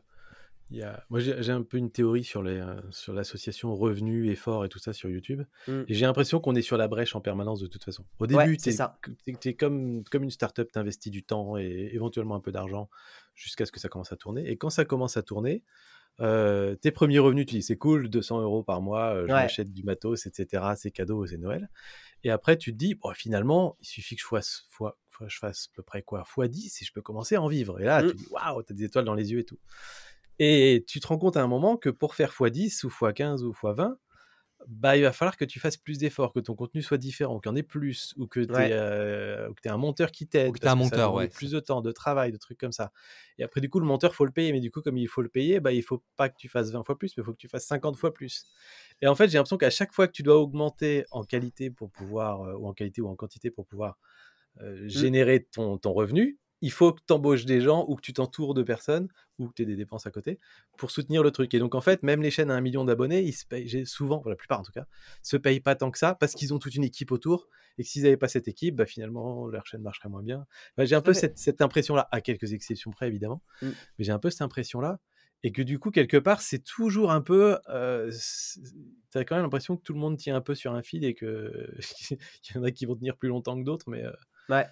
il 0.71 0.79
y 0.79 0.83
a, 0.83 1.05
moi 1.11 1.21
j'ai 1.21 1.53
un 1.53 1.63
peu 1.63 1.77
une 1.77 1.91
théorie 1.91 2.25
sur 2.25 2.43
les, 2.43 2.65
sur 2.91 3.13
l'association 3.13 3.75
revenus, 3.75 4.31
efforts 4.31 4.65
et 4.65 4.69
tout 4.69 4.79
ça 4.79 4.93
sur 4.93 5.09
YouTube. 5.11 5.43
Mm. 5.69 5.83
Et 5.89 5.95
j'ai 5.95 6.07
l'impression 6.07 6.41
qu'on 6.41 6.55
est 6.55 6.63
sur 6.63 6.77
la 6.77 6.89
brèche 6.89 7.15
en 7.15 7.21
permanence 7.21 7.61
de 7.61 7.67
toute 7.67 7.85
façon. 7.85 8.05
Au 8.19 8.27
Ouais, 8.27 8.47
début, 8.47 8.57
c'est 8.59 8.73
tu 8.73 8.77
ça. 8.77 8.99
es, 9.45 9.55
comme, 9.55 10.05
comme 10.11 10.23
une 10.25 10.31
startup, 10.31 10.71
tu 10.73 10.79
investis 10.79 11.13
du 11.13 11.23
temps 11.23 11.57
et 11.57 11.91
éventuellement 11.93 12.35
un 12.35 12.41
peu 12.41 12.53
d'argent 12.53 12.89
jusqu'à 13.35 13.67
ce 13.67 13.73
que 13.73 13.81
ça 13.81 13.89
commence 13.89 14.13
à 14.13 14.17
tourner. 14.17 14.51
Et 14.51 14.57
quand 14.57 14.71
ça 14.71 14.85
commence 14.85 15.17
à 15.17 15.23
tourner, 15.23 15.63
euh, 16.21 16.77
tes 16.77 16.91
premiers 16.93 17.19
revenus, 17.19 17.47
tu 17.47 17.57
dis 17.57 17.63
c'est 17.63 17.77
cool, 17.77 18.09
200 18.09 18.41
euros 18.41 18.63
par 18.63 18.81
mois, 18.83 19.15
euh, 19.15 19.27
je 19.27 19.33
Ouais. 19.33 19.43
m'achète 19.43 19.73
du 19.73 19.83
matos, 19.83 20.27
etc. 20.27 20.63
C'est 20.77 20.91
cadeau, 20.91 21.27
c'est 21.27 21.37
Noël. 21.39 21.69
Et 22.23 22.31
après, 22.31 22.57
tu 22.57 22.73
te 22.73 22.77
dis, 22.79 22.95
bon, 22.95 23.13
finalement, 23.15 23.77
il 23.81 23.87
suffit 23.87 24.15
que 24.17 24.23
je 24.23 24.27
fasse, 24.27 24.67
fois, 24.71 24.97
fois- 25.11 25.29
je 25.29 25.39
fasse 25.39 25.69
à 25.73 25.77
peu 25.77 25.83
près 25.83 26.03
quoi, 26.03 26.25
x 26.39 26.49
10 26.51 26.83
et 26.83 26.85
je 26.85 26.93
peux 26.93 27.03
commencer 27.03 27.35
à 27.37 27.43
en 27.43 27.49
vivre. 27.49 27.81
Et 27.81 27.85
là, 27.85 28.03
Mm. 28.03 28.11
tu 28.11 28.17
dis, 28.17 28.27
waouh, 28.31 28.63
t'as 28.63 28.75
des 28.75 28.85
étoiles 28.85 29.05
dans 29.05 29.15
les 29.15 29.33
yeux 29.33 29.41
et 29.41 29.45
tout. 29.45 29.59
Et 30.39 30.85
tu 30.89 31.01
te 31.01 31.07
rends 31.07 31.19
compte 31.19 31.37
à 31.37 31.43
un 31.43 31.47
moment 31.47 31.77
que 31.77 31.91
pour 31.91 32.15
faire 32.15 32.33
x10 32.33 32.85
ou 32.85 32.89
x15 32.89 33.43
ou 33.45 33.53
x20, 33.53 33.97
bah, 34.69 34.97
il 34.97 35.03
va 35.03 35.13
falloir 35.13 35.37
que 35.37 35.45
tu 35.45 35.61
fasses 35.61 35.77
plus 35.77 35.99
d'efforts, 35.99 36.33
que 36.33 36.41
ton 36.41 36.55
contenu 36.55 36.83
soit 36.83 36.99
différent, 36.99 37.41
qu'il 37.41 37.51
y 37.51 37.53
en 37.53 37.57
ait 37.57 37.63
plus, 37.63 38.15
ou 38.17 38.27
que 38.27 38.41
tu 38.41 38.61
Ouais. 38.61 38.71
aies, 38.71 38.73
un 39.67 39.77
monteur 39.77 40.11
qui 40.13 40.27
t'aide, 40.29 40.53
que 40.53 40.59
tu 40.59 40.69
un 40.69 40.75
monteur, 40.75 41.15
ouais, 41.15 41.29
plus 41.29 41.51
de 41.51 41.61
temps, 41.61 41.81
de 41.83 41.93
travail, 41.93 42.33
de 42.33 42.37
trucs 42.37 42.59
comme 42.59 42.73
ça. 42.73 42.93
Et 43.39 43.43
après, 43.45 43.61
du 43.61 43.69
coup, 43.69 43.81
le 43.81 43.87
monteur, 43.87 44.15
faut 44.15 44.25
le 44.25 44.33
payer, 44.33 44.53
mais 44.53 44.61
du 44.61 44.71
coup, 44.71 44.83
comme 44.83 44.97
il 44.99 45.09
faut 45.09 45.23
le 45.23 45.29
payer, 45.29 45.61
bah, 45.61 45.73
il 45.73 45.83
faut 45.83 46.05
pas 46.17 46.29
que 46.29 46.37
tu 46.39 46.49
fasses 46.49 46.71
20 46.71 46.85
fois 46.85 46.99
plus, 46.99 47.17
mais 47.17 47.23
il 47.23 47.25
faut 47.25 47.33
que 47.33 47.39
tu 47.39 47.49
fasses 47.49 47.67
50 47.67 47.97
fois 47.97 48.15
plus. 48.15 48.47
Et 49.03 49.07
en 49.09 49.15
fait, 49.15 49.29
j'ai 49.29 49.39
l'impression 49.39 49.59
qu'à 49.59 49.71
chaque 49.71 49.93
fois 49.95 50.07
que 50.09 50.13
tu 50.13 50.23
dois 50.23 50.39
augmenter 50.39 51.05
en 51.11 51.25
qualité 51.25 51.71
pour 51.71 51.91
pouvoir, 51.91 52.43
euh, 52.43 52.55
ou 52.55 52.67
en 52.69 52.73
qualité 52.75 53.01
ou 53.03 53.09
en 53.09 53.17
quantité 53.17 53.51
pour 53.51 53.67
pouvoir 53.67 53.99
euh, 54.61 54.89
Mmh. 54.95 55.09
générer 55.09 55.45
ton, 55.45 55.79
ton 55.79 55.93
revenu, 55.93 56.39
il 56.65 56.73
faut 56.73 56.93
que 56.93 57.01
tu 57.07 57.13
embauches 57.13 57.45
des 57.45 57.61
gens 57.61 57.85
ou 57.89 57.95
que 57.97 58.01
tu 58.01 58.13
t'entoures 58.15 58.55
de 58.55 58.63
personnes 58.63 59.09
ou 59.39 59.49
que 59.49 59.55
tu 59.55 59.63
aies 59.63 59.67
des 59.67 59.77
dépenses 59.77 60.07
à 60.07 60.11
côté 60.11 60.39
pour 60.79 60.91
soutenir 60.91 61.23
le 61.23 61.31
truc. 61.31 61.53
Et 61.53 61.59
donc, 61.59 61.75
en 61.75 61.81
fait, 61.81 62.03
même 62.03 62.23
les 62.23 62.31
chaînes 62.31 62.51
à 62.51 62.55
un 62.55 62.61
million 62.61 62.85
d'abonnés, 62.85 63.21
ils 63.23 63.33
se 63.33 63.45
payent, 63.45 63.85
souvent, 63.87 64.19
pour 64.21 64.31
la 64.31 64.37
plupart 64.37 64.61
en 64.61 64.63
tout 64.63 64.73
cas, 64.73 64.87
se 65.23 65.37
payent 65.37 65.61
pas 65.61 65.75
tant 65.75 65.91
que 65.91 65.99
ça 65.99 66.15
parce 66.15 66.33
qu'ils 66.33 66.55
ont 66.55 66.59
toute 66.59 66.75
une 66.75 66.85
équipe 66.85 67.13
autour 67.13 67.49
et 67.77 67.83
que 67.83 67.89
s'ils 67.89 68.05
n'avaient 68.05 68.17
pas 68.17 68.29
cette 68.29 68.49
équipe, 68.49 68.77
bah, 68.77 68.87
finalement, 68.87 69.47
leur 69.47 69.67
chaîne 69.67 69.83
marcherait 69.83 70.09
moins 70.09 70.23
bien. 70.23 70.47
Bah, 70.77 70.85
j'ai 70.85 70.95
un 70.95 71.03
peu 71.03 71.13
cette, 71.13 71.39
cette 71.39 71.61
impression-là, 71.61 72.09
à 72.13 72.21
quelques 72.21 72.53
exceptions 72.53 72.91
près 72.91 73.09
évidemment, 73.09 73.43
Mmh. 73.63 73.69
mais 73.99 74.05
j'ai 74.05 74.13
un 74.13 74.19
peu 74.19 74.31
cette 74.31 74.43
impression-là. 74.43 75.01
Et 75.47 75.53
que 75.53 75.61
du 75.61 75.79
coup, 75.79 75.91
quelque 75.91 76.17
part, 76.17 76.41
c'est 76.41 76.61
toujours 76.65 77.13
un 77.13 77.21
peu. 77.21 77.59
Euh, 77.69 78.11
tu 79.13 79.19
as 79.19 79.25
quand 79.27 79.35
même 79.35 79.43
l'impression 79.45 79.77
que 79.77 79.83
tout 79.83 79.93
le 79.93 79.99
monde 80.01 80.17
tient 80.17 80.35
un 80.35 80.41
peu 80.41 80.55
sur 80.55 80.73
un 80.73 80.83
fil 80.83 81.05
et 81.05 81.15
qu'il 81.15 81.29
y 82.55 82.59
en 82.59 82.63
a 82.63 82.71
qui 82.71 82.87
vont 82.87 82.97
tenir 82.97 83.17
plus 83.19 83.29
longtemps 83.29 83.59
que 83.59 83.65
d'autres, 83.65 83.91
mais. 83.91 84.03
euh, 84.05 84.13
Ouais. 84.49 84.67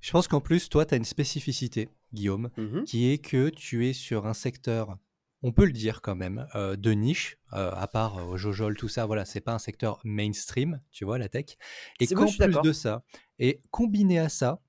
Je 0.00 0.10
pense 0.10 0.28
qu'en 0.28 0.40
plus, 0.40 0.68
toi, 0.68 0.84
tu 0.86 0.94
as 0.94 0.96
une 0.96 1.04
spécificité, 1.04 1.88
Guillaume, 2.12 2.50
Mhm. 2.56 2.84
qui 2.84 3.10
est 3.10 3.18
que 3.18 3.48
tu 3.48 3.86
es 3.88 3.92
sur 3.92 4.26
un 4.26 4.34
secteur, 4.34 4.98
on 5.42 5.52
peut 5.52 5.64
le 5.64 5.72
dire 5.72 6.02
quand 6.02 6.14
même, 6.14 6.46
euh, 6.54 6.76
de 6.76 6.92
niche, 6.92 7.38
euh, 7.54 7.70
à 7.74 7.86
part 7.86 8.18
euh, 8.18 8.36
Jojol, 8.36 8.76
tout 8.76 8.88
ça, 8.88 9.06
voilà, 9.06 9.24
c'est 9.24 9.40
pas 9.40 9.52
un 9.54 9.58
secteur 9.58 10.00
mainstream, 10.04 10.80
tu 10.90 11.04
vois, 11.04 11.18
la 11.18 11.28
tech. 11.28 11.56
Et 12.00 12.06
qu'en 12.06 12.24
bon, 12.26 12.32
plus 12.32 12.60
de 12.62 12.72
ça, 12.72 13.02
et 13.38 13.60
combiné 13.70 14.18
à 14.18 14.28
ça, 14.28 14.60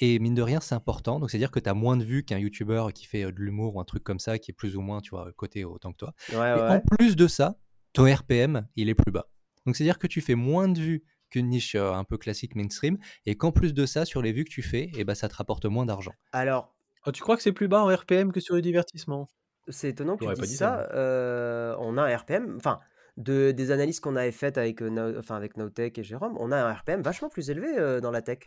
et 0.00 0.18
mine 0.18 0.34
de 0.34 0.42
rien, 0.42 0.60
c'est 0.60 0.74
important, 0.74 1.20
donc 1.20 1.30
c'est-à-dire 1.30 1.50
que 1.50 1.60
tu 1.60 1.68
as 1.68 1.74
moins 1.74 1.96
de 1.96 2.04
vues 2.04 2.24
qu'un 2.24 2.38
YouTuber 2.38 2.86
qui 2.94 3.04
fait 3.06 3.24
euh, 3.24 3.32
de 3.32 3.40
l'humour 3.40 3.76
ou 3.76 3.80
un 3.80 3.84
truc 3.84 4.02
comme 4.02 4.18
ça, 4.18 4.38
qui 4.38 4.50
est 4.50 4.54
plus 4.54 4.76
ou 4.76 4.80
moins, 4.80 5.00
tu 5.00 5.10
vois, 5.10 5.30
côté 5.36 5.64
autant 5.64 5.92
que 5.92 5.98
toi. 5.98 6.14
Ouais, 6.30 6.36
Et 6.36 6.60
ouais. 6.62 6.68
en 6.68 6.80
plus 6.80 7.16
de 7.16 7.26
ça, 7.26 7.58
ton 7.92 8.04
RPM, 8.12 8.66
il 8.76 8.88
est 8.88 8.94
plus 8.94 9.12
bas. 9.12 9.28
Donc 9.66 9.76
c'est-à-dire 9.76 9.98
que 9.98 10.06
tu 10.06 10.20
fais 10.20 10.34
moins 10.34 10.68
de 10.68 10.78
vues 10.80 11.04
qu'une 11.34 11.48
niche 11.48 11.74
euh, 11.74 11.92
un 11.92 12.04
peu 12.04 12.16
classique 12.16 12.54
mainstream, 12.54 12.96
et 13.26 13.34
qu'en 13.36 13.50
plus 13.50 13.74
de 13.74 13.86
ça, 13.86 14.04
sur 14.04 14.22
les 14.22 14.32
vues 14.32 14.44
que 14.44 14.50
tu 14.50 14.62
fais, 14.62 14.88
eh 14.96 15.04
ben, 15.04 15.14
ça 15.14 15.28
te 15.28 15.34
rapporte 15.34 15.64
moins 15.66 15.84
d'argent. 15.86 16.12
Alors, 16.32 16.70
Oh, 17.06 17.12
tu 17.12 17.20
crois 17.22 17.36
que 17.36 17.42
c'est 17.42 17.52
plus 17.52 17.68
bas 17.68 17.82
en 17.84 17.94
RPM 17.94 18.32
que 18.32 18.40
sur 18.40 18.54
le 18.54 18.62
divertissement 18.62 19.28
c'est 19.68 19.90
étonnant 19.90 20.16
que 20.16 20.24
tu 20.24 20.40
dises 20.40 20.50
dit 20.52 20.56
ça, 20.56 20.86
ça. 20.90 20.94
euh, 20.96 21.74
on 21.78 21.98
a 21.98 22.02
un 22.02 22.16
RPM, 22.16 22.54
enfin, 22.56 22.80
de, 23.16 23.50
des 23.50 23.70
analyses 23.70 24.00
qu'on 24.00 24.16
avait 24.16 24.32
faites 24.32 24.56
avec, 24.58 24.82
euh, 24.82 24.88
Nao- 24.90 25.18
enfin, 25.18 25.36
avec 25.36 25.56
Nowtech 25.56 25.98
et 25.98 26.02
Jérôme, 26.02 26.34
on 26.38 26.50
a 26.52 26.56
un 26.56 26.72
RPM 26.72 27.02
vachement 27.02 27.28
plus 27.28 27.50
élevé 27.50 27.68
euh, 27.78 28.00
dans 28.00 28.10
la 28.10 28.22
tech. 28.22 28.38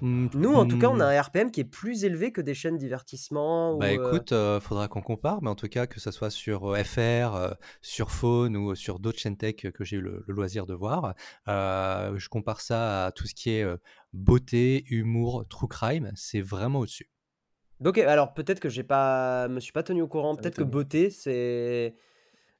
Hmm, 0.00 0.28
Nous, 0.34 0.54
en 0.54 0.66
tout 0.66 0.78
cas, 0.78 0.88
on 0.90 1.00
a 1.00 1.04
hmm, 1.04 1.12
un 1.16 1.20
RPM 1.22 1.50
qui 1.50 1.60
est 1.60 1.64
plus 1.64 2.04
élevé 2.04 2.32
que 2.32 2.40
des 2.40 2.54
chaînes 2.54 2.78
divertissement. 2.78 3.74
Bah 3.78 3.92
ou, 3.92 3.98
euh, 4.00 4.20
écoute, 4.20 4.32
euh, 4.32 4.58
faudra 4.60 4.88
qu'on 4.88 5.02
compare, 5.02 5.40
mais 5.40 5.48
en 5.50 5.54
tout 5.54 5.68
cas 5.68 5.86
que 5.86 6.00
ça 6.00 6.10
soit 6.10 6.30
sur 6.30 6.74
euh, 6.74 6.82
FR, 6.82 7.34
euh, 7.36 7.50
sur 7.80 8.10
Phone 8.10 8.56
ou 8.56 8.74
sur 8.74 8.98
d'autres 8.98 9.18
chaînes 9.20 9.36
tech 9.36 9.54
que 9.56 9.84
j'ai 9.84 9.96
eu 9.98 10.00
le, 10.00 10.24
le 10.26 10.34
loisir 10.34 10.66
de 10.66 10.74
voir, 10.74 11.14
euh, 11.46 12.18
je 12.18 12.28
compare 12.28 12.60
ça 12.60 13.06
à 13.06 13.12
tout 13.12 13.26
ce 13.28 13.34
qui 13.34 13.50
est 13.50 13.62
euh, 13.62 13.76
beauté, 14.12 14.84
humour, 14.88 15.46
true 15.48 15.68
crime, 15.68 16.10
c'est 16.16 16.40
vraiment 16.40 16.80
au-dessus. 16.80 17.08
Ok, 17.84 17.98
alors 17.98 18.34
peut-être 18.34 18.58
que 18.58 18.68
j'ai 18.68 18.82
pas, 18.82 19.46
me 19.48 19.60
suis 19.60 19.72
pas 19.72 19.84
tenu 19.84 20.02
au 20.02 20.08
courant. 20.08 20.34
Peut-être 20.34 20.56
que 20.56 20.64
beauté, 20.64 21.10
c'est 21.10 21.94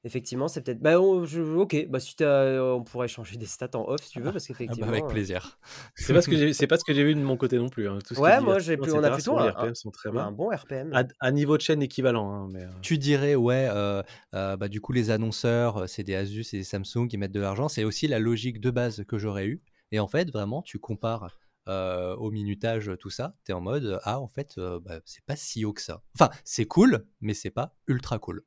effectivement, 0.04 0.48
c'est 0.48 0.62
peut-être. 0.62 0.80
Bah, 0.80 1.00
on- 1.00 1.24
je- 1.24 1.40
ok, 1.42 1.86
bah 1.88 2.00
si 2.00 2.16
t'as- 2.16 2.62
on 2.74 2.82
pourrait 2.84 3.08
changer 3.08 3.36
des 3.36 3.46
stats 3.46 3.70
en 3.74 3.84
off 3.88 4.02
si 4.02 4.10
tu 4.10 4.20
veux, 4.20 4.32
parce 4.32 4.44
Ah 4.44 4.48
bah 4.48 4.58
qu'effectivement. 4.58 4.88
avec 4.88 5.04
euh, 5.04 5.08
plaisir. 5.08 5.58
C'est 5.94 6.14
pas 6.14 6.22
ce 6.22 6.28
que 6.28 6.36
j'ai, 6.36 6.52
c'est 6.52 6.66
pas 6.68 6.78
ce 6.78 6.84
que 6.84 6.94
j'ai 6.94 7.04
vu 7.04 7.14
de 7.14 7.20
mon 7.20 7.36
côté 7.36 7.58
non 7.58 7.68
plus. 7.68 7.88
hein. 7.88 7.98
Tout 8.06 8.14
ce 8.14 8.20
Ouais, 8.20 8.40
moi 8.40 8.58
j'ai 8.58 8.76
plus, 8.76 8.92
on 8.92 9.02
a 9.02 9.10
plutôt 9.10 9.38
un, 9.38 9.50
RPM 9.50 9.74
sont 9.74 9.90
très 9.90 10.08
a 10.08 10.12
un 10.12 10.14
bas. 10.14 10.30
bon 10.30 10.50
RPM. 10.50 10.92
À, 10.94 11.04
à 11.20 11.30
niveau 11.32 11.56
de 11.56 11.62
chaîne 11.62 11.82
équivalent, 11.82 12.32
hein, 12.32 12.48
mais. 12.52 12.62
euh, 12.64 12.68
Tu 12.82 12.98
dirais, 12.98 13.34
ouais, 13.34 13.68
euh, 13.70 14.02
euh, 14.34 14.56
bah, 14.56 14.68
du 14.68 14.80
coup, 14.80 14.92
les 14.92 15.10
annonceurs, 15.10 15.78
euh, 15.78 15.86
c'est 15.86 16.04
des 16.04 16.14
Asus 16.14 16.44
et 16.54 16.58
des 16.58 16.64
Samsung 16.64 17.08
qui 17.08 17.18
mettent 17.18 17.32
de 17.32 17.40
l'argent. 17.40 17.68
C'est 17.68 17.84
aussi 17.84 18.06
la 18.08 18.18
logique 18.18 18.60
de 18.60 18.70
base 18.70 19.04
que 19.06 19.18
j'aurais 19.18 19.46
eue. 19.46 19.62
Et 19.90 20.00
en 20.00 20.08
fait, 20.08 20.30
vraiment, 20.30 20.62
tu 20.62 20.78
compares 20.78 21.30
euh, 21.68 22.14
au 22.16 22.30
minutage, 22.30 22.90
tout 22.98 23.10
ça. 23.10 23.34
Tu 23.44 23.52
es 23.52 23.54
en 23.54 23.60
mode, 23.60 23.98
ah, 24.04 24.20
en 24.20 24.28
fait, 24.28 24.54
euh, 24.58 24.80
bah, 24.80 25.00
c'est 25.04 25.24
pas 25.26 25.36
si 25.36 25.64
haut 25.66 25.72
que 25.74 25.82
ça. 25.82 26.02
Enfin, 26.14 26.30
c'est 26.44 26.64
cool, 26.66 27.06
mais 27.20 27.34
c'est 27.34 27.50
pas 27.50 27.74
ultra 27.88 28.18
cool. 28.18 28.42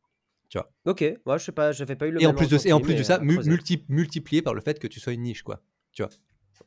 Tu 0.51 0.57
vois. 0.57 0.69
Ok, 0.85 1.03
moi 1.25 1.37
je 1.37 1.45
sais 1.45 1.51
pas, 1.53 1.71
j'avais 1.71 1.95
pas 1.95 2.07
eu 2.07 2.11
le 2.11 2.21
Et 2.21 2.25
en 2.25 2.33
plus 2.33 2.49
de, 2.49 2.57
et 2.67 2.73
en 2.73 2.81
plus 2.81 2.93
de 2.93 3.03
ça, 3.03 3.19
mu- 3.19 3.37
multi- 3.39 3.85
multiplié 3.87 4.41
par 4.41 4.53
le 4.53 4.59
fait 4.59 4.77
que 4.79 4.87
tu 4.87 4.99
sois 4.99 5.13
une 5.13 5.21
niche, 5.21 5.43
quoi. 5.43 5.63
Tu 5.93 6.03
vois. 6.03 6.11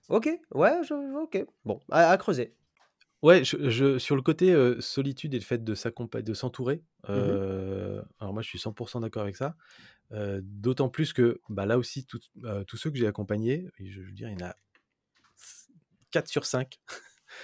Ok, 0.08 0.28
ouais, 0.54 0.72
je- 0.84 1.22
ok. 1.22 1.44
Bon, 1.66 1.78
à, 1.90 2.08
à 2.10 2.16
creuser. 2.16 2.54
Ouais, 3.22 3.44
je, 3.44 3.68
je- 3.70 3.98
sur 3.98 4.16
le 4.16 4.22
côté 4.22 4.52
euh, 4.54 4.80
solitude 4.80 5.34
et 5.34 5.38
le 5.38 5.44
fait 5.44 5.62
de 5.62 5.74
s'accompagner, 5.74 6.24
de 6.24 6.32
s'entourer, 6.34 6.82
Mhm. 7.08 7.10
euh, 7.10 8.02
alors 8.20 8.32
moi 8.32 8.40
je 8.42 8.48
suis 8.48 8.58
100% 8.58 9.00
d'accord 9.00 9.22
avec 9.22 9.36
ça. 9.36 9.54
Euh, 10.12 10.40
D'autant 10.42 10.88
plus 10.88 11.12
que 11.12 11.40
bah, 11.50 11.66
là 11.66 11.76
aussi, 11.78 12.06
tout- 12.06 12.20
euh, 12.44 12.64
tous 12.64 12.78
ceux 12.78 12.90
que 12.90 12.96
j'ai 12.96 13.06
accompagnés, 13.06 13.68
je 13.78 14.00
veux 14.00 14.12
dire, 14.12 14.30
il 14.30 14.40
y 14.40 14.42
en 14.42 14.46
a 14.48 14.56
4 16.10 16.28
sur 16.28 16.46
5. 16.46 16.78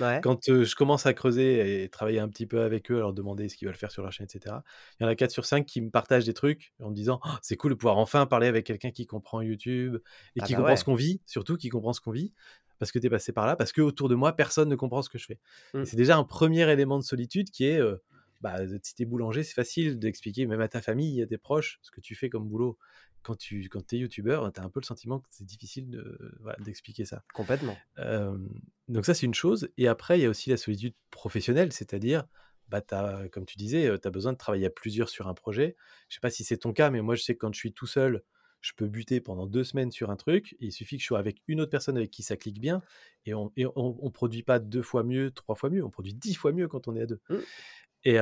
Ouais. 0.00 0.20
Quand 0.22 0.48
euh, 0.48 0.64
je 0.64 0.74
commence 0.76 1.06
à 1.06 1.14
creuser 1.14 1.82
et 1.82 1.88
travailler 1.88 2.20
un 2.20 2.28
petit 2.28 2.46
peu 2.46 2.62
avec 2.62 2.90
eux, 2.90 2.96
à 2.96 3.00
leur 3.00 3.12
demander 3.12 3.48
ce 3.48 3.56
qu'ils 3.56 3.66
veulent 3.66 3.76
faire 3.76 3.90
sur 3.90 4.02
leur 4.02 4.12
chaîne, 4.12 4.26
etc., 4.32 4.56
il 4.98 5.04
y 5.04 5.06
en 5.06 5.08
a 5.08 5.14
4 5.14 5.30
sur 5.30 5.44
5 5.44 5.66
qui 5.66 5.80
me 5.80 5.90
partagent 5.90 6.24
des 6.24 6.34
trucs 6.34 6.72
en 6.80 6.90
me 6.90 6.94
disant 6.94 7.20
Oh, 7.24 7.30
c'est 7.42 7.56
cool 7.56 7.72
de 7.72 7.76
pouvoir 7.76 7.98
enfin 7.98 8.26
parler 8.26 8.46
avec 8.46 8.66
quelqu'un 8.66 8.90
qui 8.90 9.06
comprend 9.06 9.40
YouTube 9.40 9.96
et 10.36 10.40
Ah 10.40 10.46
qui 10.46 10.52
bah 10.52 10.58
comprend 10.58 10.72
ouais. 10.72 10.76
ce 10.76 10.84
qu'on 10.84 10.94
vit, 10.94 11.20
surtout 11.26 11.56
qui 11.56 11.68
comprend 11.68 11.92
ce 11.92 12.00
qu'on 12.00 12.12
vit, 12.12 12.32
parce 12.78 12.92
que 12.92 12.98
tu 12.98 13.06
es 13.06 13.10
passé 13.10 13.32
par 13.32 13.46
là, 13.46 13.56
parce 13.56 13.72
que 13.72 13.80
autour 13.82 14.08
de 14.08 14.14
moi, 14.14 14.34
personne 14.34 14.68
ne 14.68 14.76
comprend 14.76 15.02
ce 15.02 15.10
que 15.10 15.18
je 15.18 15.26
fais. 15.26 15.38
Mm. 15.74 15.82
Et 15.82 15.86
c'est 15.86 15.96
déjà 15.96 16.16
un 16.16 16.24
premier 16.24 16.70
élément 16.70 16.98
de 16.98 17.04
solitude 17.04 17.50
qui 17.50 17.66
est 17.66 17.80
euh, 17.80 17.96
bah, 18.40 18.56
si 18.82 18.94
t'es 18.94 19.04
boulanger, 19.04 19.42
c'est 19.42 19.54
facile 19.54 19.98
d'expliquer 19.98 20.46
même 20.46 20.60
à 20.60 20.68
ta 20.68 20.80
famille, 20.80 21.22
à 21.22 21.26
tes 21.26 21.38
proches, 21.38 21.78
ce 21.82 21.90
que 21.90 22.00
tu 22.00 22.14
fais 22.14 22.30
comme 22.30 22.48
boulot. 22.48 22.78
Quand 23.22 23.36
tu 23.36 23.68
quand 23.68 23.92
es 23.92 23.98
youtubeur, 23.98 24.50
tu 24.52 24.60
as 24.60 24.64
un 24.64 24.70
peu 24.70 24.80
le 24.80 24.86
sentiment 24.86 25.20
que 25.20 25.28
c'est 25.30 25.44
difficile 25.44 25.90
de, 25.90 26.36
voilà, 26.40 26.58
d'expliquer 26.64 27.04
ça. 27.04 27.22
Complètement. 27.34 27.76
Euh, 27.98 28.38
donc 28.88 29.04
ça, 29.04 29.14
c'est 29.14 29.26
une 29.26 29.34
chose. 29.34 29.68
Et 29.76 29.88
après, 29.88 30.18
il 30.18 30.22
y 30.22 30.26
a 30.26 30.30
aussi 30.30 30.50
la 30.50 30.56
solitude 30.56 30.94
professionnelle, 31.10 31.72
c'est-à-dire, 31.72 32.26
bah, 32.68 32.80
t'as, 32.80 33.28
comme 33.28 33.44
tu 33.44 33.58
disais, 33.58 33.98
tu 33.98 34.08
as 34.08 34.10
besoin 34.10 34.32
de 34.32 34.38
travailler 34.38 34.66
à 34.66 34.70
plusieurs 34.70 35.08
sur 35.08 35.28
un 35.28 35.34
projet. 35.34 35.76
Je 36.08 36.14
sais 36.14 36.20
pas 36.20 36.30
si 36.30 36.44
c'est 36.44 36.58
ton 36.58 36.72
cas, 36.72 36.90
mais 36.90 37.02
moi, 37.02 37.14
je 37.14 37.22
sais 37.22 37.34
que 37.34 37.40
quand 37.40 37.52
je 37.52 37.58
suis 37.58 37.72
tout 37.72 37.86
seul, 37.86 38.22
je 38.60 38.72
peux 38.74 38.86
buter 38.86 39.20
pendant 39.20 39.46
deux 39.46 39.64
semaines 39.64 39.90
sur 39.90 40.10
un 40.10 40.16
truc. 40.16 40.54
Et 40.60 40.66
il 40.66 40.72
suffit 40.72 40.96
que 40.96 41.02
je 41.02 41.06
sois 41.06 41.18
avec 41.18 41.42
une 41.48 41.60
autre 41.60 41.70
personne 41.70 41.96
avec 41.96 42.10
qui 42.10 42.22
ça 42.22 42.36
clique 42.36 42.60
bien. 42.60 42.82
Et 43.26 43.34
on 43.34 43.52
on 43.56 44.10
produit 44.10 44.42
pas 44.42 44.58
deux 44.58 44.82
fois 44.82 45.02
mieux, 45.02 45.30
trois 45.30 45.54
fois 45.54 45.70
mieux. 45.70 45.84
On 45.84 45.90
produit 45.90 46.14
dix 46.14 46.34
fois 46.34 46.52
mieux 46.52 46.68
quand 46.68 46.88
on 46.88 46.96
est 46.96 47.02
à 47.02 47.06
deux. 47.06 47.20
Mm. 47.28 47.36
Et, 48.04 48.16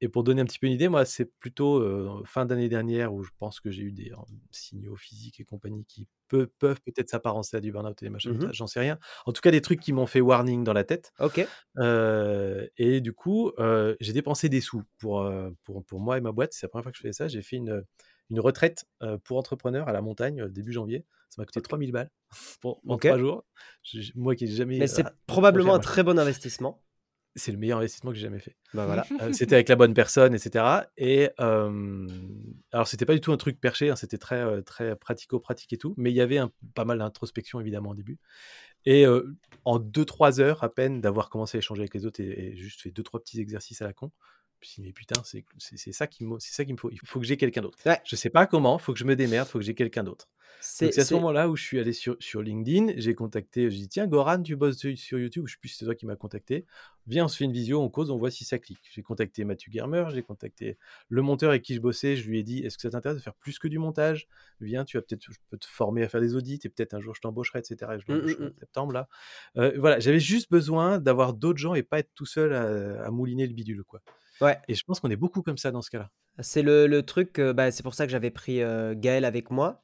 et 0.00 0.08
pour 0.08 0.24
donner 0.24 0.42
un 0.42 0.44
petit 0.46 0.58
peu 0.58 0.66
une 0.66 0.72
idée, 0.72 0.88
moi, 0.88 1.04
c'est 1.04 1.26
plutôt 1.38 2.24
fin 2.24 2.44
d'année 2.44 2.68
dernière 2.68 3.14
où 3.14 3.22
je 3.22 3.30
pense 3.38 3.60
que 3.60 3.70
j'ai 3.70 3.82
eu 3.82 3.92
des 3.92 4.10
signaux 4.50 4.96
physiques 4.96 5.38
et 5.38 5.44
compagnie 5.44 5.84
qui 5.84 6.08
peu- 6.28 6.48
peuvent 6.58 6.80
peut-être 6.80 7.08
s'apparenter 7.08 7.56
à 7.56 7.60
du 7.60 7.70
burn-out 7.70 8.02
et 8.02 8.06
des 8.06 8.10
machins, 8.10 8.32
Mhm. 8.32 8.40
ça, 8.40 8.48
j'en 8.52 8.66
sais 8.66 8.80
rien. 8.80 8.98
En 9.26 9.32
tout 9.32 9.40
cas, 9.42 9.52
des 9.52 9.60
trucs 9.60 9.78
qui 9.80 9.92
m'ont 9.92 10.06
fait 10.06 10.20
warning 10.20 10.64
dans 10.64 10.72
la 10.72 10.82
tête. 10.82 11.12
Ok. 11.20 11.46
Et 12.78 13.00
du 13.00 13.12
coup, 13.12 13.52
j'ai 14.00 14.12
dépensé 14.12 14.48
des 14.48 14.60
sous 14.60 14.82
pour, 14.98 15.30
pour, 15.64 15.84
pour 15.84 16.00
moi 16.00 16.18
et 16.18 16.20
ma 16.20 16.32
boîte. 16.32 16.52
C'est 16.52 16.66
la 16.66 16.70
première 16.70 16.82
fois 16.84 16.92
que 16.92 16.98
je 16.98 17.02
fais 17.02 17.12
ça. 17.12 17.28
J'ai 17.28 17.42
fait 17.42 17.56
une, 17.56 17.84
une 18.30 18.40
retraite 18.40 18.86
pour 19.24 19.38
entrepreneurs 19.38 19.88
à 19.88 19.92
la 19.92 20.02
montagne 20.02 20.48
début 20.48 20.72
janvier. 20.72 21.04
Ça 21.28 21.42
m'a 21.42 21.46
coûté 21.46 21.60
3000 21.60 21.92
balles 21.92 22.10
pour, 22.60 22.80
en 22.88 22.94
Ok. 22.94 23.02
trois 23.02 23.18
jours. 23.18 23.44
Je- 23.82 24.12
moi 24.14 24.34
qui 24.36 24.44
n'ai 24.44 24.50
jamais. 24.50 24.78
Mais 24.78 24.86
c'est 24.86 25.06
probablement 25.26 25.74
un 25.74 25.78
très 25.80 26.02
bon 26.02 26.18
investissement. 26.18 26.82
C'est 27.36 27.52
le 27.52 27.58
meilleur 27.58 27.78
investissement 27.78 28.10
que 28.10 28.16
j'ai 28.16 28.22
jamais 28.22 28.38
fait. 28.38 28.56
Bah 28.74 28.86
voilà. 28.86 29.06
Euh, 29.20 29.32
c'était 29.32 29.54
avec 29.54 29.68
la 29.68 29.76
bonne 29.76 29.94
personne, 29.94 30.34
etc. 30.34 30.64
Et 30.96 31.30
euh, 31.38 32.08
alors, 32.72 32.88
c'était 32.88 33.04
pas 33.04 33.14
du 33.14 33.20
tout 33.20 33.32
un 33.32 33.36
truc 33.36 33.60
perché, 33.60 33.90
hein, 33.90 33.96
c'était 33.96 34.18
très, 34.18 34.62
très 34.62 34.96
pratico-pratique 34.96 35.72
et 35.72 35.78
tout, 35.78 35.94
mais 35.96 36.10
il 36.10 36.14
y 36.16 36.20
avait 36.20 36.38
un, 36.38 36.50
pas 36.74 36.84
mal 36.84 36.98
d'introspection 36.98 37.60
évidemment 37.60 37.90
au 37.90 37.94
début. 37.94 38.18
Et 38.86 39.06
euh, 39.06 39.36
en 39.64 39.78
2-3 39.78 40.40
heures 40.40 40.64
à 40.64 40.72
peine 40.72 41.00
d'avoir 41.00 41.28
commencé 41.28 41.56
à 41.56 41.60
échanger 41.60 41.82
avec 41.82 41.94
les 41.94 42.06
autres 42.06 42.20
et, 42.20 42.52
et 42.52 42.56
juste 42.56 42.80
fait 42.80 42.90
2-3 42.90 43.20
petits 43.20 43.40
exercices 43.40 43.82
à 43.82 43.84
la 43.84 43.92
con, 43.92 44.12
je 44.66 44.70
me 44.70 44.72
suis 44.74 44.82
dit, 44.82 44.88
mais 44.88 44.92
putain, 44.92 45.22
c'est 45.24 45.44
c'est- 45.58 45.76
c'est 45.76 45.92
ça 45.92 46.06
qu'il 46.06 46.26
me 46.28 46.38
c'est 46.38 46.52
ça 46.54 46.64
qu'il 46.64 46.74
me 46.74 46.78
faut. 46.78 46.90
Il 46.90 46.98
faut 47.04 47.20
que 47.20 47.26
j'ai 47.26 47.36
quelqu'un 47.36 47.62
d'autre. 47.62 47.78
Ouais. 47.86 48.00
Je 48.04 48.16
sais 48.16 48.30
pas 48.30 48.46
comment, 48.46 48.78
il 48.78 48.82
faut 48.82 48.92
que 48.92 48.98
je 48.98 49.04
me 49.04 49.16
démerde, 49.16 49.46
il 49.48 49.50
faut 49.50 49.58
que 49.58 49.64
j'ai 49.64 49.74
quelqu'un 49.74 50.04
d'autre. 50.04 50.28
C'est 50.60 50.86
Donc 50.86 50.94
c'est 50.94 51.00
à 51.02 51.04
ce 51.04 51.14
moment-là 51.14 51.48
où 51.48 51.56
je 51.56 51.62
suis 51.62 51.78
allé 51.78 51.92
sur, 51.92 52.16
sur 52.18 52.42
LinkedIn, 52.42 52.94
j'ai 52.96 53.14
contacté, 53.14 53.70
j'ai 53.70 53.76
dit 53.78 53.88
tiens 53.88 54.06
Goran, 54.06 54.42
tu 54.42 54.56
bosses 54.56 54.78
sur 54.78 54.96
sur 54.98 55.18
YouTube, 55.18 55.44
je 55.46 55.52
sais 55.52 55.58
plus 55.60 55.68
si 55.68 55.76
c'est 55.78 55.84
toi 55.84 55.94
qui 55.94 56.06
m'as 56.06 56.16
contacté, 56.16 56.64
viens 57.06 57.26
on 57.26 57.28
se 57.28 57.36
fait 57.36 57.44
une 57.44 57.52
visio, 57.52 57.80
on 57.80 57.88
cause, 57.88 58.10
on 58.10 58.16
voit 58.18 58.30
si 58.30 58.44
ça 58.44 58.58
clique. 58.58 58.80
J'ai 58.92 59.02
contacté 59.02 59.44
Mathieu 59.44 59.70
Germer, 59.70 60.06
j'ai 60.12 60.22
contacté 60.22 60.78
le 61.08 61.22
monteur 61.22 61.50
avec 61.50 61.62
qui 61.62 61.74
je 61.74 61.80
bossais, 61.80 62.16
je 62.16 62.28
lui 62.28 62.38
ai 62.38 62.42
dit 62.42 62.60
est-ce 62.64 62.76
que 62.76 62.82
ça 62.82 62.90
t'intéresse 62.90 63.18
de 63.18 63.22
faire 63.22 63.34
plus 63.34 63.58
que 63.58 63.68
du 63.68 63.78
montage? 63.78 64.28
Viens, 64.60 64.84
tu 64.84 64.96
vas 64.96 65.02
peut-être, 65.02 65.22
je 65.30 65.38
peux 65.50 65.58
te 65.58 65.66
former 65.66 66.02
à 66.02 66.08
faire 66.08 66.20
des 66.20 66.34
audits 66.34 66.58
et 66.64 66.68
peut-être 66.68 66.94
un 66.94 67.00
jour 67.00 67.14
je 67.14 67.20
t'embaucherai, 67.20 67.60
etc. 67.60 67.94
Et 67.96 68.00
je 68.00 68.06
Mm, 68.08 68.14
l'embauche 68.14 68.36
mm, 68.40 68.50
en 68.54 68.58
septembre 68.60 68.92
là. 68.92 69.08
Euh, 69.56 69.72
voilà, 69.78 69.98
j'avais 70.00 70.20
juste 70.20 70.50
besoin 70.50 70.98
d'avoir 70.98 71.32
d'autres 71.34 71.58
gens 71.58 71.74
et 71.74 71.82
pas 71.82 71.98
être 72.00 72.10
tout 72.14 72.26
seul 72.26 72.52
à, 72.54 73.04
à 73.04 73.10
mouliner 73.10 73.46
le 73.46 73.52
bidule 73.54 73.84
quoi. 73.84 74.02
Ouais. 74.40 74.58
Et 74.68 74.74
je 74.74 74.82
pense 74.84 75.00
qu'on 75.00 75.10
est 75.10 75.16
beaucoup 75.16 75.42
comme 75.42 75.58
ça 75.58 75.70
dans 75.70 75.82
ce 75.82 75.90
cas-là. 75.90 76.10
C'est 76.40 76.62
le, 76.62 76.86
le 76.86 77.02
truc, 77.02 77.38
euh, 77.38 77.52
bah, 77.52 77.70
c'est 77.70 77.82
pour 77.82 77.94
ça 77.94 78.06
que 78.06 78.12
j'avais 78.12 78.30
pris 78.30 78.62
euh, 78.62 78.94
Gaël 78.96 79.24
avec 79.24 79.50
moi. 79.50 79.82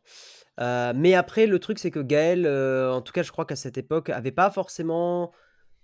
mais 0.59 1.15
après, 1.15 1.47
le 1.47 1.59
truc, 1.59 1.79
c'est 1.79 1.91
que 1.91 2.01
Gaël, 2.01 2.47
en 2.47 3.01
tout 3.01 3.13
cas, 3.13 3.23
je 3.23 3.33
crois 3.33 3.47
qu'à 3.47 3.57
cette 3.57 3.79
époque, 3.79 4.11
avait 4.11 4.33
pas 4.33 4.51
forcément 4.51 5.33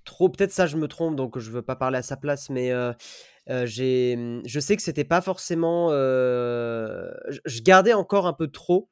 trop. 0.05 0.29
Peut-être 0.29 0.53
ça, 0.53 0.67
je 0.67 0.77
me 0.77 0.89
trompe, 0.89 1.17
donc 1.17 1.39
je 1.39 1.51
veux 1.51 1.63
pas 1.63 1.77
parler 1.77 1.99
à 1.99 2.03
sa 2.03 2.17
place, 2.17 2.51
mais 2.51 2.73
j'ai, 3.65 4.41
je 4.45 4.61
sais 4.61 4.77
que 4.77 4.83
c'était 4.83 5.05
pas 5.05 5.21
forcément. 5.21 5.91
je 5.91 7.63
gardais 7.63 7.95
encore 7.95 8.27
un 8.27 8.35
peu 8.35 8.49
trop 8.49 8.91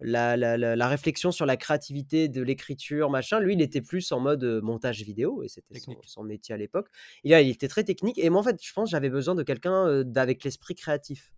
la, 0.00 0.36
la, 0.36 0.88
réflexion 0.88 1.32
sur 1.32 1.46
la 1.46 1.56
créativité 1.56 2.28
de 2.28 2.42
l'écriture, 2.42 3.10
machin. 3.10 3.40
Lui, 3.40 3.54
il 3.54 3.62
était 3.62 3.80
plus 3.80 4.10
en 4.12 4.20
mode 4.20 4.44
montage 4.62 5.02
vidéo, 5.02 5.42
et 5.42 5.48
c'était 5.48 5.80
son, 6.06 6.24
métier 6.24 6.54
à 6.54 6.58
l'époque. 6.58 6.88
Il, 7.22 7.32
il 7.32 7.50
était 7.50 7.68
très 7.68 7.84
technique, 7.84 8.18
et 8.18 8.28
moi, 8.30 8.40
en 8.40 8.44
fait, 8.44 8.58
je 8.62 8.72
pense 8.72 8.90
j'avais 8.90 9.10
besoin 9.10 9.34
de 9.34 9.42
quelqu'un 9.42 10.04
avec 10.16 10.44
l'esprit 10.44 10.74
créatif. 10.74 11.32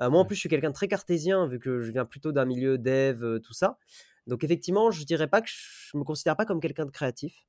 moi, 0.00 0.20
en 0.20 0.24
plus, 0.24 0.36
je 0.36 0.40
suis 0.40 0.48
quelqu'un 0.48 0.70
de 0.70 0.74
très 0.74 0.88
cartésien, 0.88 1.46
vu 1.46 1.58
que 1.58 1.80
je 1.80 1.90
viens 1.92 2.04
plutôt 2.04 2.32
d'un 2.32 2.44
milieu 2.44 2.78
dev, 2.78 3.40
tout 3.40 3.54
ça. 3.54 3.78
Donc, 4.26 4.44
effectivement, 4.44 4.90
je 4.90 5.04
dirais 5.04 5.28
pas 5.28 5.40
que 5.40 5.48
je 5.48 5.96
me 5.96 6.04
considère 6.04 6.36
pas 6.36 6.44
comme 6.44 6.60
quelqu'un 6.60 6.86
de 6.86 6.90
créatif. 6.90 7.46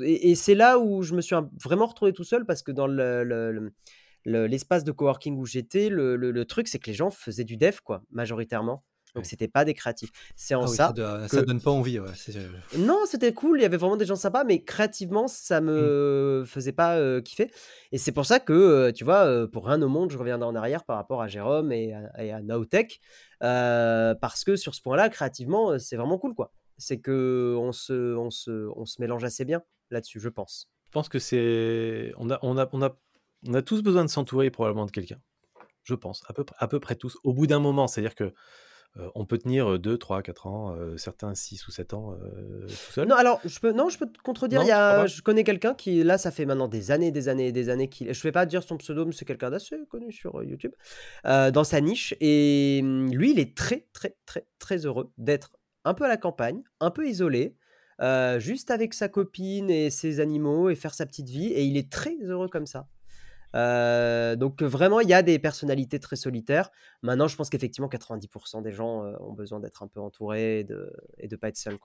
et, 0.00 0.34
c'est 0.34 0.54
là 0.54 0.78
où 0.78 1.02
je 1.02 1.14
me 1.14 1.20
suis 1.20 1.36
vraiment 1.62 1.86
retrouvé 1.86 2.12
tout 2.12 2.24
seul 2.24 2.46
parce 2.46 2.62
que 2.62 2.72
dans 2.72 2.86
le 2.86 3.72
l'espace 4.24 4.84
de 4.84 4.92
coworking 4.92 5.36
où 5.36 5.46
j'étais, 5.46 5.88
le, 5.88 6.44
truc, 6.44 6.68
c'est 6.68 6.78
que 6.78 6.86
les 6.86 6.94
gens 6.94 7.10
faisaient 7.10 7.44
du 7.44 7.56
dev, 7.56 7.76
quoi, 7.84 8.02
majoritairement. 8.10 8.84
Donc, 9.14 9.26
c'était 9.26 9.48
pas 9.48 9.66
des 9.66 9.74
créatifs. 9.74 10.10
C'est 10.36 10.54
en 10.54 10.62
ah 10.62 10.66
ça. 10.68 10.94
Ça, 11.28 11.42
donne 11.42 11.60
pas 11.60 11.70
envie. 11.70 12.00
Ouais. 12.00 12.08
Euh 12.34 12.48
non, 12.78 13.00
c'était 13.06 13.34
cool. 13.34 13.58
Il 13.58 13.62
y 13.62 13.66
avait 13.66 13.76
vraiment 13.76 13.98
des 13.98 14.06
gens 14.06 14.16
sympas, 14.16 14.42
mais 14.44 14.64
créativement, 14.64 15.28
ça 15.28 15.60
mmh. 15.60 15.64
me 15.66 16.44
faisait 16.46 16.72
pas 16.72 16.96
euh, 16.96 17.20
kiffer. 17.20 17.50
Et 17.92 17.98
c'est 17.98 18.12
pour 18.12 18.24
ça 18.24 18.40
que, 18.40 18.54
euh, 18.54 18.90
tu 18.90 19.04
vois, 19.04 19.46
pour 19.48 19.66
rien 19.66 19.82
au 19.82 19.88
monde, 19.88 20.10
je 20.10 20.16
reviendrai 20.16 20.48
en 20.48 20.54
arrière 20.54 20.84
par 20.84 20.96
rapport 20.96 21.20
à 21.20 21.28
Jérôme 21.28 21.72
et 21.72 21.92
à, 21.92 22.24
et 22.24 22.42
Nowtech. 22.42 23.00
parce 23.40 24.44
que 24.44 24.56
sur 24.56 24.74
ce 24.74 24.80
point-là, 24.80 25.10
créativement, 25.10 25.78
c'est 25.78 25.96
vraiment 25.96 26.18
cool, 26.18 26.34
quoi. 26.34 26.50
C'est 26.78 26.98
que 26.98 27.54
on 27.58 27.72
se, 27.72 28.16
on, 28.16 28.30
se, 28.30 28.68
on 28.74 28.86
se 28.86 28.98
mélange 28.98 29.24
assez 29.24 29.44
bien 29.44 29.62
là-dessus, 29.90 30.20
je 30.20 30.30
pense. 30.30 30.70
Je 30.86 30.90
pense 30.90 31.08
que 31.08 31.18
c'est. 31.18 32.12
On 32.16 32.30
a, 32.30 32.38
on, 32.42 32.58
a, 32.58 32.68
on 32.72 32.82
a 32.82 32.96
on 33.46 33.54
a 33.54 33.62
tous 33.62 33.82
besoin 33.82 34.04
de 34.04 34.10
s'entourer 34.10 34.50
probablement 34.50 34.86
de 34.86 34.90
quelqu'un. 34.90 35.18
Je 35.84 35.94
pense, 35.94 36.22
à 36.28 36.32
peu, 36.32 36.44
à 36.58 36.68
peu 36.68 36.80
près 36.80 36.94
tous. 36.94 37.18
Au 37.24 37.32
bout 37.32 37.46
d'un 37.46 37.58
moment, 37.58 37.88
c'est-à-dire 37.88 38.14
que 38.14 38.32
on 39.14 39.24
peut 39.24 39.38
tenir 39.38 39.78
2, 39.78 39.96
3, 39.96 40.20
4 40.20 40.46
ans, 40.46 40.76
certains 40.98 41.34
6 41.34 41.66
ou 41.66 41.70
7 41.70 41.94
ans 41.94 42.14
tout 42.68 42.92
seul. 42.92 43.08
Non, 43.08 43.16
alors, 43.16 43.40
je 43.44 43.58
peux, 43.58 43.72
non, 43.72 43.88
je 43.88 43.96
peux 43.96 44.06
te 44.06 44.20
contredire. 44.20 44.62
il 44.62 44.68
y 44.68 44.70
a, 44.70 45.06
je 45.06 45.22
connais 45.22 45.44
quelqu'un 45.44 45.72
qui, 45.72 46.04
là, 46.04 46.18
ça 46.18 46.30
fait 46.30 46.44
maintenant 46.44 46.68
des 46.68 46.90
années, 46.90 47.10
des 47.10 47.28
années, 47.28 47.52
des 47.52 47.70
années 47.70 47.88
qu'il. 47.88 48.12
Je 48.12 48.18
ne 48.18 48.22
vais 48.22 48.32
pas 48.32 48.44
dire 48.44 48.62
son 48.62 48.76
pseudo, 48.76 49.06
mais 49.06 49.12
c'est 49.12 49.24
quelqu'un 49.24 49.48
d'assez 49.50 49.76
connu 49.88 50.12
sur 50.12 50.44
YouTube, 50.44 50.72
dans 51.24 51.64
sa 51.64 51.80
niche. 51.80 52.14
Et 52.20 52.82
mmh, 52.82 53.12
lui, 53.14 53.30
il 53.30 53.38
est 53.38 53.56
très, 53.56 53.88
très, 53.94 54.14
très, 54.26 54.46
très 54.58 54.84
heureux 54.84 55.10
d'être 55.16 55.56
un 55.84 55.94
peu 55.94 56.04
à 56.04 56.08
la 56.08 56.18
campagne, 56.18 56.62
un 56.80 56.90
peu 56.90 57.08
isolé. 57.08 57.56
juste 58.38 58.70
avec 58.70 58.92
sa 58.92 59.08
copine 59.08 59.70
et 59.70 59.88
ses 59.88 60.20
animaux 60.20 60.68
et 60.68 60.74
faire 60.74 60.92
sa 60.92 61.06
petite 61.06 61.28
vie 61.28 61.46
et 61.46 61.64
il 61.64 61.76
est 61.76 61.90
très 61.90 62.16
heureux 62.22 62.48
comme 62.48 62.66
ça. 62.66 62.86
Euh, 63.54 64.36
donc 64.36 64.62
vraiment, 64.62 65.00
il 65.00 65.08
y 65.08 65.14
a 65.14 65.22
des 65.22 65.38
personnalités 65.38 66.00
très 66.00 66.16
solitaires. 66.16 66.70
Maintenant, 67.02 67.28
je 67.28 67.36
pense 67.36 67.50
qu'effectivement, 67.50 67.88
90% 67.88 68.62
des 68.62 68.72
gens 68.72 69.04
euh, 69.04 69.14
ont 69.20 69.32
besoin 69.32 69.60
d'être 69.60 69.82
un 69.82 69.88
peu 69.88 70.00
entourés 70.00 70.60
et 70.60 70.64
de 70.64 70.92
ne 71.22 71.36
pas 71.36 71.48
être 71.48 71.56
seuls. 71.56 71.78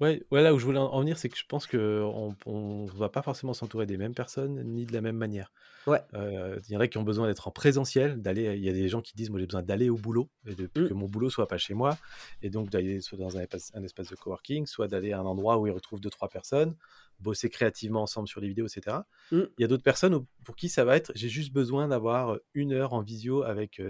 Ouais, 0.00 0.22
ouais, 0.30 0.42
là 0.42 0.54
où 0.54 0.58
je 0.58 0.64
voulais 0.64 0.78
en 0.78 1.00
venir, 1.00 1.18
c'est 1.18 1.28
que 1.28 1.36
je 1.36 1.44
pense 1.46 1.66
qu'on 1.66 2.34
ne 2.46 2.98
va 2.98 3.08
pas 3.08 3.22
forcément 3.22 3.54
s'entourer 3.54 3.86
des 3.86 3.96
mêmes 3.96 4.14
personnes 4.14 4.62
ni 4.62 4.86
de 4.86 4.92
la 4.92 5.00
même 5.00 5.16
manière. 5.16 5.52
Ouais. 5.86 6.00
Euh, 6.14 6.58
il 6.68 6.74
y 6.74 6.76
en 6.76 6.80
a 6.80 6.88
qui 6.88 6.98
ont 6.98 7.02
besoin 7.02 7.26
d'être 7.26 7.48
en 7.48 7.50
présentiel, 7.50 8.20
d'aller. 8.20 8.54
Il 8.56 8.64
y 8.64 8.68
a 8.68 8.72
des 8.72 8.88
gens 8.88 9.00
qui 9.00 9.14
disent, 9.14 9.30
moi 9.30 9.40
j'ai 9.40 9.46
besoin 9.46 9.62
d'aller 9.62 9.88
au 9.88 9.96
boulot, 9.96 10.28
et 10.46 10.54
de, 10.54 10.64
mmh. 10.64 10.88
que 10.88 10.94
mon 10.94 11.06
boulot 11.06 11.30
soit 11.30 11.48
pas 11.48 11.58
chez 11.58 11.74
moi, 11.74 11.96
et 12.42 12.50
donc 12.50 12.70
d'aller 12.70 13.00
soit 13.00 13.18
dans 13.18 13.36
un 13.36 13.40
espace, 13.40 13.72
un 13.74 13.82
espace 13.82 14.08
de 14.08 14.16
coworking, 14.16 14.66
soit 14.66 14.88
d'aller 14.88 15.12
à 15.12 15.20
un 15.20 15.24
endroit 15.24 15.58
où 15.58 15.66
ils 15.66 15.72
retrouvent 15.72 16.00
deux 16.00 16.10
trois 16.10 16.28
personnes, 16.28 16.76
bosser 17.20 17.48
créativement 17.48 18.02
ensemble 18.02 18.28
sur 18.28 18.40
des 18.40 18.48
vidéos, 18.48 18.66
etc. 18.66 18.98
Mmh. 19.32 19.40
Il 19.58 19.62
y 19.62 19.64
a 19.64 19.68
d'autres 19.68 19.82
personnes 19.82 20.24
pour 20.44 20.56
qui 20.56 20.68
ça 20.68 20.84
va 20.84 20.96
être, 20.96 21.12
j'ai 21.14 21.28
juste 21.28 21.52
besoin 21.52 21.88
d'avoir 21.88 22.38
une 22.54 22.72
heure 22.72 22.92
en 22.92 23.00
visio 23.00 23.42
avec 23.42 23.80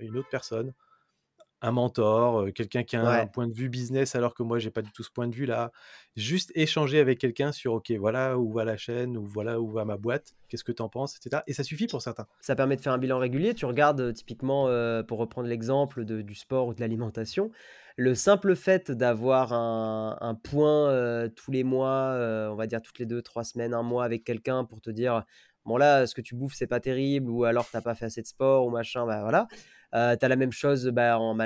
une 0.00 0.16
autre 0.16 0.28
personne 0.30 0.74
un 1.62 1.72
mentor, 1.72 2.46
quelqu'un 2.54 2.82
qui 2.82 2.96
a 2.96 3.22
un 3.22 3.26
point 3.26 3.46
de 3.46 3.54
vue 3.54 3.68
business 3.68 4.14
alors 4.14 4.34
que 4.34 4.42
moi 4.42 4.58
j'ai 4.58 4.70
pas 4.70 4.82
du 4.82 4.92
tout 4.92 5.02
ce 5.02 5.10
point 5.10 5.26
de 5.26 5.34
vue 5.34 5.46
là. 5.46 5.72
Juste 6.14 6.50
échanger 6.54 6.98
avec 6.98 7.18
quelqu'un 7.18 7.52
sur 7.52 7.74
ok 7.74 7.90
voilà 7.92 8.38
où 8.38 8.52
va 8.52 8.64
la 8.64 8.76
chaîne 8.76 9.16
ou 9.16 9.24
voilà 9.24 9.60
où 9.60 9.70
va 9.70 9.84
ma 9.84 9.96
boîte, 9.96 10.34
qu'est-ce 10.48 10.64
que 10.64 10.72
tu 10.72 10.82
en 10.82 10.88
penses, 10.88 11.16
etc. 11.16 11.42
Et 11.46 11.52
ça 11.52 11.62
suffit 11.62 11.86
pour 11.86 12.02
certains. 12.02 12.26
Ça 12.40 12.56
permet 12.56 12.76
de 12.76 12.80
faire 12.80 12.92
un 12.92 12.98
bilan 12.98 13.18
régulier. 13.18 13.54
Tu 13.54 13.66
regardes 13.66 14.12
typiquement 14.12 14.64
pour 15.04 15.18
reprendre 15.18 15.48
l'exemple 15.48 16.04
du 16.04 16.34
sport 16.34 16.68
ou 16.68 16.74
de 16.74 16.80
l'alimentation, 16.80 17.50
le 17.96 18.14
simple 18.14 18.54
fait 18.56 18.90
d'avoir 18.90 19.54
un, 19.54 20.38
point 20.42 21.28
tous 21.34 21.50
les 21.50 21.64
mois, 21.64 22.14
on 22.50 22.54
va 22.54 22.66
dire 22.66 22.82
toutes 22.82 22.98
les 22.98 23.06
deux 23.06 23.22
trois 23.22 23.44
semaines, 23.44 23.72
un 23.72 23.82
mois 23.82 24.04
avec 24.04 24.24
quelqu'un 24.24 24.64
pour 24.64 24.80
te 24.82 24.90
dire 24.90 25.24
bon 25.64 25.78
là 25.78 26.06
ce 26.06 26.14
que 26.14 26.20
tu 26.20 26.34
bouffes 26.36 26.54
c'est 26.54 26.66
pas 26.66 26.78
terrible 26.78 27.30
ou 27.30 27.44
alors 27.44 27.68
t'as 27.70 27.80
pas 27.80 27.94
fait 27.94 28.04
assez 28.04 28.22
de 28.22 28.26
sport 28.26 28.66
ou 28.66 28.70
machin, 28.70 29.06
bah 29.06 29.22
voilà 29.22 29.48
euh, 29.96 30.16
tu 30.16 30.24
as 30.24 30.28
la 30.28 30.36
même 30.36 30.52
chose 30.52 30.86
bah, 30.88 31.18
en, 31.18 31.36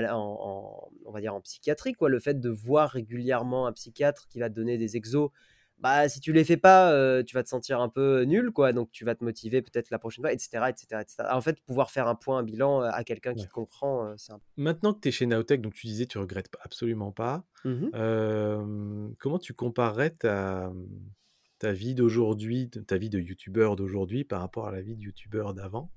on 1.05 1.13
va 1.13 1.21
dire 1.21 1.35
en 1.35 1.41
psychiatrie, 1.41 1.93
quoi. 1.95 2.09
Le 2.09 2.19
fait 2.19 2.41
de 2.41 2.51
voir 2.51 2.91
régulièrement 2.91 3.67
un 3.67 3.73
psychiatre 3.73 4.27
qui 4.29 4.41
va 4.41 4.51
te 4.51 4.55
donner 4.55 4.77
des 4.77 4.97
exos, 4.97 5.31
bah, 5.79 6.09
si 6.09 6.21
tu 6.21 6.33
les 6.33 6.45
fais 6.45 6.57
pas, 6.57 6.93
euh, 6.93 7.23
tu 7.23 7.35
vas 7.35 7.43
te 7.43 7.49
sentir 7.49 7.81
un 7.81 7.89
peu 7.89 8.23
nul, 8.23 8.51
quoi. 8.51 8.73
Donc 8.73 8.91
tu 8.91 9.05
vas 9.05 9.15
te 9.15 9.25
motiver 9.25 9.63
peut-être 9.63 9.91
la 9.91 9.99
prochaine 9.99 10.25
fois, 10.25 10.33
etc., 10.33 10.65
etc., 10.69 11.05
En 11.31 11.41
fait, 11.41 11.61
pouvoir 11.61 11.91
faire 11.91 12.09
un 12.09 12.17
point, 12.17 12.39
un 12.39 12.43
bilan 12.43 12.81
à 12.81 13.05
quelqu'un 13.05 13.35
qui 13.35 13.47
comprend, 13.47 14.15
c'est 14.17 14.33
Maintenant 14.57 14.93
que 14.95 15.01
tu 15.01 15.09
es 15.09 15.13
chez 15.13 15.27
Naotech, 15.27 15.61
donc 15.61 15.75
tu 15.75 15.87
disais 15.87 16.07
tu 16.07 16.19
regrettes 16.19 16.51
absolument 16.63 17.13
pas. 17.13 17.45
Mmh 17.65 17.89
comment 19.19 19.39
tu 19.39 19.55
comparerais 19.55 20.11
ta, 20.11 20.73
ta 21.59 21.73
vie 21.73 21.95
d'aujourd'hui, 21.95 22.69
ta 22.71 22.97
vie 22.97 23.11
de 23.11 23.21
youtubeur 23.21 23.77
d'aujourd'hui 23.77 24.25
par 24.25 24.41
rapport 24.41 24.67
à 24.67 24.73
la 24.73 24.81
vie 24.81 24.97
de 24.97 25.03
youtubeur 25.03 25.55
d'avant? 25.55 25.91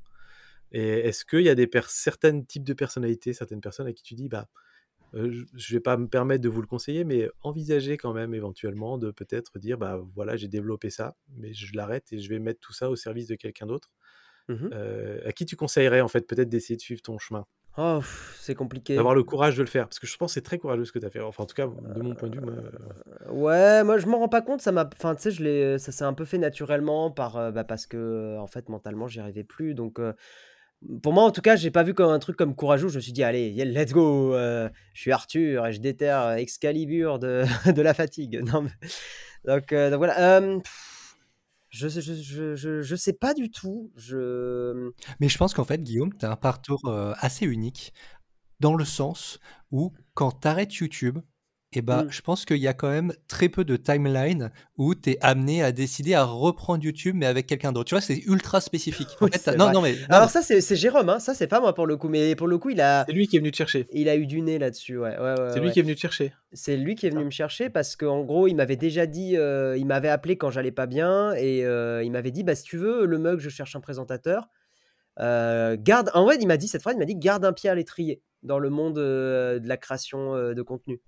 Et 0.74 1.08
est-ce 1.08 1.24
qu'il 1.24 1.42
y 1.42 1.50
a 1.50 1.56
des 1.56 1.70
certains 1.88 2.42
types 2.42 2.64
de 2.64 2.74
personnalités, 2.74 3.32
certaines 3.32 3.62
personnes 3.62 3.88
à 3.88 3.94
qui 3.94 4.04
tu 4.04 4.16
dis, 4.16 4.28
bah, 4.28 4.48
je 5.14 5.28
ne 5.28 5.72
vais 5.72 5.80
pas 5.80 5.96
me 5.96 6.08
permettre 6.08 6.44
de 6.44 6.50
vous 6.50 6.62
le 6.62 6.68
conseiller, 6.68 7.04
mais 7.04 7.30
envisagez 7.44 7.98
quand 7.98 8.14
même 8.14 8.34
éventuellement 8.34 8.98
de 8.98 9.12
peut-être 9.12 9.60
dire, 9.60 9.78
bah 9.78 10.02
voilà, 10.16 10.36
j'ai 10.36 10.48
développé 10.48 10.90
ça, 10.90 11.16
mais 11.38 11.54
je 11.54 11.76
l'arrête 11.76 12.12
et 12.12 12.20
je 12.20 12.28
vais 12.30 12.40
mettre 12.40 12.60
tout 12.60 12.74
ça 12.74 12.90
au 12.90 12.96
service 12.96 13.28
de 13.28 13.36
quelqu'un 13.36 13.68
d'autre. 13.68 13.92
Mmh 14.50 14.70
à 15.26 15.32
qui 15.32 15.46
tu 15.46 15.56
conseillerais 15.56 16.02
en 16.02 16.10
fait 16.10 16.28
peut-être 16.28 16.50
d'essayer 16.50 16.76
de 16.76 16.82
suivre 16.82 17.02
ton 17.02 17.18
chemin? 17.18 17.46
Oh, 17.78 18.02
c'est 18.40 18.54
compliqué. 18.54 18.96
D'avoir 18.96 19.16
le 19.16 19.24
courage 19.24 19.58
de 19.58 19.64
le 19.64 19.68
faire. 19.68 19.88
Parce 19.88 19.98
que 20.00 20.06
je 20.06 20.16
pense 20.16 20.32
que 20.32 20.34
c'est 20.36 20.42
très 20.42 20.60
courageux 20.60 20.86
ce 20.86 20.92
que 20.92 21.00
tu 21.00 21.06
as 21.06 21.10
fait. 21.10 21.22
Enfin, 21.22 21.44
en 21.44 21.46
tout 21.48 21.56
cas, 21.56 21.66
de 21.66 22.02
mon 22.02 22.14
point 22.14 22.30
de 22.30 22.36
vue. 22.36 22.42
Moi... 22.42 22.54
Ouais, 23.32 23.84
moi, 23.84 23.98
je 23.98 24.06
m'en 24.06 24.20
rends 24.20 24.30
pas 24.30 24.42
compte. 24.44 24.62
Ça 24.62 24.72
m'a. 24.72 24.88
Enfin, 24.94 25.16
tu 25.16 25.32
sais, 25.32 25.78
ça 25.80 25.92
s'est 25.92 26.04
un 26.04 26.14
peu 26.14 26.24
fait 26.24 26.38
naturellement 26.38 27.10
par, 27.10 27.52
bah, 27.52 27.64
parce 27.64 27.88
que, 27.88 28.38
en 28.38 28.46
fait, 28.46 28.70
mentalement, 28.70 29.08
j'y 29.08 29.22
arrivais 29.22 29.44
plus. 29.44 29.74
Donc, 29.74 30.00
pour 31.02 31.14
moi, 31.14 31.24
en 31.24 31.32
tout 31.32 31.42
cas, 31.42 31.56
j'ai 31.56 31.72
pas 31.72 31.84
vu 31.84 31.94
comme 31.94 32.12
un 32.12 32.20
truc 32.20 32.36
comme 32.36 32.56
courageux. 32.56 32.88
Je 32.88 32.96
me 32.96 33.02
suis 33.02 33.14
dit, 33.14 33.24
allez, 33.24 33.52
let's 33.66 33.94
go. 33.94 34.34
Euh, 34.34 34.70
je 34.94 35.02
suis 35.02 35.12
Arthur 35.12 35.66
et 35.68 35.74
je 35.74 35.80
déterre 35.80 36.32
Excalibur 36.32 37.20
de, 37.20 37.46
de 37.72 37.82
la 37.82 37.94
fatigue. 37.94 38.42
Non, 38.44 38.64
donc, 39.46 39.72
euh, 39.72 39.90
donc, 39.90 39.98
voilà. 39.98 40.42
je, 41.70 41.88
je, 41.88 42.56
je, 42.56 42.82
je, 42.82 42.96
sais 42.96 43.14
pas 43.14 43.34
du 43.34 43.50
tout. 43.50 43.92
Je... 43.96 44.92
Mais 45.20 45.30
je 45.30 45.38
pense 45.38 45.54
qu'en 45.54 45.66
fait, 45.66 45.82
Guillaume, 45.82 46.14
tu 46.18 46.26
as 46.26 46.32
un 46.32 46.36
parcours 46.36 46.86
euh, 46.86 47.14
assez 47.20 47.46
unique 47.46 47.94
dans 48.60 48.76
le 48.76 48.86
sens 48.86 49.40
où 49.72 49.94
quand 50.14 50.42
tu 50.42 50.48
arrêtes 50.48 50.76
YouTube, 50.76 51.20
et 51.78 51.82
bah, 51.82 52.04
mmh. 52.04 52.12
je 52.12 52.22
pense 52.22 52.46
qu'il 52.46 52.58
y 52.58 52.68
a 52.68 52.74
quand 52.74 52.90
même 52.90 53.14
très 53.28 53.50
peu 53.50 53.64
de 53.64 53.76
timeline 53.76 54.52
où 54.78 54.96
tu 54.96 55.12
es 55.12 55.18
amené 55.22 55.64
à 55.64 55.72
décider 55.72 56.14
à 56.14 56.24
reprendre 56.24 56.84
YouTube, 56.84 57.16
mais 57.18 57.26
avec 57.26 57.48
quelqu'un 57.48 57.72
d'autre. 57.72 57.90
Tu 57.90 57.96
vois, 57.96 58.02
c'est 58.02 58.24
ultra 58.26 58.62
spécifique. 58.62 59.10
non, 59.58 59.72
non, 59.72 59.82
mais, 59.82 59.96
Alors, 60.10 60.30
ça, 60.30 60.42
c'est 60.42 60.76
Jérôme, 60.76 61.10
hein. 61.10 61.20
ça, 61.20 61.34
c'est 61.34 61.48
pas 61.48 61.60
moi 61.60 61.74
pour 61.74 61.88
le 61.88 61.98
coup, 61.98 62.10
mais 62.10 62.36
pour 62.36 62.48
le 62.48 62.58
coup, 62.58 62.70
il 62.70 62.82
a. 62.82 63.06
C'est 63.08 63.14
lui 63.14 63.28
qui 63.28 63.36
est 63.36 63.40
venu 63.40 63.52
te 63.52 63.58
chercher. 63.58 63.88
Il 63.92 64.10
a 64.10 64.16
eu 64.16 64.26
du 64.26 64.42
nez 64.42 64.60
là-dessus, 64.60 64.98
ouais. 64.98 65.18
ouais, 65.18 65.36
c'est 65.54 65.60
lui 65.60 65.72
qui 65.72 65.80
est 65.80 65.84
venu 65.84 65.96
te 65.96 66.00
chercher. 66.00 66.34
C'est 66.54 66.78
lui 66.78 66.96
qui 66.96 67.08
est 67.08 67.10
venu 67.10 67.26
me 67.26 67.32
chercher 67.32 67.70
parce 67.70 67.96
qu'en 67.96 68.24
gros, 68.24 68.48
il 68.48 68.56
m'avait 68.56 68.76
déjà 68.76 69.06
dit, 69.06 69.38
euh, 69.38 69.76
il 69.78 69.86
m'avait 69.86 70.10
appelé 70.10 70.38
quand 70.38 70.52
j'allais 70.52 70.72
pas 70.72 70.86
bien 70.86 71.34
et 71.34 71.66
euh, 71.66 72.04
il 72.04 72.12
m'avait 72.12 72.32
dit, 72.32 72.44
bah, 72.44 72.56
si 72.56 72.64
tu 72.64 72.78
veux, 72.78 73.06
le 73.06 73.18
mug, 73.18 73.40
je 73.40 73.50
cherche 73.50 73.76
un 73.76 73.82
présentateur. 73.82 74.50
Euh, 75.20 75.78
garde, 75.80 76.12
en 76.14 76.24
vrai, 76.24 76.38
il 76.40 76.48
m'a 76.48 76.58
dit 76.58 76.68
cette 76.68 76.82
phrase, 76.82 76.96
il 76.96 77.00
m'a 77.00 77.06
dit 77.06 77.16
garde 77.16 77.46
un 77.46 77.54
pied 77.54 77.70
à 77.70 77.76
l'étrier 77.76 78.22
dans 78.44 78.60
le 78.60 78.70
monde 78.70 78.96
de 78.96 79.62
la 79.64 79.78
création 79.78 80.36
de 80.54 80.62
contenu. 80.62 81.02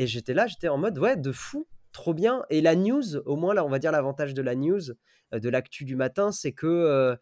Et 0.00 0.06
j'étais 0.06 0.32
là, 0.32 0.46
j'étais 0.46 0.68
en 0.68 0.78
mode, 0.78 0.96
ouais, 0.96 1.18
de 1.18 1.30
fou, 1.30 1.66
trop 1.92 2.14
bien. 2.14 2.42
Et 2.48 2.62
la 2.62 2.74
news, 2.74 3.16
au 3.26 3.36
moins, 3.36 3.52
là, 3.52 3.66
on 3.66 3.68
va 3.68 3.78
dire 3.78 3.92
l'avantage 3.92 4.32
de 4.32 4.40
la 4.40 4.54
news, 4.54 4.80
euh, 5.34 5.38
de 5.38 5.50
l'actu 5.50 5.84
du 5.84 5.94
matin, 5.94 6.32
c'est 6.32 6.52
que 6.52 6.66
euh, 6.66 7.14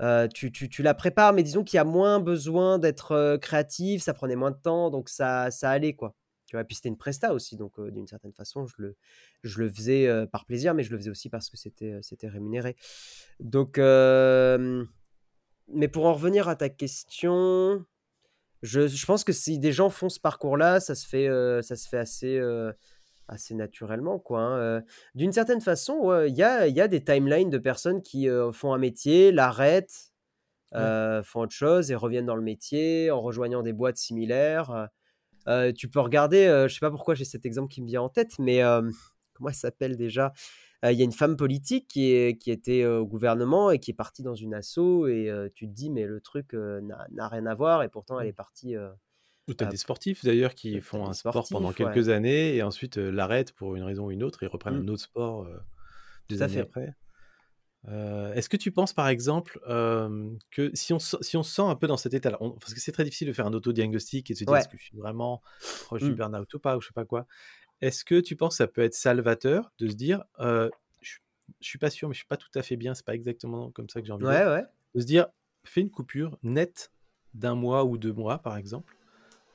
euh, 0.00 0.26
tu, 0.26 0.50
tu, 0.50 0.82
la 0.82 0.94
prépares, 0.94 1.34
mais 1.34 1.42
disons 1.42 1.64
qu'il 1.64 1.76
y 1.76 1.80
a 1.80 1.84
moins 1.84 2.18
besoin 2.18 2.78
d'être 2.78 3.36
créatif, 3.42 4.02
ça 4.02 4.14
prenait 4.14 4.36
moins 4.36 4.52
de 4.52 4.56
temps, 4.56 4.88
donc 4.88 5.10
ça, 5.10 5.50
ça 5.50 5.68
allait, 5.70 5.92
quoi. 5.92 6.14
Tu 6.46 6.56
vois, 6.56 6.62
et 6.62 6.64
puis 6.64 6.76
c'était 6.76 6.88
une 6.88 6.96
presta 6.96 7.34
aussi, 7.34 7.58
donc 7.58 7.78
d'une 7.78 8.06
certaine 8.06 8.32
façon, 8.32 8.64
je 8.64 8.76
le, 8.78 8.96
je 9.42 9.60
le 9.60 9.68
faisais 9.68 10.08
par 10.32 10.46
plaisir, 10.46 10.72
mais 10.72 10.84
je 10.84 10.90
le 10.90 10.96
faisais 10.96 11.10
aussi 11.10 11.28
parce 11.28 11.50
que 11.50 11.58
c'était, 11.58 11.98
c'était 12.00 12.28
rémunéré. 12.28 12.74
Donc, 13.38 13.76
mais 13.76 14.88
pour 15.88 16.06
en 16.06 16.14
revenir 16.14 16.48
à 16.48 16.56
ta 16.56 16.70
question, 16.70 17.84
Je, 18.62 18.88
je 18.88 19.06
pense 19.06 19.24
que 19.24 19.32
si 19.32 19.58
des 19.58 19.72
gens 19.72 19.90
font 19.90 20.08
ce 20.08 20.18
parcours-là, 20.20 20.80
ça 20.80 20.94
se 20.94 21.06
fait, 21.06 21.28
euh, 21.28 21.62
ça 21.62 21.76
se 21.76 21.88
fait 21.88 21.98
assez, 21.98 22.36
euh, 22.38 22.72
assez 23.28 23.54
naturellement, 23.54 24.18
quoi. 24.18 24.40
hein, 24.40 24.58
euh. 24.58 24.80
D'une 25.14 25.32
certaine 25.32 25.60
façon, 25.60 25.94
ouais, 25.94 26.30
il 26.30 26.36
y 26.36 26.42
a, 26.42 26.66
il 26.66 26.74
y 26.76 26.80
a 26.80 26.88
des 26.88 27.02
timelines 27.04 27.50
de 27.50 27.58
personnes 27.58 28.02
qui 28.02 28.28
font 28.52 28.72
un 28.72 28.78
métier, 28.78 29.32
l'arrêtent, 29.32 30.12
Ouais. 30.74 31.22
font 31.24 31.40
autre 31.40 31.54
chose 31.54 31.90
et 31.90 31.94
reviennent 31.94 32.26
dans 32.26 32.36
le 32.36 32.42
métier 32.42 33.10
en 33.10 33.22
rejoignant 33.22 33.62
des 33.62 33.72
boîtes 33.72 33.96
similaires. 33.96 34.88
tu 35.76 35.88
peux 35.88 36.00
regarder, 36.00 36.66
je 36.68 36.74
sais 36.74 36.80
pas 36.80 36.90
pourquoi 36.90 37.14
j'ai 37.14 37.24
cet 37.24 37.46
exemple 37.46 37.72
qui 37.72 37.80
me 37.80 37.86
vient 37.86 38.02
en 38.02 38.10
tête, 38.10 38.38
mais 38.38 38.60
comment 39.32 39.48
elle 39.48 39.54
s'appelle 39.54 39.96
déjà? 39.96 40.32
Il 40.84 40.92
y 40.92 41.00
a 41.02 41.04
une 41.04 41.12
femme 41.12 41.36
politique 41.36 41.88
qui, 41.88 42.12
est, 42.12 42.38
qui 42.38 42.50
était 42.52 42.84
au 42.86 43.04
gouvernement 43.06 43.70
et 43.72 43.78
qui 43.80 43.90
est 43.90 43.94
partie 43.94 44.22
dans 44.22 44.34
une 44.36 44.54
asso 44.54 45.06
et 45.08 45.28
tu 45.54 45.66
te 45.68 45.72
dis 45.72 45.90
mais 45.90 46.06
le 46.06 46.20
truc 46.20 46.52
n'a 46.54 47.28
rien 47.28 47.46
à 47.46 47.54
voir 47.54 47.82
et 47.82 47.88
pourtant 47.88 48.20
elle 48.20 48.28
est 48.28 48.32
partie. 48.32 48.76
Ou 48.76 49.54
tu 49.54 49.64
as 49.64 49.66
des 49.66 49.76
sportifs 49.78 50.24
d'ailleurs 50.24 50.54
qui 50.54 50.80
font 50.80 51.06
un 51.06 51.14
sport 51.14 51.46
pendant 51.50 51.68
ouais. 51.68 51.74
quelques 51.74 52.10
années 52.10 52.54
et 52.54 52.62
ensuite 52.62 52.98
euh, 52.98 53.10
l'arrêtent 53.10 53.52
pour 53.52 53.76
une 53.76 53.82
raison 53.82 54.04
ou 54.06 54.10
une 54.10 54.22
autre 54.22 54.42
et 54.42 54.46
reprennent 54.46 54.76
Mm. 54.78 54.82
un 54.82 54.88
autre 54.88 55.02
sport 55.02 55.44
euh, 55.44 55.56
des 56.28 56.36
Tout 56.36 56.42
années 56.42 56.52
fait. 56.54 56.60
après. 56.60 56.94
Euh, 57.88 58.34
Est-ce 58.34 58.48
que 58.50 58.56
tu 58.58 58.70
penses 58.72 58.92
par 58.92 59.08
exemple 59.08 59.58
que 60.50 60.70
si 60.74 60.92
on, 60.92 60.98
se- 60.98 61.16
si 61.22 61.36
on 61.36 61.42
se 61.42 61.54
sent 61.54 61.62
un 61.62 61.76
peu 61.76 61.86
dans 61.86 61.96
cet 61.96 62.12
état-là, 62.12 62.36
parce 62.60 62.74
que 62.74 62.80
c'est 62.80 62.92
très 62.92 63.04
difficile 63.04 63.28
de 63.28 63.32
faire 63.32 63.46
un 63.46 63.54
autodiagnostic 63.54 64.30
et 64.30 64.34
de 64.34 64.38
se 64.38 64.44
dire 64.44 64.52
Ouais. 64.52 64.58
est-ce 64.60 64.68
que 64.68 64.76
je 64.76 64.82
suis 64.84 64.98
vraiment 64.98 65.42
proche 65.86 66.02
du 66.02 66.10
Mm. 66.10 66.14
burn-out 66.16 66.54
ou 66.54 66.58
pas, 66.58 66.76
ou 66.76 66.80
je 66.80 66.88
sais 66.88 66.92
pas 66.92 67.04
quoi, 67.06 67.26
est-ce 67.80 68.04
que 68.04 68.20
tu 68.20 68.36
penses 68.36 68.54
que 68.54 68.58
ça 68.58 68.66
peut 68.66 68.82
être 68.82 68.94
salvateur 68.94 69.72
de 69.78 69.88
se 69.88 69.94
dire 69.94 70.24
euh, 70.40 70.68
je, 71.00 71.16
je 71.60 71.68
suis 71.68 71.78
pas 71.78 71.90
sûr, 71.90 72.08
mais 72.08 72.14
je 72.14 72.18
suis 72.18 72.26
pas 72.26 72.36
tout 72.36 72.50
à 72.54 72.62
fait 72.62 72.76
bien, 72.76 72.94
c'est 72.94 73.04
pas 73.06 73.14
exactement 73.14 73.70
comme 73.70 73.88
ça 73.88 74.00
que 74.00 74.06
j'ai 74.06 74.12
envie 74.12 74.24
Ouais, 74.24 74.38
d'être, 74.38 74.50
ouais. 74.52 74.64
de 74.94 75.00
se 75.00 75.06
dire 75.06 75.26
fais 75.64 75.80
une 75.80 75.90
coupure 75.90 76.38
nette 76.42 76.92
d'un 77.34 77.54
mois 77.54 77.84
ou 77.84 77.98
deux 77.98 78.12
mois 78.12 78.38
par 78.38 78.56
exemple. 78.56 78.94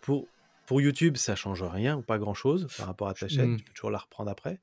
Pour, 0.02 0.28
pour 0.68 0.80
YouTube, 0.82 1.18
ça 1.18 1.36
change 1.36 1.64
rien 1.64 1.98
ou 1.98 2.02
pas 2.02 2.18
grand-chose 2.20 2.68
par 2.78 2.88
rapport 2.88 3.08
à 3.10 3.14
ta 3.14 3.28
chaîne, 3.28 3.54
Mm. 3.54 3.58
tu 3.58 3.64
peux 3.66 3.74
toujours 3.74 3.92
la 3.92 3.98
reprendre 4.00 4.30
après. 4.32 4.60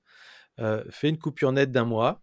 Euh, 0.59 0.85
fais 0.91 1.09
une 1.09 1.19
coupure 1.19 1.53
nette 1.53 1.73
d'un 1.73 1.85
mois 1.85 2.21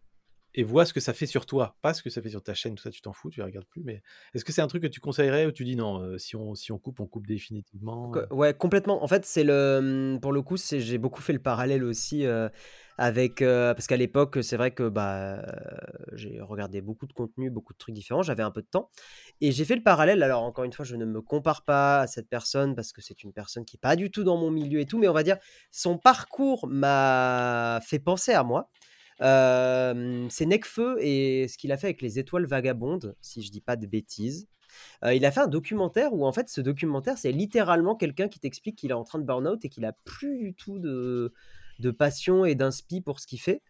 et 0.58 0.64
vois 0.64 0.86
ce 0.86 0.94
que 0.94 1.00
ça 1.00 1.14
fait 1.14 1.28
sur 1.28 1.46
toi, 1.46 1.78
pas 1.84 1.94
ce 1.94 2.02
que 2.02 2.10
ça 2.10 2.20
fait 2.20 2.32
sur 2.32 2.42
ta 2.42 2.56
chaîne, 2.56 2.74
tout 2.74 2.82
ça 2.82 2.90
tu 2.90 3.00
t'en 3.00 3.14
fous, 3.14 3.30
tu 3.30 3.42
ne 3.42 3.46
regardes 3.46 3.68
plus. 3.68 3.84
Mais 3.84 4.02
est-ce 4.34 4.44
que 4.44 4.52
c'est 4.52 4.64
un 4.64 4.68
truc 4.68 4.82
que 4.82 4.88
tu 4.88 5.00
conseillerais 5.00 5.46
ou 5.46 5.52
tu 5.52 5.64
dis 5.64 5.76
non, 5.76 6.02
euh, 6.02 6.18
si, 6.18 6.36
on, 6.36 6.56
si 6.56 6.72
on 6.72 6.80
coupe, 6.80 7.00
on 7.00 7.06
coupe 7.06 7.28
définitivement 7.28 8.12
euh, 8.16 8.26
Ouais, 8.32 8.56
complètement. 8.56 9.04
En 9.04 9.08
fait, 9.08 9.24
c'est 9.24 9.44
le, 9.44 10.16
mmh, 10.16 10.20
pour 10.20 10.32
le 10.32 10.42
coup, 10.42 10.58
c'est, 10.58 10.80
j'ai 10.80 10.98
beaucoup 10.98 11.22
fait 11.22 11.34
le 11.34 11.40
parallèle 11.40 11.84
aussi 11.84 12.26
euh, 12.26 12.50
avec, 12.98 13.44
parce 13.44 13.86
qu'à 13.86 13.98
l'époque, 13.98 14.40
c'est 14.42 14.58
vrai 14.58 14.72
que 14.72 14.90
bah, 14.90 15.46
j'ai 16.14 16.42
regardé 16.42 16.82
beaucoup 16.82 17.06
de 17.06 17.14
contenu, 17.14 17.52
beaucoup 17.52 17.74
de 17.74 17.78
trucs 17.78 17.94
différents, 17.94 18.24
j'avais 18.24 18.42
un 18.42 18.50
peu 18.50 18.64
de 18.64 18.68
temps, 18.68 18.90
et 19.40 19.52
j'ai 19.52 19.64
fait 19.64 19.76
le 19.76 19.84
parallèle. 19.84 20.24
Alors 20.24 20.42
encore 20.42 20.66
une 20.66 20.74
fois, 20.74 20.86
je 20.86 20.96
ne 20.96 21.06
me 21.06 21.22
compare 21.22 21.64
pas 21.66 22.00
à 22.00 22.08
cette 22.08 22.28
personne 22.28 22.74
parce 22.74 22.94
que 22.94 23.02
c'est 23.04 23.24
une 23.24 23.32
personne 23.32 23.64
qui 23.64 23.76
est 23.76 23.80
pas 23.80 23.96
du 23.96 24.10
tout 24.10 24.24
dans 24.24 24.38
mon 24.38 24.50
milieu 24.50 24.80
et 24.80 24.88
tout, 24.88 24.98
mais 24.98 25.08
on 25.08 25.14
va 25.14 25.22
dire 25.22 25.38
son 25.70 26.00
parcours 26.00 26.66
m'a 26.68 27.80
fait 27.86 28.00
penser 28.00 28.34
à 28.34 28.42
moi. 28.42 28.72
C'est 29.20 30.46
Necfeu 30.46 30.98
et 31.02 31.48
ce 31.48 31.58
qu'il 31.58 31.72
a 31.72 31.78
fait 31.78 31.88
avec 31.88 32.02
les 32.02 32.20
étoiles 32.20 32.46
vagabondes, 32.46 33.16
si 33.22 33.42
je 33.42 33.52
dis 33.52 33.62
pas 33.62 33.76
de 33.76 33.88
bêtises. 33.88 34.48
Il 35.04 35.26
a 35.26 35.32
fait 35.32 35.40
un 35.40 35.48
documentaire 35.48 36.14
où 36.14 36.26
en 36.26 36.32
fait 36.32 36.50
ce 36.50 36.62
documentaire 36.62 37.18
c'est 37.18 37.32
littéralement 37.32 37.96
quelqu'un 37.96 38.28
qui 38.28 38.40
t'explique 38.40 38.76
qu'il 38.76 38.92
est 38.92 38.96
en 38.96 39.04
train 39.04 39.18
de 39.18 39.24
burn-out 39.24 39.64
et 39.66 39.70
qu'il 39.70 39.86
a 39.86 39.94
plus 39.94 40.38
du 40.38 40.54
tout 40.54 40.78
de, 40.78 41.32
passion 41.98 42.46
et 42.46 42.54
d'inspi 42.54 43.02
pour 43.02 43.20
ce 43.20 43.28
qu'il 43.28 43.40
fait. 43.40 43.64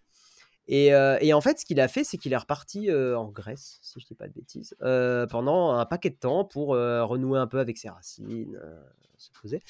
Et, 0.67 0.93
en 0.93 1.41
fait 1.41 1.59
ce 1.59 1.65
qu'il 1.65 1.79
a 1.79 1.87
fait 1.87 2.03
c'est 2.03 2.17
qu'il 2.17 2.33
est 2.33 2.37
reparti 2.37 2.91
en 2.91 3.29
Grèce, 3.29 3.79
si 3.81 4.01
je 4.01 4.05
dis 4.05 4.15
pas 4.15 4.27
de 4.27 4.33
bêtises, 4.33 4.75
pendant 5.29 5.71
un 5.71 5.85
paquet 5.85 6.09
de 6.09 6.15
temps 6.15 6.43
pour 6.43 6.69
renouer 6.69 7.39
un 7.39 7.47
peu 7.47 7.59
avec 7.59 7.77
ses 7.77 7.89
racines, 7.89 8.59
se 9.17 9.31
poser. 9.31 9.61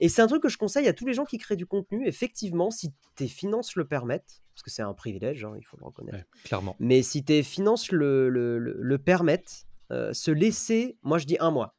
Et 0.00 0.08
c'est 0.08 0.22
un 0.22 0.26
truc 0.26 0.42
que 0.42 0.48
je 0.48 0.58
conseille 0.58 0.88
à 0.88 0.92
tous 0.92 1.06
les 1.06 1.14
gens 1.14 1.24
qui 1.24 1.38
créent 1.38 1.56
du 1.56 1.66
contenu, 1.66 2.06
effectivement, 2.06 2.70
si 2.70 2.92
tes 3.16 3.28
finances 3.28 3.76
le 3.76 3.86
permettent, 3.86 4.43
parce 4.54 4.62
que 4.62 4.70
c'est 4.70 4.82
un 4.82 4.94
privilège, 4.94 5.44
hein, 5.44 5.52
il 5.58 5.64
faut 5.64 5.76
le 5.78 5.84
reconnaître. 5.84 6.16
Ouais. 6.18 6.24
Clairement. 6.44 6.76
Mais 6.78 7.02
si 7.02 7.24
tes 7.24 7.42
finances 7.42 7.90
le, 7.92 8.28
le, 8.28 8.58
le- 8.58 8.76
le 8.78 8.98
permettent, 8.98 9.66
euh, 9.90 10.12
se 10.12 10.30
laisser, 10.30 10.96
moi 11.02 11.18
je 11.18 11.26
dis 11.26 11.36
un 11.40 11.50
mois, 11.50 11.76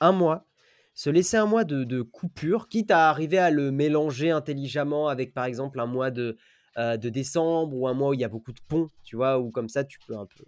un 0.00 0.12
mois, 0.12 0.46
se 0.94 1.10
laisser 1.10 1.36
un 1.36 1.46
mois 1.46 1.64
de, 1.64 1.84
de 1.84 2.02
coupure, 2.02 2.68
quitte 2.68 2.90
à 2.90 3.08
arriver 3.10 3.38
à 3.38 3.50
le 3.50 3.70
mélanger 3.70 4.30
intelligemment 4.30 5.08
avec 5.08 5.32
par 5.34 5.44
exemple 5.44 5.80
un 5.80 5.86
mois 5.86 6.10
de, 6.10 6.36
euh, 6.78 6.96
de 6.96 7.08
décembre 7.08 7.76
ou 7.76 7.88
un 7.88 7.94
mois 7.94 8.10
où 8.10 8.14
il 8.14 8.20
y 8.20 8.24
a 8.24 8.28
beaucoup 8.28 8.52
de 8.52 8.60
ponts, 8.68 8.90
tu 9.04 9.16
vois, 9.16 9.38
ou 9.38 9.50
comme 9.50 9.68
ça 9.68 9.84
tu 9.84 9.98
peux 10.06 10.16
un 10.16 10.26
peu. 10.26 10.44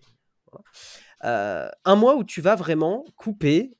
voilà. 0.53 0.65
Euh, 1.25 1.69
un 1.85 1.97
mois 1.97 2.17
où 2.17 2.25
tu 2.25 2.41
vas 2.41 2.55
vraiment 2.57 3.05
couper 3.17 3.77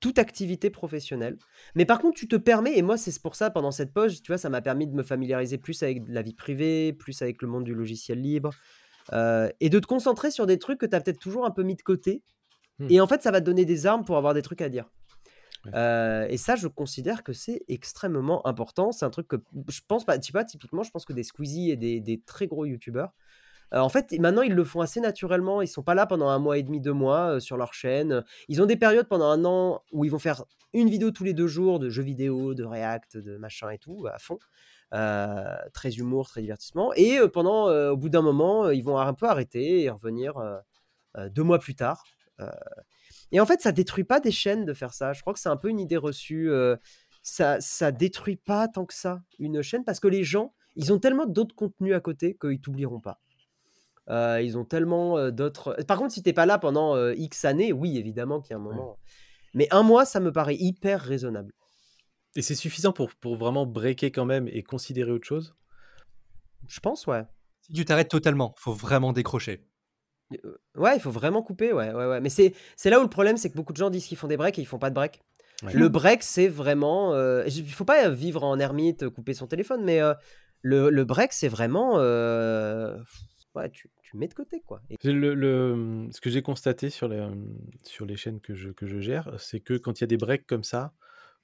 toute 0.00 0.18
activité 0.18 0.70
professionnelle. 0.70 1.38
Mais 1.74 1.84
par 1.84 2.00
contre, 2.00 2.18
tu 2.18 2.28
te 2.28 2.36
permets, 2.36 2.76
et 2.76 2.82
moi 2.82 2.96
c'est 2.96 3.16
pour 3.20 3.34
ça, 3.34 3.50
pendant 3.50 3.70
cette 3.70 3.92
pause, 3.92 4.22
tu 4.22 4.30
vois, 4.30 4.38
ça 4.38 4.50
m'a 4.50 4.60
permis 4.60 4.86
de 4.86 4.94
me 4.94 5.02
familiariser 5.02 5.58
plus 5.58 5.82
avec 5.82 6.02
la 6.08 6.22
vie 6.22 6.34
privée, 6.34 6.92
plus 6.92 7.20
avec 7.22 7.42
le 7.42 7.48
monde 7.48 7.64
du 7.64 7.74
logiciel 7.74 8.20
libre, 8.20 8.50
euh, 9.12 9.48
et 9.60 9.70
de 9.70 9.78
te 9.78 9.86
concentrer 9.86 10.30
sur 10.30 10.46
des 10.46 10.58
trucs 10.58 10.78
que 10.78 10.86
tu 10.86 10.94
as 10.94 11.00
peut-être 11.00 11.18
toujours 11.18 11.46
un 11.46 11.50
peu 11.50 11.62
mis 11.62 11.76
de 11.76 11.82
côté. 11.82 12.22
Hmm. 12.78 12.86
Et 12.90 13.00
en 13.00 13.06
fait, 13.06 13.22
ça 13.22 13.30
va 13.30 13.40
te 13.40 13.46
donner 13.46 13.64
des 13.64 13.86
armes 13.86 14.04
pour 14.04 14.16
avoir 14.16 14.34
des 14.34 14.42
trucs 14.42 14.60
à 14.60 14.68
dire. 14.68 14.88
Ouais. 15.64 15.72
Euh, 15.74 16.26
et 16.28 16.36
ça, 16.36 16.54
je 16.54 16.68
considère 16.68 17.24
que 17.24 17.32
c'est 17.32 17.62
extrêmement 17.68 18.46
important. 18.46 18.92
C'est 18.92 19.04
un 19.04 19.10
truc 19.10 19.26
que 19.26 19.36
je 19.68 19.80
pense 19.86 20.04
pas, 20.04 20.18
tu 20.18 20.28
sais 20.28 20.32
pas, 20.32 20.44
typiquement, 20.44 20.84
je 20.84 20.90
pense 20.90 21.04
que 21.04 21.12
des 21.12 21.24
Squeezie 21.24 21.70
et 21.70 21.76
des, 21.76 22.00
des 22.00 22.20
très 22.20 22.46
gros 22.46 22.64
youtubeurs, 22.64 23.12
en 23.72 23.88
fait, 23.88 24.12
maintenant, 24.18 24.42
ils 24.42 24.54
le 24.54 24.64
font 24.64 24.80
assez 24.80 25.00
naturellement. 25.00 25.62
Ils 25.62 25.68
sont 25.68 25.82
pas 25.82 25.94
là 25.94 26.06
pendant 26.06 26.28
un 26.28 26.38
mois 26.38 26.58
et 26.58 26.62
demi, 26.62 26.80
deux 26.80 26.92
mois 26.92 27.40
sur 27.40 27.56
leur 27.56 27.74
chaîne. 27.74 28.24
Ils 28.48 28.62
ont 28.62 28.66
des 28.66 28.76
périodes 28.76 29.08
pendant 29.08 29.26
un 29.26 29.44
an 29.44 29.82
où 29.92 30.04
ils 30.04 30.10
vont 30.10 30.18
faire 30.18 30.44
une 30.72 30.90
vidéo 30.90 31.10
tous 31.10 31.24
les 31.24 31.34
deux 31.34 31.46
jours 31.46 31.78
de 31.78 31.88
jeux 31.90 32.02
vidéo, 32.02 32.54
de 32.54 32.64
React, 32.64 33.16
de 33.18 33.36
machin 33.36 33.70
et 33.70 33.78
tout, 33.78 34.06
à 34.12 34.18
fond. 34.18 34.38
Très 35.72 35.90
humour, 35.96 36.28
très 36.28 36.40
divertissement. 36.40 36.92
Et 36.94 37.18
pendant, 37.32 37.70
au 37.90 37.96
bout 37.96 38.08
d'un 38.08 38.22
moment, 38.22 38.70
ils 38.70 38.82
vont 38.82 38.98
un 38.98 39.14
peu 39.14 39.26
arrêter 39.26 39.82
et 39.82 39.90
revenir 39.90 40.34
deux 41.30 41.42
mois 41.42 41.58
plus 41.58 41.74
tard. 41.74 42.04
Et 43.32 43.40
en 43.40 43.46
fait, 43.46 43.60
ça 43.60 43.72
détruit 43.72 44.04
pas 44.04 44.20
des 44.20 44.30
chaînes 44.30 44.64
de 44.64 44.72
faire 44.72 44.94
ça. 44.94 45.12
Je 45.12 45.20
crois 45.20 45.34
que 45.34 45.40
c'est 45.40 45.50
un 45.50 45.56
peu 45.56 45.68
une 45.68 45.80
idée 45.80 45.96
reçue. 45.96 46.50
ça, 47.22 47.60
ça 47.60 47.92
détruit 47.92 48.36
pas 48.36 48.68
tant 48.68 48.86
que 48.86 48.94
ça 48.94 49.20
une 49.38 49.60
chaîne 49.62 49.84
parce 49.84 50.00
que 50.00 50.08
les 50.08 50.24
gens, 50.24 50.54
ils 50.76 50.92
ont 50.92 50.98
tellement 50.98 51.26
d'autres 51.26 51.54
contenus 51.54 51.94
à 51.94 52.00
côté 52.00 52.36
qu'ils 52.40 52.60
t'oublieront 52.60 53.00
pas. 53.00 53.20
Euh, 54.10 54.40
ils 54.40 54.56
ont 54.56 54.64
tellement 54.64 55.18
euh, 55.18 55.30
d'autres. 55.30 55.76
Par 55.86 55.98
contre, 55.98 56.14
si 56.14 56.22
t'es 56.22 56.32
pas 56.32 56.46
là 56.46 56.58
pendant 56.58 56.96
euh, 56.96 57.14
X 57.14 57.44
années, 57.44 57.72
oui, 57.72 57.98
évidemment 57.98 58.40
qu'il 58.40 58.52
y 58.52 58.54
a 58.54 58.56
un 58.56 58.62
moment. 58.62 58.98
Mais 59.54 59.68
un 59.70 59.82
mois, 59.82 60.04
ça 60.04 60.20
me 60.20 60.32
paraît 60.32 60.56
hyper 60.56 61.00
raisonnable. 61.00 61.52
Et 62.36 62.42
c'est 62.42 62.54
suffisant 62.54 62.92
pour, 62.92 63.10
pour 63.16 63.36
vraiment 63.36 63.66
breaker 63.66 64.10
quand 64.10 64.24
même 64.24 64.48
et 64.48 64.62
considérer 64.62 65.10
autre 65.10 65.26
chose? 65.26 65.54
Je 66.68 66.80
pense, 66.80 67.06
ouais. 67.06 67.24
Si 67.62 67.72
tu 67.72 67.84
t'arrêtes 67.84 68.10
totalement, 68.10 68.54
faut 68.56 68.72
vraiment 68.72 69.12
décrocher. 69.12 69.66
Ouais, 70.74 70.96
il 70.96 71.00
faut 71.00 71.10
vraiment 71.10 71.42
couper, 71.42 71.72
ouais, 71.72 71.92
ouais, 71.92 72.06
ouais. 72.06 72.20
Mais 72.20 72.28
c'est 72.28 72.54
c'est 72.76 72.90
là 72.90 73.00
où 73.00 73.02
le 73.02 73.08
problème, 73.08 73.38
c'est 73.38 73.50
que 73.50 73.56
beaucoup 73.56 73.72
de 73.72 73.78
gens 73.78 73.88
disent 73.88 74.06
qu'ils 74.06 74.18
font 74.18 74.28
des 74.28 74.36
breaks 74.36 74.58
et 74.58 74.62
ils 74.62 74.66
font 74.66 74.78
pas 74.78 74.90
de 74.90 74.94
break. 74.94 75.22
Ouais. 75.62 75.72
Le 75.72 75.88
break, 75.88 76.22
c'est 76.22 76.48
vraiment. 76.48 77.14
euh, 77.14 77.44
Il 77.46 77.72
faut 77.72 77.86
pas 77.86 78.08
vivre 78.10 78.44
en 78.44 78.58
ermite, 78.58 79.08
couper 79.08 79.34
son 79.34 79.46
téléphone, 79.46 79.82
mais 79.84 80.00
euh, 80.00 80.14
le, 80.60 80.90
le 80.90 81.04
break, 81.04 81.32
c'est 81.32 81.48
vraiment. 81.48 81.98
Ouais, 83.58 83.70
tu, 83.70 83.90
tu 84.02 84.16
mets 84.16 84.28
de 84.28 84.34
côté, 84.34 84.60
quoi. 84.60 84.80
Et- 84.90 84.96
Le, 85.12 85.34
le- 85.34 86.08
ce 86.12 86.20
que 86.20 86.30
j'ai 86.30 86.42
constaté 86.42 86.90
sur 86.90 87.08
les, 87.08 87.26
sur 87.84 88.06
les 88.06 88.16
chaînes 88.16 88.40
que 88.40 88.54
je, 88.54 88.70
que 88.70 88.86
je 88.86 89.00
gère, 89.00 89.32
c'est 89.38 89.60
que 89.60 89.74
quand 89.74 89.98
il 90.00 90.02
y 90.02 90.04
a 90.04 90.08
des 90.08 90.16
breaks 90.16 90.46
comme 90.46 90.64
ça, 90.64 90.92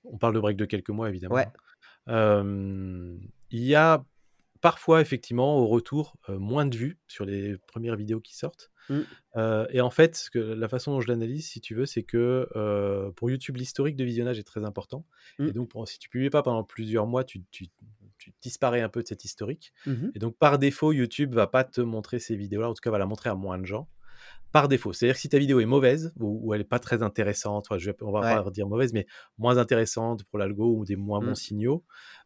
on 0.04 0.18
parle 0.18 0.34
de 0.34 0.40
breaks 0.40 0.56
de 0.56 0.64
quelques 0.66 0.90
mois 0.90 1.08
évidemment, 1.08 1.34
Ouais. 1.36 1.48
euh, 2.08 3.16
il 3.50 3.62
y 3.64 3.74
a 3.74 4.04
parfois 4.60 5.00
effectivement 5.00 5.58
au 5.58 5.66
retour 5.66 6.16
euh, 6.28 6.38
moins 6.38 6.66
de 6.66 6.76
vues 6.76 6.98
sur 7.06 7.24
les 7.24 7.56
premières 7.66 7.96
vidéos 7.96 8.20
qui 8.20 8.36
sortent. 8.36 8.70
Mm. 8.90 9.00
Euh, 9.36 9.66
et 9.70 9.80
en 9.80 9.90
fait, 9.90 10.14
ce 10.16 10.30
que, 10.30 10.38
la 10.38 10.68
façon 10.68 10.92
dont 10.92 11.00
je 11.00 11.08
l'analyse, 11.08 11.46
si 11.48 11.60
tu 11.60 11.74
veux, 11.74 11.86
c'est 11.86 12.02
que 12.02 12.48
euh, 12.54 13.10
pour 13.12 13.30
YouTube, 13.30 13.56
l'historique 13.56 13.96
de 13.96 14.04
visionnage 14.04 14.38
est 14.38 14.42
très 14.44 14.64
important. 14.64 15.06
Mm. 15.38 15.46
Et 15.48 15.52
donc, 15.52 15.68
pour- 15.70 15.88
si 15.88 15.98
tu 15.98 16.08
publies 16.08 16.30
pas 16.30 16.42
pendant 16.42 16.64
plusieurs 16.64 17.06
mois, 17.06 17.24
tu, 17.24 17.42
tu- 17.50 17.66
tu 18.24 18.32
disparais 18.42 18.80
un 18.80 18.88
peu 18.88 19.02
de 19.02 19.08
cet 19.08 19.24
historique. 19.24 19.72
Mhm. 19.86 20.12
Et 20.14 20.18
donc, 20.18 20.36
par 20.36 20.58
défaut, 20.58 20.92
YouTube 20.92 21.34
va 21.34 21.46
pas 21.46 21.64
te 21.64 21.80
montrer 21.80 22.18
ces 22.18 22.36
vidéos-là, 22.36 22.68
en 22.70 22.74
tout 22.74 22.80
cas, 22.82 22.90
va 22.90 22.98
la 22.98 23.06
montrer 23.06 23.30
à 23.30 23.34
moins 23.34 23.58
de 23.58 23.66
gens. 23.66 23.88
Par 24.52 24.68
défaut. 24.68 24.92
C'est-à-dire 24.92 25.16
que 25.16 25.20
si 25.20 25.28
ta 25.28 25.38
vidéo 25.38 25.58
est 25.58 25.66
mauvaise 25.66 26.12
ou, 26.20 26.38
ou 26.40 26.54
elle 26.54 26.60
n'est 26.60 26.64
pas 26.64 26.78
très 26.78 27.02
intéressante, 27.02 27.66
enfin, 27.68 27.76
je 27.76 27.90
vais- 27.90 27.96
on 28.02 28.12
va 28.12 28.20
Ouais. 28.20 28.44
pas 28.44 28.50
dire 28.52 28.68
mauvaise, 28.68 28.92
mais 28.92 29.04
moins 29.36 29.58
intéressante 29.58 30.22
pour 30.22 30.38
l'algo 30.38 30.76
ou 30.76 30.84
des 30.84 30.94
moins 30.94 31.18
bons 31.18 31.32
Mm. 31.32 31.34
signaux, 31.34 31.84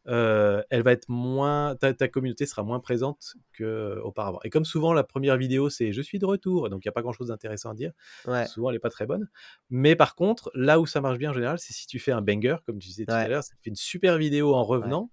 euh, 0.09 0.62
elle 0.68 0.82
va 0.82 0.92
être 0.92 1.09
moins, 1.09 1.74
ta, 1.76 1.94
ta 1.94 2.07
communauté 2.07 2.44
sera 2.44 2.62
moins 2.64 2.80
présente 2.80 3.32
qu'auparavant. 3.57 4.40
Et 4.44 4.51
comme 4.51 4.66
souvent, 4.66 4.92
la 4.92 5.05
première 5.05 5.38
vidéo, 5.38 5.70
c'est 5.70 5.92
je 5.92 6.03
suis 6.03 6.18
de 6.18 6.26
retour, 6.26 6.68
donc 6.68 6.84
il 6.84 6.88
n'y 6.88 6.90
a 6.90 6.92
pas 6.92 7.03
grand-chose 7.03 7.28
d'intéressant 7.28 7.70
à 7.70 7.74
dire. 7.74 7.92
Ouais. 8.26 8.44
Souvent, 8.46 8.68
elle 8.68 8.76
n'est 8.76 8.80
pas 8.80 8.90
très 8.90 9.07
bonne. 9.07 9.28
Mais 9.70 9.96
par 9.96 10.14
contre, 10.14 10.51
là 10.55 10.80
où 10.80 10.86
ça 10.86 11.01
marche 11.01 11.16
bien 11.18 11.30
en 11.30 11.34
général, 11.34 11.59
c'est 11.59 11.72
si 11.72 11.86
tu 11.86 11.99
fais 11.99 12.12
un 12.12 12.20
banger, 12.20 12.57
comme 12.66 12.78
tu 12.78 12.88
disais 12.88 13.07
tout 13.07 13.14
Ouais. 13.14 13.20
à 13.20 13.28
l'heure, 13.28 13.42
ça 13.42 13.55
fait 13.62 13.70
une 13.70 13.76
super 13.76 14.18
vidéo 14.18 14.55
en 14.55 14.64
revenant. 14.64 15.11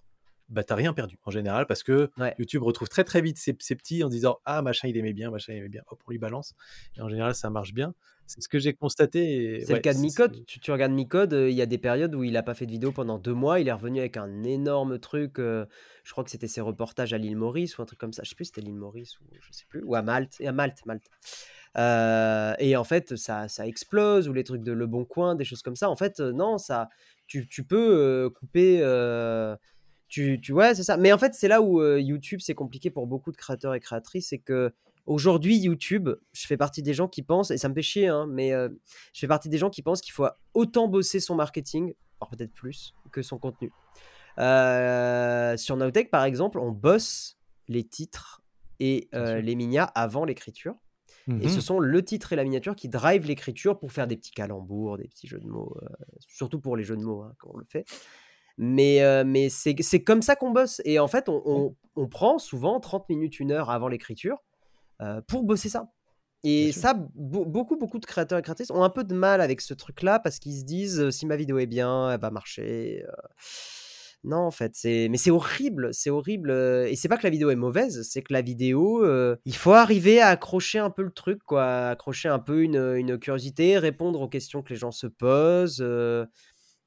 Bah 0.49 0.63
t'as 0.63 0.75
rien 0.75 0.93
perdu 0.93 1.17
en 1.23 1.31
général 1.31 1.65
parce 1.67 1.81
que 1.83 2.09
Ouais. 2.17 2.35
YouTube 2.37 2.61
retrouve 2.63 2.87
très 2.89 3.03
très 3.03 3.21
vite 3.21 3.37
ses, 3.37 3.55
ses 3.59 3.75
petits 3.75 4.03
en 4.03 4.09
disant 4.09 4.37
ah 4.45 4.61
machin 4.61 4.87
il 4.87 4.95
aimait 4.97 5.13
bien, 5.13 5.31
machin 5.31 5.53
il 5.53 5.57
aimait 5.57 5.69
bien, 5.69 5.81
hop 5.87 5.99
on 6.07 6.11
lui 6.11 6.19
balance 6.19 6.53
et 6.97 7.01
en 7.01 7.09
général 7.09 7.33
ça 7.35 7.49
marche 7.49 7.73
bien. 7.73 7.93
C'est 8.27 8.41
ce 8.41 8.49
que 8.49 8.57
j'ai 8.57 8.73
constaté. 8.73 9.57
et 9.57 9.65
C'est 9.65 9.73
le 9.73 9.79
cas 9.81 9.93
de 9.93 9.99
Micode. 9.99 10.45
Tu, 10.47 10.59
tu 10.59 10.71
regardes 10.71 10.91
Micode, 10.93 11.33
euh, 11.33 11.47
il 11.47 11.55
y 11.55 11.61
a 11.61 11.67
des 11.67 11.77
périodes 11.77 12.15
où 12.15 12.23
il 12.23 12.35
a 12.37 12.41
pas 12.41 12.55
fait 12.55 12.65
de 12.65 12.71
vidéo 12.71 12.91
pendant 12.91 13.19
deux 13.19 13.35
mois. 13.35 13.59
Il 13.59 13.67
est 13.67 13.71
revenu 13.71 13.99
avec 13.99 14.17
un 14.17 14.41
énorme 14.41 14.97
truc. 14.97 15.37
euh, 15.37 15.67
je 16.03 16.11
crois 16.11 16.23
que 16.23 16.31
c'était 16.31 16.47
ses 16.47 16.59
reportages 16.61 17.13
à 17.13 17.19
l'île 17.19 17.37
Maurice 17.37 17.77
ou 17.77 17.83
un 17.83 17.85
truc 17.85 17.99
comme 17.99 18.13
ça. 18.13 18.23
Je 18.23 18.29
sais 18.29 18.35
plus 18.35 18.45
si 18.45 18.51
c'était 18.55 18.65
l'île 18.65 18.77
Maurice 18.79 19.19
ou 19.19 19.25
je 19.39 19.47
sais 19.51 19.65
plus. 19.69 19.83
Ou 19.83 19.93
à 19.93 20.01
Malte. 20.01 20.37
Et 20.39 20.47
à 20.47 20.51
Malte, 20.53 20.83
Malte. 20.87 21.05
Euh, 21.77 22.55
et 22.57 22.75
en 22.75 22.83
fait, 22.83 23.15
ça, 23.15 23.47
ça 23.47 23.67
explose. 23.67 24.27
Ou 24.27 24.33
les 24.33 24.43
trucs 24.43 24.63
de 24.63 24.71
Le 24.71 24.87
Bon 24.87 25.05
Coin, 25.05 25.35
des 25.35 25.45
choses 25.45 25.61
comme 25.61 25.75
ça. 25.75 25.87
En 25.91 25.95
fait, 25.95 26.19
non, 26.19 26.57
ça, 26.57 26.89
tu, 27.27 27.47
tu 27.47 27.63
peux 27.63 28.31
couper. 28.33 28.79
Tu, 30.07 30.39
tu, 30.41 30.53
ouais, 30.53 30.75
c'est 30.75 30.83
ça. 30.83 30.97
Mais 30.97 31.11
en 31.13 31.17
fait, 31.17 31.33
c'est 31.33 31.47
là 31.47 31.61
où 31.61 31.81
euh, 31.81 31.99
YouTube, 31.99 32.39
c'est 32.41 32.55
compliqué 32.55 32.89
pour 32.89 33.07
beaucoup 33.07 33.31
de 33.31 33.37
créateurs 33.37 33.73
et 33.73 33.79
créatrices. 33.79 34.29
C'est 34.29 34.37
que 34.39 34.71
aujourd'hui, 35.05 35.57
YouTube, 35.57 36.09
je 36.33 36.47
fais 36.47 36.57
partie 36.57 36.81
des 36.83 36.93
gens 36.93 37.07
qui 37.07 37.21
pensent, 37.21 37.51
et 37.51 37.57
ça 37.57 37.69
me 37.69 37.73
fait 37.73 37.81
chier, 37.81 38.07
hein, 38.07 38.27
mais 38.27 38.53
euh, 38.53 38.69
je 39.13 39.19
fais 39.19 39.27
partie 39.27 39.49
des 39.49 39.57
gens 39.57 39.69
qui 39.69 39.81
pensent 39.81 40.01
qu'il 40.01 40.13
faut 40.13 40.27
autant 40.53 40.87
bosser 40.87 41.19
son 41.19 41.35
marketing, 41.35 41.93
voire 42.19 42.29
peut-être 42.29 42.53
plus, 42.53 42.93
que 43.11 43.21
son 43.21 43.37
contenu. 43.37 43.71
Euh, 44.39 45.57
sur 45.57 45.77
Nowtech, 45.77 46.09
par 46.11 46.23
exemple, 46.23 46.59
on 46.59 46.71
bosse 46.71 47.37
les 47.67 47.83
titres 47.83 48.41
et 48.79 49.07
les 49.13 49.55
minias 49.55 49.85
avant 49.95 50.25
l'écriture. 50.25 50.75
Et 51.41 51.47
ce 51.49 51.55
Mhm. 51.55 51.61
sont 51.61 51.79
le 51.79 52.05
titre 52.05 52.33
et 52.33 52.35
la 52.35 52.43
miniature 52.43 52.75
qui 52.75 52.87
drive 52.87 53.25
l'écriture 53.25 53.79
pour 53.79 53.91
faire 53.91 54.05
des 54.05 54.15
petits 54.15 54.31
calembours, 54.31 54.97
des 54.97 55.07
petits 55.07 55.25
jeux 55.27 55.39
de 55.39 55.47
mots, 55.47 55.75
euh, 55.81 55.87
surtout 56.19 56.59
pour 56.59 56.77
les 56.77 56.83
jeux 56.83 56.95
de 56.97 57.01
mots 57.01 57.23
hein, 57.23 57.33
quand 57.39 57.49
on 57.51 57.57
le 57.57 57.65
fait. 57.67 57.83
Mais, 58.57 59.01
euh, 59.03 59.23
mais 59.25 59.49
c'est 59.49 59.75
comme 60.03 60.21
ça 60.21 60.35
qu'on 60.35 60.51
bosse. 60.51 60.81
Et 60.85 60.99
en 60.99 61.07
fait, 61.07 61.27
on, 61.29 61.41
on- 61.45 61.75
on 61.97 62.07
prend 62.07 62.39
souvent 62.39 62.79
30 62.79 63.07
minutes, 63.09 63.39
une 63.39 63.51
heure 63.51 63.69
avant 63.69 63.87
l'écriture 63.87 64.37
euh, 65.01 65.21
pour 65.27 65.43
bosser 65.43 65.69
ça. 65.69 65.89
Et 66.43 66.71
ça, 66.73 66.93
be- 66.93 67.45
beaucoup, 67.45 67.75
beaucoup 67.77 67.99
de 67.99 68.05
créateurs 68.05 68.37
et 68.39 68.41
créatrices 68.41 68.69
ont 68.71 68.83
un 68.83 68.89
peu 68.89 69.03
de 69.03 69.15
mal 69.15 69.41
avec 69.41 69.61
ce 69.61 69.73
truc-là 69.73 70.19
parce 70.19 70.39
qu'ils 70.39 70.59
se 70.59 70.63
disent 70.65 70.99
euh, 71.01 71.11
si 71.11 71.25
ma 71.25 71.35
vidéo 71.37 71.57
est 71.57 71.65
bien, 71.65 72.11
elle 72.11 72.19
va 72.19 72.31
marcher. 72.31 73.03
Non, 74.23 74.37
en 74.39 74.51
fait, 74.51 74.71
c'est 74.73 75.07
mais 75.11 75.17
c'est 75.17 75.29
horrible, 75.29 75.93
c'est 75.93 76.09
horrible. 76.09 76.49
Et 76.87 76.95
c'est 76.95 77.07
pas 77.07 77.17
que 77.17 77.23
la 77.23 77.29
vidéo 77.29 77.51
est 77.51 77.55
mauvaise, 77.55 78.01
c'est 78.09 78.23
que 78.23 78.33
la 78.33 78.41
vidéo, 78.41 79.03
euh, 79.05 79.35
il 79.45 79.55
faut 79.55 79.73
arriver 79.73 80.19
à 80.19 80.29
accrocher 80.29 80.79
un 80.79 80.89
peu 80.89 81.03
le 81.03 81.11
truc, 81.11 81.43
quoi, 81.45 81.89
accrocher 81.89 82.27
un 82.29 82.39
peu 82.39 82.63
une, 82.63 82.77
une 82.95 83.19
curiosité, 83.19 83.77
répondre 83.77 84.19
aux 84.21 84.27
questions 84.27 84.63
que 84.63 84.69
les 84.69 84.77
gens 84.79 84.91
se 84.91 85.05
posent. 85.07 85.79
euh, 85.81 86.25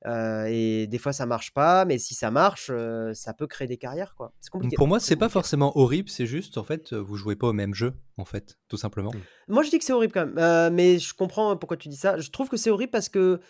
euh, 0.07 0.47
et 0.49 0.87
des 0.87 0.99
fois 0.99 1.13
ça 1.13 1.27
marche 1.27 1.53
pas, 1.53 1.85
mais 1.85 1.99
si 1.99 2.15
ça 2.15 2.31
marche, 2.31 2.71
euh, 2.71 3.13
ça 3.15 3.35
peut 3.35 3.47
créer 3.47 3.67
des 3.67 3.79
carrières, 3.79 4.15
quoi. 4.15 4.33
C'est 4.41 4.51
compliqué. 4.51 4.77
Pour 4.77 4.87
moi, 4.87 5.01
c'est 5.01 5.17
pas 5.17 5.29
forcément 5.29 5.77
horrible, 5.77 6.09
c'est 6.09 6.27
juste 6.27 6.57
en 6.57 6.63
fait, 6.63 6.93
vous 6.93 7.17
jouez 7.17 7.35
pas 7.35 7.49
au 7.49 7.53
même 7.53 7.75
jeu, 7.75 7.95
en 8.17 8.25
fait, 8.25 8.59
tout 8.69 8.77
simplement. 8.77 9.11
Moi, 9.49 9.63
je 9.65 9.71
dis 9.71 9.79
que 9.79 9.85
c'est 9.85 9.93
horrible 9.93 10.13
quand 10.13 10.27
même. 10.27 10.39
Euh, 10.39 10.71
mais 10.73 10.99
je 10.99 11.15
comprends 11.15 11.57
pourquoi 11.57 11.77
tu 11.77 11.89
dis 11.89 11.97
ça. 11.97 12.19
Je 12.19 12.31
trouve 12.31 12.49
que 12.49 12.57
c'est 12.57 12.71
horrible 12.71 12.93
parce 12.93 13.09
que 13.09 13.41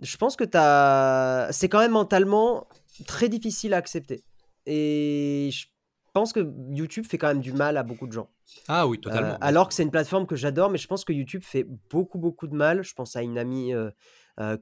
je 0.00 0.16
pense 0.16 0.36
que 0.36 0.44
t'as... 0.44 1.52
c'est 1.52 1.68
quand 1.68 1.80
même 1.80 1.92
mentalement 1.92 2.66
très 3.06 3.28
difficile 3.28 3.74
à 3.74 3.76
accepter. 3.76 4.24
Et 4.64 5.50
je 5.52 5.66
pense 6.14 6.32
que 6.32 6.40
YouTube 6.70 7.04
fait 7.04 7.18
quand 7.18 7.28
même 7.28 7.40
du 7.40 7.52
mal 7.52 7.76
à 7.76 7.82
beaucoup 7.82 8.06
de 8.06 8.12
gens. 8.12 8.30
Ah 8.68 8.86
oui, 8.88 8.98
totalement. 8.98 9.36
alors 9.40 9.68
que 9.68 9.74
c'est 9.74 9.82
une 9.82 9.90
plateforme 9.90 10.26
que 10.26 10.34
j'adore, 10.34 10.70
mais 10.70 10.78
je 10.78 10.86
pense 10.86 11.04
que 11.04 11.12
YouTube 11.12 11.42
fait 11.44 11.66
beaucoup, 11.90 12.18
beaucoup 12.18 12.46
de 12.46 12.54
mal. 12.54 12.82
Je 12.82 12.94
pense 12.94 13.16
à 13.16 13.22
une 13.22 13.36
amie 13.36 13.72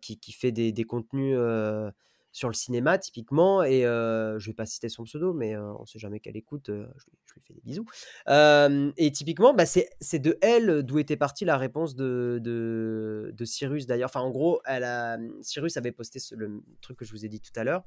qui, 0.00 0.18
qui 0.18 0.32
fait 0.32 0.52
des, 0.52 0.84
contenus 0.84 1.34
euh, 1.36 1.90
sur 2.32 2.48
le 2.48 2.54
cinéma, 2.54 2.98
typiquement, 2.98 3.62
et 3.62 3.84
euh, 3.84 4.38
je 4.38 4.50
vais 4.50 4.54
pas 4.54 4.66
citer 4.66 4.88
son 4.88 5.04
pseudo, 5.04 5.32
mais 5.32 5.56
euh, 5.56 5.72
on 5.78 5.86
sait 5.86 5.98
jamais 5.98 6.20
qu'elle 6.20 6.36
écoute, 6.36 6.68
euh, 6.68 6.86
je, 6.96 7.06
lui, 7.06 7.42
fais 7.46 7.54
des 7.54 7.60
bisous. 7.62 7.86
Euh, 8.28 8.92
et 8.96 9.10
typiquement, 9.10 9.54
bah, 9.54 9.66
c'est 9.66 10.18
de 10.18 10.38
elle 10.40 10.82
d'où 10.82 10.98
était 10.98 11.16
partie 11.16 11.44
la 11.44 11.56
réponse 11.56 11.94
de, 11.96 13.34
Cyrus, 13.44 13.86
d'ailleurs. 13.86 14.10
Enfin, 14.10 14.20
en 14.20 14.30
gros, 14.30 14.60
Cyrus 15.42 15.76
avait 15.76 15.92
posté 15.92 16.20
le 16.36 16.62
truc 16.80 16.98
que 16.98 17.04
je 17.04 17.12
vous 17.12 17.24
ai 17.24 17.28
dit 17.28 17.40
tout 17.40 17.52
à 17.56 17.64
l'heure. 17.64 17.84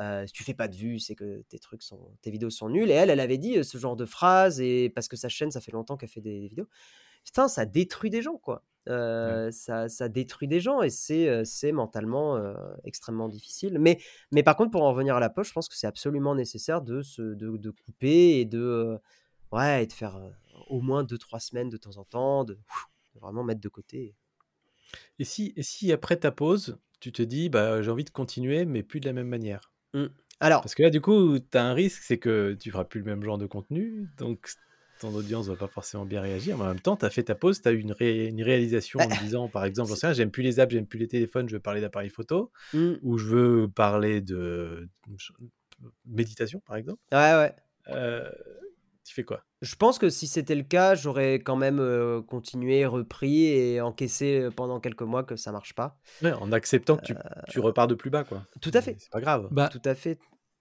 Euh, 0.00 0.26
si 0.26 0.32
tu 0.32 0.42
fais 0.42 0.54
pas 0.54 0.68
de 0.68 0.74
vues, 0.74 0.98
c'est 0.98 1.14
que 1.14 1.42
tes 1.48 1.58
trucs 1.58 1.82
sont, 1.82 2.00
tes 2.20 2.30
vidéos 2.30 2.50
sont 2.50 2.68
nulles. 2.68 2.90
Et 2.90 2.94
elle, 2.94 3.10
elle 3.10 3.20
avait 3.20 3.38
dit 3.38 3.58
euh, 3.58 3.62
ce 3.62 3.78
genre 3.78 3.96
de 3.96 4.06
phrase 4.06 4.60
et 4.60 4.90
parce 4.90 5.08
que 5.08 5.16
sa 5.16 5.28
chaîne, 5.28 5.50
ça 5.50 5.60
fait 5.60 5.72
longtemps 5.72 5.96
qu'elle 5.96 6.08
fait 6.08 6.20
des 6.20 6.48
vidéos. 6.48 6.68
Putain, 7.24 7.48
ça 7.48 7.64
détruit 7.64 8.10
des 8.10 8.22
gens, 8.22 8.36
quoi. 8.36 8.64
Euh, 8.88 9.50
ça, 9.50 9.88
ça 9.88 10.08
détruit 10.08 10.46
des 10.46 10.60
gens 10.60 10.82
et 10.82 10.90
c'est, 10.90 11.72
mentalement 11.72 12.36
euh, 12.36 12.54
extrêmement 12.84 13.28
difficile. 13.28 13.78
Mais, 13.78 13.98
mais 14.30 14.42
par 14.42 14.56
contre, 14.56 14.70
pour 14.70 14.82
en 14.82 14.90
revenir 14.90 15.16
à 15.16 15.20
la 15.20 15.30
poche, 15.30 15.48
je 15.48 15.52
pense 15.52 15.68
que 15.68 15.76
c'est 15.76 15.86
absolument 15.86 16.34
nécessaire 16.34 16.82
de, 16.82 17.02
se, 17.02 17.22
de, 17.22 17.56
de 17.56 17.70
couper 17.70 18.40
et 18.40 18.44
de, 18.44 18.60
euh, 18.60 18.98
ouais, 19.52 19.84
et 19.84 19.86
de 19.86 19.92
faire 19.92 20.20
au 20.68 20.80
moins 20.80 21.02
2-3 21.04 21.40
semaines 21.40 21.70
de 21.70 21.76
temps 21.76 21.96
en 21.96 22.04
temps, 22.04 22.44
de, 22.44 22.54
de 22.54 23.20
vraiment 23.20 23.44
mettre 23.44 23.60
de 23.60 23.68
côté. 23.68 24.14
Et 25.18 25.24
si, 25.24 25.52
et 25.56 25.62
si 25.62 25.92
après 25.92 26.16
ta 26.16 26.30
pause, 26.30 26.78
tu 27.00 27.10
te 27.10 27.22
dis 27.22 27.48
bah 27.48 27.82
j'ai 27.82 27.90
envie 27.90 28.04
de 28.04 28.10
continuer, 28.10 28.64
mais 28.64 28.82
plus 28.82 29.00
de 29.00 29.06
la 29.06 29.12
même 29.12 29.28
manière? 29.28 29.72
Alors, 30.40 30.62
Parce 30.62 30.74
que 30.74 30.82
là, 30.82 30.90
du 30.90 31.00
coup, 31.00 31.38
tu 31.38 31.56
as 31.56 31.64
un 31.64 31.74
risque, 31.74 32.02
c'est 32.02 32.18
que 32.18 32.54
tu 32.54 32.70
feras 32.70 32.84
plus 32.84 33.00
le 33.00 33.06
même 33.06 33.22
genre 33.22 33.38
de 33.38 33.46
contenu, 33.46 34.08
donc 34.18 34.48
ton 35.04 35.14
audience 35.14 35.48
va 35.48 35.56
pas 35.56 35.68
forcément 35.68 36.04
bien 36.04 36.20
réagir. 36.20 36.56
Mais 36.56 36.64
en 36.64 36.68
même 36.68 36.80
temps, 36.80 36.96
tu 36.96 37.04
as 37.04 37.10
fait 37.10 37.24
ta 37.24 37.34
pause, 37.34 37.60
tu 37.60 37.68
as 37.68 37.72
eu 37.72 37.78
une, 37.78 37.92
ré- 37.92 38.26
une 38.26 38.42
réalisation 38.42 39.00
en 39.00 39.08
Bah, 39.08 39.16
disant, 39.20 39.48
par 39.48 39.64
exemple, 39.64 39.92
j'aime 40.12 40.30
plus 40.30 40.42
les 40.42 40.60
apps, 40.60 40.72
j'aime 40.72 40.86
plus 40.86 40.98
les 40.98 41.08
téléphones, 41.08 41.48
je 41.48 41.54
veux 41.56 41.60
parler 41.60 41.80
d'appareils 41.80 42.10
photo, 42.10 42.50
hmm, 42.72 42.94
ou 43.02 43.18
je 43.18 43.26
veux 43.26 43.68
parler 43.68 44.20
de 44.20 44.88
méditation, 46.06 46.60
par 46.66 46.76
exemple. 46.76 47.00
ouais, 47.12 47.34
ouais. 47.34 47.54
Euh, 47.88 48.30
tu 49.04 49.12
fais 49.12 49.24
quoi? 49.24 49.42
Je 49.60 49.76
pense 49.76 49.98
que 49.98 50.08
si 50.08 50.26
c'était 50.26 50.54
le 50.54 50.62
cas, 50.62 50.94
j'aurais 50.94 51.34
quand 51.34 51.56
même 51.56 51.78
euh, 51.78 52.22
continué, 52.22 52.86
repris 52.86 53.44
et 53.44 53.80
encaissé 53.82 54.40
euh, 54.40 54.50
pendant 54.50 54.80
quelques 54.80 55.02
mois 55.02 55.24
que 55.24 55.36
ça 55.36 55.52
marche 55.52 55.74
pas. 55.74 55.98
Ouais, 56.22 56.32
En 56.32 56.52
acceptant 56.52 56.96
que 56.96 57.02
tu, 57.04 57.14
tu 57.50 57.60
repars 57.60 57.86
de 57.86 57.94
plus 57.94 58.08
bas, 58.10 58.24
quoi. 58.24 58.44
Tout 58.62 58.70
à 58.72 58.80
fait. 58.80 58.96
C'est 58.98 59.10
pas 59.10 59.20
grave. 59.20 59.48
Bah, 59.50 59.68
Tout 59.70 59.82
à 59.84 59.94
fait. 59.94 60.18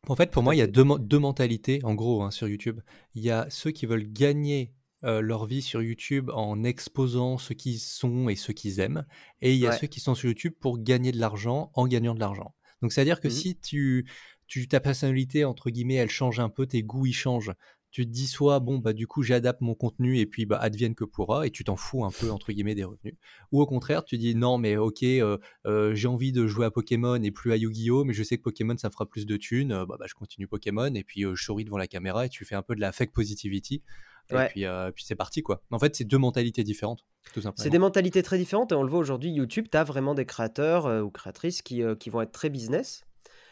En 0.10 0.16
fait, 0.16 0.32
pour 0.32 0.44
moi, 0.44 0.54
il 0.54 0.58
y 0.58 0.62
a 0.62 0.68
deux, 0.68 0.84
men- 0.84 0.98
deux 1.00 1.20
mentalités, 1.20 1.80
en 1.84 1.94
gros, 1.96 2.24
hein, 2.24 2.32
sur 2.32 2.48
YouTube. 2.48 2.82
Il 3.16 3.24
y 3.24 3.30
a 3.32 3.48
ceux 3.50 3.72
qui 3.72 3.86
veulent 3.86 4.12
gagner 4.12 4.74
euh, 5.06 5.22
leur 5.22 5.46
vie 5.46 5.62
sur 5.62 5.82
YouTube 5.82 6.30
en 6.34 6.64
exposant 6.64 7.38
ce 7.38 7.54
qu'ils 7.54 7.80
sont 7.80 8.30
et 8.30 8.36
ce 8.36 8.52
qu'ils 8.52 8.80
aiment. 8.80 9.06
Et 9.42 9.54
il 9.54 9.60
y 9.60 9.66
a 9.66 9.72
Ouais. 9.72 9.78
ceux 9.78 9.88
qui 9.88 10.00
sont 10.00 10.16
sur 10.16 10.30
YouTube 10.30 10.54
pour 10.60 10.80
gagner 10.82 11.12
de 11.12 11.20
l'argent 11.20 11.72
en 11.74 11.88
gagnant 11.88 12.16
de 12.16 12.20
l'argent. 12.20 12.54
Donc, 12.82 12.92
c'est-à-dire 12.94 13.20
que 13.22 13.28
Mhm. 13.28 13.34
si 13.34 13.56
tu, 13.58 14.06
tu, 14.48 14.68
ta 14.68 14.80
personnalité, 14.80 15.46
entre 15.46 15.70
guillemets, 15.70 15.96
elle 15.96 16.10
change 16.10 16.40
un 16.40 16.50
peu, 16.50 16.68
tes 16.68 16.84
goûts, 16.84 17.06
ils 17.06 17.14
changent. 17.14 17.52
Tu 17.94 18.08
te 18.08 18.12
dis 18.12 18.26
soit, 18.26 18.60
bon, 18.60 18.80
bah, 18.80 18.92
du 18.92 19.06
coup, 19.06 19.22
j'adapte 19.22 19.62
mon 19.62 19.76
contenu 19.76 20.18
et 20.18 20.26
puis, 20.26 20.48
bah, 20.48 20.58
advienne 20.58 20.96
que 20.96 21.04
pourra, 21.04 21.46
et 21.46 21.52
tu 21.52 21.64
t'en 21.64 21.76
fous 21.76 22.04
un 22.04 22.10
peu, 22.10 22.32
entre 22.32 22.52
guillemets, 22.52 22.74
des 22.74 22.84
revenus. 22.84 23.14
Ou 23.52 23.62
au 23.62 23.68
contraire, 23.68 24.04
tu 24.04 24.18
dis, 24.18 24.34
non, 24.34 24.58
mais 24.58 24.78
ok, 24.78 25.04
euh, 25.04 25.38
euh, 25.68 25.94
j'ai 25.94 26.08
envie 26.08 26.32
de 26.32 26.48
jouer 26.48 26.66
à 26.66 26.72
Pokémon 26.72 27.22
et 27.22 27.30
plus 27.30 27.52
à 27.52 27.56
Yu-Gi-Oh, 27.56 28.04
mais 28.04 28.14
je 28.14 28.24
sais 28.24 28.36
que 28.36 28.42
Pokémon, 28.42 28.76
ça 28.80 28.88
me 28.88 28.94
fera 28.94 29.06
plus 29.06 29.28
de 29.28 29.38
thunes, 29.38 29.72
euh, 29.72 29.86
bah, 29.86 29.98
bah, 30.00 30.06
je 30.08 30.16
continue 30.16 30.48
Pokémon, 30.48 30.92
et 30.96 31.04
puis 31.04 31.24
euh, 31.24 31.36
je 31.36 31.44
souris 31.44 31.66
devant 31.66 31.78
la 31.78 31.86
caméra, 31.86 32.26
et 32.26 32.30
tu 32.30 32.46
fais 32.46 32.56
un 32.56 32.64
peu 32.64 32.74
de 32.74 32.82
la 32.82 32.92
fake 32.92 33.14
positivity, 33.14 33.84
et 34.32 34.38
puis, 34.50 34.66
puis 34.96 35.04
c'est 35.06 35.16
parti, 35.16 35.44
quoi. 35.44 35.62
En 35.70 35.78
fait, 35.78 35.96
c'est 35.96 36.04
deux 36.04 36.18
mentalités 36.18 36.64
différentes, 36.64 37.06
tout 37.32 37.42
C'est 37.58 37.70
des 37.70 37.78
mentalités 37.78 38.24
très 38.24 38.40
différentes 38.40 38.72
et 38.72 38.76
on 38.76 38.82
le 38.82 38.90
voit 38.90 39.00
aujourd'hui. 39.00 39.30
YouTube, 39.30 39.68
tu 39.72 39.78
as 39.78 39.84
vraiment 39.84 40.16
des 40.16 40.26
créateurs 40.26 40.88
ou 41.06 41.12
créatrices 41.12 41.62
qui, 41.62 41.84
qui 42.00 42.10
vont 42.10 42.22
être 42.22 42.32
très 42.32 42.50
business. 42.50 43.06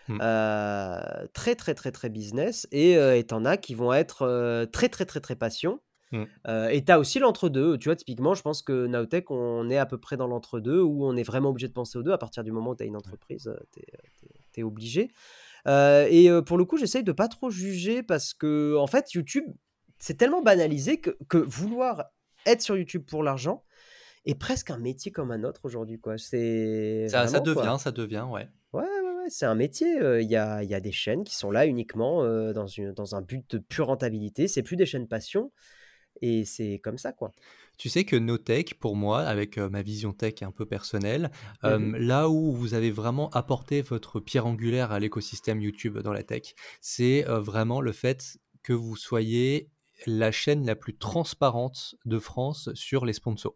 Mm. 0.07 0.19
euh, 0.21 1.27
très 1.33 1.55
très 1.55 1.75
très 1.75 1.91
très 1.91 2.09
business 2.09 2.67
et 2.71 2.97
euh, 2.97 3.21
t'en 3.21 3.45
as 3.45 3.57
qui 3.57 3.75
vont 3.75 3.93
être 3.93 4.23
euh, 4.23 4.65
très 4.65 4.89
très 4.89 5.05
très 5.05 5.19
très 5.19 5.35
passion 5.35 5.79
Mm. 6.13 6.23
Euh, 6.45 6.67
et 6.67 6.83
t'as 6.83 6.97
aussi 6.97 7.19
l'entre-deux 7.19 7.77
tu 7.77 7.87
vois 7.87 7.95
typiquement 7.95 8.33
je 8.33 8.41
pense 8.41 8.61
que 8.61 8.85
Nowtech 8.85 9.31
on 9.31 9.69
est 9.69 9.77
à 9.77 9.85
peu 9.85 9.97
près 9.97 10.17
dans 10.17 10.27
l'entre-deux 10.27 10.81
où 10.81 11.05
on 11.05 11.15
est 11.15 11.23
vraiment 11.23 11.51
obligé 11.51 11.69
de 11.69 11.73
penser 11.73 11.97
aux 11.97 12.03
deux 12.03 12.11
à 12.11 12.17
partir 12.17 12.43
du 12.43 12.51
moment 12.51 12.71
où 12.71 12.75
tu 12.75 12.83
as 12.83 12.85
une 12.85 12.97
entreprise 12.97 13.49
t'es 14.51 14.61
obligé 14.61 15.09
et 15.65 16.29
pour 16.45 16.57
le 16.57 16.65
coup 16.65 16.75
j'essaye 16.75 17.05
de 17.05 17.13
pas 17.13 17.29
trop 17.29 17.49
juger 17.49 18.03
parce 18.03 18.33
que 18.33 18.75
en 18.75 18.87
fait 18.87 19.13
YouTube 19.13 19.45
c'est 19.99 20.15
tellement 20.15 20.41
banalisé 20.41 20.99
que, 20.99 21.11
que 21.29 21.37
vouloir 21.37 22.03
être 22.45 22.61
sur 22.61 22.75
YouTube 22.75 23.05
pour 23.07 23.23
l'argent 23.23 23.63
est 24.25 24.35
presque 24.35 24.69
un 24.69 24.77
métier 24.77 25.11
comme 25.11 25.31
un 25.31 25.43
autre 25.43 25.61
aujourd'hui 25.63 25.99
quoi 25.99 26.17
c'est 26.17 27.07
Ça, 27.07 27.25
ça 27.27 27.39
vraiment, 27.39 27.53
quoi. 27.53 27.63
devient, 27.63 27.77
ça 27.79 27.91
devient, 27.91 28.25
ouais. 28.29 28.49
Ouais, 28.73 28.83
ouais, 28.83 29.10
ouais, 29.23 29.29
c'est 29.29 29.45
un 29.45 29.55
métier. 29.55 29.99
euh, 29.99 30.21
Il 30.21 30.29
y, 30.29 30.35
a, 30.35 30.63
il 30.63 30.69
y 30.69 30.73
a 30.75 30.79
des 30.79 30.91
chaînes 30.91 31.23
qui 31.23 31.35
sont 31.35 31.51
là 31.51 31.65
uniquement 31.65 32.23
euh, 32.23 32.53
dans, 32.53 32.67
une, 32.67 32.91
dans 32.93 33.15
un 33.15 33.21
but 33.21 33.49
de 33.55 33.57
pure 33.59 33.87
rentabilité. 33.87 34.47
C'est 34.47 34.63
plus 34.63 34.75
des 34.75 34.85
chaînes 34.85 35.07
passion. 35.07 35.51
Et 36.21 36.45
c'est 36.45 36.79
comme 36.83 36.97
ça, 36.97 37.13
quoi. 37.13 37.31
Tu 37.77 37.89
sais 37.89 38.03
que 38.03 38.15
No 38.15 38.37
Tech, 38.37 38.75
pour 38.79 38.95
moi, 38.95 39.21
avec 39.21 39.57
euh, 39.57 39.69
ma 39.69 39.81
vision 39.81 40.13
tech 40.13 40.43
un 40.43 40.51
peu 40.51 40.65
personnelle, 40.65 41.31
euh, 41.63 41.79
Mhm. 41.79 41.95
là 41.95 42.29
où 42.29 42.51
vous 42.51 42.73
avez 42.75 42.91
vraiment 42.91 43.29
apporté 43.31 43.81
votre 43.81 44.19
pierre 44.19 44.45
angulaire 44.45 44.91
à 44.91 44.99
l'écosystème 44.99 45.61
YouTube 45.61 45.97
dans 45.99 46.13
la 46.13 46.21
tech, 46.23 46.53
c'est 46.79 47.27
euh, 47.27 47.39
vraiment 47.39 47.81
le 47.81 47.91
fait 47.91 48.37
que 48.61 48.73
vous 48.73 48.95
soyez 48.95 49.69
la 50.05 50.31
chaîne 50.31 50.65
la 50.65 50.75
plus 50.75 50.95
transparente 50.95 51.95
de 52.05 52.19
France 52.19 52.69
sur 52.73 53.05
les 53.05 53.13
sponsors. 53.13 53.55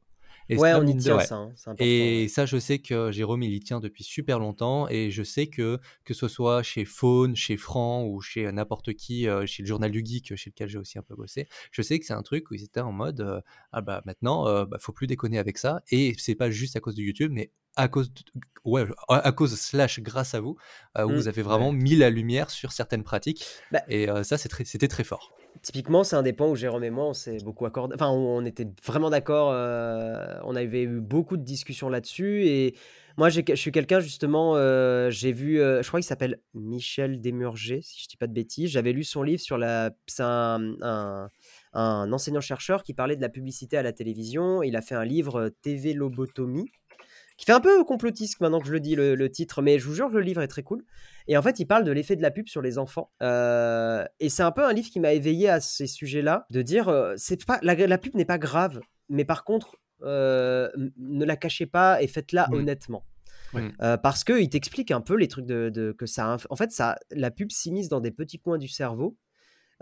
Et 0.50 0.58
Ouais, 0.58 0.72
ça, 0.72 0.80
on 0.80 0.84
y 0.84 0.88
mine 0.88 0.98
de 0.98 1.02
tient 1.02 1.18
ouais. 1.18 1.26
ça, 1.26 1.36
hein, 1.36 1.76
Et 1.80 2.22
ouais. 2.24 2.28
ça, 2.28 2.46
je 2.46 2.58
sais 2.58 2.80
que 2.80 3.12
Jérôme, 3.12 3.42
il 3.44 3.54
y 3.54 3.60
tient 3.60 3.80
depuis 3.80 4.04
super 4.04 4.38
longtemps 4.40 4.88
et 4.90 5.10
je 5.10 5.24
sais 5.24 5.48
que, 5.48 5.80
que 6.04 6.14
ce 6.14 6.28
soit 6.28 6.62
chez 6.62 6.86
Faune, 6.86 7.36
chez 7.36 7.58
Franc 7.58 8.06
ou 8.06 8.22
chez 8.22 8.52
n'importe 8.52 8.94
qui, 8.94 9.28
euh, 9.28 9.46
chez 9.48 9.64
le 9.64 9.68
Journal 9.68 9.90
du 9.90 10.04
Geek, 10.06 10.36
chez 10.36 10.50
lequel 10.52 10.70
j'ai 10.70 10.78
aussi 10.78 11.00
un 11.00 11.02
peu 11.02 11.16
bossé, 11.16 11.48
je 11.72 11.82
sais 11.82 11.98
que 12.00 12.06
c'est 12.06 12.14
un 12.14 12.22
truc 12.22 12.52
où 12.52 12.54
ils 12.54 12.64
étaient 12.64 12.80
en 12.82 12.92
mode 12.92 13.22
euh, 13.22 13.42
ah 13.72 13.82
bah 13.82 14.02
maintenant, 14.06 14.48
euh, 14.48 14.66
bah, 14.66 14.78
faut 14.80 14.92
plus 14.94 15.08
déconner 15.08 15.40
avec 15.40 15.58
ça. 15.58 15.82
Et 15.90 16.14
c'est 16.20 16.36
pas 16.36 16.52
juste 16.52 16.76
à 16.76 16.80
cause 16.80 16.96
de 16.96 17.02
YouTube, 17.02 17.32
mais 17.34 17.52
à 17.76 17.88
cause, 17.88 18.14
de- 18.14 18.22
ouais, 18.64 18.86
à 19.10 19.32
cause 19.32 19.56
slash 19.60 20.00
grâce 20.00 20.34
à 20.36 20.40
vous, 20.42 20.56
euh, 20.98 21.06
où 21.06 21.10
Mm. 21.10 21.16
vous 21.16 21.28
avez 21.28 21.42
vraiment 21.42 21.72
mis 21.74 21.96
la 21.96 22.10
lumière 22.10 22.50
sur 22.52 22.72
certaines 22.72 23.04
pratiques. 23.04 23.46
Bah, 23.72 23.82
Et 23.90 24.10
euh, 24.10 24.24
ça, 24.24 24.38
très- 24.38 24.64
c'était 24.64 24.88
très 24.88 25.04
fort. 25.04 25.36
Typiquement, 25.62 26.04
c'est 26.04 26.16
un 26.16 26.22
des 26.22 26.34
points 26.34 26.48
où 26.48 26.56
Jérôme 26.56 26.84
et 26.84 26.90
moi, 26.90 27.06
on 27.08 27.14
s'est 27.14 27.38
beaucoup 27.44 27.66
accordé. 27.66 27.96
Enfin, 27.96 28.10
on 28.10 28.44
était 28.46 28.68
vraiment 28.86 29.10
d'accord. 29.10 29.52
euh, 29.52 30.38
on 30.44 30.56
avait 30.56 30.84
eu 30.84 31.00
beaucoup 31.00 31.38
de 31.38 31.44
discussions 31.44 31.90
là-dessus. 31.90 32.46
Et 32.46 32.76
moi, 33.18 33.30
je 33.30 33.42
suis 33.56 33.72
quelqu'un, 33.72 34.00
justement, 34.00 34.56
euh, 34.56 35.10
j'ai 35.10 35.32
vu, 35.32 35.60
euh, 35.62 35.82
je 35.82 35.88
crois 35.88 36.00
qu'il 36.00 36.08
s'appelle 36.08 36.40
Michel 36.54 37.22
Desmurger, 37.22 37.82
si 37.82 38.04
je 38.04 38.08
dis 38.10 38.18
pas 38.18 38.28
de 38.28 38.34
bêtises. 38.34 38.70
J'avais 38.72 38.92
lu 38.92 39.04
son 39.04 39.24
livre 39.24 39.42
sur 39.42 39.58
la. 39.58 39.92
C'est 40.08 40.24
un, 40.24 40.60
un- 40.82 41.30
enseignant-chercheur 42.12 42.84
qui 42.84 42.94
parlait 42.94 43.16
de 43.16 43.22
la 43.22 43.30
publicité 43.30 43.78
à 43.78 43.84
la 43.84 43.94
télévision. 43.94 44.62
Il 44.64 44.76
a 44.76 44.82
fait 44.82 44.96
un 44.96 45.06
livre 45.06 45.50
TV 45.62 45.94
Lobotomie 45.94 46.70
qui 47.38 47.46
fait 47.46 47.52
un 47.52 47.60
peu 47.60 47.84
complotiste 47.84 48.40
maintenant 48.40 48.60
que 48.60 48.68
je 48.68 48.72
le 48.72 48.80
dis 48.80 48.96
le, 48.96 49.16
le 49.16 49.30
titre, 49.30 49.62
mais 49.62 49.78
je 49.80 49.86
vous 49.88 49.94
jure 49.94 50.10
que 50.10 50.16
le 50.16 50.22
livre 50.22 50.42
est 50.42 50.48
très 50.48 50.64
cool. 50.64 50.84
Et 51.28 51.38
en 51.38 51.42
fait, 51.42 51.60
il 51.60 51.66
parle 51.66 51.84
de 51.84 51.92
l'effet 51.92 52.16
de 52.16 52.22
la 52.22 52.32
pub 52.32 52.48
sur 52.48 52.62
les 52.62 52.78
enfants. 52.78 53.12
Euh, 53.22 54.06
et 54.20 54.30
c'est 54.30 54.44
un 54.44 54.52
peu 54.52 54.64
un 54.64 54.74
livre 54.74 54.90
qui 54.90 55.00
m'a 55.00 55.14
éveillé 55.14 55.50
à 55.50 55.60
ces 55.60 55.88
sujets-là, 55.88 56.46
de 56.50 56.62
dire 56.62 56.88
euh, 56.88 57.14
c'est 57.18 57.46
pas 57.46 57.60
la, 57.62 57.76
la 57.76 57.98
pub 57.98 58.16
n'est 58.16 58.26
pas 58.26 58.38
grave, 58.38 58.80
mais 59.10 59.26
par 59.26 59.44
contre 59.44 59.76
euh, 60.04 60.70
ne 60.98 61.26
la 61.26 61.36
cachez 61.36 61.66
pas 61.66 62.02
et 62.02 62.08
faites-la 62.08 62.48
honnêtement. 62.60 63.04
Euh, 63.82 63.96
parce 63.98 64.24
que 64.24 64.40
il 64.42 64.50
t'explique 64.50 64.92
un 64.92 65.02
peu 65.02 65.16
les 65.16 65.28
trucs 65.30 65.46
de, 65.46 65.70
de- 65.70 65.94
que 65.98 66.06
ça. 66.06 66.36
En 66.50 66.56
fait, 66.58 66.72
ça, 66.72 66.98
la 67.12 67.32
pub 67.32 67.52
s'immisce 67.52 67.88
dans 67.90 68.02
des 68.02 68.12
petits 68.12 68.40
coins 68.40 68.58
du 68.58 68.68
cerveau. 68.68 69.18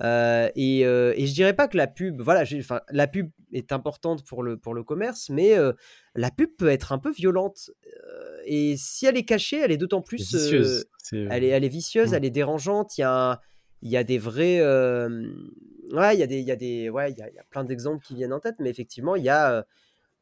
Euh, 0.02 0.50
et, 0.56 0.86
euh, 0.86 1.14
et 1.16 1.28
je 1.28 1.34
dirais 1.34 1.54
pas 1.54 1.68
que 1.68 1.78
la 1.78 1.86
pub, 1.88 2.20
voilà, 2.22 2.44
enfin, 2.60 2.82
la 2.90 3.06
pub 3.08 3.30
est 3.52 3.72
importante 3.72 4.26
pour 4.26 4.42
le, 4.42 4.58
pour 4.58 4.74
le 4.74 4.84
commerce, 4.84 5.30
mais 5.30 5.56
euh, 5.58 5.72
la 6.16 6.32
pub 6.32 6.50
peut 6.58 6.70
être 6.70 6.92
un 6.94 6.98
peu 6.98 7.12
violente. 7.12 7.70
Euh, 7.86 8.38
et 8.46 8.76
si 8.78 9.06
elle 9.06 9.18
est 9.18 9.26
cachée, 9.26 9.60
elle 9.60 9.72
est 9.72 9.78
d'autant 9.78 10.02
plus. 10.02 10.18
vicieuse. 10.18 10.86
Elle, 11.12 11.44
est, 11.44 11.50
elle 11.50 11.64
est 11.64 11.68
vicieuse, 11.70 12.12
Mm. 12.12 12.16
elle 12.16 12.26
est 12.26 12.32
dérangeante. 12.32 12.98
Il 12.98 13.02
y 13.02 13.04
a, 13.04 13.40
il 13.84 13.92
y 13.92 13.98
a 13.98 14.04
des 14.04 14.18
vrais. 14.18 14.62
ouais, 14.62 16.16
il 16.16 16.20
y 16.20 16.24
a 16.24 16.28
des, 16.28 16.40
il 16.40 16.46
y 16.48 16.52
a 16.52 16.56
des, 16.56 16.90
ouais, 16.90 17.12
il 17.12 17.18
y 17.18 17.22
a, 17.22 17.30
il 17.30 17.36
y 17.36 17.40
a 17.40 17.44
plein 17.50 17.64
d'exemples 17.64 18.04
qui 18.04 18.16
viennent 18.16 18.34
en 18.34 18.40
tête, 18.40 18.56
mais 18.60 18.70
effectivement, 18.70 19.16
il 19.16 19.24
y 19.24 19.30
a. 19.30 19.66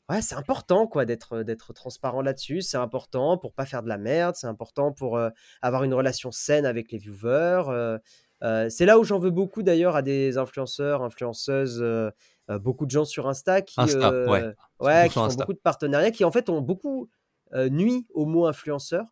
Ouais, 0.09 0.21
c'est 0.21 0.35
important 0.35 0.87
quoi 0.87 1.05
d'être 1.05 1.41
d'être 1.43 1.71
transparent 1.71 2.21
là-dessus. 2.21 2.61
C'est 2.61 2.75
important 2.75 3.37
pour 3.37 3.53
pas 3.53 3.65
faire 3.65 3.81
de 3.81 3.87
la 3.87 3.97
merde. 3.97 4.35
C'est 4.35 4.47
important 4.47 4.91
pour 4.91 5.15
euh, 5.17 5.29
avoir 5.61 5.83
une 5.85 5.93
relation 5.93 6.31
saine 6.31 6.65
avec 6.65 6.91
les 6.91 6.97
viewers. 6.97 7.63
euh, 7.69 7.97
euh, 8.43 8.69
c'est 8.69 8.85
là 8.85 8.99
où 8.99 9.03
j'en 9.03 9.19
veux 9.19 9.29
beaucoup 9.29 9.63
d'ailleurs 9.63 9.95
à 9.95 10.01
des 10.01 10.37
influenceurs, 10.37 11.03
influenceuses, 11.03 11.79
euh, 11.81 12.09
euh, 12.49 12.57
beaucoup 12.57 12.85
de 12.85 12.91
gens 12.91 13.05
sur 13.05 13.27
Insta 13.27 13.61
qui, 13.61 13.79
Insta, 13.79 14.11
ouais. 14.25 14.53
ouais, 14.79 15.09
qui 15.09 15.13
100% 15.13 15.13
font 15.13 15.23
Insta. 15.25 15.43
beaucoup 15.43 15.53
de 15.53 15.59
partenariats, 15.59 16.11
qui 16.11 16.23
en 16.23 16.31
fait 16.31 16.49
ont 16.49 16.61
beaucoup 16.61 17.09
nuit 17.53 18.07
au 18.13 18.25
mot 18.25 18.45
influenceur. 18.47 19.05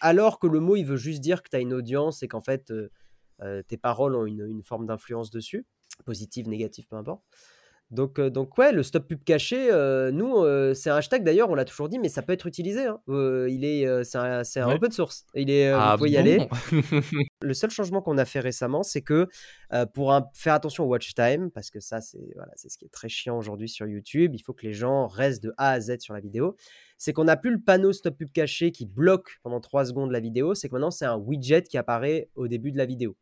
Alors 0.00 0.38
que 0.40 0.46
le 0.48 0.58
mot, 0.58 0.76
il 0.76 0.84
veut 0.84 0.96
juste 0.96 1.20
dire 1.20 1.42
que 1.42 1.48
tu 1.48 1.56
as 1.56 1.60
une 1.60 1.72
audience 1.72 2.22
et 2.22 2.28
qu'en 2.28 2.40
fait, 2.40 2.72
tes 3.68 3.76
paroles 3.76 4.16
ont 4.16 4.26
une, 4.26 4.46
une 4.46 4.62
forme 4.62 4.86
d'influence 4.86 5.30
dessus, 5.30 5.66
positive, 6.04 6.48
négative, 6.48 6.86
peu 6.88 6.96
importe. 6.96 7.22
Donc, 7.92 8.18
euh, 8.18 8.30
donc 8.30 8.56
ouais, 8.58 8.72
le 8.72 8.82
stop 8.82 9.06
pub 9.06 9.22
caché, 9.22 9.68
euh, 9.70 10.10
nous, 10.10 10.38
euh, 10.38 10.72
c'est 10.72 10.88
un 10.90 10.96
hashtag 10.96 11.22
d'ailleurs, 11.24 11.50
on 11.50 11.54
l'a 11.54 11.64
toujours 11.66 11.88
dit, 11.90 11.98
mais 11.98 12.08
ça 12.08 12.22
peut 12.22 12.32
être 12.32 12.46
utilisé. 12.46 12.86
hein. 12.86 12.98
Il 13.06 13.64
est, 13.64 14.04
c'est 14.04 14.16
un, 14.18 14.42
c'est 14.44 14.60
un 14.60 14.68
Ouais. 14.68 14.74
open 14.74 14.90
source. 14.90 15.26
Il 15.34 15.50
est, 15.50 15.68
Ah 15.68 15.92
vous 15.92 15.98
pouvez 15.98 16.10
y 16.10 16.16
aller. 16.16 16.38
Le 17.42 17.54
seul 17.54 17.70
changement 17.70 18.00
qu'on 18.02 18.16
a 18.18 18.24
fait 18.24 18.40
récemment, 18.40 18.82
c'est 18.82 19.02
que 19.02 19.28
pour 19.92 20.12
un- 20.12 20.26
faire 20.34 20.54
attention 20.54 20.84
au 20.84 20.88
watch 20.88 21.14
time, 21.14 21.50
parce 21.50 21.70
que 21.70 21.80
ça, 21.80 22.00
c'est 22.00 22.32
voilà, 22.34 22.52
c'est 22.56 22.70
ce 22.70 22.78
qui 22.78 22.86
est 22.86 22.92
très 22.92 23.08
chiant 23.08 23.36
aujourd'hui 23.38 23.68
sur 23.68 23.86
YouTube, 23.86 24.34
il 24.34 24.40
faut 24.40 24.52
que 24.54 24.66
les 24.66 24.72
gens 24.72 25.06
restent 25.06 25.42
de 25.42 25.52
A 25.58 25.70
à 25.72 25.80
Z 25.80 25.98
sur 26.00 26.14
la 26.14 26.20
vidéo. 26.20 26.56
C'est 26.98 27.12
qu'on 27.12 27.24
n'a 27.24 27.36
plus 27.36 27.50
le 27.50 27.58
panneau 27.60 27.92
stop 27.92 28.16
pub 28.16 28.30
caché 28.32 28.70
qui 28.72 28.86
bloque 28.86 29.38
pendant 29.42 29.60
3 29.60 29.84
secondes 29.84 30.12
la 30.12 30.20
vidéo, 30.20 30.54
c'est 30.54 30.68
que 30.68 30.72
maintenant 30.74 30.90
c'est 30.90 31.04
un 31.04 31.16
widget 31.16 31.62
qui 31.64 31.76
apparaît 31.76 32.30
au 32.36 32.48
début 32.48 32.72
de 32.72 32.78
la 32.78 32.86
vidéo. 32.86 33.16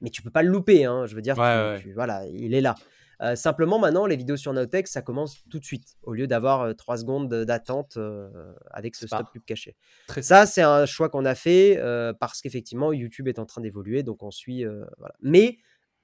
Mais 0.00 0.10
tu 0.10 0.20
peux 0.22 0.30
pas 0.30 0.42
le 0.42 0.48
louper, 0.50 0.84
hein, 0.84 1.06
je 1.06 1.14
veux 1.14 1.22
dire, 1.22 1.38
Ouais, 1.38 1.44
tu- 1.44 1.68
ouais. 1.76 1.80
tu- 1.90 1.92
voilà, 1.94 2.26
il 2.26 2.54
est 2.54 2.60
là. 2.60 2.74
Euh, 3.22 3.34
simplement, 3.34 3.78
maintenant, 3.78 4.04
les 4.06 4.16
vidéos 4.16 4.36
sur 4.36 4.52
Nowtech, 4.52 4.86
ça 4.88 5.00
commence 5.00 5.42
tout 5.50 5.58
de 5.58 5.64
suite, 5.64 5.96
au 6.02 6.12
lieu 6.12 6.26
d'avoir 6.26 6.74
3 6.76 6.98
secondes 6.98 7.30
de- 7.30 7.44
d'attente 7.44 7.96
euh, 7.96 8.52
avec 8.70 8.94
ce 8.94 9.06
stop 9.06 9.32
pub 9.32 9.42
caché. 9.44 9.74
Très 10.06 10.20
Ça, 10.22 10.44
c'est 10.44 10.62
un 10.62 10.84
choix 10.84 11.08
qu'on 11.08 11.24
a 11.24 11.34
fait 11.34 11.78
euh, 11.78 12.12
parce 12.12 12.42
qu'effectivement, 12.42 12.92
YouTube 12.92 13.28
est 13.28 13.38
en 13.38 13.46
train 13.46 13.62
d'évoluer, 13.62 14.02
donc 14.02 14.22
on 14.22 14.30
suit. 14.30 14.64
euh, 14.66 14.84
voilà. 14.98 15.14
Mais 15.22 15.56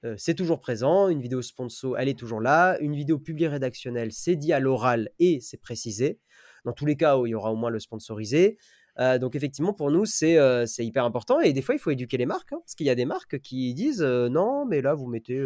euh, 0.05 0.14
c'est 0.16 0.34
toujours 0.34 0.59
présent. 0.59 1.09
Une 1.09 1.20
vidéo 1.20 1.43
sponsor, 1.43 1.98
elle 1.98 2.09
est 2.09 2.18
toujours 2.18 2.40
là. 2.40 2.78
Une 2.80 2.94
vidéo 2.97 3.18
publiée 3.18 3.48
rédactionnelle, 3.48 4.10
c'est 4.12 4.36
dit 4.36 4.52
à 4.55 4.59
l'oral 4.60 5.10
et 5.18 5.40
c'est 5.40 5.60
précisé. 5.60 6.18
Dans 6.64 6.72
tous 6.72 6.86
les 6.86 6.97
cas 6.97 7.18
où 7.18 7.26
il 7.26 7.30
y 7.30 7.34
aura 7.34 7.52
au 7.52 7.56
moins 7.56 7.70
le 7.70 7.78
sponsorisé. 7.78 8.56
Euh, 8.98 9.18
donc 9.18 9.34
effectivement, 9.36 9.72
pour 9.72 9.90
nous, 9.90 10.05
c'est 10.06 10.39
euh, 10.39 10.64
hyper 10.78 11.05
important. 11.05 11.40
Et 11.40 11.52
des 11.52 11.62
fois, 11.62 11.74
il 11.74 11.78
faut 11.78 11.90
éduquer 11.90 12.16
les 12.16 12.26
marques, 12.26 12.52
hein, 12.52 12.59
parce 12.64 12.74
qu'il 12.74 12.86
y 12.86 12.90
a 12.90 12.94
des 12.94 13.05
marques 13.06 13.39
qui 13.40 13.72
disent 13.74 14.02
euh, 14.02 14.28
non, 14.28 14.64
mais 14.66 14.80
là, 14.82 14.94
vous 14.94 15.06
mettez 15.06 15.39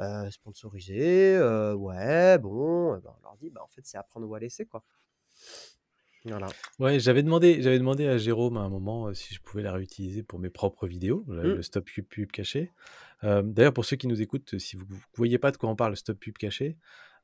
euh, 0.00 0.30
sponsorisé. 0.30 1.36
euh, 1.36 1.74
ouais, 1.74 2.38
bon. 2.38 2.92
Ben, 2.98 3.10
on 3.18 3.22
leur 3.22 3.36
dit, 3.40 3.50
bah, 3.50 3.60
en 3.62 3.68
fait, 3.68 3.82
c'est 3.84 3.98
à 3.98 4.02
prendre 4.02 4.28
ou 4.28 4.34
à 4.34 4.40
laisser, 4.40 4.66
quoi. 4.66 4.82
Voilà. 6.26 6.48
Ouais, 6.78 6.98
j'avais 7.00 7.22
demandé, 7.22 7.60
j'avais 7.60 7.78
demandé 7.78 8.06
à 8.06 8.16
Jérôme 8.16 8.56
à 8.56 8.60
un 8.60 8.70
moment 8.70 9.08
euh, 9.08 9.14
si 9.14 9.34
je 9.34 9.40
pouvais 9.40 9.62
la 9.62 9.72
réutiliser 9.72 10.22
pour 10.22 10.38
mes 10.38 10.48
propres 10.48 10.86
vidéos, 10.86 11.22
le, 11.28 11.42
Mm. 11.42 11.56
le 11.56 11.62
stop 11.62 11.84
pub, 11.84 12.06
pub 12.06 12.30
caché. 12.30 12.72
D'ailleurs, 13.22 13.72
pour 13.72 13.86
ceux 13.86 13.96
qui 13.96 14.06
nous 14.06 14.20
écoutent, 14.20 14.58
si 14.58 14.76
vous 14.76 14.84
ne 14.84 14.96
voyez 15.16 15.38
pas 15.38 15.50
de 15.50 15.56
quoi 15.56 15.70
on 15.70 15.76
parle, 15.76 15.92
le 15.92 15.96
stop 15.96 16.18
pub 16.18 16.36
caché, 16.36 16.76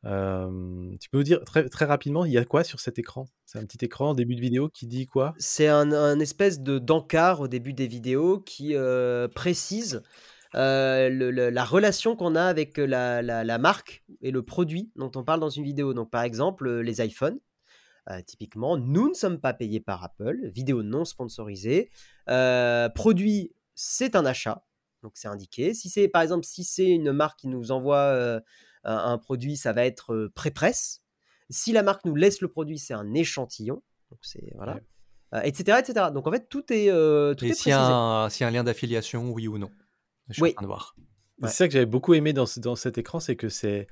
euh, 0.07 0.97
tu 0.99 1.11
peux 1.11 1.19
nous 1.19 1.25
dire 1.25 1.45
très, 1.45 1.69
très 1.69 1.85
rapidement, 1.85 2.25
il 2.25 2.33
y 2.33 2.39
a 2.39 2.45
quoi 2.47 2.65
sur 2.65 2.81
cet 2.81 2.99
écran? 2.99 3.27
C'est 3.45 3.59
un 3.59 3.67
petit 3.67 3.85
écran 3.85 4.11
en 4.11 4.15
début 4.15 4.35
de 4.35 4.41
vidéo 4.41 4.71
qui 4.71 4.87
dit 4.87 5.07
quoi? 5.07 5.35
C'est 5.37 5.69
un, 5.69 5.93
un 5.93 6.19
espèce 6.19 6.61
de 6.61 6.79
d'encart 6.79 7.41
au 7.41 7.49
début 7.49 7.75
des 7.75 7.87
vidéos 7.87 8.41
qui 8.41 8.75
euh, 8.75 9.29
précise 9.29 10.03
euh, 10.55 11.09
le- 11.09 11.31
le- 11.31 11.51
la 11.51 11.65
relation 11.65 12.17
qu'on 12.17 12.35
a 12.35 12.45
avec 12.45 12.77
la, 12.79 13.23
la- 13.23 13.45
la 13.45 13.59
marque 13.59 14.05
et 14.21 14.31
le 14.31 14.43
produit 14.43 14.91
dont 14.97 15.11
on 15.15 15.25
parle 15.25 15.41
dans 15.41 15.51
une 15.51 15.65
vidéo. 15.65 15.95
Donc, 15.95 16.11
par 16.11 16.23
exemple, 16.23 16.67
euh, 16.67 16.81
les 16.83 17.05
iPhones. 17.05 17.39
Euh, 18.11 18.21
typiquement, 18.23 18.77
nous 18.79 19.09
ne 19.11 19.15
sommes 19.15 19.39
pas 19.41 19.53
payés 19.53 19.79
par 19.81 20.03
Apple. 20.03 20.49
Vidéo 20.49 20.83
non 20.83 21.05
sponsorisée. 21.05 21.91
Euh, 22.29 22.89
produit, 22.89 23.53
c'est 23.75 24.17
un 24.17 24.25
achat. 24.27 24.65
Donc, 25.03 25.13
c'est 25.15 25.29
indiqué. 25.29 25.75
Si 25.75 25.89
c'est, 25.89 26.09
par 26.09 26.23
exemple, 26.23 26.45
si 26.45 26.65
c'est 26.65 26.89
une 26.89 27.13
marque 27.13 27.39
qui 27.41 27.49
nous 27.49 27.71
envoie 27.71 27.99
euh, 27.99 28.41
un, 28.85 29.19
produit, 29.19 29.57
ça 29.57 29.73
va 29.73 29.85
être 29.85 30.15
euh, 30.15 30.33
pré-presse. 30.35 31.03
Si 31.51 31.73
la 31.73 31.83
marque 31.83 32.05
nous 32.05 32.15
laisse 32.15 32.41
le 32.41 32.49
produit, 32.49 32.79
c'est 32.79 32.95
un 32.95 33.13
échantillon. 33.15 33.83
Donc, 34.11 34.19
c'est 34.23 34.53
voilà. 34.57 34.75
Ouais. 34.75 34.83
Euh, 35.35 35.41
etc., 35.43 35.79
etc. 35.79 36.07
Donc 36.13 36.27
en 36.27 36.33
fait, 36.33 36.49
tout 36.49 36.73
est, 36.73 36.91
euh, 36.91 37.35
tout 37.35 37.45
Et 37.45 37.49
est 37.49 37.51
précisé. 37.51 37.71
s'il 37.71 37.71
y 37.71 38.45
a 38.45 38.49
un 38.49 38.51
lien 38.51 38.65
d'affiliation, 38.65 39.31
oui 39.31 39.47
ou 39.47 39.59
non 39.59 39.71
Je 40.31 40.35
suis 40.35 40.43
Oui. 40.43 40.51
en 40.51 40.53
train 40.55 40.63
de 40.63 40.67
voir. 40.69 40.97
C'est 41.43 41.49
ça 41.49 41.67
que 41.69 41.73
j'avais 41.73 41.87
beaucoup 41.87 42.13
aimé 42.15 42.33
dans, 42.35 42.45
ce- 42.47 42.61
dans 42.61 42.77
cet 42.77 42.99
écran, 42.99 43.19
c'est 43.19 43.35
que 43.37 43.49
c'est 43.49 43.87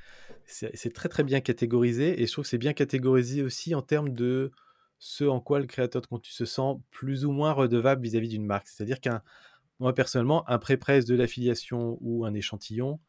c'est 0.44 0.70
c'est 0.77 0.93
très 0.93 1.09
très 1.09 1.23
bien 1.24 1.40
catégorisé 1.40 2.20
et 2.23 2.27
je 2.27 2.32
trouve 2.32 2.44
que 2.44 2.48
c'est 2.51 2.59
bien 2.59 2.74
catégorisé 2.74 3.43
aussi 3.43 3.74
en 3.74 3.81
termes 3.82 4.10
de 4.10 4.51
ce 4.98 5.24
en 5.24 5.40
quoi 5.40 5.59
le 5.59 5.66
créateur 5.66 6.02
de 6.02 6.06
contenu 6.06 6.31
se 6.31 6.44
sent 6.44 6.74
plus 6.90 7.24
ou 7.24 7.31
moins 7.32 7.52
redevable 7.52 8.02
vis-à-vis 8.02 8.28
d'une 8.28 8.44
marque. 8.44 8.69
C'est-à-dire 8.69 9.01
qu'un 9.01 9.23
moi 9.78 9.94
personnellement, 9.94 10.47
un 10.51 10.59
pré-presse 10.59 11.05
de 11.06 11.15
l'affiliation 11.15 11.97
ou 12.02 12.27
un 12.27 12.35
échantillon, 12.35 13.01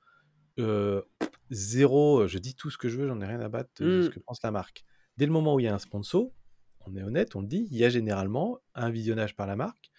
euh, 0.60 1.02
zéro, 1.50 2.28
je 2.28 2.38
dis 2.38 2.56
tout 2.56 2.70
ce 2.70 2.78
que 2.78 2.90
je 2.90 2.98
veux, 2.98 3.08
j'en 3.08 3.20
ai 3.22 3.26
rien 3.26 3.40
à 3.42 3.50
battre 3.50 3.72
de 3.84 4.04
ce 4.04 4.08
Mm. 4.08 4.12
que 4.12 4.20
pense 4.20 4.42
la 4.44 4.52
marque. 4.52 4.86
Dès 5.18 5.26
le 5.26 5.32
moment 5.32 5.56
où 5.56 5.60
il 5.60 5.64
y 5.64 5.68
a 5.68 5.74
un 5.74 5.80
sponsor, 5.80 6.32
on 6.86 6.96
est 6.96 7.04
honnête, 7.04 7.36
on 7.36 7.42
le 7.42 7.48
dit, 7.48 7.68
il 7.72 7.78
y 7.78 7.84
a 7.84 7.90
généralement 7.90 8.60
un 8.76 8.90
visionnage 8.90 9.36
par 9.36 9.48
la 9.48 9.56
marque 9.56 9.92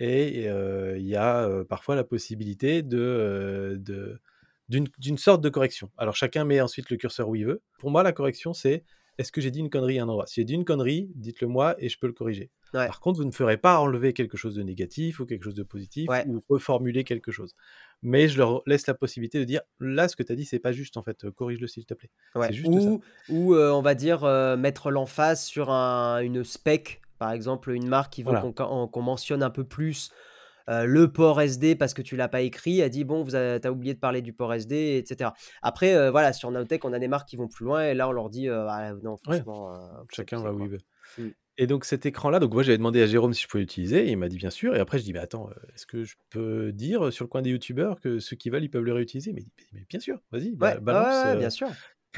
et 0.00 0.44
il 0.46 1.06
y 1.06 1.16
a 1.16 1.48
parfois 1.68 1.94
la 1.96 2.04
possibilité 2.04 2.82
de, 2.82 3.76
de- 3.80 4.20
d'une, 4.68 5.18
sorte 5.18 5.42
de 5.42 5.48
correction. 5.48 5.90
Alors 5.96 6.16
chacun 6.16 6.44
met 6.44 6.60
ensuite 6.60 6.90
le 6.90 6.96
curseur 6.96 7.28
où 7.28 7.34
il 7.36 7.46
veut. 7.46 7.62
Pour 7.78 7.90
moi, 7.90 8.02
la 8.02 8.12
correction, 8.12 8.52
c'est 8.52 8.84
est-ce 9.18 9.32
que 9.32 9.40
j'ai 9.40 9.50
dit 9.50 9.60
une 9.60 9.70
connerie 9.70 9.98
à 9.98 10.02
un 10.02 10.08
endroit? 10.08 10.26
Si 10.26 10.40
j'ai 10.40 10.44
dit 10.44 10.54
une 10.54 10.64
connerie, 10.64 11.10
dites-le 11.14 11.46
moi 11.48 11.74
et 11.78 11.88
je 11.88 11.98
peux 11.98 12.06
le 12.06 12.12
corriger. 12.12 12.50
Ouais. 12.74 12.86
Par 12.86 13.00
contre, 13.00 13.18
vous 13.18 13.24
ne 13.24 13.30
ferez 13.30 13.56
pas 13.56 13.78
enlever 13.78 14.12
quelque 14.12 14.36
chose 14.36 14.54
de 14.56 14.62
négatif 14.62 15.20
ou 15.20 15.24
quelque 15.24 15.44
chose 15.44 15.54
de 15.54 15.62
positif 15.62 16.10
Ouais. 16.10 16.26
ou 16.26 16.42
reformuler 16.50 17.04
quelque 17.04 17.30
chose. 17.30 17.54
Mais 18.02 18.28
je 18.28 18.36
leur 18.36 18.62
laisse 18.66 18.86
la 18.86 18.92
possibilité 18.92 19.38
de 19.38 19.44
dire 19.44 19.62
là, 19.80 20.08
ce 20.08 20.16
que 20.16 20.22
tu 20.22 20.32
as 20.32 20.36
dit, 20.36 20.44
c'est 20.44 20.58
pas 20.58 20.72
juste 20.72 20.96
en 20.98 21.02
fait, 21.02 21.30
corrige-le 21.30 21.66
s'il 21.68 21.86
te 21.86 21.94
plaît. 21.94 22.10
Ouais. 22.34 22.52
Ça. 22.52 22.68
Ou, 22.68 23.00
ou 23.30 23.54
euh, 23.54 23.70
on 23.70 23.80
va 23.80 23.94
dire 23.94 24.24
euh, 24.24 24.56
mettre 24.58 24.90
l'emphase 24.90 25.44
sur 25.44 25.70
un- 25.70 26.18
une 26.20 26.44
spec, 26.44 27.00
par 27.18 27.32
exemple, 27.32 27.70
une 27.70 27.88
marque 27.88 28.12
qui 28.12 28.22
veut 28.22 28.30
Voilà. 28.30 28.52
qu'on 28.52 29.02
mentionne 29.02 29.42
un 29.42 29.50
peu 29.50 29.64
plus 29.64 30.10
le 30.68 31.06
port 31.06 31.40
SD 31.40 31.76
parce 31.76 31.94
que 31.94 32.02
tu 32.02 32.16
l'as 32.16 32.28
pas 32.28 32.40
écrit, 32.40 32.82
a 32.82 32.88
dit 32.88 33.04
bon, 33.04 33.22
vous 33.22 33.36
as, 33.36 33.70
oublié 33.70 33.94
de 33.94 34.00
parler 34.00 34.20
du 34.20 34.32
port 34.32 34.52
SD, 34.52 34.96
etc. 34.96 35.30
Après, 35.62 36.10
voilà, 36.10 36.32
sur 36.32 36.50
Nowtech, 36.50 36.84
on 36.84 36.92
a 36.92 36.98
des 36.98 37.08
marques 37.08 37.28
qui 37.28 37.36
vont 37.36 37.48
plus 37.48 37.64
loin 37.64 37.84
et 37.84 37.94
là, 37.94 38.08
on 38.08 38.12
leur 38.12 38.30
dit 38.30 38.48
ah, 38.48 38.92
non, 39.02 39.16
franchement. 39.16 39.72
Chacun 40.12 40.40
va 40.40 40.52
où 40.52 40.60
il 40.60 40.68
veut. 40.68 40.80
Mmh. 41.18 41.28
Et 41.58 41.66
donc 41.66 41.86
cet 41.86 42.04
écran-là, 42.04 42.38
donc 42.38 42.52
moi 42.52 42.62
j'avais 42.62 42.76
demandé 42.76 43.00
à 43.00 43.06
Jérôme 43.06 43.32
si 43.32 43.42
je 43.42 43.48
pouvais 43.48 43.62
l'utiliser, 43.62 44.06
et 44.06 44.10
il 44.10 44.18
m'a 44.18 44.28
dit 44.28 44.36
bien 44.36 44.50
sûr. 44.50 44.76
Et 44.76 44.78
après 44.78 44.98
je 44.98 45.04
dis, 45.04 45.14
mais 45.14 45.20
attends, 45.20 45.48
est-ce 45.74 45.86
que 45.86 46.04
je 46.04 46.16
peux 46.28 46.70
dire 46.70 47.10
sur 47.10 47.24
le 47.24 47.28
coin 47.28 47.40
des 47.40 47.50
youtubeurs 47.50 47.98
que 47.98 48.18
ceux 48.18 48.36
qui 48.36 48.50
veulent, 48.50 48.64
ils 48.64 48.68
peuvent 48.68 48.84
le 48.84 48.92
réutiliser? 48.92 49.32
Mais, 49.32 49.42
mais 49.72 49.86
bien 49.88 50.00
sûr, 50.00 50.20
vas-y, 50.32 50.54
ouais, 50.60 50.78
balance. 50.80 51.38
bien 51.38 51.48
sûr 51.50 51.68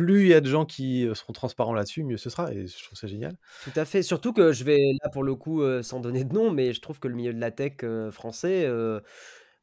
plus 0.03 0.23
il 0.23 0.29
y 0.29 0.35
a 0.35 0.41
de 0.41 0.49
gens 0.49 0.65
qui 0.65 1.09
seront 1.15 1.33
transparents 1.33 1.75
là-dessus, 1.75 2.05
mieux 2.05 2.17
ce 2.17 2.31
sera. 2.31 2.53
Et 2.53 2.67
je 2.67 2.85
trouve 2.85 2.97
ça 2.97 3.07
génial. 3.07 3.37
Tout 3.65 3.73
à 3.77 3.85
fait. 3.85 4.03
Surtout 4.03 4.33
que 4.33 4.53
je 4.53 4.65
vais 4.65 4.79
là 5.03 5.11
pour 5.11 5.25
le 5.25 5.35
coup, 5.35 5.63
sans 5.83 6.01
donner 6.01 6.25
de 6.25 6.33
nom, 6.33 6.51
mais 6.51 6.73
je 6.73 6.81
trouve 6.81 7.01
que 7.01 7.09
le 7.09 7.15
milieu 7.15 7.33
de 7.33 7.41
la 7.41 7.51
tech 7.51 7.79
français, 8.13 8.69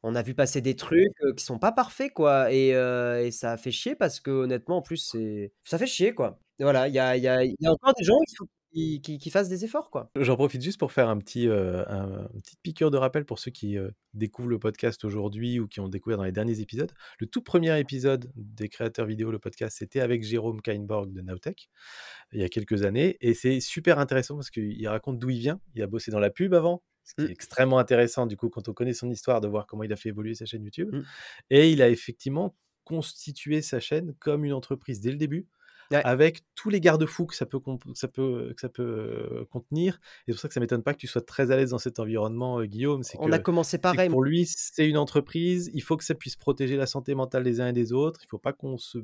on 0.02 0.14
a 0.14 0.22
vu 0.22 0.34
passer 0.34 0.60
des 0.60 0.76
trucs 0.76 1.14
qui 1.36 1.44
sont 1.44 1.58
pas 1.58 1.72
parfaits, 1.72 2.12
quoi. 2.12 2.52
Et, 2.52 2.72
ça 3.30 3.56
fait 3.56 3.70
chier 3.70 3.94
parce 3.94 4.20
que 4.20 4.30
honnêtement, 4.30 4.78
en 4.78 4.82
plus, 4.82 4.98
c'est 4.98 5.52
ça 5.64 5.78
fait 5.78 5.86
chier, 5.86 6.14
quoi. 6.14 6.38
voilà, 6.60 6.88
il 6.88 6.94
y 6.94 6.98
a, 6.98 7.16
y, 7.16 7.28
a, 7.28 7.44
y 7.44 7.66
a 7.66 7.72
encore 7.72 7.94
des 7.94 8.04
gens 8.04 8.18
qui 8.28 8.36
qui, 8.72 9.30
fassent 9.30 9.48
des 9.48 9.64
efforts, 9.64 9.90
quoi. 9.90 10.10
J'en 10.16 10.36
profite 10.36 10.62
juste 10.62 10.78
pour 10.78 10.92
faire 10.92 11.08
un 11.08 11.18
petit, 11.18 11.48
euh, 11.48 11.84
un, 11.86 12.28
une 12.34 12.42
petite 12.42 12.60
piqûre 12.62 12.90
de 12.90 12.98
rappel 12.98 13.24
pour 13.24 13.38
ceux 13.38 13.50
qui 13.50 13.78
euh, 13.78 13.90
découvrent 14.12 14.50
le 14.50 14.58
podcast 14.58 15.04
aujourd'hui 15.04 15.58
ou 15.58 15.66
qui 15.66 15.80
ont 15.80 15.88
découvert 15.88 16.18
dans 16.18 16.24
les 16.24 16.32
derniers 16.32 16.60
épisodes. 16.60 16.92
Le 17.18 17.26
tout 17.26 17.42
premier 17.42 17.78
épisode 17.78 18.30
des 18.34 18.68
créateurs 18.68 19.06
vidéo, 19.06 19.30
le 19.30 19.38
podcast, 19.38 19.76
c'était 19.78 20.00
avec 20.00 20.22
Jérôme 20.22 20.60
Kainborg 20.60 21.12
de 21.12 21.22
Nowtech, 21.22 21.70
il 22.32 22.40
y 22.40 22.44
a 22.44 22.48
quelques 22.48 22.82
années. 22.82 23.16
Et 23.20 23.34
c'est 23.34 23.60
super 23.60 23.98
intéressant 23.98 24.34
parce 24.34 24.50
qu'il 24.50 24.86
raconte 24.88 25.18
d'où 25.18 25.30
il 25.30 25.38
vient. 25.38 25.60
Il 25.74 25.82
a 25.82 25.86
bossé 25.86 26.10
dans 26.10 26.20
la 26.20 26.30
pub 26.30 26.52
avant, 26.52 26.82
ce 27.04 27.14
qui 27.14 27.22
est 27.22 27.28
mmh. 27.28 27.30
extrêmement 27.30 27.78
intéressant 27.78 28.26
du 28.26 28.36
coup 28.36 28.50
quand 28.50 28.68
on 28.68 28.72
connaît 28.72 28.94
son 28.94 29.10
histoire 29.10 29.40
de 29.40 29.48
voir 29.48 29.66
comment 29.66 29.84
il 29.84 29.92
a 29.92 29.96
fait 29.96 30.10
évoluer 30.10 30.34
sa 30.34 30.44
chaîne 30.44 30.64
YouTube. 30.64 30.92
Mmh. 30.92 31.02
Et 31.50 31.70
il 31.70 31.80
a 31.80 31.88
effectivement 31.88 32.54
constitué 32.84 33.62
sa 33.62 33.80
chaîne 33.80 34.14
comme 34.20 34.44
une 34.44 34.52
entreprise 34.52 35.00
dès 35.00 35.10
le 35.10 35.16
début 35.16 35.46
avec 35.92 36.42
tous 36.54 36.70
les 36.70 36.80
garde-fous 36.80 37.26
que 37.26 37.34
ça 37.34 37.46
peut, 37.46 37.60
ça 37.94 38.08
peut, 38.08 38.52
que 38.54 38.60
ça 38.60 38.68
peut 38.68 39.46
contenir. 39.50 40.00
Et 40.26 40.32
c'est 40.32 40.32
pour 40.32 40.40
ça 40.40 40.48
que 40.48 40.54
ça 40.54 40.60
m'étonne 40.60 40.82
pas 40.82 40.92
que 40.92 40.98
tu 40.98 41.06
sois 41.06 41.22
très 41.22 41.50
à 41.50 41.56
l'aise 41.56 41.70
dans 41.70 41.78
cet 41.78 42.00
environnement, 42.00 42.62
Guillaume. 42.64 43.02
On 43.18 43.32
a 43.32 43.38
commencé 43.38 43.78
pareil. 43.78 44.08
Pour 44.08 44.22
lui, 44.22 44.46
c'est 44.46 44.88
une 44.88 44.98
entreprise. 44.98 45.70
Il 45.74 45.82
faut 45.82 45.96
que 45.96 46.04
ça 46.04 46.14
puisse 46.14 46.36
protéger 46.36 46.76
la 46.76 46.86
santé 46.86 47.14
mentale 47.14 47.44
des 47.44 47.60
uns 47.60 47.68
et 47.68 47.72
des 47.72 47.92
autres. 47.92 48.20
Il 48.24 48.28
faut 48.28 48.38
pas 48.38 48.52
qu'on 48.52 48.78
se 48.78 48.98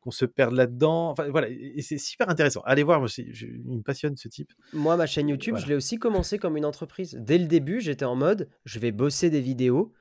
qu'on 0.00 0.10
se 0.10 0.24
perde 0.24 0.54
là-dedans. 0.54 1.10
Enfin, 1.10 1.28
voilà, 1.30 1.48
et 1.48 1.80
c'est 1.80 1.96
super 1.96 2.28
intéressant. 2.28 2.60
Allez 2.64 2.82
voir, 2.82 2.98
moi, 2.98 3.08
je, 3.08 3.46
il 3.46 3.78
me 3.78 3.82
passionne 3.82 4.16
ce 4.16 4.26
type. 4.26 4.52
Moi, 4.72 4.96
ma 4.96 5.06
chaîne 5.06 5.28
YouTube, 5.28 5.56
je 5.56 5.66
l'ai 5.68 5.76
aussi 5.76 5.96
commencé 5.96 6.38
comme 6.38 6.56
une 6.56 6.64
entreprise. 6.64 7.16
Dès 7.20 7.38
le 7.38 7.46
début, 7.46 7.80
j'étais 7.80 8.04
en 8.04 8.16
mode, 8.16 8.48
je 8.64 8.80
vais 8.80 8.90
bosser 8.90 9.30
des 9.30 9.40
vidéos 9.40 9.92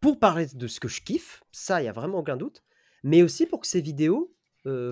pour 0.00 0.18
parler 0.18 0.46
de 0.52 0.66
ce 0.66 0.80
que 0.80 0.88
je 0.88 1.00
kiffe. 1.00 1.42
Ça, 1.50 1.80
il 1.80 1.86
y 1.86 1.88
a 1.88 1.92
vraiment 1.92 2.18
aucun 2.18 2.36
doute. 2.36 2.62
Mais 3.02 3.22
aussi 3.22 3.46
pour 3.46 3.60
que 3.60 3.66
ces 3.66 3.80
vidéos, 3.80 4.34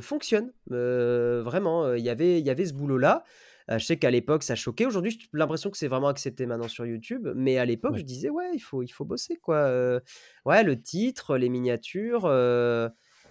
fonctionne. 0.01 0.53
vraiment, 0.67 1.95
il 1.95 2.05
y 2.05 2.11
avait, 2.11 2.41
y 2.41 2.51
avait 2.51 2.67
ce 2.67 2.75
boulot-là. 2.75 3.25
je 3.69 3.79
sais 3.79 3.99
qu'à 3.99 4.11
l'époque, 4.11 4.43
ça 4.43 4.55
choquait. 4.55 4.87
Aujourd'hui, 4.87 5.13
j'ai 5.13 5.29
l'impression 5.33 5.71
que 5.71 5.77
c'est 5.77 5.89
vraiment 5.89 6.09
accepté 6.09 6.47
maintenant 6.47 6.69
sur 6.69 6.87
YouTube. 6.87 7.29
Mais 7.35 7.59
à 7.59 7.65
l'époque, 7.65 7.97
je 7.97 8.03
disais, 8.03 8.31
ouais, 8.31 8.51
il 8.55 8.61
faut, 8.61 8.83
il 8.83 8.89
faut 8.89 9.05
bosser, 9.05 9.37
quoi. 9.37 10.01
ouais, 10.47 10.63
le 10.65 10.81
titre, 10.81 11.37
les 11.37 11.49
miniatures. 11.49 12.27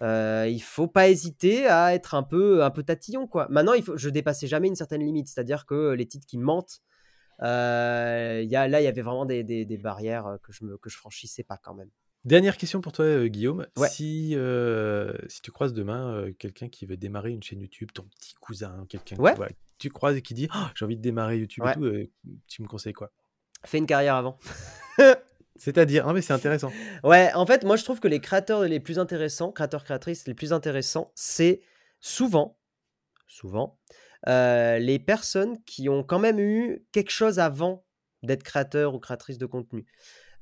il 0.02 0.62
faut 0.62 0.88
pas 0.88 1.10
hésiter 1.10 1.68
à 1.68 1.94
être 1.96 2.16
un 2.16 2.24
peu, 2.24 2.64
un 2.64 2.70
peu 2.70 2.84
tatillon, 2.84 3.28
quoi. 3.28 3.48
Maintenant, 3.50 3.74
il 3.74 3.84
faut, 3.84 3.98
je 3.98 4.10
dépassais 4.10 4.48
jamais 4.48 4.68
une 4.68 4.76
certaine 4.76 5.04
limite. 5.04 5.28
C'est-à-dire 5.28 5.66
que 5.66 5.92
les 5.94 6.08
titres 6.08 6.28
qui 6.28 6.38
mentent, 6.38 6.82
y 7.42 7.46
a, 7.46 8.68
là, 8.68 8.82
il 8.82 8.84
y 8.84 8.88
avait 8.88 9.02
vraiment 9.02 9.26
des, 9.26 9.44
des, 9.44 9.66
des 9.66 9.78
barrières 9.78 10.38
que 10.44 10.52
je, 10.52 10.66
me, 10.66 10.78
que 10.78 10.90
je 10.90 10.98
franchissais 10.98 11.44
pas 11.44 11.58
quand 11.58 11.74
même. 11.74 11.90
Dernière 12.26 12.58
question 12.58 12.82
pour 12.82 12.92
toi, 12.92 13.06
euh, 13.06 13.28
Guillaume. 13.28 13.68
Si, 13.90 14.36
euh, 14.36 15.14
si 15.30 15.42
tu 15.42 15.52
croises 15.52 15.74
demain 15.74 16.14
euh, 16.14 16.34
quelqu'un 16.34 16.68
qui 16.68 16.86
veut 16.86 16.98
démarrer 16.98 17.32
une 17.32 17.44
chaîne 17.44 17.62
YouTube, 17.62 17.90
ton 17.94 18.04
petit 18.04 18.34
cousin, 18.36 18.86
quelqu'un 18.90 19.16
que 19.16 19.54
tu 19.78 19.90
croises 19.90 20.18
et 20.18 20.22
qui 20.22 20.34
dit 20.34 20.50
«Oh, 20.54 20.66
j'ai 20.76 20.86
envie 20.86 20.98
de 20.98 21.02
démarrer 21.02 21.38
YouTube 21.38 21.64
et 21.68 21.74
tout, 21.74 22.10
tu 22.48 22.62
me 22.62 22.68
conseilles 22.68 22.94
quoi? 22.94 23.12
Fais 23.64 23.78
une 23.78 23.86
carrière 23.86 24.16
avant. 24.16 24.38
C'est-à-dire, 25.56 26.06
non 26.06 26.14
mais 26.14 26.22
c'est 26.22 26.34
intéressant. 26.34 26.72
Ouais, 27.04 27.32
en 27.34 27.46
fait, 27.46 27.64
moi 27.64 27.78
je 27.78 27.84
trouve 27.84 28.00
que 28.00 28.08
les 28.08 28.20
créateurs 28.20 28.64
les 28.64 28.80
plus 28.80 29.00
intéressants, 29.00 29.52
créateurs 29.52 29.84
créatrices 29.84 30.28
les 30.28 30.34
plus 30.34 30.54
intéressants, 30.54 31.12
c'est 31.16 31.62
souvent, 32.00 32.60
souvent, 33.28 33.80
les 34.26 35.00
personnes 35.00 35.64
qui 35.64 35.90
ont 35.90 36.04
quand 36.04 36.20
même 36.20 36.40
eu 36.40 36.86
quelque 36.92 37.12
chose 37.12 37.40
avant 37.40 37.86
d'être 38.24 38.44
créateur 38.44 38.94
ou 38.94 39.00
créatrice 39.00 39.38
de 39.38 39.46
contenu. 39.46 39.86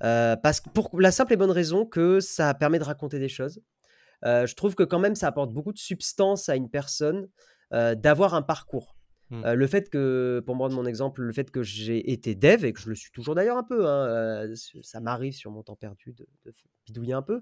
Euh, 0.03 0.35
parce 0.35 0.59
que 0.59 0.69
pour 0.69 0.99
la 0.99 1.11
simple 1.11 1.33
et 1.33 1.37
bonne 1.37 1.51
raison 1.51 1.85
que 1.85 2.19
ça 2.19 2.53
permet 2.53 2.79
de 2.79 2.83
raconter 2.83 3.19
des 3.19 3.29
choses. 3.29 3.61
Euh, 4.25 4.45
je 4.45 4.55
trouve 4.55 4.75
que 4.75 4.83
quand 4.83 4.99
même 4.99 5.15
ça 5.15 5.27
apporte 5.27 5.53
beaucoup 5.53 5.73
de 5.73 5.77
substance 5.77 6.49
à 6.49 6.55
une 6.55 6.69
personne 6.69 7.27
euh, 7.73 7.95
d'avoir 7.95 8.33
un 8.33 8.41
parcours. 8.41 8.95
Mmh. 9.31 9.53
le 9.53 9.65
fait 9.65 9.89
que, 9.89 10.43
pour 10.45 10.55
moi 10.55 10.69
de 10.69 10.75
mon 10.75 10.85
exemple, 10.85 11.23
le 11.23 11.33
fait 11.33 11.49
que 11.49 11.63
j'ai 11.63 12.11
été 12.11 12.35
dev 12.35 12.63
et 12.63 12.73
que 12.73 12.79
je 12.79 12.89
le 12.89 12.93
suis 12.93 13.09
toujours 13.09 13.33
d'ailleurs 13.33 13.57
un 13.57 13.63
peu, 13.63 13.87
hein, 13.87 14.45
ça 14.83 14.99
m'arrive 14.99 15.33
sur 15.33 15.49
mon 15.49 15.63
temps 15.63 15.75
perdu 15.75 16.13
de, 16.13 16.27
bidouiller 16.85 17.13
un 17.13 17.23
peu, 17.23 17.41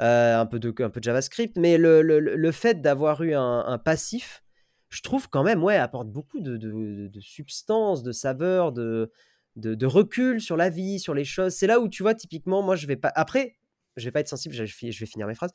un, 0.00 0.46
peu 0.46 0.58
de, 0.58 0.74
un 0.82 0.90
peu 0.90 0.98
de 0.98 1.04
JavaScript, 1.04 1.56
mais 1.56 1.78
le, 1.78 2.02
le, 2.02 2.18
le 2.18 2.52
fait 2.52 2.80
d'avoir 2.80 3.22
eu 3.22 3.34
un, 3.34 3.64
un, 3.64 3.78
passif, 3.78 4.42
je 4.88 5.00
trouve 5.00 5.28
quand 5.28 5.44
même, 5.44 5.62
ouais, 5.62 5.76
apporte 5.76 6.08
beaucoup 6.08 6.40
de, 6.40 6.56
de, 6.56 7.06
de 7.06 7.20
substance, 7.20 8.02
de 8.02 8.10
saveur, 8.10 8.72
de, 8.72 9.12
de, 9.56 9.86
recul 9.86 10.40
sur 10.40 10.56
la 10.56 10.70
vie, 10.70 10.98
sur 10.98 11.14
les 11.14 11.24
choses. 11.24 11.52
C'est 11.52 11.66
là 11.66 11.80
où 11.80 11.88
tu 11.88 12.02
vois, 12.02 12.14
typiquement, 12.14 12.62
moi, 12.62 12.76
je 12.76 12.86
vais 12.86 12.96
pas. 12.96 13.12
Après, 13.14 13.56
je 13.96 14.04
vais 14.04 14.10
pas 14.10 14.20
être 14.20 14.28
sensible, 14.28 14.54
je 14.54 14.62
vais, 14.62 15.06
finir 15.06 15.26
mes 15.26 15.34
phrases. 15.34 15.52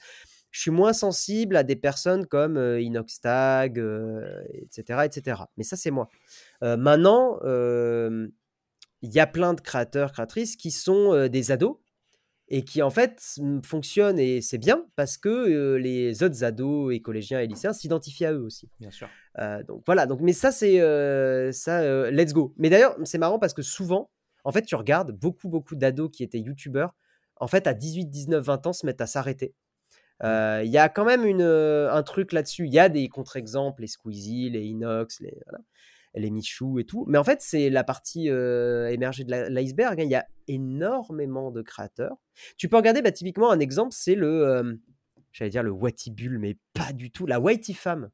Je 0.51 0.61
suis 0.61 0.71
moins 0.71 0.93
sensible 0.93 1.55
à 1.55 1.63
des 1.63 1.75
personnes 1.75 2.25
comme 2.25 2.57
euh, 2.57 2.79
Inoxtag, 2.79 3.77
etc., 4.53 4.99
euh, 4.99 5.01
etc. 5.03 5.41
Mais 5.57 5.63
ça, 5.63 5.75
c'est 5.75 5.91
moi. 5.91 6.09
Euh, 6.63 6.77
maintenant, 6.77 7.39
il 9.01 9.13
y 9.13 9.19
a 9.19 9.27
plein 9.27 9.53
de 9.53 9.61
créateurs, 9.61 10.11
créatrices 10.11 10.55
qui 10.55 10.71
sont 10.71 11.27
des 11.27 11.51
ados 11.51 11.77
et 12.49 12.63
qui 12.63 12.81
en 12.81 12.89
fait 12.89 13.39
fonctionnent 13.63 14.19
et 14.19 14.41
c'est 14.41 14.57
bien 14.57 14.85
parce 14.95 15.17
que 15.17 15.75
les 15.75 16.23
autres 16.23 16.43
ados 16.43 16.93
et 16.93 17.01
collégiens 17.01 17.39
et 17.41 17.47
lycéens 17.47 17.73
s'identifient 17.73 18.25
à 18.25 18.33
eux 18.33 18.41
aussi. 18.41 18.69
Bien 18.79 18.91
sûr. 18.91 19.09
donc 19.67 19.83
voilà, 19.85 20.05
donc, 20.05 20.21
mais 20.21 20.33
ça 20.33 20.51
c'est 20.51 20.79
ça, 21.51 22.09
let's 22.09 22.33
go. 22.33 22.53
Mais 22.57 22.69
d'ailleurs, 22.69 22.97
c'est 23.03 23.17
marrant 23.17 23.39
parce 23.39 23.53
que 23.53 23.61
souvent, 23.61 24.09
en 24.43 24.51
fait, 24.51 24.63
tu 24.63 24.75
regardes 24.75 25.11
beaucoup, 25.11 25.49
beaucoup 25.49 25.75
d'ados 25.75 26.09
qui 26.09 26.23
étaient 26.23 26.39
youtubeurs, 26.39 26.95
en 27.35 27.47
fait, 27.47 27.67
à 27.67 27.73
18, 27.73 28.05
19, 28.05 28.43
20 28.43 28.67
ans, 28.67 28.73
se 28.73 28.85
mettent 28.85 29.01
à 29.01 29.07
s'arrêter. 29.07 29.53
Mmh. 30.23 30.61
Il 30.63 30.71
y 30.71 30.77
a 30.77 30.89
quand 30.89 31.05
même 31.05 31.25
une, 31.25 31.41
un 31.41 32.03
truc 32.03 32.31
là-dessus. 32.31 32.65
Il 32.65 32.73
y 32.73 32.79
a 32.79 32.89
des 32.89 33.09
contre-exemples, 33.09 33.81
les 33.81 33.87
Squeezie, 33.87 34.49
les 34.49 34.63
Inox, 34.63 35.19
les, 35.19 35.37
les 36.17 36.29
Michou 36.29 36.79
et 36.79 36.83
tout. 36.83 37.05
Mais 37.07 37.17
en 37.17 37.23
fait, 37.23 37.41
c'est 37.41 37.69
la 37.69 37.83
partie 37.83 38.27
émergée 38.27 39.23
de 39.23 39.31
l'iceberg. 39.49 39.99
Hein. 39.99 40.03
Il 40.03 40.09
y 40.09 40.15
a 40.15 40.25
énormément 40.47 41.51
de 41.51 41.61
créateurs. 41.61 42.17
Tu 42.57 42.69
peux 42.69 42.77
regarder, 42.77 43.01
bah, 43.01 43.11
typiquement, 43.11 43.51
un 43.51 43.59
exemple, 43.59 43.93
c'est 43.93 44.15
le, 44.15 44.79
j'allais 45.31 45.51
dire 45.51 45.63
le 45.63 45.71
Watibule, 45.71 46.39
mais 46.39 46.57
pas 46.73 46.93
du 46.93 47.11
tout, 47.11 47.25
la 47.25 47.39
Whitey 47.39 47.73
Femme. 47.73 48.09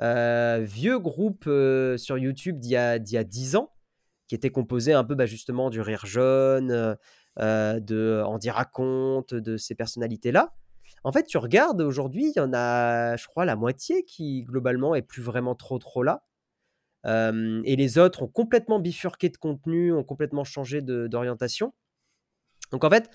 vieux 0.00 0.98
groupe 0.98 1.48
sur 1.96 2.18
YouTube 2.18 2.58
d'il 2.58 2.72
y, 2.72 2.76
a, 2.76 2.98
10 2.98 3.56
ans, 3.56 3.72
qui 4.28 4.34
était 4.34 4.50
composé 4.50 4.92
un 4.92 5.04
peu 5.04 5.14
bah, 5.14 5.26
justement 5.26 5.70
du 5.70 5.80
rire 5.80 6.06
jaune, 6.06 6.96
de 7.38 8.22
Andy 8.24 8.50
Raconte, 8.50 9.34
de 9.34 9.56
ces 9.56 9.74
personnalités-là. 9.74 10.52
En 11.02 11.12
fait, 11.12 11.24
tu 11.24 11.38
regardes 11.38 11.80
aujourd'hui, 11.80 12.32
il 12.34 12.38
y 12.38 12.40
en 12.40 12.52
a, 12.52 13.16
je 13.16 13.26
crois, 13.26 13.44
la 13.44 13.56
moitié 13.56 14.04
qui 14.04 14.42
globalement 14.42 14.94
est 14.94 15.02
plus 15.02 15.22
vraiment 15.22 15.54
trop 15.54 15.78
trop 15.78 16.02
là 16.02 16.24
et 17.04 17.76
les 17.76 17.98
autres 17.98 18.22
ont 18.22 18.28
complètement 18.28 18.78
bifurqué 18.78 19.28
de 19.28 19.36
contenu, 19.36 19.92
ont 19.92 20.04
complètement 20.04 20.44
changé 20.44 20.80
d'orientation. 20.82 21.72
Donc 22.72 22.84
en 22.84 22.90
fait, 22.90 23.10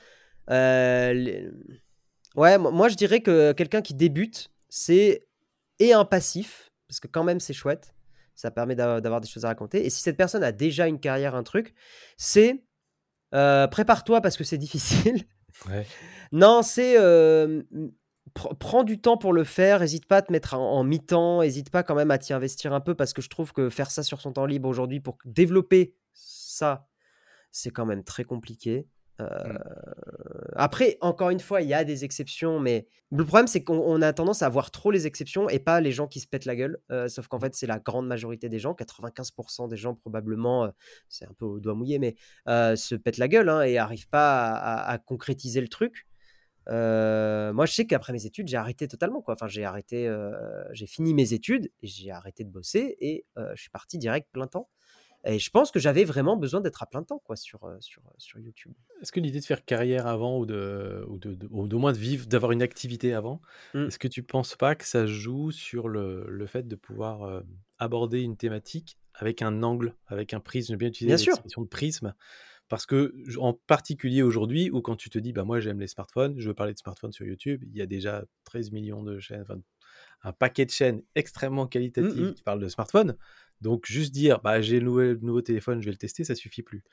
ouais, 2.36 2.58
moi 2.58 2.90
je 2.90 2.96
dirais 2.96 3.22
que 3.22 3.52
quelqu'un 3.52 3.82
qui 3.82 3.94
débute, 3.94 4.52
c'est 4.70 5.28
et 5.80 5.94
un 5.94 6.06
passif, 6.06 6.72
parce 6.88 7.00
que 7.00 7.08
quand 7.08 7.24
même 7.24 7.40
c'est 7.40 7.54
chouette, 7.54 7.94
ça 8.34 8.52
permet 8.52 8.76
d'avoir 8.76 9.22
des 9.22 9.28
choses 9.28 9.46
à 9.46 9.50
raconter. 9.50 9.86
Et 9.86 9.90
si 9.90 10.02
cette 10.02 10.18
personne 10.18 10.44
a 10.44 10.52
déjà 10.52 10.88
une 10.88 11.00
carrière, 11.00 11.36
un 11.36 11.44
truc, 11.44 11.74
c'est 12.18 12.64
prépare-toi 13.32 14.22
parce 14.22 14.38
que 14.38 14.44
c'est 14.44 14.58
difficile. 14.58 15.24
Non, 16.32 16.62
c'est 16.64 16.98
prends 18.36 18.84
du 18.84 19.00
temps 19.00 19.18
pour 19.18 19.34
le 19.34 19.44
faire, 19.44 19.80
n'hésite 19.80 20.06
pas 20.06 20.18
à 20.18 20.22
te 20.22 20.32
mettre 20.32 20.54
en, 20.56 20.84
mi-temps, 20.84 21.42
n'hésite 21.42 21.70
pas 21.70 21.84
quand 21.84 21.96
même 21.96 22.12
à 22.12 22.18
t'y 22.18 22.34
investir 22.34 22.74
un 22.74 22.82
peu 22.82 22.94
parce 22.94 23.14
que 23.14 23.22
je 23.22 23.30
trouve 23.30 23.54
que 23.54 23.70
faire 23.70 23.90
ça 23.90 24.04
sur 24.04 24.22
son 24.22 24.34
temps 24.34 24.46
libre 24.46 24.68
aujourd'hui 24.68 25.00
pour 25.00 25.18
développer 25.26 25.96
ça, 26.14 26.88
c'est 27.52 27.72
quand 27.72 27.86
même 27.86 28.04
très 28.04 28.26
compliqué. 28.26 28.88
Mmh. 29.20 29.24
Après, 30.56 30.98
encore 31.00 31.30
une 31.30 31.40
fois, 31.40 31.62
il 31.62 31.70
y 31.70 31.74
a 31.74 31.86
des 31.86 32.04
exceptions, 32.04 32.60
mais 32.60 32.86
le 33.12 33.24
problème, 33.24 33.48
c'est 33.48 33.64
qu'on 33.64 34.02
a 34.02 34.12
tendance 34.12 34.42
à 34.42 34.50
voir 34.50 34.72
trop 34.72 34.92
les 34.92 35.08
exceptions 35.08 35.48
et 35.48 35.60
pas 35.60 35.80
les 35.80 35.94
gens 35.94 36.08
qui 36.08 36.20
se 36.20 36.28
pètent 36.28 36.44
la 36.44 36.58
gueule. 36.58 36.80
sauf 37.08 37.28
qu'en 37.28 37.38
mmh. 37.38 37.42
fait, 37.42 37.56
c'est 37.56 37.68
la 37.68 37.80
grande 37.80 38.08
majorité 38.08 38.50
des 38.50 38.60
gens, 38.60 38.74
95% 38.74 39.70
des 39.70 39.78
gens 39.78 39.96
probablement, 39.96 40.70
c'est 41.08 41.26
un 41.26 41.34
peu 41.34 41.46
au 41.46 41.60
doigt 41.62 41.76
mouillé, 41.76 42.00
mais 42.00 42.16
se 42.46 42.96
pètent 42.96 43.18
la 43.18 43.30
gueule 43.30 43.48
hein, 43.48 43.62
et 43.62 43.76
n'arrivent 43.76 44.10
pas 44.10 44.54
à, 44.54 44.98
concrétiser 44.98 45.62
le 45.62 45.70
truc. 45.70 46.06
Moi, 46.68 47.66
je 47.66 47.74
sais 47.74 47.86
qu'après 47.86 48.14
mes 48.14 48.26
études, 48.26 48.48
j'ai 48.48 48.58
arrêté 48.58 48.88
totalement. 48.88 49.22
Quoi. 49.22 49.34
Enfin, 49.34 49.48
j'ai 49.48 49.66
arrêté, 49.66 50.14
j'ai 50.72 50.88
fini 50.88 51.14
mes 51.14 51.34
études 51.34 51.72
j'ai 51.84 52.12
arrêté 52.12 52.44
de 52.44 52.50
bosser 52.50 52.98
et 53.00 53.26
je 53.38 53.62
suis 53.62 53.70
parti 53.70 53.98
direct 53.98 54.28
plein 54.32 54.48
temps. 54.48 54.70
Et 55.28 55.40
je 55.40 55.50
pense 55.50 55.72
que 55.72 55.80
j'avais 55.80 56.04
vraiment 56.04 56.38
besoin 56.38 56.62
d'être 56.62 56.84
à 56.84 56.86
plein 56.86 57.02
temps 57.02 57.18
quoi, 57.18 57.36
sur, 57.36 57.68
sur, 57.80 58.04
sur 58.20 58.40
YouTube. 58.40 58.74
Est-ce 59.02 59.12
que 59.12 59.20
l'idée 59.20 59.40
de 59.40 59.46
faire 59.46 59.66
carrière 59.66 60.06
avant 60.06 60.38
ou 60.38 60.46
de, 60.46 61.04
ou 61.08 61.18
de, 61.18 61.34
de, 61.34 61.76
moins 61.76 61.94
de 61.94 61.98
vivre, 61.98 62.28
d'avoir 62.28 62.52
une 62.52 62.62
activité 62.62 63.12
avant, 63.16 63.42
mmh. 63.74 63.88
est-ce 63.88 63.98
que 63.98 64.08
tu 64.08 64.22
ne 64.22 64.26
penses 64.28 64.56
pas 64.56 64.76
que 64.76 64.86
ça 64.86 65.08
joue 65.08 65.50
sur 65.50 65.88
le, 65.88 66.28
le 66.30 66.46
fait 66.46 66.68
de 66.68 66.76
pouvoir 66.76 67.42
aborder 67.80 68.22
une 68.22 68.38
thématique 68.38 69.00
avec 69.16 69.42
un 69.42 69.64
angle, 69.64 69.96
avec 70.08 70.34
un 70.34 70.40
prisme, 70.40 70.76
bien 70.76 70.90
utiliser 70.90 71.16
l'expression 71.16 71.62
de 71.62 71.68
prisme 71.68 72.14
parce 72.68 72.86
que, 72.86 73.14
en 73.38 73.54
particulier 73.54 74.24
aujourd'hui, 74.24 74.70
où 74.72 74.82
quand 74.82 74.96
tu 74.96 75.10
te 75.10 75.20
dis, 75.20 75.34
bah 75.34 75.44
moi 75.44 75.60
j'aime 75.60 75.80
les 75.80 75.88
smartphones, 75.88 76.40
je 76.40 76.48
veux 76.48 76.54
parler 76.54 76.74
de 76.74 76.80
smartphones 76.80 77.12
sur 77.12 77.26
YouTube, 77.26 77.64
il 77.68 77.78
y 77.78 77.82
a 77.82 77.86
déjà 77.86 78.26
13 78.46 78.72
millions 78.72 79.04
de 79.04 79.20
chaînes, 79.20 79.42
enfin, 79.42 79.60
un 80.24 80.34
paquet 80.34 80.66
de 80.66 80.72
chaînes 80.72 81.04
extrêmement 81.14 81.66
mmh, 81.66 81.70
qualitatives 81.70 82.30
mmh. 82.30 82.34
qui 82.34 82.44
parlent 82.44 82.62
de 82.62 82.68
smartphones. 82.68 83.16
Donc 83.62 83.86
juste 83.86 84.14
dire, 84.14 84.42
bah, 84.42 84.62
j'ai 84.62 84.80
le 84.80 85.16
nouveau, 85.22 85.42
téléphone, 85.42 85.80
je 85.80 85.86
vais 85.86 85.92
le 85.92 85.98
tester, 85.98 86.24
ça 86.24 86.36
suffit 86.36 86.62
plus. 86.62 86.84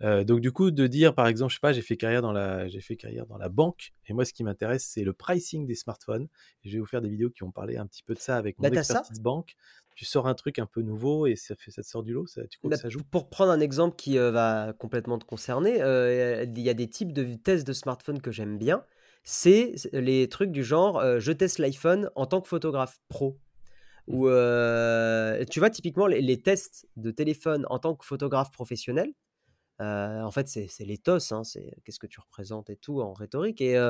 donc 0.00 0.40
du 0.40 0.52
coup, 0.52 0.70
de 0.70 0.86
dire, 0.86 1.14
par 1.14 1.26
exemple, 1.26 1.50
je 1.50 1.56
sais 1.56 1.60
pas, 1.60 1.72
j'ai 1.72 1.82
fait 1.82 1.96
carrière 1.96 2.22
dans 2.22 2.32
la, 2.32 2.68
j'ai 2.68 2.80
fait 2.80 2.96
carrière 2.96 3.26
dans 3.26 3.36
la 3.36 3.48
banque, 3.48 3.92
et 4.06 4.12
moi, 4.12 4.24
ce 4.24 4.32
qui 4.32 4.44
m'intéresse, 4.44 4.86
c'est 4.86 5.02
le 5.02 5.12
pricing 5.12 5.66
des 5.66 5.74
smartphones. 5.74 6.28
Et 6.62 6.68
je 6.68 6.74
vais 6.74 6.80
vous 6.80 6.86
faire 6.86 7.00
des 7.00 7.08
vidéos 7.08 7.30
qui 7.30 7.40
vont 7.40 7.50
parler 7.50 7.76
un 7.76 7.86
petit 7.86 8.02
peu 8.02 8.14
de 8.14 8.20
ça 8.20 8.36
avec 8.36 8.58
mon 8.58 8.68
bah, 8.68 8.76
expertise 8.76 9.20
banque. 9.20 9.56
Tu 9.94 10.04
sors 10.04 10.26
un 10.26 10.34
truc 10.34 10.58
un 10.58 10.66
peu 10.66 10.82
nouveau 10.82 11.26
et 11.26 11.36
ça 11.36 11.54
fait, 11.54 11.70
ça 11.70 11.82
te 11.82 11.86
sort 11.86 12.02
du 12.02 12.12
lot. 12.12 12.26
Ça, 12.26 12.46
tu 12.48 12.58
bah, 12.64 12.76
ça 12.76 12.88
joue? 12.88 13.00
Pour 13.10 13.30
prendre 13.30 13.52
un 13.52 13.60
exemple 13.60 13.94
qui 13.96 14.18
va 14.18 14.72
complètement 14.78 15.18
te 15.18 15.24
concerner, 15.24 15.76
il 15.76 16.60
y 16.60 16.68
a 16.68 16.74
des 16.74 16.88
types 16.88 17.12
de 17.12 17.34
tests 17.34 17.66
de 17.66 17.72
smartphones 17.72 18.20
que 18.20 18.32
j'aime 18.32 18.58
bien. 18.58 18.84
C'est 19.22 19.74
les 19.92 20.28
trucs 20.28 20.50
du 20.50 20.64
genre, 20.64 21.20
je 21.20 21.32
teste 21.32 21.58
l'iPhone 21.58 22.10
en 22.14 22.26
tant 22.26 22.40
que 22.40 22.48
photographe 22.48 22.98
pro. 23.08 23.38
Ou 24.08 24.24
tu 24.26 25.58
vois, 25.60 25.70
typiquement, 25.70 26.06
les, 26.06 26.42
tests 26.42 26.88
de 26.96 27.10
téléphone 27.10 27.64
en 27.70 27.78
tant 27.78 27.94
que 27.94 28.04
photographe 28.04 28.50
professionnel, 28.50 29.12
en 29.78 30.30
fait, 30.30 30.48
c'est 30.48 30.84
l'éthos, 30.84 31.32
hein, 31.32 31.44
c'est 31.44 31.72
qu'est-ce 31.84 32.00
que 32.00 32.06
tu 32.08 32.20
représentes 32.20 32.68
et 32.68 32.76
tout 32.76 33.00
en 33.00 33.12
rhétorique. 33.12 33.60
Et 33.60 33.80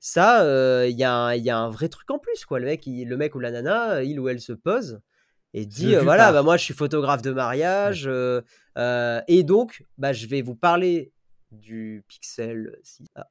ça, 0.00 0.86
il 0.88 0.96
y, 0.98 1.04
a 1.04 1.58
un 1.58 1.70
vrai 1.70 1.90
truc 1.90 2.10
en 2.10 2.18
plus, 2.18 2.46
quoi. 2.46 2.58
Le 2.58 2.66
mec, 2.66 2.84
le 2.86 3.16
mec 3.16 3.34
ou 3.34 3.38
la 3.38 3.50
nana, 3.50 4.02
il 4.02 4.18
ou 4.18 4.28
elle 4.28 4.40
se 4.40 4.52
pose 4.52 5.00
et 5.54 5.66
dit 5.66 5.94
voilà, 5.96 6.32
bah, 6.32 6.42
moi, 6.42 6.56
je 6.56 6.64
suis 6.64 6.74
photographe 6.74 7.22
de 7.22 7.32
mariage, 7.32 8.08
et 8.76 9.42
donc, 9.42 9.84
bah, 9.98 10.12
je 10.12 10.26
vais 10.26 10.42
vous 10.42 10.54
parler 10.54 11.12
du 11.52 12.02
Pixel 12.08 12.78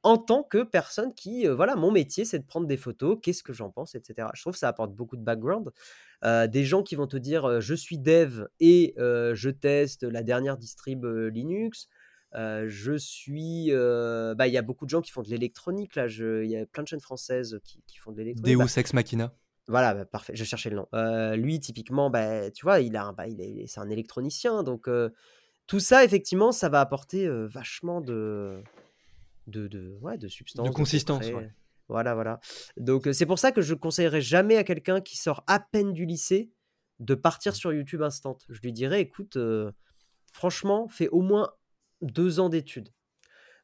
en 0.04 0.16
tant 0.16 0.44
que 0.44 0.62
personne 0.62 1.12
qui, 1.12 1.46
voilà, 1.46 1.74
mon 1.74 1.90
métier, 1.90 2.24
c'est 2.24 2.38
de 2.38 2.46
prendre 2.46 2.66
des 2.66 2.76
photos, 2.76 3.18
qu'est-ce 3.20 3.42
que 3.42 3.52
j'en 3.52 3.70
pense, 3.70 3.94
etc. 3.94 4.28
Je 4.34 4.40
trouve 4.40 4.52
que 4.52 4.58
ça 4.58 4.68
apporte 4.68 4.94
beaucoup 4.94 5.16
de 5.16 5.22
background. 5.22 5.70
des 6.24 6.64
gens 6.64 6.82
qui 6.82 6.94
vont 6.94 7.08
te 7.08 7.16
dire 7.16 7.60
je 7.60 7.74
suis 7.74 7.98
dev 7.98 8.46
et 8.60 8.94
je 8.96 9.50
teste 9.50 10.04
la 10.04 10.22
dernière 10.22 10.56
distrib 10.56 11.04
Linux. 11.04 11.88
je 12.32 12.96
suis. 12.96 13.70
bah, 13.72 14.46
il 14.46 14.52
y 14.52 14.58
a 14.58 14.62
beaucoup 14.62 14.84
de 14.84 14.90
gens 14.90 15.02
qui 15.02 15.10
font 15.10 15.22
de 15.22 15.28
l'électronique 15.28 15.96
là. 15.96 16.06
Il 16.06 16.50
y 16.50 16.56
a 16.56 16.64
plein 16.66 16.84
de 16.84 16.88
chaînes 16.88 17.00
françaises 17.00 17.58
qui, 17.64 17.98
font 17.98 18.12
de 18.12 18.18
l'électronique. 18.18 18.56
Deus 18.56 18.64
bah 18.64 18.80
Ex 18.80 18.92
Machina. 18.92 19.34
Voilà, 19.68 19.94
bah, 19.94 20.04
parfait. 20.04 20.32
Je 20.34 20.44
cherchais 20.44 20.70
le 20.70 20.76
nom. 20.76 20.88
lui, 21.36 21.60
typiquement, 21.60 22.10
bah, 22.10 22.50
tu 22.50 22.64
vois, 22.64 22.80
il 22.80 22.96
a, 22.96 23.12
bah, 23.12 23.26
il 23.28 23.64
c'est 23.68 23.80
un 23.80 23.90
électronicien, 23.90 24.62
donc 24.62 24.88
tout 25.66 25.80
ça, 25.80 26.04
effectivement, 26.04 26.52
ça 26.52 26.68
va 26.68 26.80
apporter 26.80 27.28
vachement 27.46 28.00
de, 28.00 28.62
de, 29.46 29.68
de, 29.68 29.96
ouais, 30.00 30.18
de 30.18 30.28
substance. 30.28 30.68
De 30.68 30.74
consistance. 30.74 31.26
Voilà, 31.88 32.14
voilà. 32.14 32.40
Donc, 32.76 33.08
c'est 33.12 33.26
pour 33.26 33.38
ça 33.38 33.52
que 33.52 33.60
je 33.62 33.74
conseillerais 33.74 34.20
jamais 34.20 34.56
à 34.56 34.64
quelqu'un 34.64 35.00
qui 35.00 35.16
sort 35.16 35.44
à 35.46 35.60
peine 35.60 35.92
du 35.92 36.06
lycée 36.06 36.50
de 37.00 37.14
partir 37.14 37.54
sur 37.54 37.72
YouTube 37.72 38.02
instant. 38.02 38.38
Je 38.48 38.60
lui 38.60 38.72
dirais, 38.72 39.00
écoute, 39.00 39.38
franchement, 40.32 40.88
fais 40.88 41.08
au 41.08 41.20
moins 41.20 41.52
deux 42.00 42.40
ans 42.40 42.48
d'études. 42.48 42.88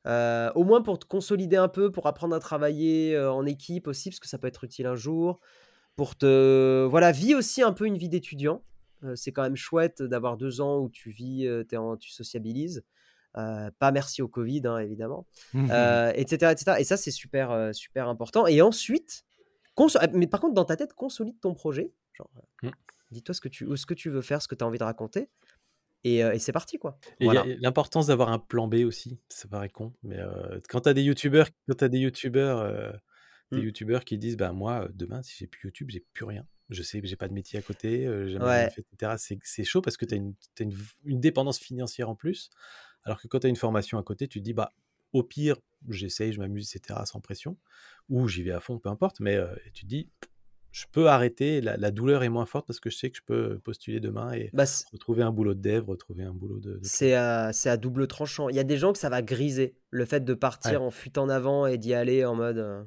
au 0.05 0.65
moins 0.65 0.83
pour 0.83 0.99
te 0.99 1.07
consolider 1.07 1.57
un 1.57 1.69
peu, 1.69 1.91
pour 1.91 2.07
apprendre 2.07 2.35
à 2.37 2.41
travailler 2.41 3.19
en 3.19 3.45
équipe 3.47 3.89
aussi, 3.89 4.11
parce 4.11 4.21
que 4.21 4.29
ça 4.29 4.39
peut 4.39 4.47
être 4.47 4.65
utile 4.65 4.87
un 4.87 4.95
jour. 4.95 5.41
Pour 5.99 6.17
te. 6.17 6.87
Voilà, 6.87 7.13
vis 7.13 7.35
aussi 7.35 7.61
un 7.61 7.75
peu 7.75 7.85
une 7.85 7.99
vie 7.99 8.09
d'étudiant 8.09 8.63
c'est 9.15 9.33
quand 9.33 9.43
même 9.43 9.57
chouette 9.57 10.03
d'avoir 10.03 10.37
deux 10.37 10.61
ans 10.61 10.79
où 10.79 10.89
tu 10.89 11.11
vis, 11.11 11.49
tu 12.01 12.11
sociabilises. 12.11 12.85
pas 13.35 13.93
merci 13.93 14.23
au 14.23 14.29
Covid, 14.29 14.63
hein, 14.65 14.79
évidemment, 14.79 15.27
etc., 15.55 16.53
etc. 16.53 16.77
Et 16.79 16.85
ça, 16.85 16.97
c'est 16.97 17.11
super, 17.11 17.75
super 17.75 18.09
important. 18.09 18.47
Et 18.47 18.63
ensuite, 18.63 19.25
mais 20.13 20.27
par 20.27 20.41
contre, 20.41 20.55
dans 20.55 20.65
ta 20.65 20.77
tête, 20.77 20.93
consolide 20.95 21.39
ton 21.41 21.55
projet. 21.55 21.93
Genre, 22.15 22.31
mmh. 22.63 22.71
dis-toi 23.13 23.35
ce 23.35 23.41
que 23.41 23.49
tu, 23.49 23.77
ce 23.77 23.87
que 23.87 23.95
tu 23.95 24.11
veux 24.11 24.23
faire, 24.23 24.43
ce 24.43 24.49
que 24.49 24.57
tu 24.57 24.65
as 24.65 24.67
envie 24.67 24.79
de 24.79 24.85
raconter. 24.85 25.29
Et, 26.05 26.23
c'est 26.39 26.53
parti, 26.53 26.79
quoi. 26.79 26.99
L'importance 27.21 28.09
d'avoir 28.09 28.31
un 28.31 28.39
plan 28.39 28.67
B 28.67 28.77
aussi, 28.85 29.21
ça 29.29 29.49
paraît 29.49 29.69
con, 29.69 29.93
mais 30.03 30.19
quand 30.69 30.83
tu 30.83 30.89
as 30.89 30.95
des 30.95 31.03
youtubeurs, 31.03 31.49
quand 31.69 31.77
tu 31.77 31.85
as 31.85 31.89
des 31.89 31.99
youtubeurs, 31.99 33.01
des 33.51 33.59
mmh. 33.59 33.65
youtubeurs 33.65 34.05
qui 34.05 34.19
disent, 34.19 34.37
bah 34.37 34.53
moi, 34.53 34.89
demain, 34.95 35.23
si 35.23 35.37
j'ai 35.39 35.47
plus 35.47 35.65
YouTube, 35.65 35.91
j'ai 35.91 36.05
plus 36.13 36.25
rien 36.25 36.47
je 36.71 36.83
sais 36.83 37.01
que 37.01 37.07
j'ai 37.07 37.17
pas 37.17 37.29
de 37.29 37.33
métier 37.33 37.59
à 37.59 37.63
côté, 37.63 38.03
etc. 38.03 39.39
C'est 39.43 39.65
chaud 39.65 39.81
parce 39.81 39.97
que 39.97 40.05
tu 40.05 40.15
as, 40.15 40.19
une, 40.19 40.35
une, 41.05 41.21
dépendance 41.21 41.59
financière 41.59 42.09
en 42.09 42.15
plus. 42.15 42.51
Alors 43.05 43.21
que 43.21 43.29
quand 43.29 43.41
tu 43.41 43.47
as 43.47 43.51
une 43.51 43.57
formation 43.57 43.99
à 43.99 44.03
côté, 44.03 44.29
tu 44.29 44.41
te 44.41 44.45
dis, 44.45 44.53
bah, 44.53 44.73
au 45.13 45.23
pire, 45.23 45.57
j'essaye, 45.89 46.33
je 46.33 46.41
m'amuse, 46.41 46.75
etc., 46.77 47.01
sans 47.05 47.21
pression. 47.21 47.57
Ou 48.11 48.29
j'y 48.29 48.43
vais 48.43 48.53
à 48.53 48.61
fond, 48.61 48.79
peu 48.79 48.91
importe. 48.91 49.21
Mais 49.21 49.39
tu 49.73 49.85
te 49.85 49.89
dis, 49.89 50.11
je 50.71 50.85
peux 50.93 51.09
arrêter, 51.09 51.61
la, 51.63 51.91
douleur 51.91 52.23
est 52.23 52.29
moins 52.29 52.47
forte 52.47 52.67
parce 52.67 52.81
que 52.81 52.91
je 52.91 52.97
sais 52.97 53.11
que 53.11 53.17
je 53.17 53.23
peux 53.23 53.59
postuler 53.61 54.01
demain 54.01 54.33
et 54.33 54.51
bah, 54.53 54.65
retrouver 54.93 55.23
un 55.23 55.33
boulot 55.33 55.55
de 55.55 55.61
dev, 55.61 55.85
retrouver 55.89 56.25
un 56.25 56.35
boulot 56.35 56.61
de. 56.61 56.79
c'est 56.83 57.15
à, 57.15 57.51
à, 57.65 57.77
double 57.77 58.07
tranchant. 58.07 58.49
Il 58.51 58.57
y 58.57 58.61
a 58.61 58.65
des 58.65 58.77
gens 58.77 58.93
que 58.93 58.99
ça 58.99 59.09
va 59.09 59.23
griser, 59.23 59.75
le 59.91 60.05
fait 60.05 60.25
de 60.25 60.35
partir 60.35 60.83
en 60.83 60.91
fuite 60.91 61.17
en 61.17 61.29
avant 61.31 61.67
et 61.67 61.79
d'y 61.79 61.95
aller 61.95 62.25
en 62.25 62.35
mode. 62.35 62.87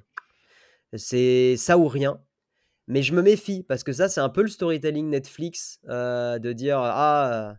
C'est 0.97 1.55
ça 1.57 1.77
ou 1.77 1.87
rien. 1.87 2.21
Mais 2.87 3.03
je 3.03 3.13
me 3.13 3.21
méfie 3.21 3.63
parce 3.63 3.83
que 3.83 3.93
ça, 3.93 4.09
c'est 4.09 4.21
un 4.21 4.29
peu 4.29 4.41
le 4.41 4.47
storytelling 4.49 5.09
Netflix 5.09 5.79
euh, 5.87 6.39
de 6.39 6.51
dire 6.51 6.79
ah 6.79 7.55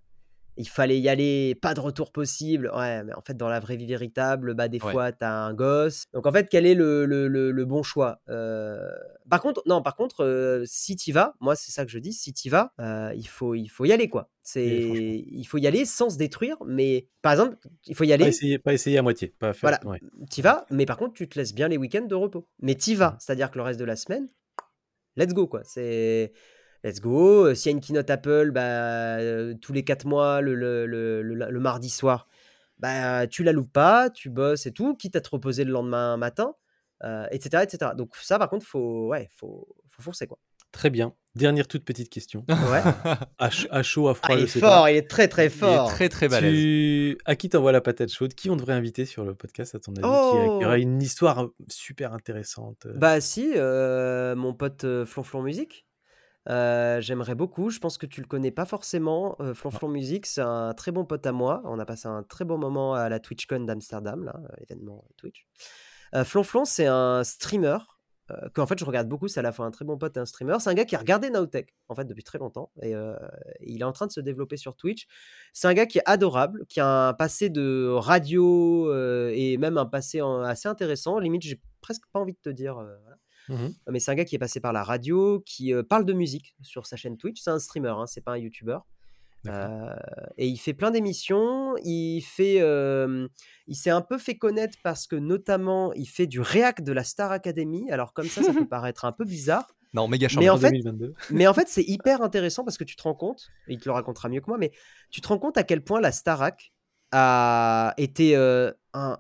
il 0.57 0.69
fallait 0.69 0.99
y 0.99 1.09
aller, 1.09 1.55
pas 1.55 1.74
de 1.74 1.81
retour 1.81 2.12
possible. 2.12 2.70
Ouais, 2.74 3.03
mais 3.05 3.15
en 3.15 3.23
fait, 3.23 3.35
dans 3.35 3.49
la 3.49 3.61
vraie 3.61 3.77
vie 3.77 3.87
véritable, 3.87 4.55
bah, 4.55 4.69
des 4.69 4.79
fois, 4.79 5.12
tu 5.12 5.24
as 5.24 5.33
un 5.33 5.55
gosse. 5.55 6.05
Donc, 6.12 6.27
en 6.27 6.33
fait, 6.33 6.49
quel 6.51 6.66
est 6.66 6.74
le, 6.74 7.07
le, 7.07 7.29
le, 7.29 7.65
bon 7.65 7.83
choix 7.83 8.20
euh, 8.29 8.91
Par 9.31 9.41
contre, 9.41 9.62
non, 9.66 9.83
par 9.83 9.97
contre, 9.97 10.24
euh, 10.24 10.62
si 10.66 10.97
tu 10.97 11.12
vas, 11.12 11.35
moi, 11.41 11.57
c'est 11.57 11.73
ça 11.73 11.85
que 11.85 11.91
je 11.91 11.99
dis, 11.99 12.12
si 12.12 12.33
tu 12.33 12.51
vas, 12.51 12.73
il, 13.15 13.27
faut, 13.29 13.55
il 13.55 13.69
faut 13.69 13.85
y 13.85 13.93
aller, 13.93 14.09
quoi. 14.09 14.31
C'est, 14.43 15.24
il 15.27 15.45
faut 15.45 15.59
y 15.59 15.66
aller 15.66 15.85
sans 15.85 16.11
se 16.11 16.19
détruire, 16.19 16.57
mais 16.66 17.07
par 17.23 17.33
exemple, 17.33 17.57
il 17.87 17.95
faut 17.95 18.05
y 18.05 18.12
aller. 18.12 18.24
Pas 18.24 18.29
essayer, 18.29 18.59
pas 18.59 18.73
essayer 18.73 18.99
à 18.99 19.03
moitié. 19.03 19.29
Pas 19.39 19.53
faire, 19.53 19.79
voilà, 19.83 19.99
tu 20.31 20.43
vas, 20.43 20.66
mais 20.70 20.85
par 20.85 20.97
contre, 20.97 21.15
tu 21.15 21.29
te 21.29 21.39
laisses 21.39 21.55
bien 21.55 21.69
les 21.69 21.77
week-ends 21.77 22.07
de 22.07 22.15
repos. 22.15 22.49
Mais 22.61 22.74
tu 22.74 22.95
vas, 22.95 23.12
mmh. 23.12 23.16
c'est-à-dire 23.20 23.51
que 23.51 23.59
le 23.59 23.62
reste 23.62 23.79
de 23.79 23.85
la 23.85 23.95
semaine, 23.97 24.29
let's 25.16 25.33
go, 25.33 25.47
quoi. 25.47 25.62
C'est 25.65 26.33
let's 26.84 27.00
go. 27.00 27.54
S'il 27.54 27.70
y 27.70 27.74
a 27.74 27.76
une 27.76 27.80
keynote 27.80 28.10
Apple, 28.10 28.50
bah, 28.50 29.18
tous 29.60 29.72
les 29.72 29.84
quatre 29.84 30.06
mois, 30.06 30.40
le, 30.40 30.54
le, 30.54 30.86
le, 30.86 31.22
le, 31.22 31.60
mardi 31.60 31.90
soir, 31.90 32.28
bah, 32.78 33.26
tu 33.26 33.44
la 33.44 33.52
loupes 33.52 33.72
pas, 33.72 34.10
tu 34.10 34.30
bosses 34.30 34.66
et 34.66 34.72
tout, 34.72 34.94
quitte 34.94 35.16
à 35.16 35.20
te 35.20 35.30
reposer 35.30 35.64
le 35.64 35.72
lendemain 35.72 36.16
matin, 36.16 36.54
etc., 37.30 37.64
etc. 37.64 37.92
Donc 37.96 38.16
ça, 38.16 38.38
par 38.38 38.48
contre, 38.48 38.66
faut, 38.66 39.09
ouais, 39.09 39.28
faut, 39.36 39.68
faut 39.88 40.02
forcer, 40.02 40.26
quoi. 40.26 40.38
Très 40.72 40.88
bien. 40.88 41.14
Dernière 41.34 41.68
toute 41.68 41.84
petite 41.84 42.10
question. 42.10 42.44
Ouais. 42.48 42.82
à, 43.38 43.82
chaud, 43.82 44.09
à 44.09 44.14
froid, 44.14 44.34
ah, 44.34 44.38
il 44.38 44.44
est 44.44 44.60
fort, 44.60 44.88
il 44.88 44.96
est 44.96 45.09
très 45.09 45.28
très 45.28 45.48
fort. 45.48 45.88
très 45.90 46.09
très 46.09 46.28
balèze. 46.28 46.52
Tu... 46.52 47.18
À 47.24 47.36
qui 47.36 47.48
t'envoies 47.48 47.72
la 47.72 47.80
patate 47.80 48.10
chaude? 48.10 48.34
Qui 48.34 48.50
on 48.50 48.56
devrait 48.56 48.74
inviter 48.74 49.04
sur 49.06 49.24
le 49.24 49.34
podcast 49.34 49.74
à 49.74 49.78
ton 49.78 49.92
avis 49.92 50.02
qui, 50.02 50.06
aura 50.06 50.74
oh! 50.74 50.76
une 50.76 51.00
histoire 51.00 51.48
super 51.68 52.12
intéressante 52.12 52.86
euh? 52.86 52.94
Bah 52.96 53.20
si, 53.20 53.52
euh, 53.54 54.34
mon 54.34 54.54
pote 54.54 54.84
euh, 54.84 55.06
Flonflon 55.06 55.42
Musique. 55.42 55.86
J'aimerais 56.47 57.35
beaucoup. 57.35 57.70
Je 57.70 57.78
pense 57.78 57.98
que 57.98 58.06
tu 58.06 58.20
le 58.20 58.27
connais 58.27 58.51
pas 58.51 58.64
forcément. 58.64 59.36
Flonflon 59.55 59.89
Musique, 59.89 60.27
c'est 60.27 60.40
un 60.40 60.73
très 60.74 60.93
bon 60.93 61.05
pote 61.05 61.27
à 61.27 61.32
moi. 61.32 61.62
On 61.64 61.78
a 61.78 61.85
passé 61.85 62.09
un 62.09 62.23
très 62.23 62.44
bon 62.44 62.59
moment 62.59 62.94
à 62.94 63.09
la 63.09 63.20
TwitchCon 63.20 63.60
d'Amsterdam, 63.60 64.24
là, 64.24 64.40
événement 64.59 65.05
Twitch. 65.16 65.47
Flonflon, 66.24 66.64
c'est 66.64 66.86
un 66.86 67.24
streamer 67.24 67.78
euh, 68.31 68.48
qu'en 68.55 68.66
fait 68.66 68.78
je 68.78 68.85
regarde 68.85 69.09
beaucoup, 69.09 69.28
c'est 69.28 69.40
à 69.40 69.43
la 69.43 69.52
fois 69.52 69.66
un 69.66 69.70
très 69.70 69.85
bon 69.85 69.98
pote 69.98 70.16
et 70.16 70.20
un 70.20 70.24
streamer. 70.27 70.56
C'est 70.60 70.70
un 70.70 70.74
gars 70.74 70.85
qui 70.85 70.94
a 70.94 70.98
regardé 70.98 71.31
Nowtech 71.31 71.74
en 71.89 71.94
fait 71.94 72.05
depuis 72.05 72.23
très 72.23 72.39
longtemps 72.39 72.70
et 72.81 72.94
euh, 72.94 73.16
il 73.60 73.81
est 73.81 73.85
en 73.85 73.93
train 73.93 74.06
de 74.06 74.12
se 74.12 74.20
développer 74.20 74.56
sur 74.56 74.77
Twitch. 74.77 75.06
C'est 75.52 75.69
un 75.69 75.74
gars 75.74 75.86
qui 75.86 75.98
est 75.98 76.02
adorable, 76.06 76.64
qui 76.69 76.81
a 76.81 77.09
un 77.09 77.14
passé 77.14 77.51
de 77.51 77.93
radio 77.93 78.89
euh, 78.90 79.32
et 79.35 79.56
même 79.56 79.77
un 79.77 79.86
passé 79.86 80.20
assez 80.20 80.69
intéressant. 80.69 81.19
Limite, 81.19 81.43
j'ai 81.43 81.60
presque 81.81 82.05
pas 82.12 82.20
envie 82.20 82.35
de 82.35 82.39
te 82.43 82.51
dire. 82.51 82.78
Mmh 83.48 83.69
Mais 83.90 84.01
c'est 84.01 84.10
un 84.10 84.14
gars 84.14 84.24
qui 84.24 84.36
est 84.36 84.39
passé 84.39 84.60
par 84.60 84.73
la 84.73 84.82
radio, 84.82 85.43
qui 85.44 85.73
parle 85.89 86.05
de 86.05 86.12
musique 86.12 86.55
sur 86.62 86.86
sa 86.86 86.97
chaîne 86.97 87.16
Twitch. 87.16 87.40
C'est 87.40 87.51
un 87.51 87.59
streamer, 87.59 87.94
hein, 87.97 88.06
c'est 88.06 88.20
pas 88.20 88.32
un 88.32 88.39
YouTuber. 88.39 88.78
Euh, 89.48 89.97
et 90.39 90.47
il 90.47 90.56
fait 90.56 90.74
plein 90.74 90.90
d'émissions. 90.90 91.74
Il 91.85 92.20
fait, 92.20 92.56
il 93.66 93.77
s'est 93.77 93.90
un 93.90 94.02
peu 94.02 94.19
fait 94.19 94.36
connaître 94.36 94.78
parce 94.82 95.06
que 95.06 95.16
notamment 95.16 95.93
il 95.94 96.06
fait 96.06 96.27
du 96.27 96.40
réact 96.40 96.82
de 96.82 96.93
la 96.93 97.05
Star 97.05 97.32
Academy. 97.32 97.90
Alors 97.90 98.12
comme 98.12 98.28
ça, 98.28 98.43
ça 98.43 98.52
peut 98.52 98.66
paraître 98.69 99.05
un 99.05 99.12
peu 99.12 99.24
bizarre. 99.24 99.66
Non, 99.94 100.09
méga 100.09 100.27
mais 100.39 100.48
en, 100.48 100.56
fait, 100.56 100.73
mais 101.31 101.47
en 101.47 101.52
fait, 101.52 101.69
c'est 101.69 101.82
hyper 101.82 102.23
intéressant 102.23 102.64
parce 102.64 102.78
que 102.78 102.85
tu 102.85 102.97
te 102.97 103.02
rends 103.02 103.14
compte, 103.14 103.51
et 103.69 103.74
il 103.74 103.78
te 103.78 103.85
le 103.85 103.93
racontera 103.93 104.31
mieux 104.31 104.40
que 104.40 104.48
moi, 104.48 104.56
mais 104.56 104.73
tu 105.10 105.20
te 105.20 105.28
rends 105.28 105.39
compte 105.39 105.59
à 105.59 105.64
quel 105.64 105.85
point 105.85 106.01
la 106.01 106.12
Starac 106.12 106.73
a 107.10 107.93
été 107.98 108.35
un, 108.35 109.19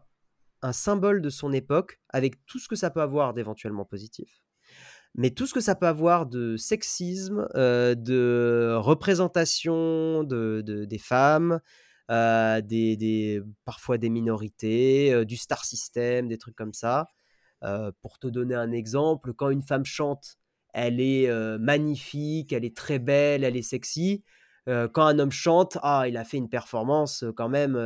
un 0.62 0.72
symbole 0.72 1.20
de 1.20 1.30
son 1.30 1.52
époque 1.52 2.00
avec 2.08 2.44
tout 2.46 2.58
ce 2.58 2.68
que 2.68 2.76
ça 2.76 2.90
peut 2.90 3.02
avoir 3.02 3.34
d'éventuellement 3.34 3.84
positif 3.84 4.42
mais 5.14 5.30
tout 5.30 5.46
ce 5.46 5.54
que 5.54 5.60
ça 5.60 5.74
peut 5.74 5.86
avoir 5.86 6.26
de 6.26 6.56
sexisme, 6.56 7.46
euh, 7.54 7.94
de 7.94 8.74
représentation 8.78 10.24
de, 10.24 10.62
des 10.62 10.98
femmes, 10.98 11.60
euh, 12.10 12.60
des, 12.62 13.42
parfois 13.64 13.98
des 13.98 14.10
minorités, 14.10 15.12
euh, 15.12 15.24
du 15.24 15.36
star 15.36 15.64
system, 15.64 16.28
des 16.28 16.38
trucs 16.38 16.56
comme 16.56 16.74
ça. 16.74 17.08
pour 18.02 18.18
te 18.18 18.26
donner 18.26 18.54
un 18.56 18.72
exemple, 18.72 19.34
quand 19.34 19.50
une 19.50 19.62
femme 19.62 19.84
chante, 19.84 20.36
elle 20.74 21.00
est 21.00 21.30
magnifique, 21.58 22.52
elle 22.52 22.64
est 22.64 22.76
très 22.76 22.98
belle, 22.98 23.44
elle 23.44 23.56
est 23.56 23.62
sexy. 23.62 24.24
quand 24.66 25.06
un 25.06 25.18
homme 25.18 25.30
chante, 25.30 25.78
ah, 25.82 26.06
il 26.08 26.16
a 26.16 26.24
fait 26.24 26.38
une 26.38 26.48
performance 26.48 27.24
quand 27.36 27.48
même 27.48 27.76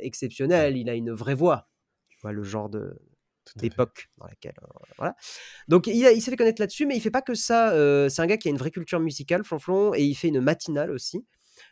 exceptionnelle, 0.00 0.76
il 0.76 0.90
a 0.90 0.94
une 0.94 1.12
vraie 1.12 1.34
voix. 1.34 1.68
Vois 2.28 2.34
le 2.34 2.42
genre 2.42 2.68
de, 2.68 2.94
d'époque 3.56 4.10
dans 4.18 4.26
laquelle 4.26 4.54
voilà. 4.98 5.16
Donc 5.66 5.86
il, 5.86 5.94
il 5.96 6.20
s'est 6.20 6.30
fait 6.30 6.36
connaître 6.36 6.60
là-dessus 6.60 6.84
mais 6.84 6.94
il 6.94 7.00
fait 7.00 7.10
pas 7.10 7.22
que 7.22 7.34
ça 7.34 7.70
c'est 8.10 8.20
un 8.20 8.26
gars 8.26 8.36
qui 8.36 8.48
a 8.48 8.50
une 8.50 8.58
vraie 8.58 8.70
culture 8.70 9.00
musicale 9.00 9.44
Flonflon 9.44 9.94
et 9.94 10.02
il 10.02 10.14
fait 10.14 10.28
une 10.28 10.40
matinale 10.40 10.90
aussi. 10.90 11.24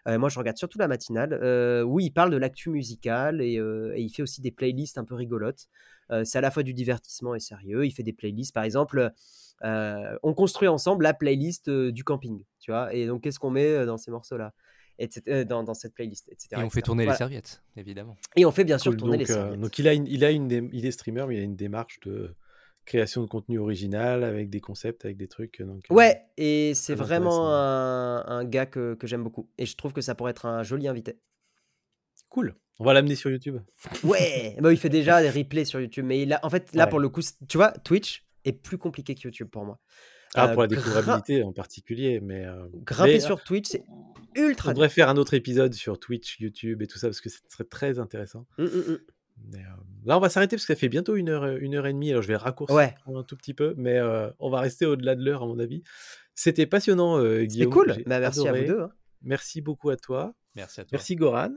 Moi 0.06 0.30
je 0.30 0.38
regarde 0.38 0.56
surtout 0.56 0.78
la 0.78 0.88
matinale 0.88 1.38
où 1.84 2.00
il 2.00 2.10
parle 2.10 2.30
de 2.30 2.38
l'actu 2.38 2.70
musicale 2.70 3.42
et, 3.42 3.54
et, 3.56 4.00
il 4.00 4.08
fait 4.08 4.22
aussi 4.22 4.40
des 4.40 4.50
playlists 4.50 4.96
un 4.96 5.04
peu 5.04 5.14
rigolotes. 5.14 5.68
C'est 6.24 6.38
à 6.38 6.40
la 6.40 6.50
fois 6.50 6.62
du 6.62 6.72
divertissement 6.72 7.34
et 7.34 7.40
sérieux. 7.40 7.84
Il 7.84 7.90
fait 7.90 8.02
des 8.02 8.14
playlists 8.14 8.54
par 8.54 8.64
exemple 8.64 9.12
on 9.62 10.34
construit 10.34 10.68
ensemble 10.68 11.04
la 11.04 11.12
playlist 11.12 11.68
du 11.68 12.02
camping 12.02 12.42
tu 12.60 12.70
vois. 12.70 12.94
Et 12.94 13.06
donc 13.06 13.22
qu'est-ce 13.22 13.38
qu'on 13.38 13.50
met 13.50 13.84
dans 13.84 13.98
ces 13.98 14.10
morceaux 14.10 14.38
là 14.98 15.06
euh, 15.28 15.44
dans, 15.44 15.62
dans, 15.62 15.74
cette 15.74 15.94
playlist, 15.94 16.28
etc. 16.30 16.60
Et 16.60 16.64
on 16.64 16.70
fait 16.70 16.82
tourner 16.82 17.06
les 17.06 17.14
serviettes, 17.14 17.62
évidemment. 17.76 18.16
Et 18.36 18.44
on 18.44 18.52
fait 18.52 18.64
bien 18.64 18.78
sûr 18.78 18.96
tourner 18.96 19.18
les 19.18 19.30
euh, 19.30 19.34
serviettes. 19.34 19.60
donc 19.60 19.78
il 19.78 19.88
a 19.88 19.94
une, 19.94 20.06
il 20.06 20.24
a 20.24 20.30
une, 20.30 20.70
il 20.72 20.86
est 20.86 20.90
streamer, 20.90 21.26
mais 21.28 21.36
il 21.36 21.40
a 21.40 21.44
une 21.44 21.56
démarche 21.56 22.00
de 22.00 22.34
création 22.84 23.22
de 23.22 23.26
contenu 23.26 23.58
original 23.58 24.24
avec 24.24 24.48
des 24.48 24.60
concepts, 24.60 25.04
avec 25.04 25.16
des 25.16 25.28
trucs. 25.28 25.60
Donc, 25.60 25.84
euh, 25.90 25.94
ouais, 25.94 26.22
et 26.36 26.72
c'est 26.74 26.94
vraiment 26.94 27.52
un, 27.52 28.24
un, 28.26 28.44
gars 28.44 28.66
que, 28.66 28.94
que 28.94 29.06
j'aime 29.06 29.24
beaucoup. 29.24 29.50
Et 29.58 29.66
je 29.66 29.76
trouve 29.76 29.92
que 29.92 30.00
ça 30.00 30.14
pourrait 30.14 30.30
être 30.30 30.46
un 30.46 30.62
joli 30.62 30.88
invité. 30.88 31.18
Cool. 32.28 32.54
On 32.78 32.84
va 32.84 32.92
l'amener 32.94 33.14
sur 33.14 33.30
YouTube. 33.30 33.58
Ouais, 34.04 34.56
bah, 34.60 34.72
il 34.72 34.78
fait 34.78 34.88
déjà 34.88 35.20
des 35.20 35.30
replays 35.30 35.64
sur 35.64 35.80
YouTube, 35.80 36.04
mais 36.04 36.22
il 36.22 36.32
a, 36.32 36.40
en 36.44 36.50
fait, 36.50 36.74
là 36.74 36.86
pour 36.86 37.00
le 37.00 37.08
coup, 37.08 37.20
tu 37.48 37.56
vois, 37.56 37.72
Twitch 37.72 38.26
est 38.44 38.52
plus 38.52 38.78
compliqué 38.78 39.14
que 39.14 39.20
YouTube 39.22 39.48
pour 39.50 39.64
moi. 39.64 39.80
Ah, 40.34 40.48
pour 40.48 40.62
la 40.62 40.68
découvrabilité 40.68 41.42
en 41.42 41.52
particulier, 41.52 42.20
mais. 42.20 42.46
Grimper 42.84 43.20
sur 43.20 43.42
Twitch, 43.42 43.68
c'est 43.68 43.84
ultra. 44.34 44.70
On 44.70 44.74
devrait 44.74 44.88
faire 44.88 45.08
un 45.08 45.16
autre 45.16 45.34
épisode 45.34 45.72
sur 45.72 45.98
Twitch, 45.98 46.38
YouTube 46.40 46.82
et 46.82 46.86
tout 46.86 46.98
ça 46.98 47.08
parce 47.08 47.20
que 47.20 47.30
ce 47.30 47.38
serait 47.48 47.64
très 47.64 47.98
intéressant. 47.98 48.46
Mmh, 48.58 48.64
mmh, 48.64 48.68
mmh. 48.68 49.56
là, 50.04 50.16
on 50.16 50.20
va 50.20 50.28
s'arrêter 50.28 50.56
parce 50.56 50.66
que 50.66 50.74
ça 50.74 50.78
fait 50.78 50.90
bientôt 50.90 51.16
une 51.16 51.30
heure, 51.30 51.46
une 51.46 51.74
heure 51.74 51.86
et 51.86 51.92
demie. 51.92 52.10
Alors, 52.10 52.22
je 52.22 52.28
vais 52.28 52.36
raccourcir 52.36 52.76
un 53.06 53.22
tout 53.22 53.36
petit 53.36 53.54
peu, 53.54 53.74
mais 53.76 54.00
on 54.38 54.50
va 54.50 54.60
rester 54.60 54.84
au-delà 54.84 55.14
de 55.14 55.24
l'heure, 55.24 55.42
à 55.42 55.46
mon 55.46 55.58
avis. 55.58 55.82
C'était 56.34 56.66
passionnant, 56.66 57.18
Guillaume. 57.18 57.48
C'était 57.48 57.66
cool. 57.66 58.02
Bah, 58.06 58.20
merci 58.20 58.46
à 58.46 58.52
vous 58.52 58.66
deux. 58.66 58.80
Hein. 58.80 58.90
Merci 59.22 59.62
beaucoup 59.62 59.88
à 59.88 59.96
toi. 59.96 60.34
Merci 60.54 60.80
à 60.80 60.84
toi. 60.84 60.90
Merci, 60.92 61.16
Goran. 61.16 61.54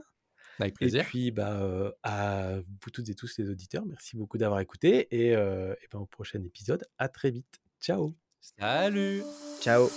Avec 0.58 0.74
plaisir. 0.74 1.02
Et 1.02 1.04
puis, 1.04 1.30
bah, 1.30 1.94
à 2.02 2.56
vous 2.56 2.90
toutes 2.90 3.08
et 3.10 3.14
tous 3.14 3.36
les 3.38 3.50
auditeurs, 3.50 3.84
merci 3.84 4.16
beaucoup 4.16 4.38
d'avoir 4.38 4.60
écouté. 4.60 5.06
Et, 5.10 5.32
et 5.32 5.88
ben, 5.92 5.98
au 5.98 6.06
prochain 6.06 6.42
épisode, 6.42 6.84
à 6.98 7.08
très 7.08 7.30
vite. 7.30 7.60
Ciao. 7.80 8.14
Salut. 8.40 9.24
Ciao. 9.60 9.90